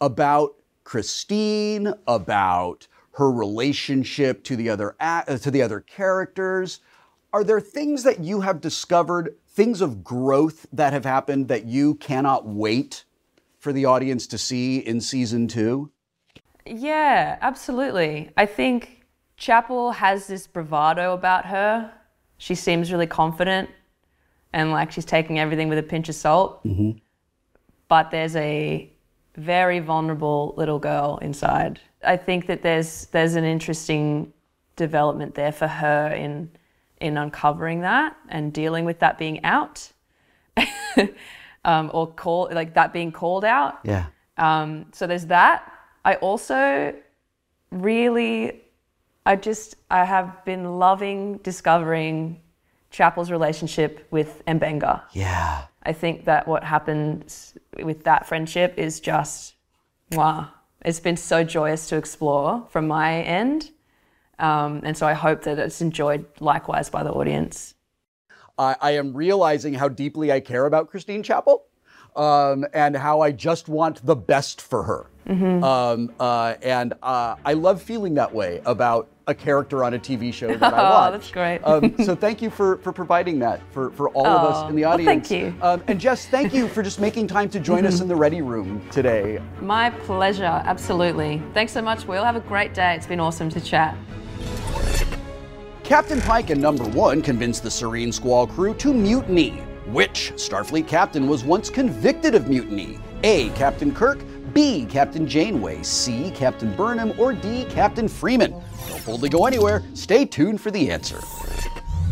about 0.00 0.54
Christine, 0.84 1.94
about 2.06 2.86
her 3.12 3.30
relationship 3.30 4.44
to 4.44 4.56
the 4.56 4.68
other 4.68 4.94
uh, 5.00 5.22
to 5.38 5.50
the 5.50 5.62
other 5.62 5.80
characters? 5.80 6.80
Are 7.32 7.42
there 7.44 7.60
things 7.60 8.02
that 8.04 8.20
you 8.20 8.42
have 8.42 8.60
discovered, 8.60 9.34
things 9.48 9.80
of 9.80 10.04
growth 10.04 10.66
that 10.72 10.92
have 10.92 11.04
happened 11.04 11.48
that 11.48 11.64
you 11.64 11.94
cannot 11.96 12.46
wait 12.46 13.04
for 13.58 13.72
the 13.72 13.84
audience 13.86 14.26
to 14.28 14.38
see 14.38 14.78
in 14.78 15.00
season 15.00 15.48
two? 15.48 15.90
Yeah, 16.66 17.38
absolutely. 17.40 18.30
I 18.36 18.46
think 18.46 19.04
Chapel 19.36 19.92
has 19.92 20.26
this 20.26 20.46
bravado 20.46 21.12
about 21.12 21.46
her. 21.46 21.92
She 22.38 22.54
seems 22.54 22.92
really 22.92 23.06
confident 23.06 23.70
and 24.52 24.70
like 24.70 24.92
she's 24.92 25.04
taking 25.04 25.38
everything 25.38 25.68
with 25.68 25.78
a 25.78 25.82
pinch 25.82 26.08
of 26.08 26.14
salt. 26.14 26.64
Mm-hmm. 26.64 26.98
But 27.88 28.10
there's 28.10 28.36
a 28.36 28.90
very 29.36 29.80
vulnerable 29.80 30.54
little 30.56 30.78
girl 30.78 31.18
inside. 31.22 31.80
I 32.04 32.16
think 32.16 32.46
that 32.46 32.62
there's 32.62 33.06
there's 33.06 33.34
an 33.34 33.44
interesting 33.44 34.32
development 34.76 35.34
there 35.34 35.52
for 35.52 35.66
her 35.66 36.08
in 36.08 36.50
in 37.00 37.16
uncovering 37.16 37.80
that 37.80 38.16
and 38.28 38.52
dealing 38.52 38.84
with 38.84 39.00
that 39.00 39.18
being 39.18 39.44
out. 39.44 39.90
um, 41.64 41.90
or 41.92 42.06
call 42.06 42.48
like 42.52 42.74
that 42.74 42.92
being 42.92 43.12
called 43.12 43.44
out. 43.44 43.80
Yeah. 43.84 44.06
Um, 44.36 44.86
so 44.92 45.06
there's 45.06 45.26
that. 45.26 45.70
I 46.04 46.16
also 46.16 46.94
really, 47.70 48.62
I 49.24 49.36
just, 49.36 49.76
I 49.90 50.04
have 50.04 50.44
been 50.44 50.78
loving 50.78 51.38
discovering 51.38 52.40
Chapel's 52.90 53.30
relationship 53.30 54.06
with 54.10 54.44
M'Benga. 54.46 55.02
Yeah. 55.12 55.64
I 55.84 55.92
think 55.92 56.24
that 56.24 56.46
what 56.48 56.64
happens 56.64 57.56
with 57.82 58.04
that 58.04 58.26
friendship 58.26 58.74
is 58.76 59.00
just, 59.00 59.54
wow. 60.12 60.48
It's 60.84 61.00
been 61.00 61.16
so 61.16 61.44
joyous 61.44 61.88
to 61.88 61.96
explore 61.96 62.66
from 62.70 62.86
my 62.86 63.22
end. 63.22 63.70
Um, 64.38 64.80
and 64.84 64.96
so 64.96 65.06
I 65.06 65.12
hope 65.14 65.42
that 65.42 65.58
it's 65.58 65.80
enjoyed 65.80 66.26
likewise 66.40 66.90
by 66.90 67.02
the 67.02 67.12
audience. 67.12 67.74
I, 68.58 68.76
I 68.80 68.90
am 68.92 69.14
realizing 69.14 69.74
how 69.74 69.88
deeply 69.88 70.30
I 70.32 70.40
care 70.40 70.66
about 70.66 70.90
Christine 70.90 71.22
Chapel. 71.22 71.64
um, 72.16 72.64
and 72.72 72.96
how 72.96 73.20
I 73.20 73.32
just 73.32 73.68
want 73.68 74.04
the 74.06 74.14
best 74.14 74.60
for 74.60 74.84
her. 74.84 75.06
Mhm. 75.26 75.62
Um, 75.64 76.12
uh, 76.20 76.54
and 76.62 76.92
uh, 77.02 77.34
I 77.44 77.54
love 77.54 77.82
feeling 77.82 78.14
that 78.14 78.32
way 78.32 78.60
about 78.64 79.08
a 79.26 79.34
character 79.34 79.82
on 79.84 79.94
a 79.94 79.98
TV 79.98 80.32
show 80.32 80.48
that 80.56 80.74
I 80.74 80.78
Oh, 80.78 80.90
watch. 80.90 81.12
that's 81.12 81.30
great. 81.30 81.58
um, 81.64 81.94
so 82.04 82.14
thank 82.26 82.42
you 82.42 82.50
for, 82.50 82.76
for 82.78 82.92
providing 82.92 83.38
that 83.40 83.60
for, 83.72 83.90
for 83.92 84.10
all 84.10 84.26
of 84.26 84.44
us 84.54 84.62
Oh, 84.64 84.68
in 84.68 84.76
the 84.76 84.82
well, 84.82 84.92
audience. 84.94 85.28
thank 85.28 85.42
you. 85.42 85.54
Um, 85.62 85.82
and 85.88 85.98
Jess, 85.98 86.26
thank 86.26 86.52
you 86.52 86.68
for 86.68 86.82
just 86.82 87.00
making 87.00 87.26
time 87.26 87.48
to 87.50 87.60
join 87.60 87.86
us 87.86 88.00
in 88.02 88.08
the 88.08 88.16
Ready 88.16 88.42
Room 88.42 88.86
today. 88.90 89.40
My 89.60 89.90
pleasure, 89.90 90.44
absolutely. 90.44 91.42
Thanks 91.54 91.72
so 91.72 91.82
much, 91.82 92.06
Will. 92.06 92.24
Have 92.24 92.36
a 92.36 92.40
great 92.40 92.74
day. 92.74 92.94
It's 92.94 93.06
been 93.06 93.20
awesome 93.20 93.48
to 93.50 93.60
chat. 93.60 93.96
Captain 95.82 96.20
Pike 96.22 96.50
and 96.50 96.60
Number 96.60 96.84
One 96.84 97.20
convinced 97.20 97.62
the 97.62 97.70
Serene 97.70 98.10
Squall 98.12 98.46
crew 98.46 98.74
to 98.74 98.92
mutiny. 98.92 99.50
Which 99.88 100.32
Starfleet 100.36 100.88
captain 100.88 101.28
was 101.28 101.44
once 101.44 101.68
convicted 101.68 102.34
of 102.34 102.48
mutiny? 102.48 102.98
A. 103.22 103.50
Captain 103.50 103.94
Kirk, 103.94 104.18
B. 104.54 104.86
Captain 104.86 105.26
Janeway, 105.26 105.82
C. 105.82 106.30
Captain 106.30 106.74
Burnham, 106.76 107.12
or 107.18 107.32
D. 107.32 107.64
Captain 107.68 108.06
Freeman? 108.06 108.52
Don't 108.88 109.04
boldly 109.04 109.28
go 109.28 109.46
anywhere. 109.46 109.82
Stay 109.94 110.24
tuned 110.24 110.60
for 110.60 110.70
the 110.70 110.90
answer. 110.90 111.20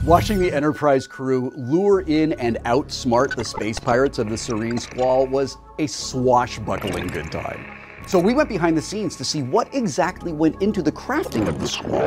Watching 0.05 0.41
the 0.41 0.53
Enterprise 0.53 1.07
crew 1.07 1.53
lure 1.55 2.01
in 2.01 2.33
and 2.33 2.57
outsmart 2.65 3.37
the 3.37 3.45
space 3.45 3.79
pirates 3.79 4.19
of 4.19 4.29
the 4.29 4.37
Serene 4.37 4.79
Squall 4.79 5.29
was 5.29 5.59
a 5.79 5.87
swashbuckling 5.87 7.07
good 7.07 7.31
time. 7.31 7.65
So 8.09 8.19
we 8.19 8.35
went 8.35 8.49
behind 8.49 8.77
the 8.77 8.83
scenes 8.83 9.15
to 9.17 9.25
see 9.25 9.43
what 9.43 9.73
exactly 9.73 10.33
went 10.33 10.61
into 10.61 10.83
the 10.83 10.91
crafting 10.91 11.47
of 11.47 11.61
the 11.61 11.69
Squall. 11.69 12.03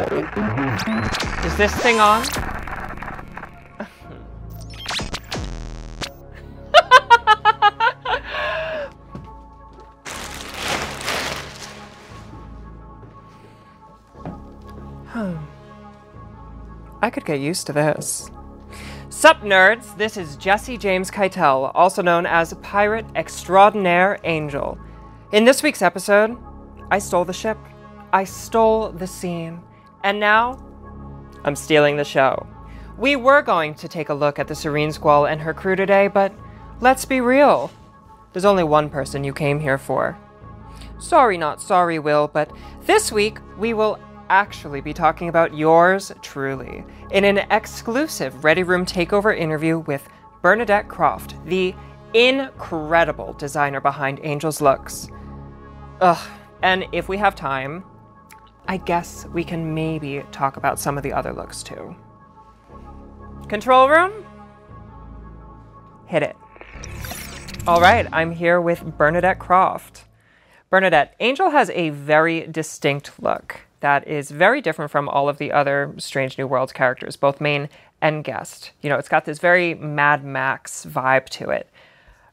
Is 1.46 1.56
this 1.56 1.74
thing 1.76 2.02
on? 2.02 2.26
I 17.06 17.12
could 17.12 17.24
get 17.24 17.40
used 17.40 17.68
to 17.68 17.74
this. 17.74 18.32
Sup, 19.10 19.42
nerds? 19.42 19.96
This 19.96 20.18
is 20.18 20.36
Jesse 20.38 20.76
James 20.76 21.12
Keitel, 21.12 21.72
also 21.76 22.02
known 22.02 22.26
as 22.26 22.56
Pirate 22.64 23.06
Extraordinaire 23.14 24.18
Angel. 24.24 24.76
In 25.32 25.46
this 25.46 25.62
week's 25.62 25.84
episode, 25.84 26.36
I 26.90 26.98
stole 26.98 27.24
the 27.24 27.32
ship, 27.32 27.60
I 28.12 28.24
stole 28.24 28.90
the 28.90 29.06
scene, 29.06 29.62
and 30.04 30.20
now 30.20 30.58
I'm 31.44 31.56
stealing 31.56 31.96
the 31.96 32.04
show. 32.04 32.48
We 32.98 33.16
were 33.16 33.44
going 33.44 33.76
to 33.76 33.88
take 33.88 34.10
a 34.10 34.16
look 34.16 34.40
at 34.40 34.48
the 34.48 34.56
Serene 34.56 34.92
Squall 34.92 35.28
and 35.28 35.40
her 35.42 35.54
crew 35.54 35.76
today, 35.76 36.08
but 36.08 36.34
let's 36.82 37.06
be 37.06 37.22
real. 37.22 37.70
There's 38.34 38.46
only 38.46 38.64
one 38.64 38.90
person 38.90 39.24
you 39.24 39.32
came 39.32 39.60
here 39.60 39.78
for. 39.78 40.18
Sorry, 40.98 41.38
not 41.38 41.62
sorry, 41.62 42.00
Will, 42.00 42.28
but 42.28 42.50
this 42.88 43.12
week 43.12 43.38
we 43.60 43.76
will 43.76 44.00
actually 44.30 44.82
be 44.82 44.94
talking 44.94 45.30
about 45.30 45.56
yours 45.56 46.12
truly 46.22 46.84
in 47.12 47.26
an 47.26 47.40
exclusive 47.52 48.44
Ready 48.44 48.64
Room 48.64 48.86
Takeover 48.86 49.38
interview 49.38 49.80
with 49.80 50.08
Bernadette 50.42 50.88
Croft, 50.88 51.36
the 51.46 51.76
incredible 52.14 53.34
designer 53.34 53.82
behind 53.82 54.20
Angel's 54.20 54.62
Looks. 54.62 55.10
Ugh, 56.02 56.30
and 56.64 56.86
if 56.92 57.10
we 57.10 57.18
have 57.18 57.36
time, 57.36 57.84
I 58.68 58.78
guess 58.78 59.26
we 59.28 59.44
can 59.44 59.74
maybe 59.74 60.24
talk 60.32 60.58
about 60.58 60.80
some 60.80 60.98
of 60.98 61.04
the 61.04 61.14
other 61.14 61.34
looks 61.34 61.62
too. 61.62 61.96
Control 63.48 63.90
room? 63.90 64.26
Hit 66.08 66.24
it. 66.24 66.36
All 67.68 67.82
right, 67.82 68.08
I'm 68.12 68.32
here 68.32 68.62
with 68.62 68.98
Bernadette 68.98 69.40
Croft. 69.40 70.06
Bernadette, 70.70 71.16
Angel 71.20 71.50
has 71.50 71.70
a 71.72 71.90
very 71.90 72.48
distinct 72.48 73.12
look 73.22 73.65
that 73.86 74.08
is 74.08 74.32
very 74.32 74.62
different 74.62 74.90
from 74.90 75.08
all 75.08 75.30
of 75.30 75.38
the 75.38 75.52
other 75.52 75.94
Strange 76.00 76.40
New 76.40 76.48
Worlds 76.48 76.74
characters, 76.74 77.16
both 77.16 77.40
main 77.40 77.70
and 78.02 78.24
guest. 78.24 78.72
You 78.82 78.90
know, 78.90 78.98
it's 78.98 79.08
got 79.08 79.26
this 79.26 79.38
very 79.38 79.76
Mad 79.76 80.26
Max 80.26 80.88
vibe 80.88 81.30
to 81.30 81.52
it. 81.52 81.70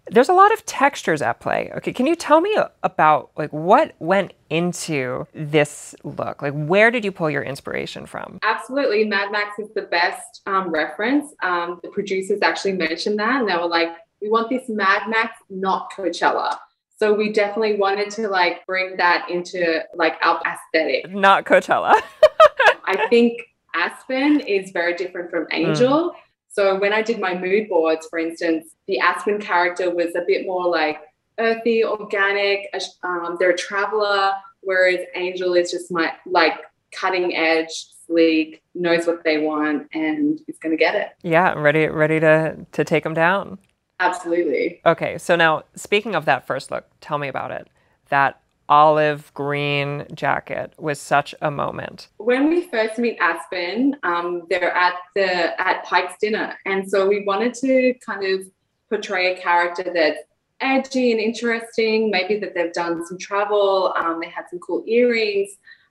There's 0.07 0.31
a 0.31 0.33
lot 0.33 0.51
of 0.51 0.65
textures 0.65 1.21
at 1.21 1.41
play. 1.41 1.71
Okay, 1.77 1.93
can 1.93 2.07
you 2.07 2.17
tell 2.17 2.41
me 2.41 2.57
about 2.83 3.33
like 3.37 3.53
what 3.53 3.93
went 3.99 4.33
into 4.49 5.27
this 5.35 5.95
look? 6.05 6.41
Like 6.41 6.55
where 6.55 6.91
did 6.91 7.05
you 7.05 7.13
pull 7.13 7.29
your 7.29 7.43
inspiration 7.43 8.07
from? 8.07 8.39
Absolutely. 8.43 9.05
Mad 9.05 9.31
Max 9.31 9.59
is 9.59 9.69
the 9.75 9.83
best 9.83 10.41
um, 10.47 10.71
reference. 10.71 11.35
Um, 11.43 11.81
the 11.83 11.91
producers 11.91 12.41
actually 12.41 12.73
mentioned 12.73 13.19
that 13.19 13.41
and 13.41 13.49
they 13.49 13.57
were 13.57 13.67
like, 13.67 13.91
we 14.23 14.31
want 14.31 14.49
this 14.49 14.71
Mad 14.71 15.03
Max, 15.11 15.37
not 15.51 15.93
Coachella. 15.93 16.57
So 17.03 17.13
we 17.13 17.33
definitely 17.33 17.79
wanted 17.79 18.11
to 18.11 18.29
like 18.29 18.65
bring 18.65 18.97
that 18.99 19.29
into 19.29 19.83
like 19.93 20.15
our 20.23 20.41
aesthetic. 20.47 21.11
Not 21.11 21.47
Coachella. 21.47 22.01
I 22.85 23.09
think 23.09 23.43
Aspen 23.75 24.39
is 24.39 24.71
very 24.71 24.95
different 24.95 25.29
from 25.29 25.49
Angel. 25.51 26.15
So 26.49 26.79
when 26.79 26.93
I 26.93 27.03
did 27.03 27.19
my 27.19 27.37
mood 27.37 27.69
boards, 27.69 28.07
for 28.09 28.21
instance, 28.21 28.77
the 28.87 29.01
Aspen 29.01 29.41
character 29.41 29.93
was 29.93 30.15
a 30.15 30.23
bit 30.29 30.47
more 30.47 30.69
like 30.69 31.01
earthy, 31.41 31.85
organic. 31.85 32.73
Um, 33.03 33.37
they're 33.41 33.51
a 33.51 33.57
traveler, 33.57 34.35
whereas 34.61 35.01
Angel 35.17 35.55
is 35.55 35.73
just 35.73 35.91
my 35.91 36.13
like 36.25 36.55
cutting 36.93 37.35
edge, 37.35 37.87
sleek, 38.07 38.63
knows 38.77 39.09
what 39.09 39.25
they 39.25 39.39
want, 39.39 39.89
and 39.93 40.39
is 40.47 40.59
going 40.59 40.71
to 40.71 40.79
get 40.79 40.95
it. 40.95 41.09
Yeah, 41.25 41.55
ready 41.55 41.89
ready 41.89 42.21
to 42.21 42.65
to 42.71 42.85
take 42.85 43.03
them 43.03 43.15
down. 43.15 43.59
Absolutely. 44.03 44.81
Okay, 44.85 45.17
so 45.19 45.37
now 45.37 45.63
speaking 45.77 46.15
of 46.15 46.25
that 46.25 46.47
first 46.47 46.71
look, 46.71 46.87
tell 47.01 47.19
me 47.19 47.29
about 47.29 47.53
it. 47.53 47.69
That 48.09 48.41
olive 48.69 49.33
green 49.35 50.07
jacket 50.15 50.73
was 50.79 50.99
such 50.99 51.35
a 51.41 51.51
moment. 51.51 52.09
When 52.17 52.49
we 52.49 52.63
first 52.63 52.99
meet 52.99 53.19
Aspen, 53.21 53.97
um, 54.03 54.43
they're 54.51 54.73
at 54.73 54.95
the 55.15 55.61
at 55.61 55.85
Pike's 55.85 56.15
dinner, 56.21 56.57
and 56.67 56.89
so 56.89 57.07
we 57.07 57.25
wanted 57.25 57.55
to 57.55 57.95
kind 58.05 58.25
of 58.25 58.47
portray 58.89 59.35
a 59.35 59.41
character 59.41 59.91
that's 59.95 60.19
edgy 60.61 61.13
and 61.13 61.21
interesting. 61.21 62.11
Maybe 62.11 62.39
that 62.41 62.55
they've 62.55 62.73
done 62.73 63.07
some 63.07 63.19
travel. 63.19 63.95
Um, 63.97 64.21
they 64.21 64.29
had 64.29 64.47
some 64.51 64.59
cool 64.59 64.83
earrings. 64.87 65.51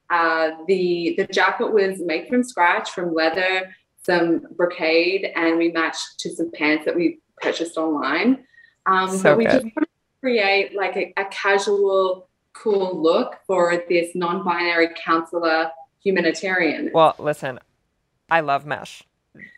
Uh, 0.10 0.52
the 0.68 1.16
the 1.18 1.28
jacket 1.28 1.72
was 1.72 2.00
made 2.00 2.28
from 2.28 2.44
scratch 2.44 2.92
from 2.92 3.14
leather, 3.14 3.74
some 4.04 4.48
brocade, 4.58 5.32
and 5.36 5.58
we 5.58 5.72
matched 5.72 6.20
to 6.20 6.36
some 6.36 6.52
pants 6.52 6.84
that 6.86 6.96
we 6.96 7.20
purchased 7.42 7.78
online. 7.78 8.46
Um, 8.86 9.10
So 9.10 9.24
but 9.24 9.38
we 9.38 9.46
good. 9.46 9.52
just 9.54 9.66
want 9.76 9.88
to 9.88 10.20
create 10.20 10.76
like 10.76 10.96
a, 10.96 11.14
a 11.18 11.26
casual, 11.26 12.30
cool 12.54 13.02
look 13.02 13.38
for 13.48 13.84
this 13.90 14.12
non-binary 14.16 14.90
counselor 15.04 15.72
humanitarian. 16.04 16.92
Well, 16.94 17.16
listen, 17.20 17.60
I 18.30 18.42
love 18.42 18.66
mesh. 18.66 19.04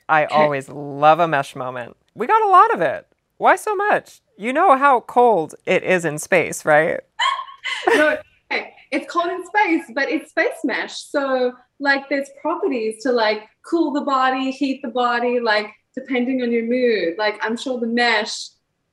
I 0.09 0.25
always 0.25 0.69
love 0.69 1.19
a 1.19 1.27
mesh 1.27 1.55
moment. 1.55 1.95
We 2.15 2.27
got 2.27 2.41
a 2.41 2.49
lot 2.49 2.73
of 2.73 2.81
it. 2.81 3.07
Why 3.37 3.55
so 3.55 3.75
much? 3.75 4.21
You 4.37 4.53
know 4.53 4.75
how 4.77 5.01
cold 5.01 5.55
it 5.65 5.83
is 5.83 6.05
in 6.05 6.19
space, 6.19 6.65
right? 6.65 6.99
no, 7.95 8.17
okay, 8.51 8.73
it's 8.91 9.11
cold 9.11 9.27
in 9.27 9.45
space, 9.45 9.85
but 9.95 10.09
it's 10.09 10.31
space 10.31 10.59
mesh. 10.63 10.95
So 10.95 11.53
like 11.79 12.09
there's 12.09 12.29
properties 12.41 13.01
to 13.03 13.11
like 13.11 13.43
cool 13.65 13.91
the 13.91 14.01
body, 14.01 14.51
heat 14.51 14.81
the 14.81 14.89
body, 14.89 15.39
like 15.39 15.67
depending 15.95 16.41
on 16.41 16.51
your 16.51 16.63
mood. 16.63 17.17
Like 17.17 17.39
I'm 17.41 17.57
sure 17.57 17.79
the 17.79 17.87
mesh 17.87 18.49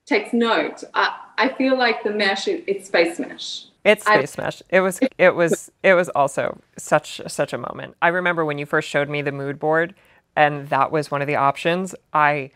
takes 0.06 0.32
note. 0.32 0.84
I, 0.94 1.16
I 1.38 1.48
feel 1.50 1.78
like 1.78 2.02
the 2.02 2.10
mesh 2.10 2.48
is 2.48 2.62
it's 2.66 2.86
space 2.86 3.18
mesh. 3.18 3.66
It's 3.84 4.06
I- 4.06 4.18
space 4.18 4.38
mesh. 4.38 4.62
It 4.70 4.80
was 4.80 5.00
it 5.18 5.34
was 5.34 5.70
it 5.82 5.94
was 5.94 6.08
also 6.10 6.60
such 6.76 7.20
such 7.26 7.52
a 7.52 7.58
moment. 7.58 7.96
I 8.02 8.08
remember 8.08 8.44
when 8.44 8.58
you 8.58 8.66
first 8.66 8.88
showed 8.88 9.08
me 9.08 9.22
the 9.22 9.32
mood 9.32 9.58
board 9.58 9.94
and 10.36 10.68
that 10.68 10.92
was 10.92 11.10
one 11.10 11.20
of 11.20 11.26
the 11.26 11.36
options, 11.36 11.94
I 12.12 12.50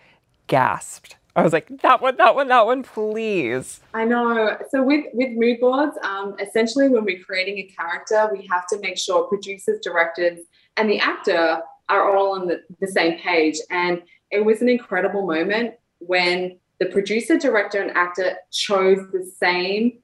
gasped. 0.47 1.17
I 1.37 1.43
was 1.43 1.53
like, 1.53 1.81
that 1.83 2.01
one, 2.01 2.17
that 2.17 2.37
one, 2.37 2.47
that 2.49 2.65
one, 2.65 2.85
please. 2.85 3.81
I 3.93 4.05
know. 4.05 4.57
So 4.71 4.83
with 4.85 5.07
with 5.15 5.33
mood 5.33 5.59
boards, 5.61 5.97
um, 6.05 6.37
essentially 6.41 6.89
when 6.89 7.05
we're 7.05 7.25
creating 7.25 7.59
a 7.59 7.65
character, 7.65 8.31
we 8.33 8.47
have 8.47 8.67
to 8.69 8.79
make 8.79 8.97
sure 8.97 9.25
producers, 9.25 9.81
directors, 9.83 10.39
and 10.77 10.89
the 10.89 11.01
actor 11.01 11.61
are 11.89 12.17
all 12.17 12.41
on 12.41 12.47
the, 12.47 12.63
the 12.81 12.87
same 12.87 13.19
page. 13.19 13.59
And 13.71 14.03
it 14.35 14.45
was 14.45 14.61
an 14.61 14.69
incredible 14.69 15.27
moment 15.27 15.75
when 15.99 16.59
the 16.81 16.87
producer, 16.87 17.39
director, 17.39 17.81
and 17.81 17.93
actor 17.93 18.37
chose 18.51 18.99
the 19.13 19.25
same 19.25 19.99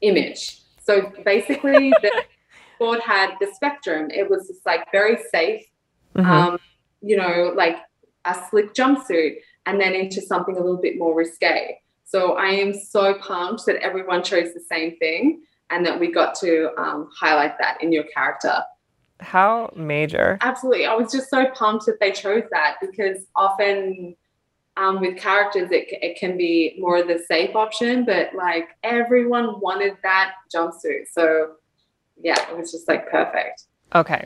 image. 0.00 0.60
So 0.82 1.12
basically, 1.24 1.90
the 2.02 2.10
board 2.78 3.00
had 3.00 3.34
the 3.40 3.48
spectrum. 3.54 4.10
It 4.10 4.28
was 4.30 4.48
just 4.48 4.64
like 4.64 4.90
very 4.90 5.18
safe, 5.30 5.66
Mhm. 6.16 6.26
um, 6.26 6.58
you 7.02 7.16
know, 7.16 7.52
like 7.54 7.76
a 8.24 8.34
slick 8.48 8.72
jumpsuit, 8.72 9.36
and 9.66 9.80
then 9.80 9.94
into 9.94 10.20
something 10.22 10.56
a 10.56 10.60
little 10.60 10.80
bit 10.80 10.98
more 10.98 11.14
risque. 11.14 11.78
So 12.04 12.34
I 12.34 12.48
am 12.48 12.72
so 12.72 13.14
pumped 13.14 13.66
that 13.66 13.76
everyone 13.76 14.22
chose 14.22 14.54
the 14.54 14.60
same 14.60 14.96
thing 14.98 15.42
and 15.70 15.84
that 15.84 15.98
we 15.98 16.10
got 16.12 16.34
to 16.36 16.70
um, 16.80 17.10
highlight 17.18 17.58
that 17.58 17.82
in 17.82 17.92
your 17.92 18.04
character. 18.04 18.62
How 19.20 19.72
major. 19.76 20.38
Absolutely. 20.40 20.86
I 20.86 20.94
was 20.94 21.12
just 21.12 21.30
so 21.30 21.46
pumped 21.54 21.86
that 21.86 22.00
they 22.00 22.12
chose 22.12 22.42
that 22.50 22.76
because 22.80 23.26
often 23.36 24.16
um, 24.76 25.00
with 25.00 25.16
characters, 25.16 25.70
it, 25.70 25.86
it 25.88 26.18
can 26.18 26.36
be 26.36 26.76
more 26.78 26.98
of 26.98 27.06
the 27.06 27.18
safe 27.28 27.54
option, 27.54 28.04
but 28.04 28.34
like 28.34 28.70
everyone 28.82 29.60
wanted 29.60 29.96
that 30.02 30.32
jumpsuit. 30.54 31.06
So 31.12 31.52
yeah, 32.20 32.50
it 32.50 32.56
was 32.56 32.72
just 32.72 32.88
like 32.88 33.08
perfect. 33.08 33.64
Okay. 33.94 34.24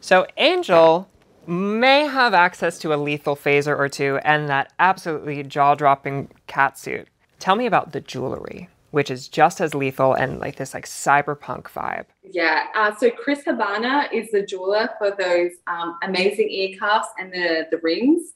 So 0.00 0.26
Angel 0.38 1.08
may 1.46 2.06
have 2.06 2.32
access 2.32 2.78
to 2.78 2.94
a 2.94 2.96
lethal 2.96 3.36
phaser 3.36 3.76
or 3.76 3.88
two 3.88 4.18
and 4.24 4.48
that 4.48 4.72
absolutely 4.78 5.42
jaw 5.42 5.74
dropping 5.74 6.30
cat 6.46 6.78
suit. 6.78 7.08
Tell 7.38 7.56
me 7.56 7.66
about 7.66 7.92
the 7.92 8.00
jewelry, 8.00 8.68
which 8.90 9.10
is 9.10 9.28
just 9.28 9.60
as 9.60 9.74
lethal 9.74 10.14
and 10.14 10.38
like 10.40 10.56
this 10.56 10.74
like 10.74 10.86
cyberpunk 10.86 11.64
vibe. 11.64 12.06
Yeah. 12.22 12.64
Uh, 12.74 12.94
so 12.96 13.10
Chris 13.10 13.42
Habana 13.44 14.08
is 14.12 14.30
the 14.30 14.42
jeweler 14.44 14.90
for 14.98 15.10
those 15.18 15.52
um, 15.66 15.96
amazing 16.02 16.48
ear 16.50 16.76
cuffs 16.78 17.08
and 17.18 17.32
the, 17.32 17.66
the 17.70 17.78
rings. 17.78 18.32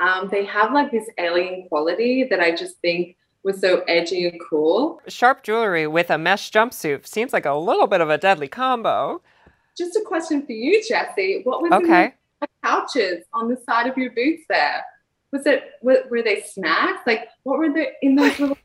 Um, 0.00 0.28
they 0.30 0.44
have 0.44 0.72
like 0.72 0.90
this 0.90 1.08
alien 1.18 1.68
quality 1.68 2.24
that 2.24 2.40
I 2.40 2.54
just 2.54 2.78
think 2.80 3.16
was 3.42 3.60
so 3.60 3.80
edgy 3.88 4.26
and 4.26 4.40
cool. 4.48 5.00
Sharp 5.06 5.42
jewelry 5.42 5.86
with 5.86 6.10
a 6.10 6.18
mesh 6.18 6.50
jumpsuit 6.50 7.06
seems 7.06 7.32
like 7.32 7.44
a 7.46 7.54
little 7.54 7.86
bit 7.86 8.00
of 8.00 8.10
a 8.10 8.18
deadly 8.18 8.48
combo. 8.48 9.20
Just 9.76 9.96
a 9.96 10.02
question 10.06 10.44
for 10.46 10.52
you, 10.52 10.82
Jesse. 10.88 11.42
What 11.44 11.60
was 11.62 11.72
Okay. 11.72 12.04
in 12.06 12.12
the 12.40 12.48
pouches 12.62 13.24
on 13.32 13.48
the 13.48 13.56
side 13.68 13.86
of 13.86 13.96
your 13.98 14.10
boots 14.12 14.44
there? 14.48 14.84
Was 15.32 15.46
it 15.46 15.64
were, 15.82 16.04
were 16.10 16.22
they 16.22 16.42
snacks? 16.42 17.00
Like 17.06 17.28
what 17.42 17.58
were 17.58 17.72
there 17.72 17.92
in 18.02 18.14
those 18.14 18.38
little 18.40 18.56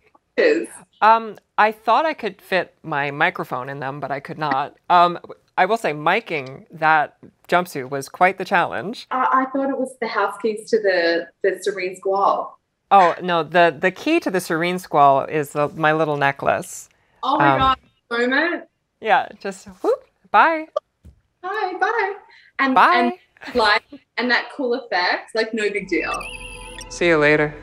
Um, 1.01 1.37
I 1.57 1.71
thought 1.71 2.05
I 2.05 2.13
could 2.13 2.41
fit 2.41 2.73
my 2.83 3.11
microphone 3.11 3.69
in 3.69 3.79
them, 3.79 3.99
but 3.99 4.11
I 4.11 4.19
could 4.19 4.37
not. 4.37 4.75
Um, 4.89 5.19
I 5.57 5.65
will 5.65 5.77
say, 5.77 5.93
miking 5.93 6.65
that 6.71 7.17
jumpsuit 7.47 7.89
was 7.89 8.09
quite 8.09 8.37
the 8.37 8.45
challenge. 8.45 9.07
I, 9.11 9.43
I 9.43 9.45
thought 9.51 9.69
it 9.69 9.77
was 9.77 9.95
the 10.01 10.07
house 10.07 10.35
keys 10.41 10.69
to 10.69 10.81
the 10.81 11.27
the 11.43 11.59
Serene 11.61 11.95
Squall. 11.95 12.59
Oh 12.91 13.15
no, 13.21 13.43
the 13.43 13.75
the 13.77 13.91
key 13.91 14.19
to 14.21 14.31
the 14.31 14.39
Serene 14.39 14.79
Squall 14.79 15.23
is 15.25 15.51
the, 15.51 15.69
my 15.69 15.93
little 15.93 16.17
necklace. 16.17 16.89
Oh 17.23 17.37
my 17.37 17.53
Um, 17.53 17.59
god, 17.59 17.77
moment. 18.11 18.63
Yeah, 19.01 19.27
just 19.39 19.67
whoop, 19.81 20.03
bye. 20.31 20.67
Hi, 21.43 21.77
bye. 21.77 22.13
And 22.59 22.75
Bye. 22.75 23.13
and 23.45 23.55
like 23.55 23.83
and 24.17 24.29
that 24.31 24.49
cool 24.55 24.73
effect, 24.73 25.35
like 25.35 25.53
no 25.53 25.69
big 25.69 25.87
deal. 25.87 26.13
See 26.89 27.07
you 27.07 27.17
later. 27.17 27.53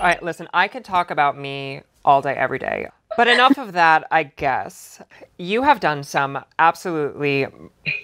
All 0.00 0.06
right, 0.06 0.22
listen, 0.22 0.46
I 0.54 0.68
could 0.68 0.84
talk 0.84 1.10
about 1.10 1.36
me 1.36 1.82
all 2.04 2.22
day, 2.22 2.34
every 2.34 2.60
day. 2.60 2.86
But 3.16 3.26
enough 3.26 3.58
of 3.58 3.72
that, 3.72 4.06
I 4.12 4.22
guess. 4.22 5.02
You 5.38 5.62
have 5.62 5.80
done 5.80 6.04
some 6.04 6.44
absolutely 6.60 7.48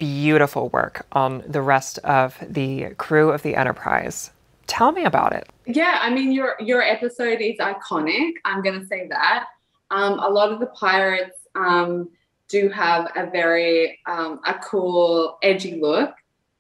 beautiful 0.01 0.71
work 0.71 1.07
on 1.12 1.45
the 1.47 1.62
rest 1.62 1.99
of 1.99 2.37
the 2.43 2.95
crew 2.99 3.31
of 3.31 3.43
the 3.43 3.55
Enterprise. 3.55 4.33
Tell 4.66 4.91
me 4.91 5.05
about 5.05 5.35
it. 5.35 5.49
Yeah, 5.66 5.99
I 6.01 6.11
mean 6.11 6.33
your 6.33 6.57
your 6.59 6.83
episode 6.83 7.41
is 7.41 7.59
iconic. 7.59 8.33
I'm 8.45 8.62
gonna 8.62 8.87
say 8.87 9.07
that. 9.09 9.47
Um, 9.93 10.19
a 10.19 10.29
lot 10.29 10.51
of 10.51 10.59
the 10.59 10.66
pirates 10.66 11.37
um, 11.55 12.09
do 12.49 12.69
have 12.71 13.09
a 13.15 13.31
very 13.31 14.01
um, 14.07 14.41
a 14.47 14.55
cool, 14.55 15.39
edgy 15.43 15.81
look. 15.81 16.15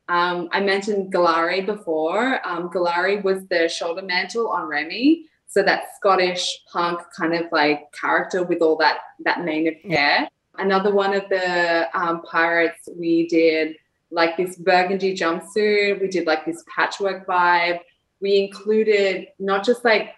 Um, 0.08 0.48
I 0.52 0.60
mentioned 0.60 1.12
Galari 1.12 1.64
before. 1.64 2.46
Um, 2.46 2.68
Galari 2.70 3.22
was 3.22 3.46
the 3.48 3.68
shoulder 3.68 4.02
mantle 4.02 4.48
on 4.48 4.68
Remy, 4.68 5.24
so 5.46 5.62
that 5.62 5.84
Scottish 5.96 6.62
punk 6.70 7.00
kind 7.16 7.34
of 7.34 7.46
like 7.52 7.92
character 7.92 8.42
with 8.42 8.60
all 8.60 8.76
that 8.76 8.98
that 9.24 9.44
mane 9.44 9.68
of 9.68 9.74
hair. 9.90 10.28
Another 10.56 10.92
one 10.92 11.14
of 11.14 11.28
the 11.30 11.88
um, 11.98 12.22
pirates 12.22 12.88
we 12.96 13.26
did 13.28 13.76
like 14.10 14.36
this 14.36 14.56
burgundy 14.56 15.14
jumpsuit. 15.16 16.00
We 16.00 16.08
did 16.08 16.26
like 16.26 16.44
this 16.44 16.62
patchwork 16.74 17.26
vibe. 17.26 17.80
We 18.20 18.38
included 18.38 19.28
not 19.38 19.64
just 19.64 19.84
like 19.84 20.14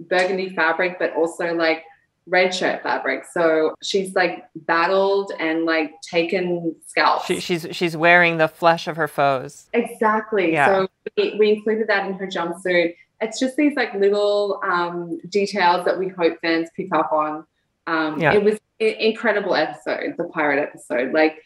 burgundy 0.00 0.54
fabric, 0.54 0.98
but 0.98 1.14
also 1.14 1.54
like 1.54 1.82
red 2.30 2.54
shirt 2.54 2.82
fabric. 2.82 3.24
So 3.30 3.74
she's 3.82 4.14
like 4.14 4.44
battled 4.54 5.32
and 5.38 5.64
like 5.64 5.92
taken 6.00 6.74
scalps. 6.86 7.26
She, 7.26 7.40
she's 7.40 7.66
she's 7.72 7.96
wearing 7.96 8.38
the 8.38 8.48
flesh 8.48 8.86
of 8.88 8.96
her 8.96 9.08
foes. 9.08 9.66
Exactly. 9.74 10.52
Yeah. 10.52 10.66
So 10.66 10.88
we, 11.16 11.36
we 11.38 11.50
included 11.50 11.88
that 11.88 12.06
in 12.06 12.14
her 12.14 12.26
jumpsuit. 12.26 12.94
It's 13.20 13.38
just 13.38 13.56
these 13.56 13.74
like 13.76 13.92
little 13.94 14.60
um, 14.64 15.18
details 15.28 15.84
that 15.84 15.98
we 15.98 16.08
hope 16.08 16.38
fans 16.40 16.70
pick 16.74 16.94
up 16.94 17.12
on. 17.12 17.44
Um, 17.86 18.20
Yeah. 18.20 18.32
It 18.32 18.42
was 18.42 18.54
an 18.78 18.94
incredible 18.98 19.54
episode, 19.54 20.14
the 20.16 20.24
pirate 20.24 20.62
episode. 20.62 21.12
Like 21.12 21.42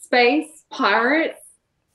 space 0.00 0.64
pirates. 0.70 1.38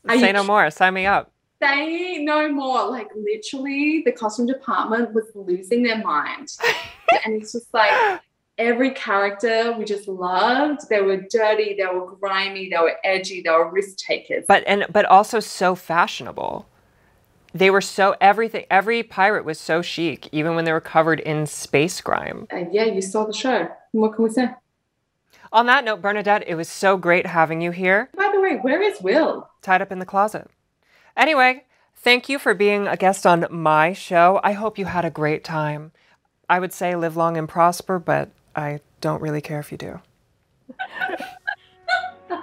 Say 0.10 0.32
no 0.32 0.44
more. 0.44 0.72
Sign 0.72 0.94
me 0.95 1.06
up. 1.06 1.32
Say 1.61 2.23
no 2.23 2.51
more. 2.51 2.89
Like 2.89 3.09
literally, 3.15 4.01
the 4.03 4.11
costume 4.11 4.47
department 4.47 5.13
was 5.13 5.25
losing 5.35 5.83
their 5.83 5.97
mind, 6.03 6.51
and 7.25 7.41
it's 7.41 7.51
just 7.51 7.73
like 7.73 8.21
every 8.57 8.91
character 8.91 9.73
we 9.77 9.85
just 9.85 10.07
loved. 10.07 10.89
They 10.89 11.01
were 11.01 11.17
dirty, 11.29 11.75
they 11.75 11.85
were 11.85 12.15
grimy, 12.15 12.69
they 12.69 12.77
were 12.77 12.95
edgy, 13.03 13.41
they 13.41 13.49
were 13.49 13.69
risk 13.69 13.97
takers. 13.97 14.45
but 14.47 14.63
and 14.65 14.85
but 14.91 15.05
also 15.05 15.39
so 15.39 15.75
fashionable. 15.75 16.67
They 17.53 17.69
were 17.69 17.81
so 17.81 18.15
everything. 18.21 18.65
Every 18.71 19.03
pirate 19.03 19.43
was 19.43 19.59
so 19.59 19.81
chic, 19.81 20.29
even 20.31 20.55
when 20.55 20.63
they 20.63 20.71
were 20.71 20.79
covered 20.79 21.19
in 21.19 21.45
space 21.45 21.99
grime. 21.99 22.47
And 22.49 22.73
yeah, 22.73 22.85
you 22.85 23.01
saw 23.01 23.25
the 23.25 23.33
show. 23.33 23.67
What 23.91 24.15
can 24.15 24.23
we 24.23 24.29
say? 24.29 24.49
On 25.51 25.65
that 25.65 25.83
note, 25.83 26.01
Bernadette, 26.01 26.47
it 26.47 26.55
was 26.55 26.69
so 26.69 26.95
great 26.95 27.25
having 27.25 27.59
you 27.61 27.71
here. 27.71 28.09
By 28.15 28.31
the 28.33 28.39
way, 28.39 28.55
where 28.61 28.81
is 28.81 29.01
Will? 29.01 29.49
Tied 29.61 29.81
up 29.81 29.91
in 29.91 29.99
the 29.99 30.05
closet. 30.05 30.49
Anyway, 31.15 31.65
thank 31.95 32.29
you 32.29 32.39
for 32.39 32.53
being 32.53 32.88
a 32.88 32.97
guest 32.97 33.25
on 33.25 33.45
my 33.49 33.93
show. 33.93 34.39
I 34.43 34.53
hope 34.53 34.77
you 34.77 34.85
had 34.85 35.05
a 35.05 35.09
great 35.09 35.43
time. 35.43 35.91
I 36.49 36.59
would 36.59 36.73
say 36.73 36.95
live 36.95 37.15
long 37.17 37.38
and 37.38 37.47
prosper, 37.47 37.99
but 37.99 38.29
I 38.55 38.79
don't 38.99 39.21
really 39.21 39.41
care 39.41 39.59
if 39.59 39.71
you 39.71 39.77
do. 39.77 40.01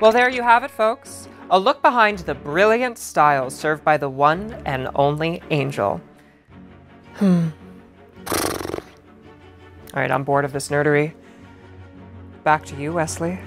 well, 0.00 0.12
there 0.12 0.28
you 0.28 0.42
have 0.42 0.64
it, 0.64 0.70
folks. 0.70 1.28
A 1.50 1.58
look 1.58 1.80
behind 1.80 2.18
the 2.20 2.34
brilliant 2.34 2.98
style 2.98 3.50
served 3.50 3.84
by 3.84 3.96
the 3.96 4.08
one 4.08 4.52
and 4.66 4.88
only 4.96 5.42
Angel. 5.50 6.00
Hmm. 7.14 7.48
All 9.94 10.02
right, 10.02 10.10
I'm 10.10 10.24
bored 10.24 10.44
of 10.44 10.52
this 10.52 10.68
nerdery. 10.68 11.14
Back 12.42 12.66
to 12.66 12.76
you, 12.76 12.92
Wesley. 12.92 13.38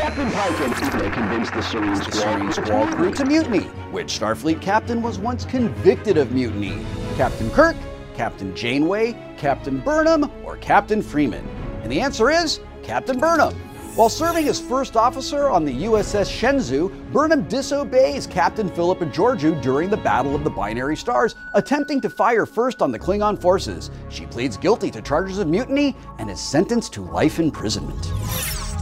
Captain 0.00 0.30
Pike 0.32 0.60
and 0.60 1.12
convinced 1.12 1.52
the 1.52 1.60
Serene 1.60 1.94
Squall, 1.94 2.52
Squall 2.52 2.86
crew 2.86 3.12
to 3.12 3.24
mutiny. 3.26 3.64
Which 3.92 4.18
Starfleet 4.18 4.62
captain 4.62 5.02
was 5.02 5.18
once 5.18 5.44
convicted 5.44 6.16
of 6.16 6.32
mutiny? 6.32 6.86
Captain 7.16 7.50
Kirk, 7.50 7.76
Captain 8.14 8.56
Janeway, 8.56 9.12
Captain 9.36 9.78
Burnham, 9.78 10.30
or 10.42 10.56
Captain 10.56 11.02
Freeman? 11.02 11.46
And 11.82 11.92
the 11.92 12.00
answer 12.00 12.30
is 12.30 12.60
Captain 12.82 13.18
Burnham. 13.18 13.54
While 13.94 14.08
serving 14.08 14.48
as 14.48 14.58
first 14.58 14.96
officer 14.96 15.50
on 15.50 15.66
the 15.66 15.84
USS 15.84 16.30
Shenzhou, 16.30 17.12
Burnham 17.12 17.46
disobeys 17.46 18.26
Captain 18.26 18.70
Philippa 18.70 19.04
Georgiou 19.04 19.60
during 19.60 19.90
the 19.90 19.98
Battle 19.98 20.34
of 20.34 20.44
the 20.44 20.50
Binary 20.50 20.96
Stars, 20.96 21.34
attempting 21.52 22.00
to 22.00 22.08
fire 22.08 22.46
first 22.46 22.80
on 22.80 22.90
the 22.90 22.98
Klingon 22.98 23.38
forces. 23.38 23.90
She 24.08 24.24
pleads 24.24 24.56
guilty 24.56 24.90
to 24.92 25.02
charges 25.02 25.38
of 25.38 25.46
mutiny 25.46 25.94
and 26.18 26.30
is 26.30 26.40
sentenced 26.40 26.94
to 26.94 27.02
life 27.02 27.38
imprisonment. 27.38 28.10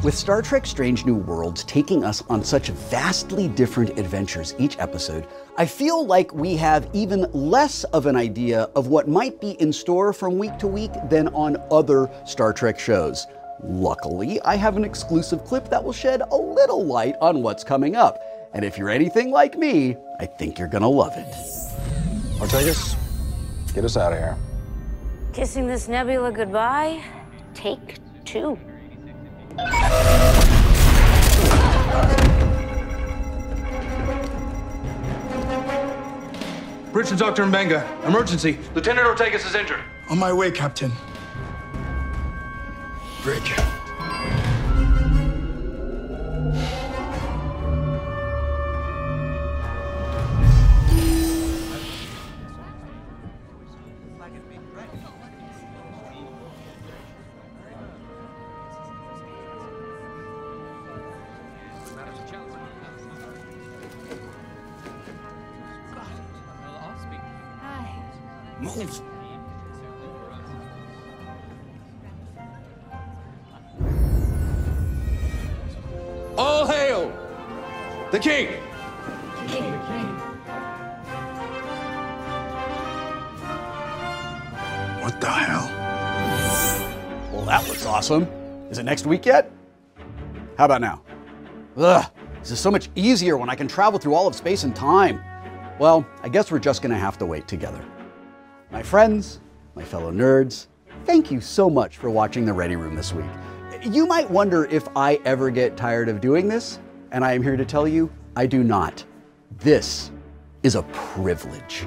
With 0.04 0.14
Star 0.14 0.42
Trek 0.42 0.64
Strange 0.64 1.04
New 1.04 1.16
Worlds 1.16 1.64
taking 1.64 2.04
us 2.04 2.22
on 2.28 2.44
such 2.44 2.68
vastly 2.68 3.48
different 3.48 3.98
adventures 3.98 4.54
each 4.56 4.78
episode, 4.78 5.26
I 5.56 5.66
feel 5.66 6.06
like 6.06 6.32
we 6.32 6.54
have 6.54 6.88
even 6.92 7.26
less 7.32 7.82
of 7.84 8.06
an 8.06 8.14
idea 8.14 8.70
of 8.76 8.86
what 8.86 9.08
might 9.08 9.40
be 9.40 9.60
in 9.60 9.72
store 9.72 10.12
from 10.12 10.38
week 10.38 10.56
to 10.58 10.68
week 10.68 10.92
than 11.10 11.26
on 11.28 11.56
other 11.72 12.08
Star 12.24 12.52
Trek 12.52 12.78
shows. 12.78 13.26
Luckily, 13.64 14.40
I 14.42 14.54
have 14.54 14.76
an 14.76 14.84
exclusive 14.84 15.44
clip 15.44 15.68
that 15.68 15.82
will 15.82 15.92
shed 15.92 16.22
a 16.30 16.36
little 16.36 16.86
light 16.86 17.16
on 17.20 17.42
what's 17.42 17.64
coming 17.64 17.96
up. 17.96 18.22
And 18.54 18.64
if 18.64 18.78
you're 18.78 18.90
anything 18.90 19.32
like 19.32 19.58
me, 19.58 19.96
I 20.20 20.26
think 20.26 20.60
you're 20.60 20.68
gonna 20.68 20.88
love 20.88 21.14
it. 21.16 21.26
Ortegas, 22.38 22.94
get 23.74 23.84
us 23.84 23.96
out 23.96 24.12
of 24.12 24.18
here. 24.20 24.36
Kissing 25.32 25.66
this 25.66 25.88
nebula 25.88 26.30
goodbye. 26.30 27.02
Take 27.52 27.98
two. 28.24 28.56
To 37.08 37.16
Dr. 37.16 37.46
M'Benga. 37.46 38.04
Emergency. 38.04 38.58
Lieutenant 38.74 39.06
Ortegas 39.06 39.46
is 39.46 39.54
injured. 39.54 39.80
On 40.10 40.18
my 40.18 40.30
way, 40.30 40.50
Captain. 40.50 40.92
Bridge. 43.22 43.54
Week 89.08 89.26
yet? 89.26 89.50
How 90.56 90.66
about 90.66 90.80
now? 90.80 91.02
Ugh, 91.76 92.04
this 92.40 92.50
is 92.50 92.60
so 92.60 92.70
much 92.70 92.90
easier 92.94 93.36
when 93.36 93.48
I 93.50 93.54
can 93.54 93.66
travel 93.66 93.98
through 93.98 94.14
all 94.14 94.26
of 94.26 94.34
space 94.34 94.64
and 94.64 94.74
time. 94.74 95.20
Well, 95.78 96.06
I 96.22 96.28
guess 96.28 96.50
we're 96.50 96.58
just 96.58 96.82
gonna 96.82 96.98
have 96.98 97.18
to 97.18 97.26
wait 97.26 97.48
together. 97.48 97.84
My 98.70 98.82
friends, 98.82 99.40
my 99.74 99.84
fellow 99.84 100.12
nerds, 100.12 100.66
thank 101.04 101.30
you 101.30 101.40
so 101.40 101.70
much 101.70 101.96
for 101.96 102.10
watching 102.10 102.44
The 102.44 102.52
Ready 102.52 102.76
Room 102.76 102.94
this 102.94 103.12
week. 103.12 103.26
You 103.82 104.06
might 104.06 104.28
wonder 104.30 104.66
if 104.66 104.88
I 104.96 105.20
ever 105.24 105.50
get 105.50 105.76
tired 105.76 106.08
of 106.08 106.20
doing 106.20 106.48
this, 106.48 106.80
and 107.12 107.24
I 107.24 107.32
am 107.32 107.42
here 107.42 107.56
to 107.56 107.64
tell 107.64 107.86
you, 107.86 108.10
I 108.36 108.46
do 108.46 108.62
not. 108.64 109.04
This 109.58 110.10
is 110.62 110.74
a 110.74 110.82
privilege. 110.82 111.86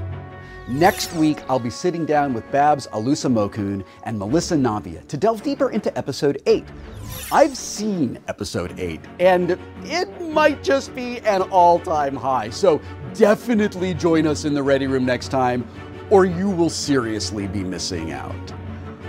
Next 0.72 1.14
week, 1.16 1.40
I'll 1.50 1.60
be 1.60 1.70
sitting 1.70 2.06
down 2.06 2.34
with 2.34 2.50
Babs 2.50 2.88
Olusanmokun 2.94 3.84
and 4.04 4.18
Melissa 4.18 4.56
Navia 4.56 5.06
to 5.10 5.18
delve 5.18 5.44
deeper 5.44 5.70
into 5.70 5.96
episode 5.98 6.42
8. 6.46 6.64
I've 7.30 7.58
seen 7.58 8.18
episode 8.30 8.80
8, 8.80 9.02
and 9.20 9.60
it 9.84 10.22
might 10.22 10.64
just 10.64 10.96
be 10.96 11.20
an 11.20 11.42
all 11.42 11.78
time 11.78 12.16
high, 12.16 12.52
so 12.52 12.80
definitely 13.14 13.94
join 13.94 14.26
us 14.26 14.46
in 14.46 14.54
the 14.54 14.64
Ready 14.64 14.88
Room 14.88 15.06
next 15.06 15.28
time, 15.28 15.68
or 16.10 16.24
you 16.24 16.50
will 16.50 16.70
seriously 16.70 17.48
be 17.48 17.66
missing 17.66 18.14
out. 18.14 18.54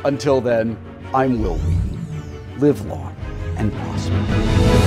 Until 0.05 0.41
then, 0.41 0.77
I'm 1.15 1.41
Wil 1.41 1.59
Wheaton. 1.59 2.59
Live 2.59 2.85
long 2.87 3.15
and 3.57 3.73
prosper. 3.73 4.82